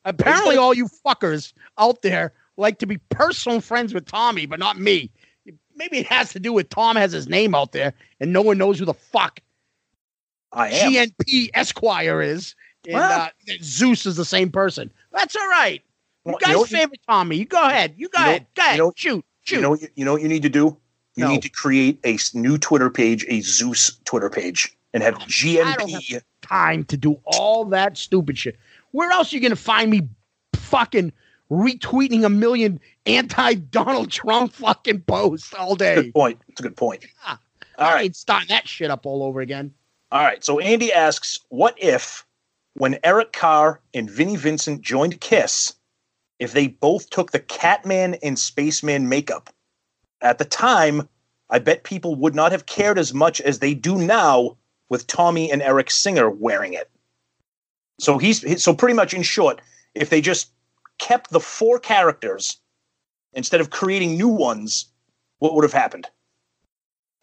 Apparently, 0.04 0.56
all 0.56 0.72
you 0.72 0.88
fuckers 1.04 1.52
out 1.78 2.02
there 2.02 2.32
like 2.56 2.78
to 2.78 2.86
be 2.86 2.98
personal 3.10 3.60
friends 3.60 3.92
with 3.92 4.06
Tommy, 4.06 4.46
but 4.46 4.60
not 4.60 4.78
me. 4.78 5.10
Maybe 5.76 5.98
it 5.98 6.06
has 6.06 6.32
to 6.32 6.40
do 6.40 6.52
with 6.52 6.68
Tom 6.70 6.96
has 6.96 7.12
his 7.12 7.28
name 7.28 7.54
out 7.54 7.72
there, 7.72 7.92
and 8.20 8.32
no 8.32 8.42
one 8.42 8.58
knows 8.58 8.78
who 8.78 8.84
the 8.84 8.94
fuck 8.94 9.40
I 10.52 10.68
am. 10.70 10.92
GNP 10.92 11.50
Esquire 11.54 12.22
is, 12.22 12.54
and 12.86 12.94
Well- 12.94 13.20
uh, 13.22 13.28
Zeus 13.62 14.06
is 14.06 14.16
the 14.16 14.24
same 14.24 14.50
person. 14.50 14.90
That's 15.12 15.36
all 15.36 15.48
right. 15.48 15.82
You 16.24 16.32
Well, 16.32 16.38
guys 16.40 16.52
know 16.52 16.58
what 16.60 16.70
you- 16.70 16.98
Tommy. 17.08 17.36
You 17.36 17.44
go 17.44 17.62
ahead. 17.62 17.94
You 17.96 18.08
go 18.08 18.18
You 18.18 18.24
know- 18.24 18.30
ahead. 18.30 18.46
Go 18.54 18.62
ahead. 18.62 18.76
you 18.76 18.82
know- 18.84 18.92
shoot. 18.96 19.24
Shoot. 19.42 19.56
You 19.56 19.62
know, 19.62 19.70
what 19.70 19.82
you, 19.82 19.88
you 19.94 20.04
know 20.04 20.12
what 20.12 20.22
you 20.22 20.28
need 20.28 20.42
to 20.42 20.48
do. 20.48 20.76
You 21.14 21.24
No. 21.24 21.28
need 21.30 21.42
to 21.42 21.48
create 21.48 21.98
a 22.04 22.18
new 22.34 22.58
Twitter 22.58 22.90
page, 22.90 23.24
a 23.28 23.40
Zeus 23.42 23.98
Twitter 24.04 24.28
page, 24.28 24.76
and 24.92 25.02
have 25.02 25.14
I 25.14 25.18
don't 25.18 25.28
GNP. 25.28 26.20
time 26.42 26.84
to 26.84 26.96
do 26.96 27.20
all 27.24 27.64
that 27.66 27.96
stupid 27.96 28.36
shit. 28.36 28.58
Where 28.90 29.10
else 29.10 29.32
are 29.32 29.36
you 29.36 29.42
gonna 29.42 29.56
find 29.56 29.90
me 29.90 30.08
fucking 30.54 31.12
retweeting 31.50 32.24
a 32.24 32.28
million 32.28 32.80
anti 33.06 33.54
Donald 33.54 34.10
Trump 34.10 34.52
fucking 34.52 35.02
posts 35.02 35.54
all 35.54 35.76
day? 35.76 35.94
Good 35.96 36.14
point. 36.14 36.40
It's 36.48 36.60
a 36.60 36.62
good 36.62 36.76
point. 36.76 37.04
Yeah. 37.24 37.36
All 37.78 37.88
I 37.88 37.94
right. 37.94 38.16
starting 38.16 38.48
that 38.48 38.66
shit 38.68 38.90
up 38.90 39.06
all 39.06 39.22
over 39.22 39.40
again. 39.40 39.72
All 40.12 40.22
right. 40.22 40.44
So 40.44 40.58
Andy 40.60 40.92
asks, 40.92 41.38
what 41.48 41.74
if 41.76 42.24
when 42.74 42.98
Eric 43.04 43.32
Carr 43.32 43.80
and 43.94 44.10
Vinnie 44.10 44.36
Vincent 44.36 44.80
joined 44.82 45.20
Kiss, 45.20 45.74
if 46.38 46.52
they 46.52 46.68
both 46.68 47.10
took 47.10 47.32
the 47.32 47.40
Catman 47.40 48.14
and 48.22 48.38
Spaceman 48.38 49.08
makeup? 49.08 49.50
At 50.22 50.38
the 50.38 50.44
time, 50.44 51.08
I 51.50 51.58
bet 51.58 51.84
people 51.84 52.14
would 52.16 52.34
not 52.34 52.52
have 52.52 52.66
cared 52.66 52.98
as 52.98 53.12
much 53.14 53.40
as 53.40 53.58
they 53.58 53.74
do 53.74 53.98
now 53.98 54.56
with 54.88 55.06
Tommy 55.06 55.50
and 55.50 55.62
Eric 55.62 55.90
Singer 55.90 56.30
wearing 56.30 56.72
it. 56.72 56.90
So 57.98 58.18
he's 58.18 58.62
so 58.62 58.74
pretty 58.74 58.94
much 58.94 59.14
in 59.14 59.22
short, 59.22 59.60
if 59.94 60.10
they 60.10 60.20
just 60.20 60.50
kept 60.98 61.30
the 61.30 61.40
four 61.40 61.78
characters 61.78 62.58
instead 63.36 63.60
of 63.60 63.70
creating 63.70 64.16
new 64.16 64.28
ones, 64.28 64.86
what 65.38 65.54
would 65.54 65.62
have 65.62 65.72
happened? 65.72 66.08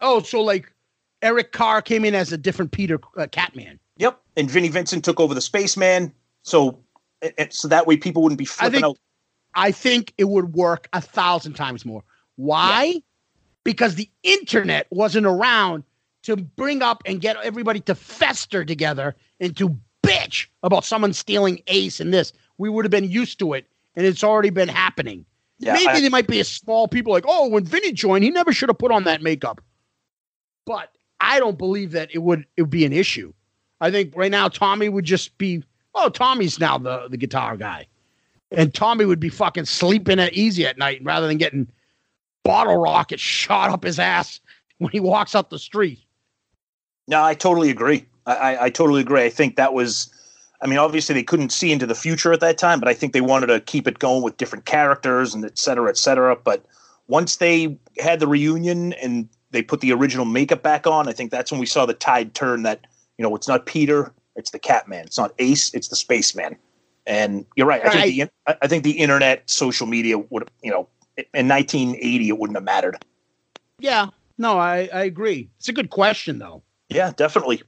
Oh, 0.00 0.22
so 0.22 0.40
like 0.40 0.72
Eric 1.20 1.52
Carr 1.52 1.82
came 1.82 2.04
in 2.04 2.14
as 2.14 2.32
a 2.32 2.38
different 2.38 2.70
Peter 2.70 2.98
uh, 3.18 3.26
Catman. 3.30 3.78
Yep. 3.98 4.20
And 4.36 4.50
Vinnie 4.50 4.68
Vincent 4.68 5.04
took 5.04 5.20
over 5.20 5.34
the 5.34 5.40
spaceman. 5.40 6.12
So 6.42 6.78
so 7.50 7.68
that 7.68 7.86
way 7.86 7.96
people 7.96 8.22
wouldn't 8.22 8.38
be 8.38 8.48
I 8.60 8.70
think 8.70 8.84
out. 8.84 8.98
I 9.54 9.70
think 9.70 10.12
it 10.18 10.24
would 10.24 10.54
work 10.54 10.88
a 10.92 11.00
thousand 11.00 11.54
times 11.54 11.84
more. 11.84 12.02
Why? 12.36 13.02
Because 13.62 13.94
the 13.94 14.10
internet 14.22 14.86
wasn't 14.90 15.26
around 15.26 15.84
to 16.24 16.36
bring 16.36 16.82
up 16.82 17.02
and 17.06 17.20
get 17.20 17.36
everybody 17.42 17.80
to 17.80 17.94
fester 17.94 18.64
together 18.64 19.14
and 19.40 19.56
to 19.56 19.78
bitch 20.02 20.46
about 20.62 20.84
someone 20.84 21.12
stealing 21.12 21.62
Ace 21.68 22.00
and 22.00 22.12
this. 22.12 22.32
We 22.58 22.68
would 22.68 22.84
have 22.84 22.90
been 22.90 23.10
used 23.10 23.38
to 23.38 23.54
it, 23.54 23.66
and 23.96 24.04
it's 24.04 24.24
already 24.24 24.50
been 24.50 24.68
happening. 24.68 25.24
Yeah, 25.58 25.74
Maybe 25.74 25.88
I- 25.88 26.00
there 26.00 26.10
might 26.10 26.26
be 26.26 26.40
a 26.40 26.44
small 26.44 26.88
people 26.88 27.12
like, 27.12 27.24
oh, 27.26 27.48
when 27.48 27.64
Vinnie 27.64 27.92
joined, 27.92 28.24
he 28.24 28.30
never 28.30 28.52
should 28.52 28.68
have 28.68 28.78
put 28.78 28.90
on 28.90 29.04
that 29.04 29.22
makeup. 29.22 29.60
But 30.66 30.90
I 31.20 31.38
don't 31.38 31.58
believe 31.58 31.92
that 31.92 32.10
it 32.14 32.18
would 32.18 32.44
it 32.56 32.62
would 32.62 32.70
be 32.70 32.84
an 32.84 32.92
issue. 32.92 33.32
I 33.80 33.90
think 33.90 34.12
right 34.16 34.30
now 34.30 34.48
Tommy 34.48 34.88
would 34.88 35.04
just 35.04 35.36
be, 35.38 35.62
oh, 35.94 36.08
Tommy's 36.08 36.58
now 36.58 36.78
the 36.78 37.08
the 37.08 37.16
guitar 37.16 37.56
guy, 37.56 37.86
and 38.50 38.72
Tommy 38.74 39.04
would 39.04 39.20
be 39.20 39.28
fucking 39.28 39.66
sleeping 39.66 40.18
at 40.18 40.32
easy 40.32 40.66
at 40.66 40.78
night 40.78 41.00
rather 41.02 41.26
than 41.26 41.36
getting 41.38 41.68
bottle 42.44 42.76
rocket 42.76 43.20
shot 43.20 43.70
up 43.70 43.84
his 43.84 43.98
ass 43.98 44.40
when 44.78 44.90
he 44.90 45.00
walks 45.00 45.34
up 45.34 45.50
the 45.50 45.58
street. 45.58 46.00
No, 47.08 47.22
I 47.22 47.34
totally 47.34 47.70
agree. 47.70 48.06
I, 48.26 48.34
I, 48.34 48.64
I 48.64 48.70
totally 48.70 49.02
agree. 49.02 49.22
I 49.22 49.28
think 49.30 49.56
that 49.56 49.74
was, 49.74 50.10
I 50.64 50.66
mean, 50.66 50.78
obviously 50.78 51.14
they 51.14 51.22
couldn't 51.22 51.50
see 51.50 51.70
into 51.72 51.86
the 51.86 51.94
future 51.94 52.32
at 52.32 52.40
that 52.40 52.56
time, 52.56 52.80
but 52.80 52.88
I 52.88 52.94
think 52.94 53.12
they 53.12 53.20
wanted 53.20 53.48
to 53.48 53.60
keep 53.60 53.86
it 53.86 53.98
going 53.98 54.22
with 54.22 54.38
different 54.38 54.64
characters 54.64 55.34
and 55.34 55.44
et 55.44 55.58
cetera, 55.58 55.90
et 55.90 55.98
cetera. 55.98 56.34
But 56.34 56.64
once 57.06 57.36
they 57.36 57.76
had 57.98 58.18
the 58.18 58.26
reunion 58.26 58.94
and 58.94 59.28
they 59.50 59.62
put 59.62 59.82
the 59.82 59.92
original 59.92 60.24
makeup 60.24 60.62
back 60.62 60.86
on, 60.86 61.06
I 61.06 61.12
think 61.12 61.30
that's 61.30 61.52
when 61.52 61.60
we 61.60 61.66
saw 61.66 61.84
the 61.84 61.92
tide 61.92 62.32
turn 62.32 62.62
that, 62.62 62.86
you 63.18 63.22
know, 63.22 63.36
it's 63.36 63.46
not 63.46 63.66
Peter, 63.66 64.10
it's 64.36 64.50
the 64.50 64.58
Catman. 64.58 65.04
It's 65.04 65.18
not 65.18 65.34
Ace, 65.38 65.72
it's 65.74 65.88
the 65.88 65.96
Spaceman. 65.96 66.56
And 67.06 67.44
you're 67.56 67.66
right. 67.66 67.84
I 67.84 67.90
think, 67.90 68.16
the, 68.16 68.50
I 68.50 68.56
I 68.62 68.66
think 68.66 68.84
the 68.84 68.92
internet, 68.92 69.48
social 69.48 69.86
media 69.86 70.16
would, 70.16 70.50
you 70.62 70.70
know, 70.70 70.88
in 71.34 71.46
1980, 71.46 72.28
it 72.28 72.38
wouldn't 72.38 72.56
have 72.56 72.64
mattered. 72.64 73.04
Yeah, 73.78 74.06
no, 74.38 74.58
I 74.58 74.88
I 74.92 75.04
agree. 75.04 75.50
It's 75.58 75.68
a 75.68 75.74
good 75.74 75.90
question 75.90 76.38
though. 76.38 76.62
Yeah, 76.88 77.12
definitely. 77.14 77.62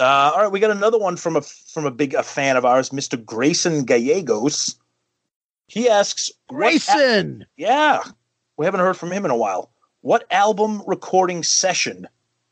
Uh, 0.00 0.32
all 0.34 0.42
right, 0.42 0.50
we 0.50 0.60
got 0.60 0.70
another 0.70 0.98
one 0.98 1.16
from 1.16 1.36
a 1.36 1.42
from 1.42 1.84
a 1.84 1.90
big 1.90 2.14
a 2.14 2.22
fan 2.22 2.56
of 2.56 2.64
ours, 2.64 2.88
Mr. 2.90 3.22
Grayson 3.22 3.84
Gallegos. 3.84 4.76
He 5.68 5.88
asks, 5.88 6.30
what 6.48 6.56
al- 6.56 6.70
Grayson. 6.70 7.46
yeah, 7.56 8.02
we 8.56 8.64
haven't 8.64 8.80
heard 8.80 8.96
from 8.96 9.12
him 9.12 9.24
in 9.26 9.30
a 9.30 9.36
while. 9.36 9.70
What 10.00 10.24
album 10.32 10.82
recording 10.86 11.42
session 11.42 12.08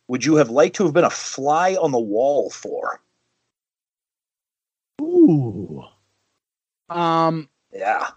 would 0.09 0.25
you 0.25 0.37
have 0.37 0.51
liked 0.51 0.77
to 0.77 0.85
have 0.85 0.93
been 0.93 1.05
a 1.05 1.11
fly 1.11 1.75
on 1.77 1.91
the 1.91 1.99
wall 1.99 2.51
for? 2.51 3.01
Ooh. 5.01 5.83
Um, 6.91 7.49
Yeah, 7.73 8.09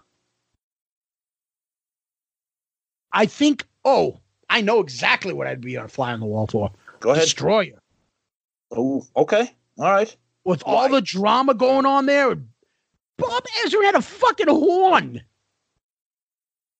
I 3.12 3.26
think. 3.26 3.66
Oh, 3.84 4.18
I 4.48 4.60
know 4.60 4.80
exactly 4.80 5.32
what 5.32 5.46
I'd 5.46 5.60
be 5.60 5.76
on 5.76 5.86
a 5.86 5.88
fly 5.88 6.12
on 6.12 6.20
the 6.20 6.26
wall 6.26 6.46
for. 6.46 6.70
go 7.00 7.10
ahead. 7.10 7.24
Destroyer. 7.24 7.81
Oh, 8.74 9.06
okay, 9.16 9.50
all 9.78 9.92
right. 9.92 10.14
With 10.44 10.62
all 10.66 10.88
the 10.88 11.00
drama 11.00 11.54
going 11.54 11.86
on 11.86 12.06
there, 12.06 12.34
Bob 13.16 13.44
Ezrin 13.64 13.84
had 13.84 13.94
a 13.94 14.02
fucking 14.02 14.48
horn. 14.48 15.22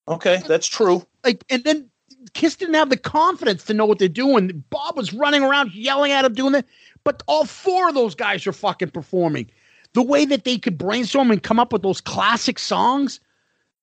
Okay, 0.09 0.43
that's 0.49 0.67
true. 0.67 1.07
Like, 1.23 1.45
and 1.49 1.63
then 1.63 1.89
Kiss 2.35 2.57
didn't 2.57 2.75
have 2.75 2.91
the 2.91 2.97
confidence 2.97 3.65
to 3.65 3.75
know 3.75 3.85
what 3.85 3.99
they're 3.99 4.09
doing. 4.09 4.65
Bob 4.71 4.97
was 4.97 5.13
running 5.13 5.43
around 5.43 5.75
yelling 5.75 6.13
at 6.13 6.25
him, 6.25 6.35
doing 6.35 6.53
that. 6.53 6.67
But 7.05 7.23
all 7.27 7.45
four 7.45 7.89
of 7.89 7.95
those 7.95 8.15
guys 8.15 8.47
are 8.47 8.53
fucking 8.53 8.91
performing. 8.91 9.51
The 9.95 10.03
way 10.03 10.25
that 10.25 10.45
they 10.45 10.59
could 10.59 10.79
brainstorm 10.79 11.31
and 11.31 11.43
come 11.43 11.61
up 11.61 11.73
with 11.73 11.83
those 11.83 12.01
classic 12.01 12.59
songs, 12.59 13.21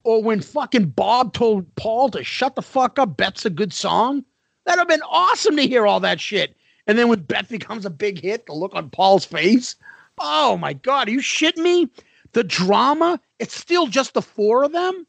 or 0.04 0.24
when 0.24 0.42
fucking 0.42 0.88
Bob 0.88 1.34
told 1.34 1.74
Paul 1.76 2.10
to 2.10 2.24
shut 2.24 2.56
the 2.56 2.62
fuck 2.62 2.98
up, 2.98 3.16
Beth's 3.16 3.46
a 3.46 3.50
good 3.50 3.74
song. 3.74 4.26
That'd 4.66 4.80
have 4.80 4.88
been 4.88 5.04
awesome 5.04 5.56
to 5.56 5.68
hear 5.68 5.86
all 5.86 6.00
that 6.00 6.20
shit. 6.20 6.56
And 6.90 6.98
then 6.98 7.08
when 7.08 7.19
Beth 7.19 7.48
becomes 7.50 7.85
a 7.85 7.92
big 7.92 8.19
hit, 8.19 8.48
the 8.48 8.53
look 8.53 8.74
on 8.74 8.90
Paul's 8.90 9.24
face. 9.24 9.76
Oh 10.18 10.58
my 10.58 10.74
God, 10.74 11.08
are 11.08 11.11
you 11.11 11.19
shitting 11.19 11.61
me? 11.61 11.88
The 12.32 12.43
drama, 12.43 13.19
it's 13.38 13.56
still 13.56 13.85
just 13.85 14.16
the 14.16 14.24
four 14.24 14.64
of 14.64 14.72
them. 14.72 15.06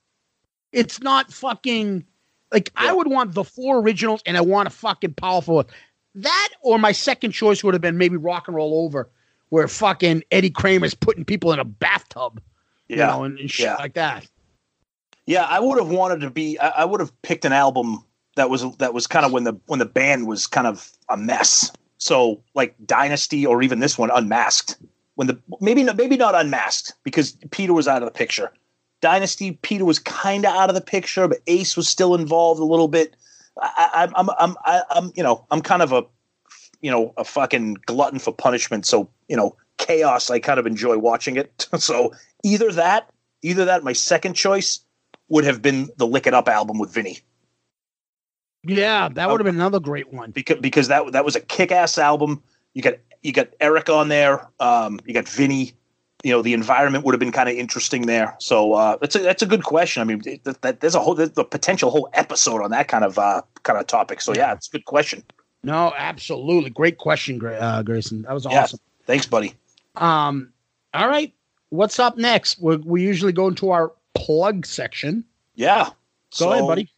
It's 0.72 1.00
not 1.00 1.32
fucking 1.32 2.04
like 2.52 2.70
I 2.76 2.92
would 2.92 3.06
want 3.06 3.32
the 3.32 3.44
four 3.44 3.78
originals 3.78 4.20
and 4.26 4.36
I 4.36 4.42
want 4.42 4.66
a 4.66 4.70
fucking 4.70 5.14
powerful 5.14 5.64
that 6.16 6.48
or 6.60 6.78
my 6.78 6.92
second 6.92 7.32
choice 7.32 7.64
would 7.64 7.72
have 7.72 7.80
been 7.80 7.96
maybe 7.96 8.18
rock 8.18 8.46
and 8.46 8.54
roll 8.54 8.84
over 8.84 9.08
where 9.48 9.66
fucking 9.66 10.22
Eddie 10.30 10.50
Kramer's 10.50 10.92
putting 10.92 11.24
people 11.24 11.50
in 11.50 11.60
a 11.60 11.64
bathtub. 11.64 12.42
You 12.88 12.96
know, 12.96 13.24
and, 13.24 13.38
and 13.38 13.50
shit 13.50 13.64
yeah. 13.64 13.76
like 13.76 13.94
that. 13.94 14.28
Yeah, 15.24 15.44
I 15.44 15.60
would 15.60 15.78
have 15.78 15.88
wanted 15.88 16.20
to 16.20 16.30
be. 16.30 16.58
I, 16.58 16.68
I 16.68 16.84
would 16.84 17.00
have 17.00 17.22
picked 17.22 17.46
an 17.46 17.54
album 17.54 18.04
that 18.36 18.50
was 18.50 18.76
that 18.76 18.94
was 18.94 19.06
kind 19.06 19.26
of 19.26 19.32
when 19.32 19.44
the 19.44 19.58
when 19.66 19.78
the 19.78 19.86
band 19.86 20.26
was 20.26 20.46
kind 20.46 20.66
of 20.66 20.90
a 21.08 21.16
mess. 21.16 21.72
So 21.98 22.42
like 22.54 22.74
Dynasty 22.86 23.44
or 23.44 23.62
even 23.62 23.80
this 23.80 23.98
one, 23.98 24.10
Unmasked. 24.10 24.76
When 25.16 25.26
the 25.26 25.38
maybe 25.60 25.82
not 25.82 25.96
maybe 25.96 26.16
not 26.16 26.34
Unmasked 26.34 26.94
because 27.02 27.36
Peter 27.50 27.74
was 27.74 27.88
out 27.88 28.02
of 28.02 28.06
the 28.06 28.16
picture. 28.16 28.52
Dynasty, 29.00 29.52
Peter 29.62 29.84
was 29.84 29.98
kind 29.98 30.44
of 30.44 30.54
out 30.54 30.68
of 30.68 30.74
the 30.74 30.80
picture, 30.80 31.26
but 31.26 31.38
Ace 31.46 31.76
was 31.76 31.88
still 31.88 32.14
involved 32.14 32.60
a 32.60 32.64
little 32.64 32.88
bit. 32.88 33.16
I, 33.60 33.90
I, 33.94 34.20
I'm 34.20 34.30
I'm 34.38 34.56
I, 34.64 34.82
I'm 34.90 35.12
you 35.14 35.22
know 35.22 35.44
I'm 35.50 35.60
kind 35.60 35.82
of 35.82 35.92
a 35.92 36.04
you 36.80 36.90
know 36.90 37.12
a 37.16 37.24
fucking 37.24 37.78
glutton 37.86 38.18
for 38.18 38.32
punishment. 38.32 38.86
So 38.86 39.10
you 39.28 39.36
know 39.36 39.56
chaos. 39.78 40.30
I 40.30 40.38
kind 40.38 40.60
of 40.60 40.66
enjoy 40.66 40.98
watching 40.98 41.36
it. 41.36 41.66
so 41.78 42.12
either 42.44 42.70
that, 42.72 43.10
either 43.42 43.64
that. 43.64 43.82
My 43.82 43.92
second 43.92 44.34
choice 44.34 44.80
would 45.28 45.44
have 45.44 45.60
been 45.62 45.90
the 45.96 46.06
Lick 46.06 46.26
It 46.26 46.34
Up 46.34 46.48
album 46.48 46.78
with 46.78 46.92
Vinnie 46.92 47.20
Yeah, 48.64 49.08
that 49.08 49.30
would 49.30 49.40
have 49.40 49.44
been 49.46 49.54
another 49.54 49.80
great 49.80 50.12
one. 50.12 50.30
because 50.32 50.58
because 50.60 50.88
that 50.88 51.12
that 51.12 51.24
was 51.24 51.36
a 51.36 51.40
kick 51.40 51.72
ass 51.72 51.96
album. 51.98 52.42
You 52.74 52.82
got 52.82 52.94
you 53.22 53.32
got 53.32 53.48
Eric 53.60 53.88
on 53.88 54.08
there. 54.08 54.48
Um, 54.60 55.00
you 55.06 55.14
got 55.14 55.28
Vinnie. 55.28 55.72
You 56.22 56.32
know 56.32 56.42
the 56.42 56.52
environment 56.52 57.04
would 57.04 57.14
have 57.14 57.20
been 57.20 57.32
kind 57.32 57.48
of 57.48 57.54
interesting 57.54 58.02
there. 58.02 58.36
So 58.38 58.74
uh, 58.74 58.98
that's 59.00 59.16
a 59.16 59.20
that's 59.20 59.40
a 59.40 59.46
good 59.46 59.64
question. 59.64 60.02
I 60.02 60.04
mean, 60.04 60.20
that, 60.44 60.60
that, 60.60 60.80
there's 60.80 60.94
a 60.94 61.00
whole 61.00 61.14
there's 61.14 61.36
a 61.38 61.44
potential 61.44 61.90
whole 61.90 62.10
episode 62.12 62.62
on 62.62 62.70
that 62.72 62.88
kind 62.88 63.04
of 63.04 63.18
uh, 63.18 63.40
kind 63.62 63.78
of 63.78 63.86
topic. 63.86 64.20
So 64.20 64.34
yeah, 64.34 64.52
it's 64.52 64.68
a 64.68 64.72
good 64.72 64.84
question. 64.84 65.24
No, 65.62 65.94
absolutely. 65.96 66.68
Great 66.70 66.98
question, 66.98 67.38
Gra- 67.38 67.56
uh, 67.56 67.82
Grayson. 67.82 68.22
That 68.22 68.32
was 68.34 68.44
Yeah. 68.44 68.62
awesome. 68.62 68.80
Thanks, 69.06 69.24
buddy. 69.26 69.54
Um, 69.96 70.52
all 70.92 71.08
right. 71.08 71.32
What's 71.70 71.98
up 71.98 72.18
next? 72.18 72.60
we 72.60 72.76
we 72.76 73.02
usually 73.02 73.32
go 73.32 73.48
into 73.48 73.70
our 73.70 73.92
plug 74.14 74.66
section. 74.66 75.24
Yeah. 75.54 75.88
Go 76.38 76.52
ahead, 76.52 76.66
buddy. 76.66 76.90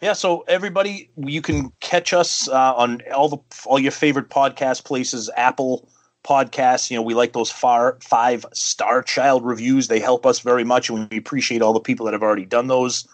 Yeah, 0.00 0.14
so 0.14 0.44
everybody, 0.48 1.10
you 1.16 1.42
can 1.42 1.72
catch 1.80 2.14
us 2.14 2.48
uh, 2.48 2.74
on 2.74 3.02
all 3.14 3.28
the 3.28 3.38
all 3.66 3.78
your 3.78 3.92
favorite 3.92 4.30
podcast 4.30 4.84
places, 4.84 5.28
Apple 5.36 5.88
Podcasts. 6.24 6.90
You 6.90 6.96
know, 6.96 7.02
we 7.02 7.12
like 7.12 7.34
those 7.34 7.50
far 7.50 7.98
five 8.02 8.46
star 8.54 9.02
child 9.02 9.44
reviews. 9.44 9.88
They 9.88 10.00
help 10.00 10.24
us 10.24 10.40
very 10.40 10.64
much, 10.64 10.88
and 10.88 11.06
we 11.10 11.18
appreciate 11.18 11.60
all 11.60 11.74
the 11.74 11.80
people 11.80 12.06
that 12.06 12.12
have 12.12 12.22
already 12.22 12.46
done 12.46 12.68
those. 12.68 13.06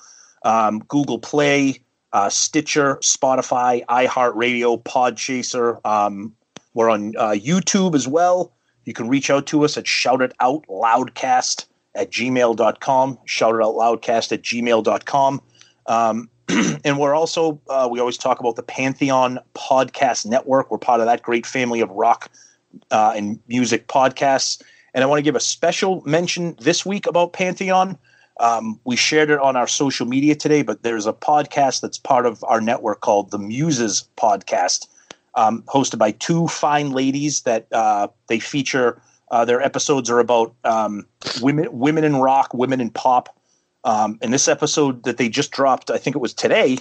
Um, 0.45 0.79
Google 0.87 1.19
Play, 1.19 1.81
uh, 2.13 2.29
Stitcher, 2.29 2.97
Spotify, 2.97 3.85
iHeartRadio, 3.87 4.81
Podchaser. 4.85 5.85
Um, 5.85 6.37
we're 6.75 6.89
on 6.89 7.17
uh, 7.17 7.31
YouTube 7.31 7.97
as 7.97 8.07
well. 8.07 8.53
You 8.85 8.93
can 8.93 9.09
reach 9.09 9.29
out 9.29 9.47
to 9.47 9.65
us 9.65 9.77
at 9.77 9.89
Shout 9.89 10.23
It 10.23 10.35
Out 10.39 10.65
Loudcast 10.69 11.67
at 11.97 12.13
gmail.com. 12.13 13.19
Shout 13.25 13.55
It 13.57 13.61
Out 13.61 13.75
Loudcast 13.75 14.31
at 14.31 14.43
gmail.com. 14.43 15.41
Um, 15.87 16.31
and 16.85 16.99
we're 16.99 17.15
also 17.15 17.61
uh, 17.69 17.89
we 17.91 17.99
always 17.99 18.17
talk 18.17 18.41
about 18.41 18.57
the 18.57 18.63
Pantheon 18.63 19.39
Podcast 19.55 20.27
Network. 20.27 20.71
We're 20.71 20.79
part 20.79 21.01
of 21.01 21.07
that 21.07 21.23
great 21.23 21.47
family 21.47 21.81
of 21.81 21.91
rock 21.91 22.31
uh, 22.91 23.13
and 23.17 23.41
music 23.49 23.89
podcasts. 23.89 24.63
And 24.95 25.03
I 25.03 25.07
want 25.07 25.19
to 25.19 25.23
give 25.23 25.37
a 25.37 25.41
special 25.41 26.03
mention 26.07 26.57
this 26.61 26.87
week 26.87 27.07
about 27.07 27.33
Pantheon. 27.33 27.99
Um, 28.39 28.79
we 28.85 28.97
shared 28.97 29.31
it 29.31 29.39
on 29.41 29.57
our 29.57 29.67
social 29.67 30.07
media 30.07 30.35
today, 30.35 30.63
but 30.63 30.83
there's 30.83 31.07
a 31.07 31.13
podcast 31.13 31.81
that's 31.81 31.99
part 31.99 32.27
of 32.27 32.45
our 32.45 32.61
network 32.61 33.01
called 33.01 33.31
the 33.31 33.39
Muses 33.39 34.09
Podcast, 34.17 34.87
um, 35.35 35.63
hosted 35.63 35.99
by 35.99 36.13
two 36.13 36.47
fine 36.49 36.91
ladies 36.91 37.43
that 37.43 37.67
uh, 37.73 38.09
they 38.29 38.39
feature. 38.39 39.01
Uh, 39.31 39.45
their 39.45 39.61
episodes 39.61 40.09
are 40.09 40.21
about 40.21 40.55
um, 40.65 41.07
women, 41.41 41.67
women 41.73 42.05
in 42.05 42.17
rock, 42.17 42.55
women 42.55 42.81
in 42.81 42.91
pop. 42.91 43.36
Um, 43.87 44.19
and 44.21 44.33
this 44.33 44.49
episode 44.49 45.05
that 45.05 45.17
they 45.17 45.29
just 45.29 45.53
dropped, 45.53 45.91
I 45.93 45.97
think 45.97 46.17
it 46.17 46.19
was 46.19 46.35
today, 46.35 46.79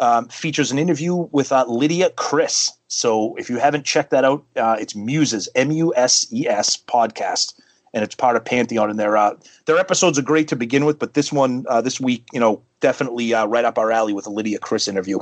um, 0.00 0.26
features 0.28 0.72
an 0.72 0.78
interview 0.78 1.14
with 1.30 1.52
uh, 1.52 1.64
Lydia 1.68 2.10
Criss. 2.10 2.72
So 2.88 3.36
if 3.36 3.48
you 3.48 3.58
haven't 3.58 3.84
checked 3.86 4.10
that 4.10 4.24
out, 4.24 4.44
uh, 4.56 4.76
it's 4.78 4.96
Muses, 4.96 5.48
M 5.54 5.70
U 5.70 5.94
S 5.96 6.26
E 6.32 6.48
S 6.48 6.76
podcast, 6.76 7.54
and 7.94 8.02
it's 8.02 8.16
part 8.16 8.34
of 8.34 8.44
Pantheon. 8.44 8.90
And 8.90 8.98
their 8.98 9.16
uh, 9.16 9.36
their 9.66 9.78
episodes 9.78 10.18
are 10.18 10.22
great 10.22 10.48
to 10.48 10.56
begin 10.56 10.84
with, 10.84 10.98
but 10.98 11.14
this 11.14 11.32
one 11.32 11.64
uh, 11.68 11.80
this 11.80 12.00
week, 12.00 12.26
you 12.32 12.40
know, 12.40 12.60
definitely 12.80 13.32
uh, 13.32 13.46
right 13.46 13.64
up 13.64 13.78
our 13.78 13.92
alley 13.92 14.12
with 14.12 14.26
a 14.26 14.30
Lydia 14.30 14.58
Criss 14.58 14.88
interview. 14.88 15.20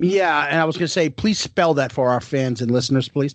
Yeah, 0.00 0.46
and 0.46 0.60
I 0.60 0.64
was 0.64 0.76
going 0.76 0.86
to 0.86 0.92
say, 0.92 1.08
please 1.08 1.38
spell 1.38 1.74
that 1.74 1.92
for 1.92 2.10
our 2.10 2.20
fans 2.20 2.60
and 2.60 2.70
listeners, 2.70 3.08
please. 3.08 3.34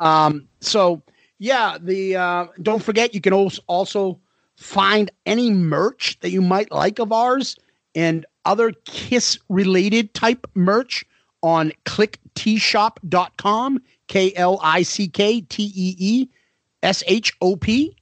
Um, 0.00 0.48
so 0.60 1.02
yeah, 1.38 1.76
the 1.80 2.16
uh, 2.16 2.46
don't 2.62 2.82
forget 2.82 3.14
you 3.14 3.20
can 3.20 3.34
also 3.34 3.62
also 3.66 4.18
find 4.56 5.10
any 5.26 5.50
merch 5.50 6.18
that 6.20 6.30
you 6.30 6.40
might 6.40 6.70
like 6.72 6.98
of 6.98 7.12
ours 7.12 7.56
and 7.94 8.24
other 8.44 8.72
Kiss 8.84 9.38
related 9.48 10.12
type 10.14 10.46
merch 10.54 11.04
on 11.42 11.72
klickteeshop.com, 11.84 13.82
K 14.08 14.32
L 14.36 14.58
I 14.62 14.82
C 14.82 15.08
K 15.08 15.40
T 15.42 15.64
E 15.74 15.96
E 15.98 16.28
S 16.82 17.02
H 17.06 17.32
O 17.40 17.56
P 17.56 17.96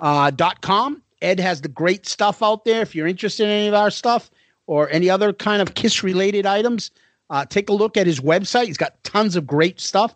uh, 0.00 0.30
dot 0.30 0.60
com. 0.60 1.02
Ed 1.20 1.40
has 1.40 1.60
the 1.60 1.68
great 1.68 2.06
stuff 2.06 2.42
out 2.42 2.64
there. 2.64 2.80
If 2.82 2.94
you're 2.94 3.06
interested 3.06 3.44
in 3.44 3.50
any 3.50 3.68
of 3.68 3.74
our 3.74 3.90
stuff 3.90 4.30
or 4.66 4.88
any 4.90 5.10
other 5.10 5.32
kind 5.32 5.60
of 5.60 5.74
Kiss 5.74 6.02
related 6.04 6.46
items, 6.46 6.90
uh, 7.30 7.44
take 7.44 7.68
a 7.68 7.72
look 7.72 7.96
at 7.96 8.06
his 8.06 8.20
website. 8.20 8.66
He's 8.66 8.76
got 8.76 9.02
tons 9.04 9.34
of 9.36 9.46
great 9.46 9.80
stuff. 9.80 10.14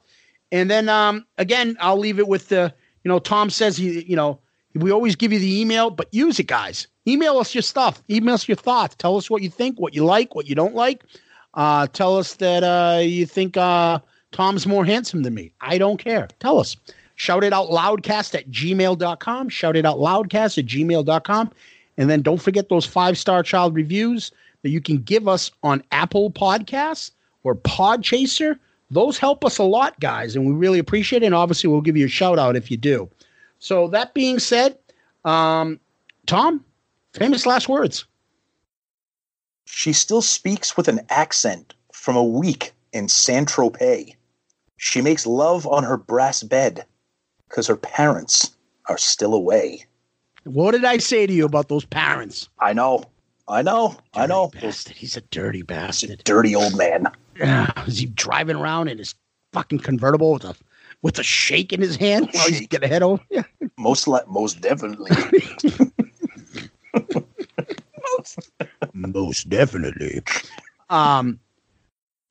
And 0.53 0.71
then 0.71 0.89
um, 0.89 1.27
again, 1.39 1.77
I'll 1.81 1.99
leave 1.99 2.19
it 2.19 2.29
with 2.29 2.49
the, 2.49 2.73
you 3.05 3.09
know, 3.09 3.19
Tom 3.19 3.51
says, 3.51 3.77
he, 3.77 4.05
you 4.05 4.15
know, 4.15 4.39
we 4.75 4.91
always 4.91 5.17
give 5.17 5.33
you 5.33 5.39
the 5.39 5.61
email, 5.61 5.91
but 5.91 6.09
use 6.13 6.39
it, 6.39 6.47
guys. 6.47 6.87
Email 7.07 7.39
us 7.39 7.55
your 7.55 7.63
stuff. 7.63 8.03
Email 8.09 8.35
us 8.35 8.49
your 8.49 8.57
thoughts. 8.57 8.95
Tell 8.97 9.17
us 9.17 9.29
what 9.29 9.43
you 9.43 9.51
think, 9.51 9.79
what 9.79 9.95
you 9.95 10.05
like, 10.05 10.35
what 10.35 10.47
you 10.47 10.55
don't 10.55 10.75
like. 10.75 11.05
Uh, 11.55 11.87
tell 11.89 12.17
us 12.17 12.35
that 12.35 12.63
uh, 12.63 13.01
you 13.01 13.27
think 13.27 13.57
uh, 13.57 13.99
Tom's 14.31 14.67
more 14.67 14.85
handsome 14.85 15.23
than 15.23 15.35
me. 15.35 15.53
I 15.61 15.79
don't 15.79 15.99
care. 15.99 16.29
Tell 16.41 16.59
us. 16.59 16.77
Shout 17.17 17.45
it 17.45 17.53
out 17.53 17.69
loudcast 17.69 18.35
at 18.35 18.51
gmail.com. 18.51 19.49
Shout 19.49 19.77
it 19.77 19.85
out 19.85 19.99
loudcast 19.99 20.59
at 20.59 20.67
gmail.com. 20.67 21.51
And 21.99 22.11
then 22.11 22.23
don't 22.23 22.41
forget 22.41 22.69
those 22.69 22.87
five 22.87 23.19
star 23.19 23.43
child 23.43 23.75
reviews 23.75 24.33
that 24.63 24.71
you 24.71 24.81
can 24.81 24.99
give 24.99 25.29
us 25.29 25.51
on 25.63 25.83
Apple 25.93 26.31
Podcasts 26.31 27.11
or 27.45 27.55
Podchaser. 27.55 28.59
Those 28.91 29.19
help 29.19 29.45
us 29.45 29.59
a 29.59 29.63
lot, 29.63 29.99
guys, 30.01 30.37
and 30.37 30.47
we 30.47 30.53
really 30.53 30.79
appreciate 30.79 31.23
it. 31.23 31.27
And 31.27 31.35
obviously, 31.35 31.69
we'll 31.69 31.81
give 31.81 31.97
you 31.97 32.07
a 32.07 32.11
shout 32.11 32.39
out 32.39 32.57
if 32.57 32.71
you 32.71 32.77
do. 32.77 33.09
So, 33.63 33.87
that 33.89 34.13
being 34.13 34.41
said, 34.41 34.77
um, 35.25 35.79
Tom, 36.27 36.65
famous 37.15 37.47
last 37.47 37.69
words. 37.69 38.05
She 39.67 39.93
still 39.93 40.21
speaks 40.21 40.77
with 40.77 40.89
an 40.89 40.99
accent 41.11 41.75
from 41.93 42.17
a 42.17 42.25
week 42.25 42.73
in 42.93 43.09
Saint 43.09 43.49
Tropez. 43.49 44.17
She 44.79 45.01
makes 45.01 45.27
love 45.29 45.65
on 45.69 45.85
her 45.85 45.97
brass 45.97 46.43
bed 46.43 46.85
because 47.49 47.69
her 47.69 47.77
parents 47.77 48.57
are 48.89 48.99
still 48.99 49.33
away. 49.33 49.87
What 50.43 50.73
did 50.73 50.85
I 50.85 50.99
say 50.99 51.25
to 51.29 51.33
you 51.33 51.45
about 51.45 51.69
those 51.69 51.85
parents? 51.85 52.49
I 52.59 52.73
know. 52.73 53.05
I 53.47 53.63
know. 53.63 53.97
I 54.15 54.27
know. 54.27 54.49
Bastard. 54.61 54.97
He's 54.97 55.17
a 55.17 55.21
dirty 55.21 55.59
He's 55.59 55.63
a 55.63 55.67
bastard. 55.67 56.25
dirty 56.25 56.57
old 56.57 56.77
man. 56.77 57.07
Ah, 57.41 57.85
Is 57.87 57.99
he 57.99 58.07
driving 58.07 58.57
around 58.57 58.89
in 58.89 58.99
his 58.99 59.15
fucking 59.53 59.79
convertible 59.79 60.33
with 60.33 60.45
a 60.45 60.57
with 61.03 61.19
a 61.19 61.23
shake 61.23 61.73
in 61.73 61.81
his 61.81 61.97
hand 61.97 62.29
while 62.33 62.47
he's 62.49 62.59
Shake. 62.59 62.71
get 62.71 62.85
ahead 62.85 63.03
over? 63.03 63.23
Yeah. 63.31 63.43
Most 63.77 64.07
le- 64.09 64.25
most 64.27 64.61
definitely. 64.61 65.11
Most 68.95 69.49
definitely. 69.49 70.23
Um, 70.91 71.39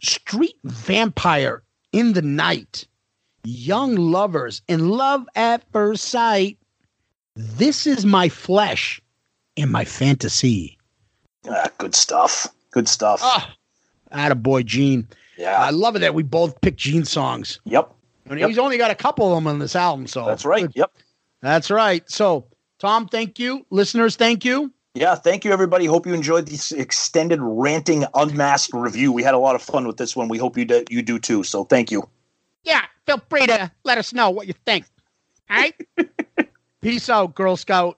street 0.01 0.55
vampire 0.63 1.63
in 1.91 2.13
the 2.13 2.21
night, 2.21 2.87
young 3.43 3.95
lovers 3.95 4.61
in 4.67 4.89
love 4.89 5.25
at 5.35 5.63
first 5.71 6.05
sight. 6.05 6.57
This 7.35 7.87
is 7.87 8.05
my 8.05 8.29
flesh 8.29 9.01
and 9.57 9.71
my 9.71 9.85
fantasy. 9.85 10.77
Ah, 11.49 11.69
good 11.77 11.95
stuff. 11.95 12.47
Good 12.71 12.87
stuff. 12.87 13.19
Ah, 13.23 13.53
attaboy, 14.13 14.65
Gene. 14.65 15.07
yeah. 15.37 15.57
I 15.57 15.71
love 15.71 15.95
it 15.95 15.99
that 15.99 16.13
we 16.13 16.23
both 16.23 16.59
picked 16.61 16.77
Gene 16.79 17.05
songs. 17.05 17.59
yep. 17.65 17.91
And 18.31 18.39
Yep. 18.39 18.49
he's 18.49 18.57
only 18.57 18.77
got 18.77 18.91
a 18.91 18.95
couple 18.95 19.29
of 19.29 19.35
them 19.35 19.47
on 19.47 19.59
this 19.59 19.75
album, 19.75 20.07
so 20.07 20.25
That's 20.25 20.45
right. 20.45 20.69
Yep. 20.73 20.91
That's 21.41 21.69
right. 21.69 22.09
So, 22.09 22.45
Tom, 22.79 23.07
thank 23.07 23.39
you. 23.39 23.65
Listeners, 23.69 24.15
thank 24.15 24.45
you. 24.45 24.71
Yeah, 24.93 25.15
thank 25.15 25.43
you, 25.43 25.51
everybody. 25.51 25.85
Hope 25.85 26.05
you 26.05 26.13
enjoyed 26.13 26.47
this 26.47 26.71
extended 26.71 27.39
ranting 27.41 28.05
unmasked 28.13 28.73
review. 28.73 29.11
We 29.11 29.21
had 29.23 29.33
a 29.33 29.37
lot 29.37 29.55
of 29.55 29.61
fun 29.61 29.85
with 29.85 29.97
this 29.97 30.15
one. 30.15 30.29
We 30.29 30.37
hope 30.37 30.57
you 30.57 30.65
do, 30.65 30.83
you 30.89 31.01
do 31.01 31.19
too. 31.19 31.43
So 31.43 31.65
thank 31.65 31.91
you. 31.91 32.07
Yeah, 32.63 32.85
feel 33.05 33.21
free 33.29 33.47
to 33.47 33.71
let 33.83 33.97
us 33.97 34.13
know 34.13 34.29
what 34.29 34.47
you 34.47 34.53
think. 34.65 34.85
All 35.49 35.57
right? 35.57 35.75
Peace 36.81 37.09
out, 37.09 37.35
Girl 37.35 37.57
Scout. 37.57 37.97